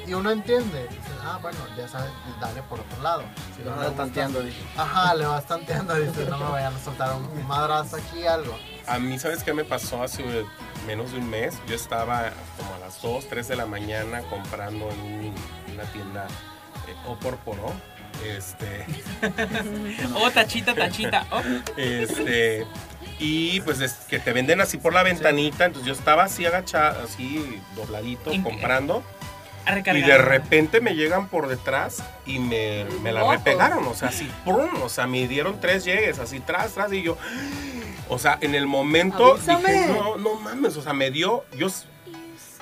Y 0.08 0.14
uno 0.16 0.32
entiende, 0.32 0.88
dice, 0.88 1.02
ah, 1.24 1.38
bueno, 1.42 1.58
ya 1.78 1.88
sabes, 1.88 2.12
dale 2.42 2.62
por 2.64 2.80
otro 2.80 3.02
lado. 3.04 3.24
Si 3.56 3.64
Lo 3.64 3.72
no 3.72 3.78
gusta- 3.78 3.96
tanteando, 3.96 4.42
dije. 4.42 4.62
Ajá, 4.76 5.14
le 5.14 5.26
vas 5.26 5.46
tanteando, 5.46 5.94
dice, 5.96 6.26
no 6.26 6.38
me 6.40 6.50
vayan 6.50 6.76
a 6.76 6.80
soltar 6.80 7.16
un 7.16 7.48
madrazo 7.48 7.98
aquí, 7.98 8.26
algo. 8.26 8.58
A 8.88 8.98
mí, 9.00 9.18
¿sabes 9.20 9.44
qué 9.44 9.54
me 9.54 9.64
pasó 9.64 10.02
hace 10.04 10.24
menos 10.88 11.12
de 11.12 11.20
un 11.20 11.30
mes? 11.30 11.56
Yo 11.68 11.76
estaba 11.76 12.32
como 12.58 12.74
a 12.76 12.80
las 12.80 13.02
2, 13.02 13.28
3 13.30 13.48
de 13.48 13.56
la 13.56 13.66
mañana 13.68 14.22
comprando 14.24 14.90
en 14.90 15.00
un- 15.02 15.36
una 15.74 15.84
tienda 15.92 16.28
eh, 16.88 16.96
O 17.08 17.16
por 17.16 17.38
Poró. 17.38 17.72
Este, 18.24 18.86
Oh, 20.16 20.32
tachita, 20.32 20.74
tachita. 20.74 21.26
Oh. 21.32 21.42
este, 21.78 22.66
y 23.20 23.62
pues 23.62 23.80
es 23.80 23.94
que 24.08 24.20
te 24.20 24.34
venden 24.34 24.62
así 24.62 24.78
por 24.78 24.94
la 24.94 25.04
ventanita. 25.04 25.66
Entonces 25.66 25.88
yo 25.88 25.94
estaba 25.94 26.24
así 26.24 26.46
agachado, 26.46 27.04
así 27.04 27.62
dobladito, 27.76 28.32
comprando. 28.44 29.04
Y 29.94 30.02
de 30.02 30.18
repente 30.18 30.82
me 30.82 30.96
llegan 30.96 31.30
por 31.30 31.48
detrás 31.48 32.04
y 32.26 32.40
me, 32.40 32.86
me 33.02 33.14
la 33.14 33.30
repegaron, 33.32 33.88
o 33.88 33.94
sea, 33.94 34.10
así, 34.10 34.30
¡prum! 34.44 34.82
o 34.82 34.90
sea, 34.90 35.08
me 35.08 35.26
dieron 35.26 35.62
tres 35.62 35.86
llegues, 35.86 36.20
así, 36.20 36.42
tras, 36.42 36.74
tras, 36.74 36.92
y 36.92 37.02
yo, 37.02 37.18
o 38.10 38.20
sea, 38.20 38.38
en 38.42 38.56
el 38.56 38.68
momento 38.68 39.38
dije, 39.38 39.88
no, 39.88 40.18
no 40.18 40.36
mames, 40.36 40.76
o 40.76 40.82
sea, 40.82 40.92
me 40.92 41.12
dio, 41.12 41.46
yo 41.58 41.70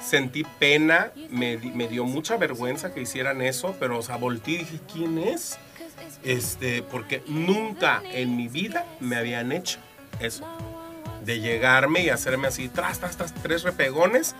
sentí 0.04 0.44
pena, 0.60 1.12
me, 1.30 1.58
me 1.58 1.88
dio 1.88 2.06
mucha 2.06 2.38
vergüenza 2.38 2.94
que 2.94 3.02
hicieran 3.02 3.42
eso, 3.42 3.76
pero, 3.80 4.00
o 4.00 4.02
sea, 4.02 4.18
volteé 4.18 4.56
y 4.56 4.58
dije, 4.60 4.80
¿quién 4.92 5.18
es? 5.18 5.58
Este, 6.24 6.84
porque 6.84 7.24
nunca 7.28 8.02
en 8.12 8.36
mi 8.36 8.48
vida 8.48 8.86
me 9.00 9.16
habían 9.16 9.52
hecho 9.52 9.80
eso, 10.20 10.46
de 11.24 11.40
llegarme 11.40 12.04
y 12.04 12.10
hacerme 12.10 12.48
así, 12.48 12.70
tras, 12.70 13.00
tras, 13.00 13.18
tras, 13.18 13.34
tres 13.34 13.64
repegones, 13.64 14.36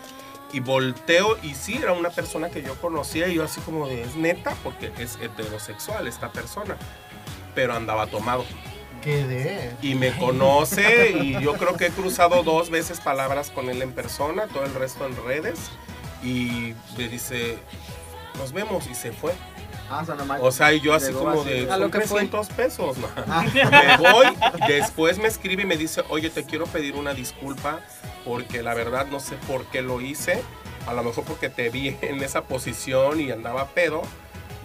y 0.54 0.60
volteo 0.60 1.38
y 1.42 1.54
sí, 1.56 1.78
era 1.82 1.94
una 1.94 2.10
persona 2.10 2.50
que 2.50 2.62
yo 2.62 2.76
conocía 2.76 3.28
y 3.28 3.36
yo 3.36 3.44
así 3.44 3.62
como 3.62 3.88
de, 3.88 4.02
es 4.02 4.16
neta, 4.16 4.56
porque 4.64 4.92
es 4.98 5.18
heterosexual 5.22 6.08
esta 6.08 6.32
persona, 6.32 6.76
pero 7.56 7.74
andaba 7.74 8.08
tomado. 8.08 8.46
Quedé. 9.02 9.72
Y 9.82 9.96
me 9.96 10.16
conoce 10.18 11.12
y 11.12 11.42
yo 11.42 11.54
creo 11.54 11.76
que 11.76 11.88
he 11.88 11.90
cruzado 11.90 12.44
dos 12.44 12.70
veces 12.70 13.00
palabras 13.02 13.50
con 13.50 13.70
él 13.70 13.82
en 13.82 13.92
persona, 13.92 14.48
todo 14.48 14.64
el 14.66 14.74
resto 14.74 15.06
en 15.06 15.16
redes. 15.26 15.60
Y 16.24 16.74
me 16.98 17.08
dice, 17.08 17.58
nos 18.38 18.54
vemos 18.54 18.88
y 18.88 18.96
se 18.96 19.12
fue. 19.12 19.34
Ah, 19.90 20.06
son 20.06 20.18
nomás. 20.18 20.40
O 20.42 20.52
sea, 20.52 20.72
y 20.72 20.80
yo 20.80 20.94
así 20.94 21.12
como 21.12 21.44
de, 21.44 21.70
A 21.70 21.78
lo 21.78 21.86
son 21.86 21.92
que 21.92 22.02
fue. 22.02 22.20
300 22.20 22.48
pesos. 22.50 22.98
Ah. 23.28 23.44
Me 23.54 24.12
voy, 24.12 24.28
después 24.68 25.18
me 25.18 25.28
escribe 25.28 25.64
y 25.64 25.66
me 25.66 25.76
dice, 25.76 26.04
oye, 26.10 26.30
te 26.30 26.46
quiero 26.46 26.66
pedir 26.66 26.96
una 26.96 27.14
disculpa 27.14 27.82
porque 28.24 28.64
la 28.64 28.74
verdad 28.74 29.08
no 29.08 29.20
sé 29.20 29.36
por 29.48 29.66
qué 29.66 29.82
lo 29.82 30.00
hice. 30.00 30.42
A 30.88 30.94
lo 30.94 31.04
mejor 31.04 31.26
porque 31.26 31.50
te 31.50 31.70
vi 31.70 31.98
en 32.02 32.24
esa 32.24 32.44
posición 32.44 33.20
y 33.20 33.32
andaba 33.32 33.68
pedo. 33.70 34.02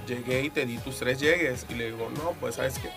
Llegué 0.07 0.43
y 0.45 0.51
te 0.51 0.65
di 0.65 0.79
tus 0.79 0.99
tres 0.99 1.19
llegues. 1.19 1.67
Y 1.69 1.75
le 1.75 1.87
digo, 1.87 2.09
no, 2.17 2.33
pues 2.41 2.55
sabes 2.55 2.79
que 2.79 2.89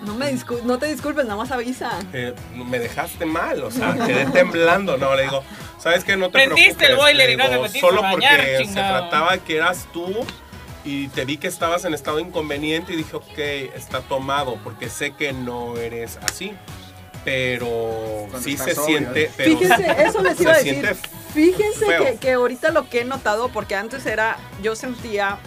No, 0.00 0.14
me 0.14 0.32
discul- 0.32 0.62
no 0.62 0.78
te 0.78 0.86
disculpes, 0.86 1.24
nada 1.24 1.36
más 1.36 1.50
avisa. 1.50 1.98
me 2.54 2.78
dejaste 2.78 3.26
mal, 3.26 3.62
o 3.64 3.70
sea, 3.70 3.94
quedé 3.94 4.26
temblando. 4.26 4.96
No, 4.96 5.14
le 5.16 5.22
digo, 5.22 5.42
sabes 5.78 6.04
que 6.04 6.16
no 6.16 6.26
te 6.26 6.32
Prendiste 6.34 6.70
el 6.70 6.76
preocupes", 6.76 6.96
boiler 6.98 7.26
le 7.28 7.32
y 7.32 7.36
no 7.36 7.48
te 7.48 7.58
metiste 7.58 7.80
Solo 7.80 8.02
porque 8.10 8.26
bañar, 8.26 8.40
se 8.66 8.72
trataba 8.74 9.38
que 9.38 9.56
eras 9.56 9.88
tú 9.92 10.06
y 10.84 11.08
te 11.08 11.24
vi 11.24 11.36
que 11.36 11.48
estabas 11.48 11.84
en 11.84 11.94
estado 11.94 12.20
inconveniente 12.20 12.92
y 12.92 12.96
dije, 12.96 13.16
ok, 13.16 13.38
está 13.74 14.00
tomado, 14.00 14.58
porque 14.62 14.88
sé 14.88 15.10
que 15.12 15.32
no 15.32 15.76
eres 15.76 16.18
así. 16.22 16.52
Pero 17.24 17.66
Cuando 18.30 18.40
sí 18.40 18.56
se 18.56 18.74
siente. 18.74 19.24
¿eh? 19.24 19.30
Pero 19.36 19.58
Fíjense, 19.58 19.96
eso 20.04 20.22
les 20.22 20.40
iba 20.40 20.52
a 20.52 20.56
decir. 20.56 20.96
Fíjense 21.34 21.86
que, 21.86 22.16
que 22.18 22.32
ahorita 22.32 22.70
lo 22.70 22.88
que 22.88 23.00
he 23.00 23.04
notado, 23.04 23.48
porque 23.48 23.74
antes 23.74 24.06
era, 24.06 24.38
yo 24.62 24.74
sentía, 24.76 25.38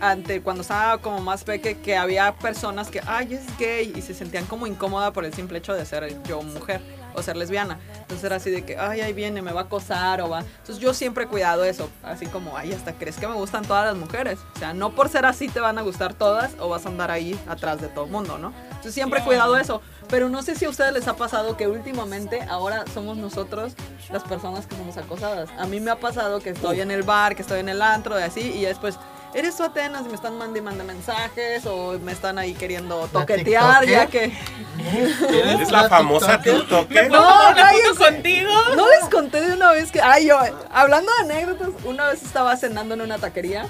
ante 0.00 0.42
cuando 0.42 0.62
estaba 0.62 0.98
como 0.98 1.20
más 1.20 1.44
peque, 1.44 1.78
que 1.78 1.96
había 1.96 2.32
personas 2.34 2.88
que, 2.88 3.00
ay, 3.06 3.34
es 3.34 3.58
gay, 3.58 3.92
y 3.94 4.02
se 4.02 4.14
sentían 4.14 4.46
como 4.46 4.66
incómoda 4.66 5.12
por 5.12 5.24
el 5.24 5.32
simple 5.32 5.58
hecho 5.58 5.74
de 5.74 5.84
ser 5.84 6.22
yo 6.24 6.42
mujer 6.42 6.80
o 7.14 7.22
ser 7.22 7.36
lesbiana. 7.36 7.78
Entonces 8.00 8.24
era 8.24 8.36
así 8.36 8.50
de 8.50 8.64
que, 8.64 8.78
ay, 8.78 9.00
ahí 9.00 9.12
viene, 9.12 9.40
me 9.42 9.52
va 9.52 9.62
a 9.62 9.64
acosar 9.64 10.20
o 10.20 10.28
va. 10.28 10.40
Entonces 10.40 10.78
yo 10.78 10.92
siempre 10.92 11.24
he 11.24 11.26
cuidado 11.26 11.64
eso, 11.64 11.88
así 12.02 12.26
como, 12.26 12.56
ay, 12.56 12.72
hasta 12.72 12.92
crees 12.92 13.16
que 13.16 13.26
me 13.26 13.34
gustan 13.34 13.64
todas 13.64 13.86
las 13.86 13.96
mujeres. 13.96 14.38
O 14.54 14.58
sea, 14.58 14.74
no 14.74 14.90
por 14.90 15.08
ser 15.08 15.24
así 15.24 15.48
te 15.48 15.60
van 15.60 15.78
a 15.78 15.82
gustar 15.82 16.14
todas 16.14 16.52
o 16.60 16.68
vas 16.68 16.84
a 16.84 16.90
andar 16.90 17.10
ahí 17.10 17.38
atrás 17.48 17.80
de 17.80 17.88
todo 17.88 18.04
el 18.04 18.10
mundo, 18.10 18.38
¿no? 18.38 18.52
Entonces 18.68 18.94
siempre 18.94 19.20
he 19.20 19.24
cuidado 19.24 19.56
eso. 19.56 19.80
Pero 20.08 20.28
no 20.28 20.42
sé 20.42 20.54
si 20.54 20.66
a 20.66 20.68
ustedes 20.68 20.92
les 20.92 21.08
ha 21.08 21.16
pasado 21.16 21.56
que 21.56 21.66
últimamente 21.66 22.42
ahora 22.48 22.84
somos 22.94 23.16
nosotros 23.16 23.74
las 24.12 24.22
personas 24.22 24.66
que 24.66 24.76
somos 24.76 24.96
acosadas. 24.96 25.48
A 25.58 25.66
mí 25.66 25.80
me 25.80 25.90
ha 25.90 25.98
pasado 25.98 26.38
que 26.38 26.50
estoy 26.50 26.80
en 26.80 26.92
el 26.92 27.02
bar, 27.02 27.34
que 27.34 27.42
estoy 27.42 27.60
en 27.60 27.68
el 27.68 27.82
antro 27.82 28.18
y 28.18 28.22
así, 28.22 28.40
y 28.40 28.64
después, 28.64 28.98
eres 29.34 29.56
tú 29.56 29.64
Atenas 29.64 30.02
y 30.06 30.08
me 30.08 30.14
están 30.14 30.38
mandando 30.38 30.58
y 30.58 30.62
mandando 30.62 30.92
mensajes 30.92 31.66
o 31.66 31.98
me 31.98 32.12
están 32.12 32.38
ahí 32.38 32.54
queriendo 32.54 33.08
toquetear, 33.08 33.86
ya 33.86 34.06
que... 34.06 34.32
Es 34.78 35.70
la 35.70 35.88
famosa 35.88 36.40
TikToker. 36.40 37.08
¿Puedo 37.08 37.22
tomar 37.22 37.52
una 37.54 37.62
cállense. 37.62 37.88
foto 37.88 38.04
contigo? 38.04 38.50
No 38.76 38.88
les 38.88 39.08
conté 39.10 39.40
de 39.40 39.54
una 39.54 39.72
vez 39.72 39.90
que, 39.90 40.00
ay, 40.00 40.26
yo, 40.26 40.38
hablando 40.70 41.10
de 41.14 41.32
anécdotas, 41.32 41.70
una 41.84 42.08
vez 42.08 42.22
estaba 42.22 42.56
cenando 42.56 42.94
en 42.94 43.00
una 43.00 43.18
taquería 43.18 43.66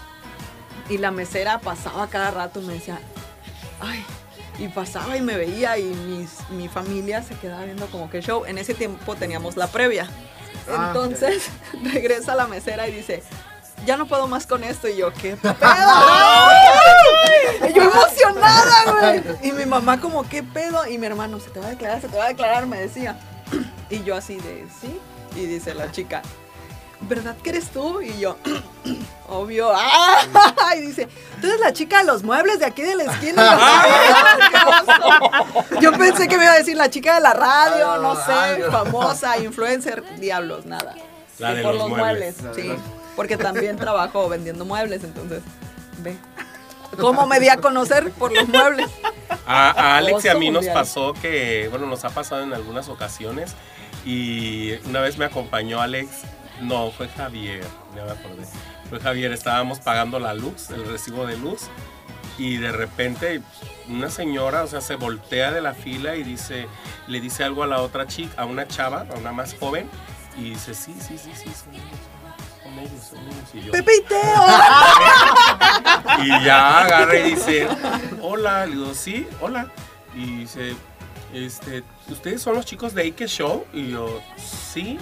y 0.88 0.98
la 0.98 1.10
mesera 1.10 1.58
pasaba 1.58 2.08
cada 2.08 2.30
rato 2.30 2.60
y 2.60 2.66
me 2.66 2.74
decía, 2.74 2.98
ay, 3.80 4.04
y 4.58 4.68
pasaba 4.68 5.16
y 5.16 5.20
me 5.20 5.36
veía 5.36 5.78
y 5.78 5.84
mis, 5.84 6.48
mi 6.50 6.68
familia 6.68 7.22
se 7.22 7.34
quedaba 7.34 7.64
viendo 7.64 7.86
como 7.86 8.10
que 8.10 8.20
show. 8.20 8.44
En 8.44 8.58
ese 8.58 8.74
tiempo 8.74 9.14
teníamos 9.14 9.56
la 9.56 9.66
previa. 9.68 10.08
Ah, 10.68 10.86
Entonces 10.88 11.48
regresa 11.92 12.34
la 12.34 12.46
mesera 12.46 12.88
y 12.88 12.92
dice, 12.92 13.22
ya 13.84 13.96
no 13.96 14.06
puedo 14.06 14.26
más 14.26 14.46
con 14.46 14.64
esto. 14.64 14.88
Y 14.88 14.96
yo, 14.96 15.12
¿qué 15.12 15.36
pedo? 15.42 15.54
Y 17.68 17.72
yo 17.72 17.82
emocionada, 17.82 18.92
güey. 19.00 19.22
Y 19.42 19.52
mi 19.52 19.66
mamá 19.66 20.00
como, 20.00 20.28
¿qué 20.28 20.42
pedo? 20.42 20.86
Y 20.86 20.98
mi 20.98 21.06
hermano, 21.06 21.38
se 21.40 21.50
te 21.50 21.60
va 21.60 21.66
a 21.66 21.70
declarar, 21.70 22.00
se 22.00 22.08
te 22.08 22.16
va 22.16 22.24
a 22.24 22.28
declarar, 22.28 22.66
me 22.66 22.78
decía. 22.80 23.16
Y 23.88 24.02
yo 24.02 24.16
así 24.16 24.34
de, 24.38 24.66
sí. 24.80 24.98
Y 25.36 25.46
dice 25.46 25.72
la 25.72 25.92
chica, 25.92 26.20
¿verdad 27.02 27.36
que 27.40 27.50
eres 27.50 27.68
tú? 27.68 28.00
Y 28.02 28.18
yo, 28.18 28.36
obvio. 29.28 29.70
¡Ah! 29.72 30.18
Y 30.76 30.80
dice, 30.80 31.06
tú 31.40 31.46
eres 31.46 31.60
la 31.60 31.72
chica 31.72 31.98
de 31.98 32.04
los 32.04 32.24
muebles 32.24 32.58
de 32.58 32.64
aquí 32.66 32.82
de 32.82 32.96
la 32.96 33.04
esquina. 33.04 33.58
Yo 35.80 35.92
pensé 35.92 36.26
que 36.26 36.36
me 36.36 36.44
iba 36.44 36.52
a 36.54 36.58
decir 36.58 36.76
la 36.76 36.90
chica 36.90 37.14
de 37.14 37.20
la 37.20 37.32
radio, 37.32 37.98
no 37.98 38.16
sé, 38.16 38.32
Radio. 38.32 38.72
famosa, 38.72 39.38
influencer, 39.38 40.02
diablos, 40.18 40.66
nada. 40.66 40.94
La 41.38 41.54
de 41.54 41.62
por 41.62 41.74
los 41.74 41.88
los 41.88 41.98
muebles. 41.98 42.42
muebles, 42.42 42.56
sí. 42.56 42.72
Porque 43.16 43.36
también 43.36 43.76
trabajo 43.78 44.28
vendiendo 44.28 44.64
muebles, 44.64 45.02
entonces, 45.02 45.42
ve. 45.98 46.16
¿Cómo 47.00 47.26
me 47.26 47.40
di 47.40 47.48
a 47.48 47.56
conocer? 47.56 48.12
Por 48.12 48.32
los 48.32 48.48
muebles. 48.48 48.88
A, 49.46 49.70
a 49.70 49.96
Alex 49.96 50.24
y 50.24 50.28
a 50.28 50.34
mí 50.34 50.50
nos 50.50 50.66
pasó 50.66 51.12
que, 51.14 51.66
bueno, 51.68 51.86
nos 51.86 52.04
ha 52.04 52.10
pasado 52.10 52.42
en 52.42 52.54
algunas 52.54 52.88
ocasiones 52.88 53.54
y 54.04 54.74
una 54.88 55.00
vez 55.00 55.18
me 55.18 55.24
acompañó 55.24 55.80
Alex, 55.80 56.22
no, 56.62 56.90
fue 56.90 57.08
Javier, 57.08 57.64
ya 57.94 58.04
me 58.04 58.12
acordé, 58.12 58.44
fue 58.88 59.00
Javier, 59.00 59.32
estábamos 59.32 59.80
pagando 59.80 60.18
la 60.18 60.32
luz, 60.32 60.70
el 60.70 60.86
recibo 60.86 61.26
de 61.26 61.36
luz 61.36 61.62
y 62.38 62.56
de 62.56 62.72
repente 62.72 63.42
una 63.88 64.08
señora, 64.08 64.62
o 64.62 64.66
sea, 64.66 64.80
se 64.80 64.94
voltea 64.94 65.50
de 65.50 65.60
la 65.60 65.74
fila 65.74 66.16
y 66.16 66.22
dice, 66.22 66.66
le 67.08 67.20
dice 67.20 67.44
algo 67.44 67.62
a 67.62 67.66
la 67.66 67.80
otra 67.80 68.06
chica, 68.06 68.42
a 68.42 68.44
una 68.44 68.66
chava, 68.66 69.06
a 69.12 69.18
una 69.18 69.32
más 69.32 69.54
joven 69.58 69.88
y 70.38 70.50
dice, 70.50 70.74
sí, 70.74 70.94
sí, 70.98 71.18
sí, 71.18 71.32
sí, 71.34 71.50
son 71.52 71.74
ellos, 71.74 71.84
son 72.76 72.84
ellos, 72.84 73.04
son 73.04 73.18
ellos. 73.26 73.54
Y 73.54 73.60
yo, 73.62 73.72
Pepe 73.72 73.92
y 73.96 74.02
Teo. 74.02 74.20
y 76.24 76.44
ya 76.44 76.84
agarra 76.84 77.18
y 77.18 77.30
dice, 77.34 77.68
hola, 78.20 78.66
le 78.66 78.76
digo, 78.76 78.94
sí, 78.94 79.26
hola. 79.40 79.70
Y 80.14 80.38
dice, 80.38 80.74
este, 81.32 81.82
¿ustedes 82.08 82.42
son 82.42 82.54
los 82.54 82.66
chicos 82.66 82.94
de 82.94 83.02
Ike 83.02 83.26
Show? 83.26 83.66
Y 83.72 83.90
yo, 83.90 84.20
sí. 84.36 84.98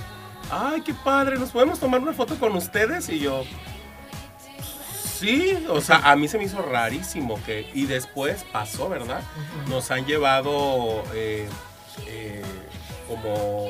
Ay, 0.51 0.83
qué 0.83 0.95
padre, 0.95 1.39
¿nos 1.39 1.51
podemos 1.51 1.79
tomar 1.79 2.01
una 2.01 2.13
foto 2.13 2.37
con 2.37 2.55
ustedes? 2.57 3.09
Y 3.09 3.21
yo, 3.21 3.45
sí. 5.19 5.65
O 5.69 5.81
sea, 5.81 5.99
a 6.11 6.17
mí 6.17 6.29
se 6.29 6.39
me 6.39 6.45
hizo 6.45 6.61
rarísimo 6.63 7.43
que... 7.45 7.71
Y 7.75 7.87
después 7.87 8.45
pasó, 8.53 8.89
¿verdad? 8.89 9.23
Nos 9.69 9.91
han 9.91 10.05
llevado 10.05 11.03
eh, 11.15 11.49
eh, 12.07 12.43
como 13.09 13.69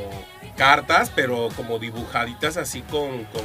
cartas, 0.56 1.12
pero 1.14 1.48
como 1.56 1.78
dibujaditas 1.78 2.56
así 2.56 2.82
con, 2.82 3.24
con 3.24 3.42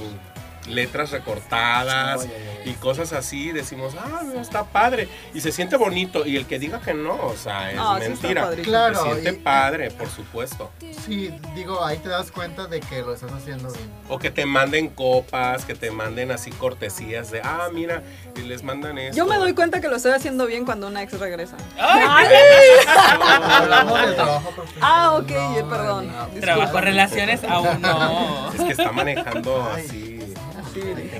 letras 0.69 1.11
recortadas 1.11 2.21
Oye, 2.21 2.61
y 2.65 2.71
cosas 2.73 3.13
así. 3.13 3.51
Decimos, 3.51 3.93
ah, 3.99 4.21
mira, 4.25 4.41
está 4.41 4.63
padre. 4.65 5.07
Y 5.33 5.41
se 5.41 5.51
siente 5.51 5.75
bonito. 5.77 6.25
Y 6.25 6.37
el 6.37 6.45
que 6.45 6.59
diga 6.59 6.79
que 6.79 6.93
no, 6.93 7.15
o 7.15 7.35
sea, 7.35 7.71
es 7.71 7.77
Ah, 7.79 7.97
mentira. 7.99 8.49
Claro, 8.63 9.03
Se 9.03 9.11
siente 9.21 9.29
y- 9.39 9.43
padre, 9.43 9.91
por 9.91 10.09
supuesto. 10.09 10.71
Sí, 11.05 11.33
digo, 11.55 11.83
ahí 11.85 11.97
te 11.97 12.09
das 12.09 12.31
cuenta 12.31 12.67
de 12.67 12.79
que 12.81 13.01
lo 13.01 13.13
estás 13.13 13.31
haciendo 13.31 13.71
bien. 13.71 13.89
O 14.07 14.19
que 14.19 14.31
te 14.31 14.45
manden 14.45 14.89
copas, 14.89 15.65
que 15.65 15.75
te 15.75 15.91
manden 15.91 16.31
así 16.31 16.51
cortesías 16.51 17.31
de, 17.31 17.41
ah, 17.43 17.69
mira, 17.73 18.03
y 18.35 18.41
les 18.41 18.63
mandan 18.63 18.97
esto. 18.97 19.17
Yo 19.17 19.25
me 19.25 19.37
doy 19.37 19.53
cuenta 19.53 19.81
que 19.81 19.87
lo 19.87 19.95
estoy 19.95 20.11
haciendo 20.11 20.45
bien 20.45 20.65
cuando 20.65 20.87
una 20.87 21.01
ex 21.03 21.17
regresa. 21.19 21.55
Hablamos 22.87 24.01
del 24.01 24.15
trabajo 24.15 24.49
profesional. 24.51 24.89
Ah, 24.91 25.11
ok, 25.17 25.31
no, 25.61 25.69
perdón. 25.69 26.11
Trabajo, 26.39 26.81
relaciones, 26.81 27.43
aún 27.43 27.81
no. 27.81 28.51
Es 28.53 28.61
que 28.61 28.71
está 28.71 28.91
manejando 28.91 29.69
Ay. 29.73 29.85
así. 29.87 30.18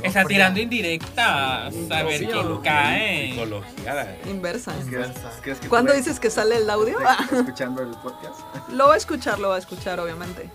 Está 0.04 0.26
tirando 0.26 0.60
indirectas. 0.60 1.74
A 1.91 2.04
ver 2.04 2.26
quién 2.26 2.58
cae. 2.62 3.32
Psicología. 3.32 4.18
Inversa. 4.26 4.74
¿Crees- 4.89 5.10
crees 5.41 5.60
que 5.60 5.68
¿Cuándo 5.68 5.93
dices 5.93 6.20
que 6.20 6.30
sale 6.30 6.58
el 6.58 6.70
audio? 6.70 7.00
estás 7.00 7.32
escuchando 7.32 7.82
el 7.82 7.89
podcast? 7.91 8.39
Lo 8.70 8.88
va 8.88 8.93
a 8.93 8.97
escuchar, 8.97 9.39
lo 9.39 9.50
va 9.50 9.56
a 9.56 9.60
escuchar, 9.60 10.00
obviamente. 10.00 10.50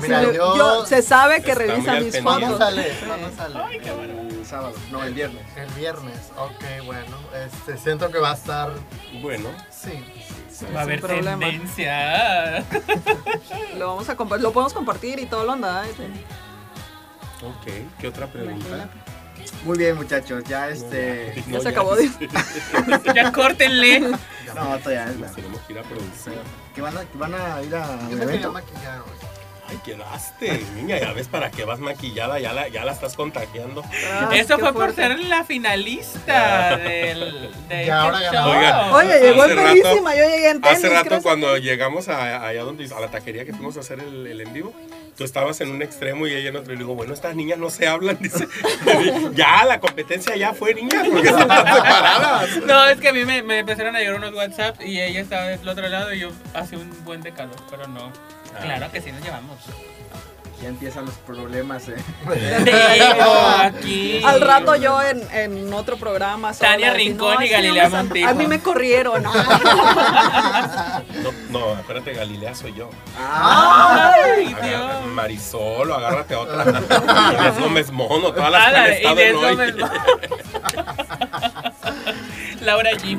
Mira, 0.00 0.20
Sí, 0.20 0.26
yo, 0.36 0.56
yo- 0.56 0.86
se 0.86 1.02
sabe 1.02 1.42
que 1.42 1.54
revisa 1.56 1.94
mis 1.94 2.12
pendiente. 2.12 2.22
¿Cuándo 2.22 2.46
fotos. 2.46 2.58
sale? 2.60 2.92
¿Cuándo 3.04 3.30
sale? 3.36 3.76
El 4.28 4.46
sábado, 4.46 4.74
no, 4.92 5.02
el 5.02 5.12
viernes. 5.12 5.42
El 5.56 5.68
viernes. 5.74 6.30
Ok, 6.36 6.84
bueno. 6.86 7.16
Este, 7.44 7.76
siento 7.78 8.08
que 8.10 8.18
va 8.18 8.30
a 8.30 8.34
estar. 8.34 8.70
Bueno, 9.20 9.48
Sí. 9.70 9.92
Va 10.74 10.80
a 10.80 10.82
haber 10.82 11.00
problema. 11.00 11.38
tendencia. 11.46 12.58
Lo 13.76 13.88
vamos 13.88 14.08
a 14.08 14.14
lo 14.14 14.52
podemos 14.52 14.72
compartir 14.72 15.18
y 15.20 15.26
todo 15.26 15.44
lo 15.44 15.52
anda. 15.52 15.84
¿eh? 15.86 15.92
Ok. 17.42 17.66
¿Qué 18.00 18.08
otra 18.08 18.26
pregunta? 18.26 18.88
Muy 19.64 19.78
bien, 19.78 19.96
muchachos, 19.96 20.42
ya 20.44 20.68
este. 20.68 21.42
No, 21.46 21.60
se 21.60 21.68
acabó 21.68 21.94
de- 21.96 22.10
ya 23.14 23.32
córtenle. 23.32 24.00
No, 24.54 24.78
todavía 24.78 25.04
es 25.10 25.16
Nos 25.16 25.34
tenemos 25.34 25.60
que 25.60 25.72
ir 25.74 25.78
a 25.78 25.82
producir. 25.82 26.32
que 26.74 26.80
van 26.80 26.96
a, 26.96 27.00
que 27.04 27.18
van 27.18 27.34
a 27.34 27.62
ir 27.62 27.74
a 27.76 27.98
Yo 28.08 28.16
un 28.16 28.22
evento. 28.22 28.52
maquillar 28.52 29.00
hoy. 29.00 29.28
Ay, 29.70 29.78
quedaste, 29.84 30.64
niña, 30.74 30.98
ya 30.98 31.12
ves 31.12 31.28
para 31.28 31.50
qué 31.50 31.64
vas 31.66 31.78
maquillada, 31.78 32.38
ya 32.40 32.54
la, 32.54 32.68
ya 32.68 32.86
la 32.86 32.92
estás 32.92 33.14
contagiando. 33.14 33.84
Ah, 34.10 34.30
Eso 34.32 34.54
fue 34.58 34.72
por 34.72 34.94
fuerte. 34.94 35.02
ser 35.02 35.18
la 35.20 35.44
finalista 35.44 36.78
del. 36.78 37.50
De 37.68 37.84
Y 37.84 37.90
ahora. 37.90 38.18
Show. 38.32 38.50
Oigan. 38.50 38.92
Oye, 38.94 39.20
llegó 39.20 39.44
en 39.44 39.56
yo 39.58 40.12
llegué 40.14 40.50
en 40.50 40.60
tenis. 40.62 40.78
Hace 40.78 40.88
rato 40.88 41.22
cuando 41.22 41.58
llegamos 41.58 42.08
a, 42.08 42.46
allá 42.48 42.62
donde, 42.62 42.86
a 42.92 42.98
la 43.00 43.10
taquería 43.10 43.44
que 43.44 43.52
fuimos 43.52 43.76
a 43.76 43.80
hacer 43.80 44.00
el, 44.00 44.26
el 44.26 44.40
en 44.40 44.52
vivo, 44.54 44.72
tú 45.16 45.24
estabas 45.24 45.60
en 45.60 45.70
un 45.70 45.82
extremo 45.82 46.26
y 46.26 46.34
ella 46.34 46.50
en 46.50 46.56
otro. 46.56 46.72
Y 46.72 46.76
le 46.76 46.82
digo, 46.82 46.94
bueno, 46.94 47.14
estas 47.14 47.34
niñas 47.34 47.58
no 47.58 47.70
se 47.70 47.86
hablan. 47.86 48.18
Dice, 48.20 48.46
ya, 49.34 49.64
la 49.64 49.80
competencia 49.80 50.36
ya 50.36 50.52
fue, 50.54 50.74
niñas, 50.74 51.06
porque 51.10 51.28
están 51.28 51.48
separadas. 51.48 52.56
No, 52.66 52.86
es 52.86 52.98
que 52.98 53.08
a 53.08 53.12
mí 53.12 53.24
me, 53.24 53.42
me 53.42 53.60
empezaron 53.60 53.94
a 53.96 54.00
llegar 54.00 54.14
unos 54.14 54.34
WhatsApp 54.34 54.80
y 54.82 55.00
ella 55.00 55.20
estaba 55.20 55.46
del 55.46 55.68
otro 55.68 55.88
lado 55.88 56.12
y 56.12 56.20
yo 56.20 56.30
hace 56.54 56.76
un 56.76 57.04
buen 57.04 57.22
de 57.22 57.32
calor, 57.32 57.56
pero 57.70 57.86
no. 57.88 58.12
Ah. 58.54 58.60
Claro 58.62 58.90
que 58.92 59.00
sí 59.00 59.12
nos 59.12 59.22
llevamos. 59.22 59.58
Ya 60.62 60.68
empiezan 60.70 61.04
los 61.06 61.14
problemas. 61.14 61.84
eh. 61.88 61.94
Aquí. 63.62 64.20
Al 64.24 64.40
rato 64.40 64.74
yo 64.74 65.00
en, 65.02 65.22
en 65.32 65.72
otro 65.72 65.96
programa. 65.96 66.52
sola, 66.52 66.70
Tania 66.70 66.92
Rincón 66.94 67.34
no, 67.36 67.42
y 67.44 67.48
Galilea 67.48 67.88
Montijo. 67.88 68.28
A 68.28 68.34
mí 68.34 68.46
me 68.48 68.58
corrieron. 68.60 69.22
No, 69.22 69.32
no, 71.50 71.72
acuérdate, 71.74 72.12
Galilea 72.12 72.54
soy 72.56 72.74
yo. 72.74 72.90
Ay, 73.18 74.46
Agarra- 74.54 74.66
Dios. 75.00 75.06
Marisol, 75.12 75.90
o 75.90 75.94
agárrate 75.94 76.34
a 76.34 76.40
otra. 76.40 76.64
Inés 76.64 77.60
Gómez 77.60 77.90
Mono, 77.92 78.32
todas 78.32 78.50
las 78.50 78.60
que 78.60 78.66
han 78.68 78.74
Ándale, 78.74 78.96
estado 78.96 79.14
Inés 79.14 79.30
en 79.30 79.36
hoy. 79.36 79.50
Gómez 79.56 79.74
Mono. 79.76 79.92
Laura 82.62 82.90
G. 82.92 83.18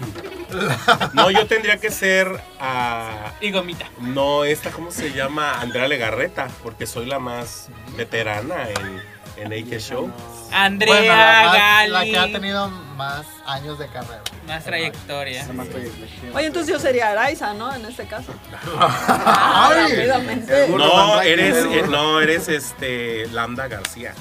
No, 1.13 1.29
yo 1.31 1.45
tendría 1.47 1.77
que 1.77 1.91
ser 1.91 2.41
a. 2.59 3.33
Y 3.41 3.51
Gomita. 3.51 3.85
No, 3.99 4.43
esta, 4.43 4.71
¿cómo 4.71 4.91
se 4.91 5.11
llama? 5.11 5.59
Andrea 5.61 5.87
Legarreta, 5.87 6.47
porque 6.63 6.85
soy 6.87 7.05
la 7.05 7.19
más 7.19 7.69
veterana 7.95 8.67
en, 8.69 9.51
en 9.51 9.53
AK 9.73 9.79
Show. 9.79 10.11
Andrea 10.51 10.93
Bueno, 10.95 11.07
la, 11.15 11.43
más- 11.43 11.53
la 11.89 11.97
Gali. 11.99 12.11
que 12.11 12.17
ha 12.17 12.31
tenido 12.31 12.67
más 12.69 13.25
años 13.45 13.77
de 13.77 13.87
carrera. 13.87 14.21
Más 14.47 14.63
trayectoria. 14.63 15.41
Estoy- 15.43 15.91
Oye, 16.33 16.47
entonces 16.47 16.73
yo 16.73 16.79
sería 16.79 17.09
Araiza, 17.11 17.53
¿no? 17.53 17.73
En 17.75 17.85
este 17.85 18.05
caso. 18.07 18.33
Ay. 18.79 19.91
Rápidamente. 19.91 20.67
No, 20.69 21.21
eres, 21.21 21.55
eh, 21.57 21.83
no, 21.87 22.19
eres 22.19 22.47
este 22.47 23.27
Lambda 23.27 23.67
García. 23.67 24.13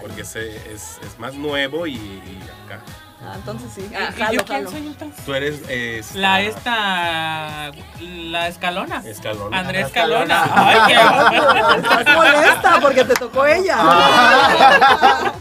Porque 0.00 0.22
es, 0.22 0.34
es, 0.36 0.98
es 1.02 1.18
más 1.18 1.34
nuevo 1.34 1.86
y, 1.86 1.94
y 1.96 2.40
acá. 2.64 2.80
Ah, 3.22 3.32
entonces 3.36 3.70
sí. 3.74 3.88
¿Y- 3.90 3.94
Ah, 3.94 4.10
¿Y 4.14 4.18
jalo, 4.18 4.32
yo 4.32 4.44
quién 4.44 4.58
jalo. 4.58 4.70
soy 4.70 4.86
entonces? 4.86 5.24
Tú 5.24 5.34
eres 5.34 5.60
esta- 5.68 6.18
La 6.18 6.40
esta. 6.40 7.70
La 8.00 8.48
escalona. 8.48 9.02
Escalona. 9.04 9.62
Escalona. 9.80 10.44
Ay, 10.54 10.78
qué 10.86 10.94
Estás 11.76 12.16
molesta 12.16 12.80
porque 12.80 13.04
te 13.04 13.14
tocó 13.14 13.46
ella. 13.46 13.76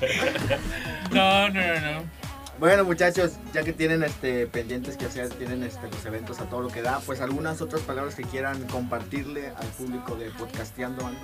No, 1.11 1.49
no, 1.49 1.59
no, 1.61 1.79
no. 1.79 2.18
Bueno 2.59 2.83
muchachos, 2.83 3.31
ya 3.53 3.63
que 3.63 3.71
tienen 3.71 4.03
este 4.03 4.45
pendientes 4.47 4.97
que 4.97 5.05
hacer, 5.05 5.29
tienen 5.29 5.63
este 5.63 5.89
los 5.89 6.05
eventos 6.05 6.39
a 6.41 6.45
todo 6.45 6.61
lo 6.61 6.67
que 6.67 6.81
da, 6.81 6.99
pues 7.05 7.21
algunas 7.21 7.61
otras 7.61 7.81
palabras 7.83 8.15
que 8.15 8.23
quieran 8.23 8.61
compartirle 8.67 9.53
al 9.57 9.67
público 9.67 10.15
de 10.15 10.29
podcasteando 10.31 11.05
algo. 11.07 11.19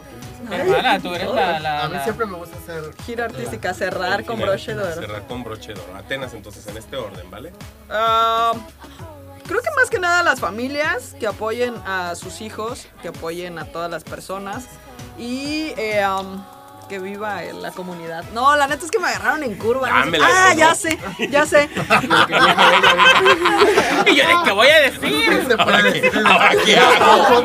Hermana, 0.49 0.99
tú 1.01 1.13
eres 1.13 1.29
la. 1.29 1.59
la, 1.59 1.83
A 1.83 1.89
mí 1.89 1.95
la- 1.95 2.03
siempre 2.05 2.25
me 2.25 2.37
gusta 2.37 2.57
hacer 2.57 2.83
Gira 3.05 3.25
artística, 3.25 3.73
cerrar 3.73 4.23
con 4.23 4.39
broche 4.39 4.75
de 4.75 4.81
oro. 4.81 4.93
Cerrar 4.93 5.27
con 5.27 5.43
broche 5.43 5.73
de 5.73 5.81
oro. 5.81 5.95
Atenas, 5.97 6.33
entonces, 6.33 6.65
en 6.67 6.77
este 6.77 6.95
orden, 6.95 7.29
¿vale? 7.29 7.51
Ah, 7.89 8.53
creo 9.45 9.61
que 9.61 9.69
más 9.75 9.89
que 9.89 9.99
nada 9.99 10.23
las 10.23 10.39
familias 10.39 11.17
que 11.19 11.27
apoyen 11.27 11.75
a 11.85 12.15
sus 12.15 12.39
hijos, 12.39 12.87
que 13.01 13.09
apoyen 13.09 13.59
a 13.59 13.65
todas 13.65 13.91
las 13.91 14.05
personas 14.05 14.67
y 15.19 15.73
eh, 15.77 16.01
um, 16.07 16.41
que 16.85 16.99
viva 16.99 17.43
en 17.43 17.61
la 17.61 17.71
comunidad. 17.71 18.23
No, 18.33 18.55
la 18.55 18.67
neta 18.67 18.85
es 18.85 18.91
que 18.91 18.99
me 18.99 19.07
agarraron 19.07 19.43
en 19.43 19.55
curva. 19.55 19.89
No 19.89 20.11
sé- 20.11 20.17
ah, 20.23 20.53
dejó. 20.55 20.59
ya 20.59 20.75
sé, 20.75 20.97
ya 21.29 21.45
sé. 21.45 21.69
Y 24.07 24.15
yo 24.15 24.27
de 24.27 24.33
qué 24.45 24.51
voy 24.51 24.67
a 24.67 24.79
decir. 24.81 25.55
Ahora 25.57 25.83
qué, 25.91 26.11
ahora 26.25 26.51
qué 26.65 26.77
hago. 26.77 27.43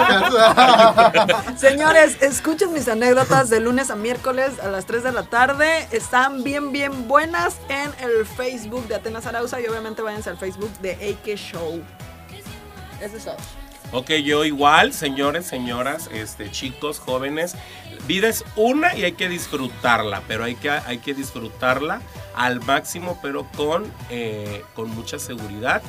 Señores, 1.56 2.18
escuchen 2.20 2.72
mis 2.72 2.88
anécdotas 2.88 3.50
de 3.50 3.60
lunes 3.60 3.90
a 3.90 3.96
miércoles 3.96 4.52
a 4.62 4.68
las 4.68 4.86
3 4.86 5.02
de 5.04 5.12
la 5.12 5.22
tarde. 5.24 5.86
Están 5.90 6.42
bien, 6.44 6.72
bien 6.72 7.08
buenas 7.08 7.56
en 7.68 7.90
el 8.04 8.26
Facebook 8.26 8.86
de 8.88 8.94
Atenas 8.96 9.26
Arauza 9.26 9.60
y 9.60 9.66
obviamente 9.66 10.02
váyanse 10.02 10.30
al 10.30 10.36
Facebook 10.38 10.72
de 10.80 10.92
AK 10.92 11.36
Show. 11.36 11.82
Eso 13.00 13.16
es 13.16 13.24
todo. 13.24 13.36
Ok, 13.92 14.10
yo 14.22 14.44
igual, 14.44 14.92
señores, 14.92 15.46
señoras, 15.46 16.08
este, 16.12 16.48
chicos, 16.52 17.00
jóvenes, 17.00 17.56
vida 18.06 18.28
es 18.28 18.44
una 18.56 18.96
y 18.96 19.04
hay 19.04 19.12
que 19.12 19.28
disfrutarla, 19.28 20.22
pero 20.26 20.44
hay 20.44 20.54
que, 20.54 20.70
hay 20.70 20.98
que 20.98 21.14
disfrutarla 21.14 22.00
al 22.34 22.60
máximo, 22.62 23.18
pero 23.22 23.46
con, 23.56 23.90
eh, 24.10 24.62
con 24.74 24.90
mucha 24.90 25.18
seguridad 25.18 25.82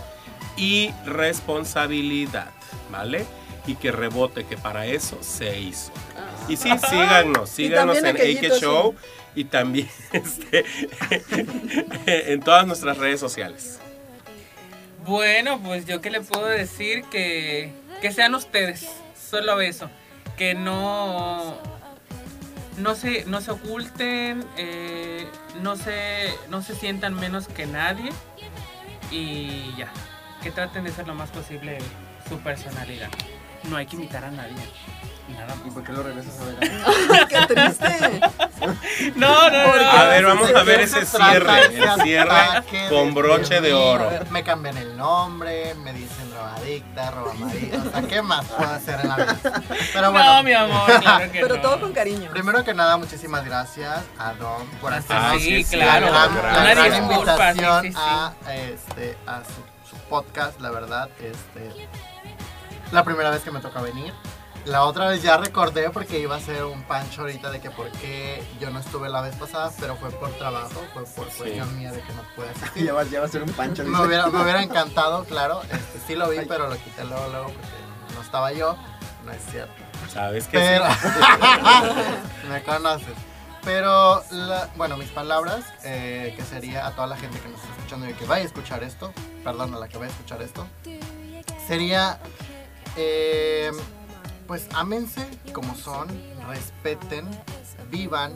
y 0.57 0.91
responsabilidad, 1.05 2.51
¿vale? 2.91 3.25
Y 3.67 3.75
que 3.75 3.91
rebote, 3.91 4.45
que 4.45 4.57
para 4.57 4.85
eso 4.85 5.17
se 5.21 5.59
hizo. 5.59 5.91
Y 6.47 6.57
sí, 6.57 6.69
síganos, 6.89 7.49
síganos 7.49 7.97
en 7.97 8.07
AK 8.07 8.59
Show 8.59 8.95
y 9.35 9.45
también 9.45 9.89
este, 10.11 10.65
en 12.05 12.39
todas 12.41 12.67
nuestras 12.67 12.97
redes 12.97 13.19
sociales. 13.19 13.79
Bueno, 15.05 15.59
pues 15.63 15.85
yo 15.85 16.01
qué 16.01 16.11
le 16.11 16.21
puedo 16.21 16.45
decir 16.45 17.03
que, 17.05 17.71
que 18.01 18.11
sean 18.11 18.35
ustedes, 18.35 18.87
solo 19.29 19.59
eso, 19.61 19.89
que 20.37 20.53
no 20.53 21.57
no 22.77 22.95
se 22.95 23.25
no 23.25 23.41
se 23.41 23.51
oculten, 23.51 24.45
eh, 24.57 25.27
no 25.61 25.75
se 25.75 26.33
no 26.49 26.61
se 26.61 26.75
sientan 26.75 27.13
menos 27.13 27.47
que 27.47 27.65
nadie 27.65 28.11
y 29.11 29.75
ya, 29.77 29.91
que 30.41 30.51
traten 30.51 30.83
de 30.83 30.91
ser 30.91 31.07
lo 31.07 31.15
más 31.15 31.29
posible 31.29 31.77
su 32.29 32.39
personalidad. 32.39 33.09
No 33.69 33.75
hay 33.77 33.85
que 33.85 33.95
imitar 33.95 34.25
a 34.25 34.31
nadie. 34.31 34.55
Nada 35.33 35.55
¿Y 35.65 35.69
por 35.71 35.83
qué 35.83 35.93
lo 35.93 36.03
regresas 36.03 36.33
a 36.39 36.45
ver? 36.45 36.59
Qué 37.27 37.53
triste. 37.53 38.21
No, 39.15 39.49
no, 39.49 39.75
no. 39.77 39.91
A 39.91 40.03
ver, 40.05 40.25
vamos 40.25 40.49
a 40.53 40.63
ver 40.63 40.77
¿De 40.79 40.83
ese 40.83 41.05
cierre, 41.05 41.65
el 41.65 42.01
cierre 42.03 42.63
con 42.89 43.13
broche 43.13 43.61
de 43.61 43.73
oro. 43.73 44.09
Me 44.29 44.43
cambian 44.43 44.77
el 44.77 44.95
nombre, 44.97 45.73
me 45.75 45.93
dicen 45.93 46.29
drogadicta, 46.31 47.11
roba 47.11 47.33
marido. 47.35 47.81
O 47.87 47.91
sea, 47.91 48.01
¿qué 48.07 48.21
más 48.21 48.45
puedo 48.45 48.69
hacer 48.69 48.99
en 49.01 49.09
la 49.09 49.15
vida? 49.15 49.35
Pero 49.93 50.11
bueno, 50.11 50.33
No, 50.35 50.43
mi 50.43 50.53
amor, 50.53 50.99
claro 51.01 51.31
que 51.31 51.39
Pero 51.41 51.55
no. 51.55 51.61
todo 51.61 51.79
con 51.79 51.93
cariño. 51.93 52.29
primero 52.31 52.63
que 52.63 52.73
nada, 52.73 52.97
muchísimas 52.97 53.45
gracias 53.45 53.99
a 54.19 54.33
Don 54.33 54.65
por 54.81 54.93
hacernos 54.93 55.25
Ah, 55.33 55.35
sí, 55.39 55.63
claro. 55.65 56.07
Una 56.09 56.73
gran 56.73 56.95
invitación 57.03 57.81
sí, 57.83 57.91
sí. 57.91 57.97
a, 57.97 58.33
este, 58.55 59.17
a 59.27 59.41
su, 59.43 59.89
su 59.89 59.95
podcast, 60.09 60.59
la 60.59 60.69
verdad. 60.71 61.09
Este, 61.19 61.87
la 62.91 63.03
primera 63.03 63.29
vez 63.29 63.41
que 63.41 63.51
me 63.51 63.59
toca 63.61 63.81
venir. 63.81 64.13
La 64.65 64.83
otra 64.85 65.07
vez 65.07 65.23
ya 65.23 65.37
recordé 65.37 65.89
porque 65.89 66.19
iba 66.19 66.35
a 66.35 66.39
ser 66.39 66.63
un 66.65 66.83
pancho 66.83 67.21
ahorita 67.21 67.49
de 67.49 67.59
que 67.59 67.71
por 67.71 67.89
qué 67.93 68.43
yo 68.59 68.69
no 68.69 68.79
estuve 68.79 69.09
la 69.09 69.21
vez 69.21 69.35
pasada, 69.35 69.71
pero 69.79 69.95
fue 69.95 70.11
por 70.11 70.29
trabajo, 70.33 70.83
fue 70.93 71.03
por 71.03 71.27
cuestión 71.29 71.77
mía 71.79 71.91
de 71.91 71.99
que 72.01 72.13
no 72.13 72.21
pude 72.35 72.49
asistir. 72.49 72.83
Ya 72.85 72.93
va, 72.93 73.03
ya 73.03 73.19
va 73.21 73.25
a 73.25 73.29
ser 73.29 73.41
un 73.41 73.51
pancho. 73.53 73.83
Me 73.83 73.99
hubiera, 74.05 74.27
me 74.27 74.41
hubiera 74.41 74.61
encantado, 74.61 75.23
claro. 75.25 75.61
Este, 75.63 75.99
sí 76.07 76.15
lo 76.15 76.29
vi, 76.29 76.39
pero 76.47 76.67
lo 76.69 76.75
quité 76.75 77.03
luego, 77.05 77.27
luego 77.29 77.45
porque 77.47 78.15
no 78.15 78.21
estaba 78.21 78.51
yo. 78.53 78.77
No 79.25 79.31
es 79.31 79.41
cierto. 79.51 79.73
¿Sabes 80.13 80.47
qué? 80.47 80.57
Pero, 80.59 80.85
Sí. 80.85 82.47
me 82.49 82.61
conoces. 82.63 83.13
Pero, 83.63 84.23
la- 84.31 84.69
bueno, 84.75 84.95
mis 84.97 85.09
palabras, 85.09 85.63
eh, 85.83 86.33
que 86.37 86.43
sería 86.43 86.85
a 86.85 86.91
toda 86.91 87.07
la 87.07 87.17
gente 87.17 87.39
que 87.39 87.47
nos 87.49 87.59
está 87.61 87.73
escuchando 87.77 88.09
y 88.09 88.13
que 88.13 88.25
vaya 88.25 88.43
a 88.43 88.47
escuchar 88.47 88.83
esto, 88.83 89.11
perdón, 89.43 89.73
a 89.73 89.79
la 89.79 89.87
que 89.87 89.97
vaya 89.97 90.09
a 90.09 90.15
escuchar 90.15 90.41
esto, 90.41 90.67
sería, 91.67 92.19
eh, 92.97 93.71
pues, 94.51 94.67
ámense 94.73 95.25
como 95.53 95.73
son, 95.75 96.09
respeten, 96.49 97.25
vivan, 97.89 98.33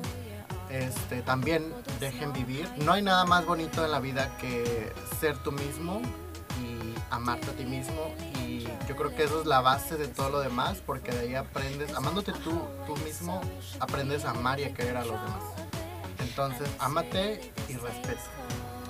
este, 0.70 1.22
también 1.22 1.74
dejen 2.00 2.32
vivir. 2.32 2.72
No 2.78 2.94
hay 2.94 3.02
nada 3.02 3.26
más 3.26 3.46
bonito 3.46 3.84
en 3.84 3.92
la 3.92 4.00
vida 4.00 4.32
que 4.38 4.94
ser 5.20 5.38
tú 5.40 5.52
mismo 5.52 6.02
y 6.64 6.96
amarte 7.12 7.50
a 7.50 7.54
ti 7.58 7.66
mismo 7.66 8.16
y 8.40 8.64
yo 8.88 8.96
creo 8.96 9.14
que 9.14 9.26
eso 9.26 9.42
es 9.42 9.46
la 9.46 9.60
base 9.60 9.98
de 9.98 10.08
todo 10.08 10.30
lo 10.30 10.40
demás 10.40 10.82
porque 10.86 11.12
de 11.12 11.20
ahí 11.20 11.36
aprendes, 11.36 11.94
amándote 11.94 12.32
tú, 12.32 12.62
tú 12.88 12.96
mismo, 13.04 13.42
aprendes 13.82 14.24
a 14.24 14.30
amar 14.30 14.58
y 14.62 14.64
a 14.64 14.74
querer 14.74 14.96
a 14.96 15.04
los 15.04 15.22
demás. 15.22 15.44
Entonces, 16.20 16.70
ámate 16.80 17.52
y 17.68 17.74
respeta. 17.74 18.24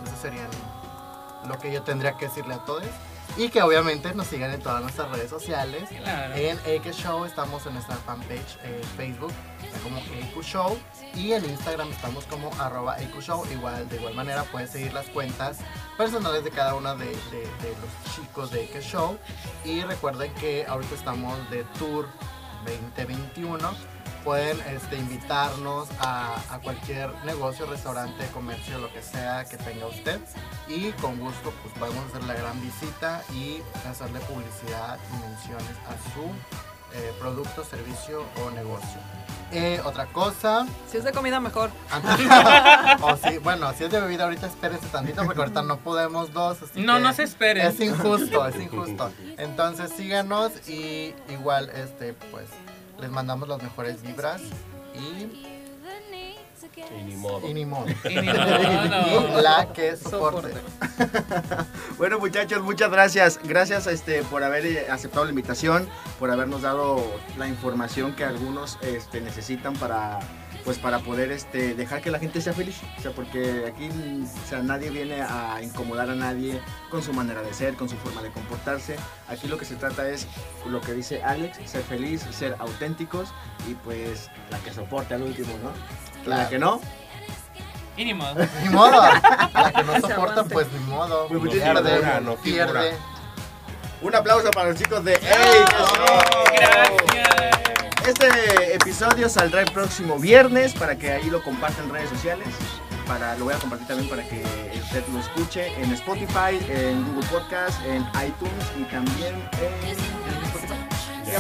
Eso 0.06 0.15
sería 0.22 0.47
lo 1.47 1.57
que 1.57 1.73
yo 1.73 1.81
tendría 1.81 2.18
que 2.18 2.27
decirle 2.27 2.53
a 2.53 2.64
todos. 2.65 2.84
Y 3.38 3.49
que 3.49 3.61
obviamente 3.61 4.14
nos 4.14 4.27
sigan 4.27 4.52
en 4.52 4.61
todas 4.61 4.81
nuestras 4.81 5.10
redes 5.11 5.30
sociales. 5.30 5.89
Claro. 5.89 6.35
En 6.35 6.57
AK 6.60 6.91
Show 6.93 7.26
estamos 7.26 7.65
en 7.65 7.73
nuestra 7.73 7.95
fanpage 7.97 8.57
en 8.64 8.81
Facebook, 8.95 9.31
está 9.61 9.77
como 9.80 9.97
AK 9.97 10.41
Show. 10.41 10.77
Y 11.15 11.34
en 11.34 11.43
Instagram 11.45 11.91
estamos 11.91 12.23
como 12.26 12.49
arroba 12.60 12.95
Show. 13.22 13.45
Igual, 13.52 13.89
de 13.89 13.97
igual 13.97 14.14
manera 14.15 14.43
puedes 14.45 14.69
seguir 14.72 14.93
las 14.93 15.07
cuentas 15.07 15.57
personales 15.97 16.43
de 16.45 16.52
cada 16.52 16.76
una 16.76 16.95
de, 16.95 17.06
de- 17.06 17.11
de 17.11 17.76
los 17.81 18.15
chicos 18.15 18.52
de 18.52 18.65
AK 18.73 18.81
Show. 18.81 19.18
Y 19.65 19.81
recuerden 19.84 20.34
que 20.35 20.65
ahorita 20.68 20.95
estamos 20.95 21.38
de 21.49 21.64
Tour 21.77 22.07
2021. 22.65 23.94
Pueden 24.26 24.60
este, 24.76 24.97
invitarnos 24.97 25.88
a, 25.99 26.35
a 26.53 26.60
cualquier 26.60 27.14
negocio, 27.26 27.65
restaurante, 27.68 28.26
comercio, 28.34 28.80
lo 28.80 28.91
que 28.91 29.02
sea 29.02 29.45
que 29.45 29.56
tenga 29.57 29.85
usted. 29.85 30.19
Y 30.68 30.91
con 30.93 31.19
gusto 31.19 31.53
pues 31.61 31.73
podemos 31.77 32.03
hacer 32.10 32.23
la 32.23 32.34
gran 32.34 32.60
visita 32.60 33.22
y 33.34 33.61
hacerle 33.88 34.19
publicidad 34.22 34.97
y 35.14 35.30
menciones 35.30 35.77
a 35.88 36.14
su 36.14 36.23
eh, 36.97 37.14
producto, 37.19 37.64
servicio 37.64 38.23
o 38.43 38.49
negocio. 38.52 38.99
Eh, 39.52 39.80
otra 39.85 40.07
cosa, 40.07 40.65
Si 40.91 40.97
es 40.97 41.03
de 41.03 41.11
comida, 41.11 41.39
mejor. 41.39 41.69
antes- 41.91 42.27
o 43.02 43.18
si, 43.18 43.38
bueno, 43.38 43.72
si 43.77 43.84
es 43.84 43.91
de 43.91 44.02
bebida 44.02 44.23
ahorita 44.23 44.47
espérense 44.47 44.88
tantito 44.88 45.23
porque 45.23 45.39
ahorita 45.39 45.61
no 45.61 45.77
podemos 45.77 46.34
dos. 46.34 46.64
así 46.64 46.81
No, 46.81 46.95
que 46.95 46.99
no 47.02 47.14
se 47.14 47.23
esperen. 47.23 47.68
Es 47.68 47.80
injusto, 47.80 48.47
es 48.47 48.56
injusto. 48.60 49.11
Entonces 49.38 49.91
síganos 49.95 50.52
y 50.68 51.14
igual 51.30 51.69
este 51.69 52.14
pues 52.31 52.45
les 52.99 53.09
mandamos 53.11 53.47
las 53.47 53.61
mejores 53.61 54.01
vibras 54.01 54.41
y, 54.93 55.30
Y 56.99 57.03
ni 57.03 57.15
modo. 57.15 57.47
y 57.47 57.53
ni 57.53 57.65
modo. 57.65 57.88
Y 58.09 58.15
ni 58.15 58.26
modo. 58.27 59.38
Y 59.39 59.41
la 59.41 59.69
que 59.73 59.95
soporte. 59.97 60.53
Bueno 61.97 62.19
muchachos, 62.19 62.61
muchas 62.61 62.91
gracias. 62.91 63.39
Gracias 63.43 63.88
este, 63.88 64.23
por 64.23 64.43
haber 64.43 64.65
eh, 64.65 64.88
aceptado 64.89 65.23
la 65.26 65.30
invitación, 65.31 65.88
por 66.19 66.30
habernos 66.31 66.61
dado 66.61 67.01
la 67.38 67.47
información 67.47 68.15
que 68.15 68.26
algunos 68.26 68.77
este, 68.81 69.22
necesitan 69.22 69.73
para 69.76 70.19
pues 70.65 70.79
para 70.79 70.99
poder 70.99 71.31
este, 71.31 71.75
dejar 71.75 72.01
que 72.01 72.09
la 72.09 72.17
gente 72.17 72.41
sea 72.41 72.51
feliz. 72.51 72.75
O 72.97 73.01
sea, 73.01 73.11
porque 73.11 73.65
aquí 73.67 73.87
o 73.87 74.47
sea, 74.49 74.63
nadie 74.63 74.89
viene 74.89 75.21
a 75.21 75.59
incomodar 75.61 76.09
a 76.09 76.15
nadie 76.15 76.59
con 76.89 77.03
su 77.03 77.13
manera 77.13 77.43
de 77.43 77.53
ser, 77.53 77.75
con 77.75 77.87
su 77.87 77.95
forma 77.97 78.23
de 78.23 78.31
comportarse. 78.31 78.95
Aquí 79.29 79.47
lo 79.47 79.59
que 79.59 79.65
se 79.65 79.75
trata 79.75 80.09
es 80.09 80.27
lo 80.65 80.81
que 80.81 80.93
dice 80.93 81.23
Alex, 81.23 81.59
ser 81.69 81.83
feliz, 81.83 82.25
ser 82.31 82.55
auténticos 82.59 83.29
y 83.69 83.75
pues 83.75 84.31
la 84.49 84.57
que 84.59 84.73
soporte 84.73 85.13
al 85.13 85.21
último, 85.21 85.53
¿no? 85.63 85.71
La 86.29 86.49
que 86.49 86.57
no, 86.57 86.81
Y 87.95 88.05
ni 88.05 88.15
modo. 88.15 88.35
Ni 88.63 88.69
modo. 88.69 89.01
La 89.53 89.71
que 89.71 89.83
no 89.83 90.01
soporta, 90.01 90.43
pues 90.43 90.67
ni 90.73 90.79
modo. 90.79 91.27
Pues, 91.27 91.53
Pierde, 91.53 91.91
figura, 91.95 92.19
no 92.19 92.35
figura. 92.37 92.65
pierde. 92.65 92.97
un 94.01 94.15
aplauso 94.15 94.49
para 94.51 94.69
los 94.69 94.77
chicos 94.79 95.03
de 95.03 95.13
¡Ey! 95.13 95.65
Gracias. 96.57 97.74
Este 98.07 98.76
episodio 98.76 99.27
saldrá 99.30 99.61
el 99.61 99.72
próximo 99.72 100.19
viernes 100.19 100.73
para 100.73 100.95
que 100.95 101.11
ahí 101.11 101.27
lo 101.30 101.41
compartan 101.44 101.86
en 101.86 101.94
redes 101.94 102.10
sociales. 102.10 102.48
Para, 103.07 103.36
lo 103.36 103.45
voy 103.45 103.53
a 103.53 103.57
compartir 103.57 103.88
también 103.88 104.10
para 104.10 104.23
que 104.27 104.44
usted 104.82 105.03
lo 105.11 105.19
escuche 105.19 105.73
en 105.82 105.91
Spotify, 105.94 106.60
en 106.69 107.03
Google 107.06 107.27
Podcast, 107.30 107.84
en 107.86 108.02
iTunes 108.26 108.65
y 108.80 108.84
también 108.84 109.36
en, 109.60 109.90
en 109.90 110.44
Spotify. 110.45 110.76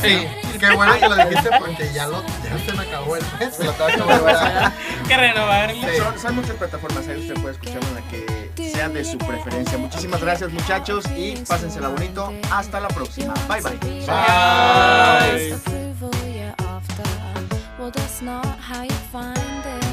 Sí, 0.01 0.27
qué 0.59 0.71
bueno 0.75 0.93
que 0.99 1.07
lo 1.07 1.15
dijiste 1.15 1.49
porque 1.59 1.93
ya, 1.93 2.07
lo, 2.07 2.23
ya 2.23 2.57
se 2.65 2.73
me 2.73 2.83
acabó 2.83 3.15
el 3.15 3.23
mes. 3.39 3.59
Lo 3.59 3.71
tengo 3.71 3.87
que 3.87 4.01
volver 4.01 4.35
a 4.35 4.73
Que 5.07 5.17
renovarlo. 5.17 5.81
Sí. 5.81 5.97
Son, 5.97 6.19
son 6.19 6.35
muchas 6.35 6.55
plataformas 6.55 7.07
ahí, 7.07 7.19
usted 7.21 7.41
puede 7.41 7.53
escucharlo 7.53 7.87
en 7.89 7.95
la 7.95 8.01
que 8.09 8.71
sea 8.71 8.89
de 8.89 9.05
su 9.05 9.19
preferencia. 9.19 9.77
Muchísimas 9.77 10.21
gracias 10.21 10.51
muchachos 10.51 11.05
y 11.15 11.35
pásensela 11.47 11.89
bonito. 11.89 12.33
Hasta 12.51 12.79
la 12.79 12.87
próxima. 12.87 13.35
Bye 13.47 13.61
bye. 13.61 13.77
Bye. 13.77 15.53
After. 15.53 15.84
Well, 17.85 17.91
that's 17.91 18.23
not 18.23 18.57
how 18.57 18.81
you 18.81 18.89
find 18.89 19.84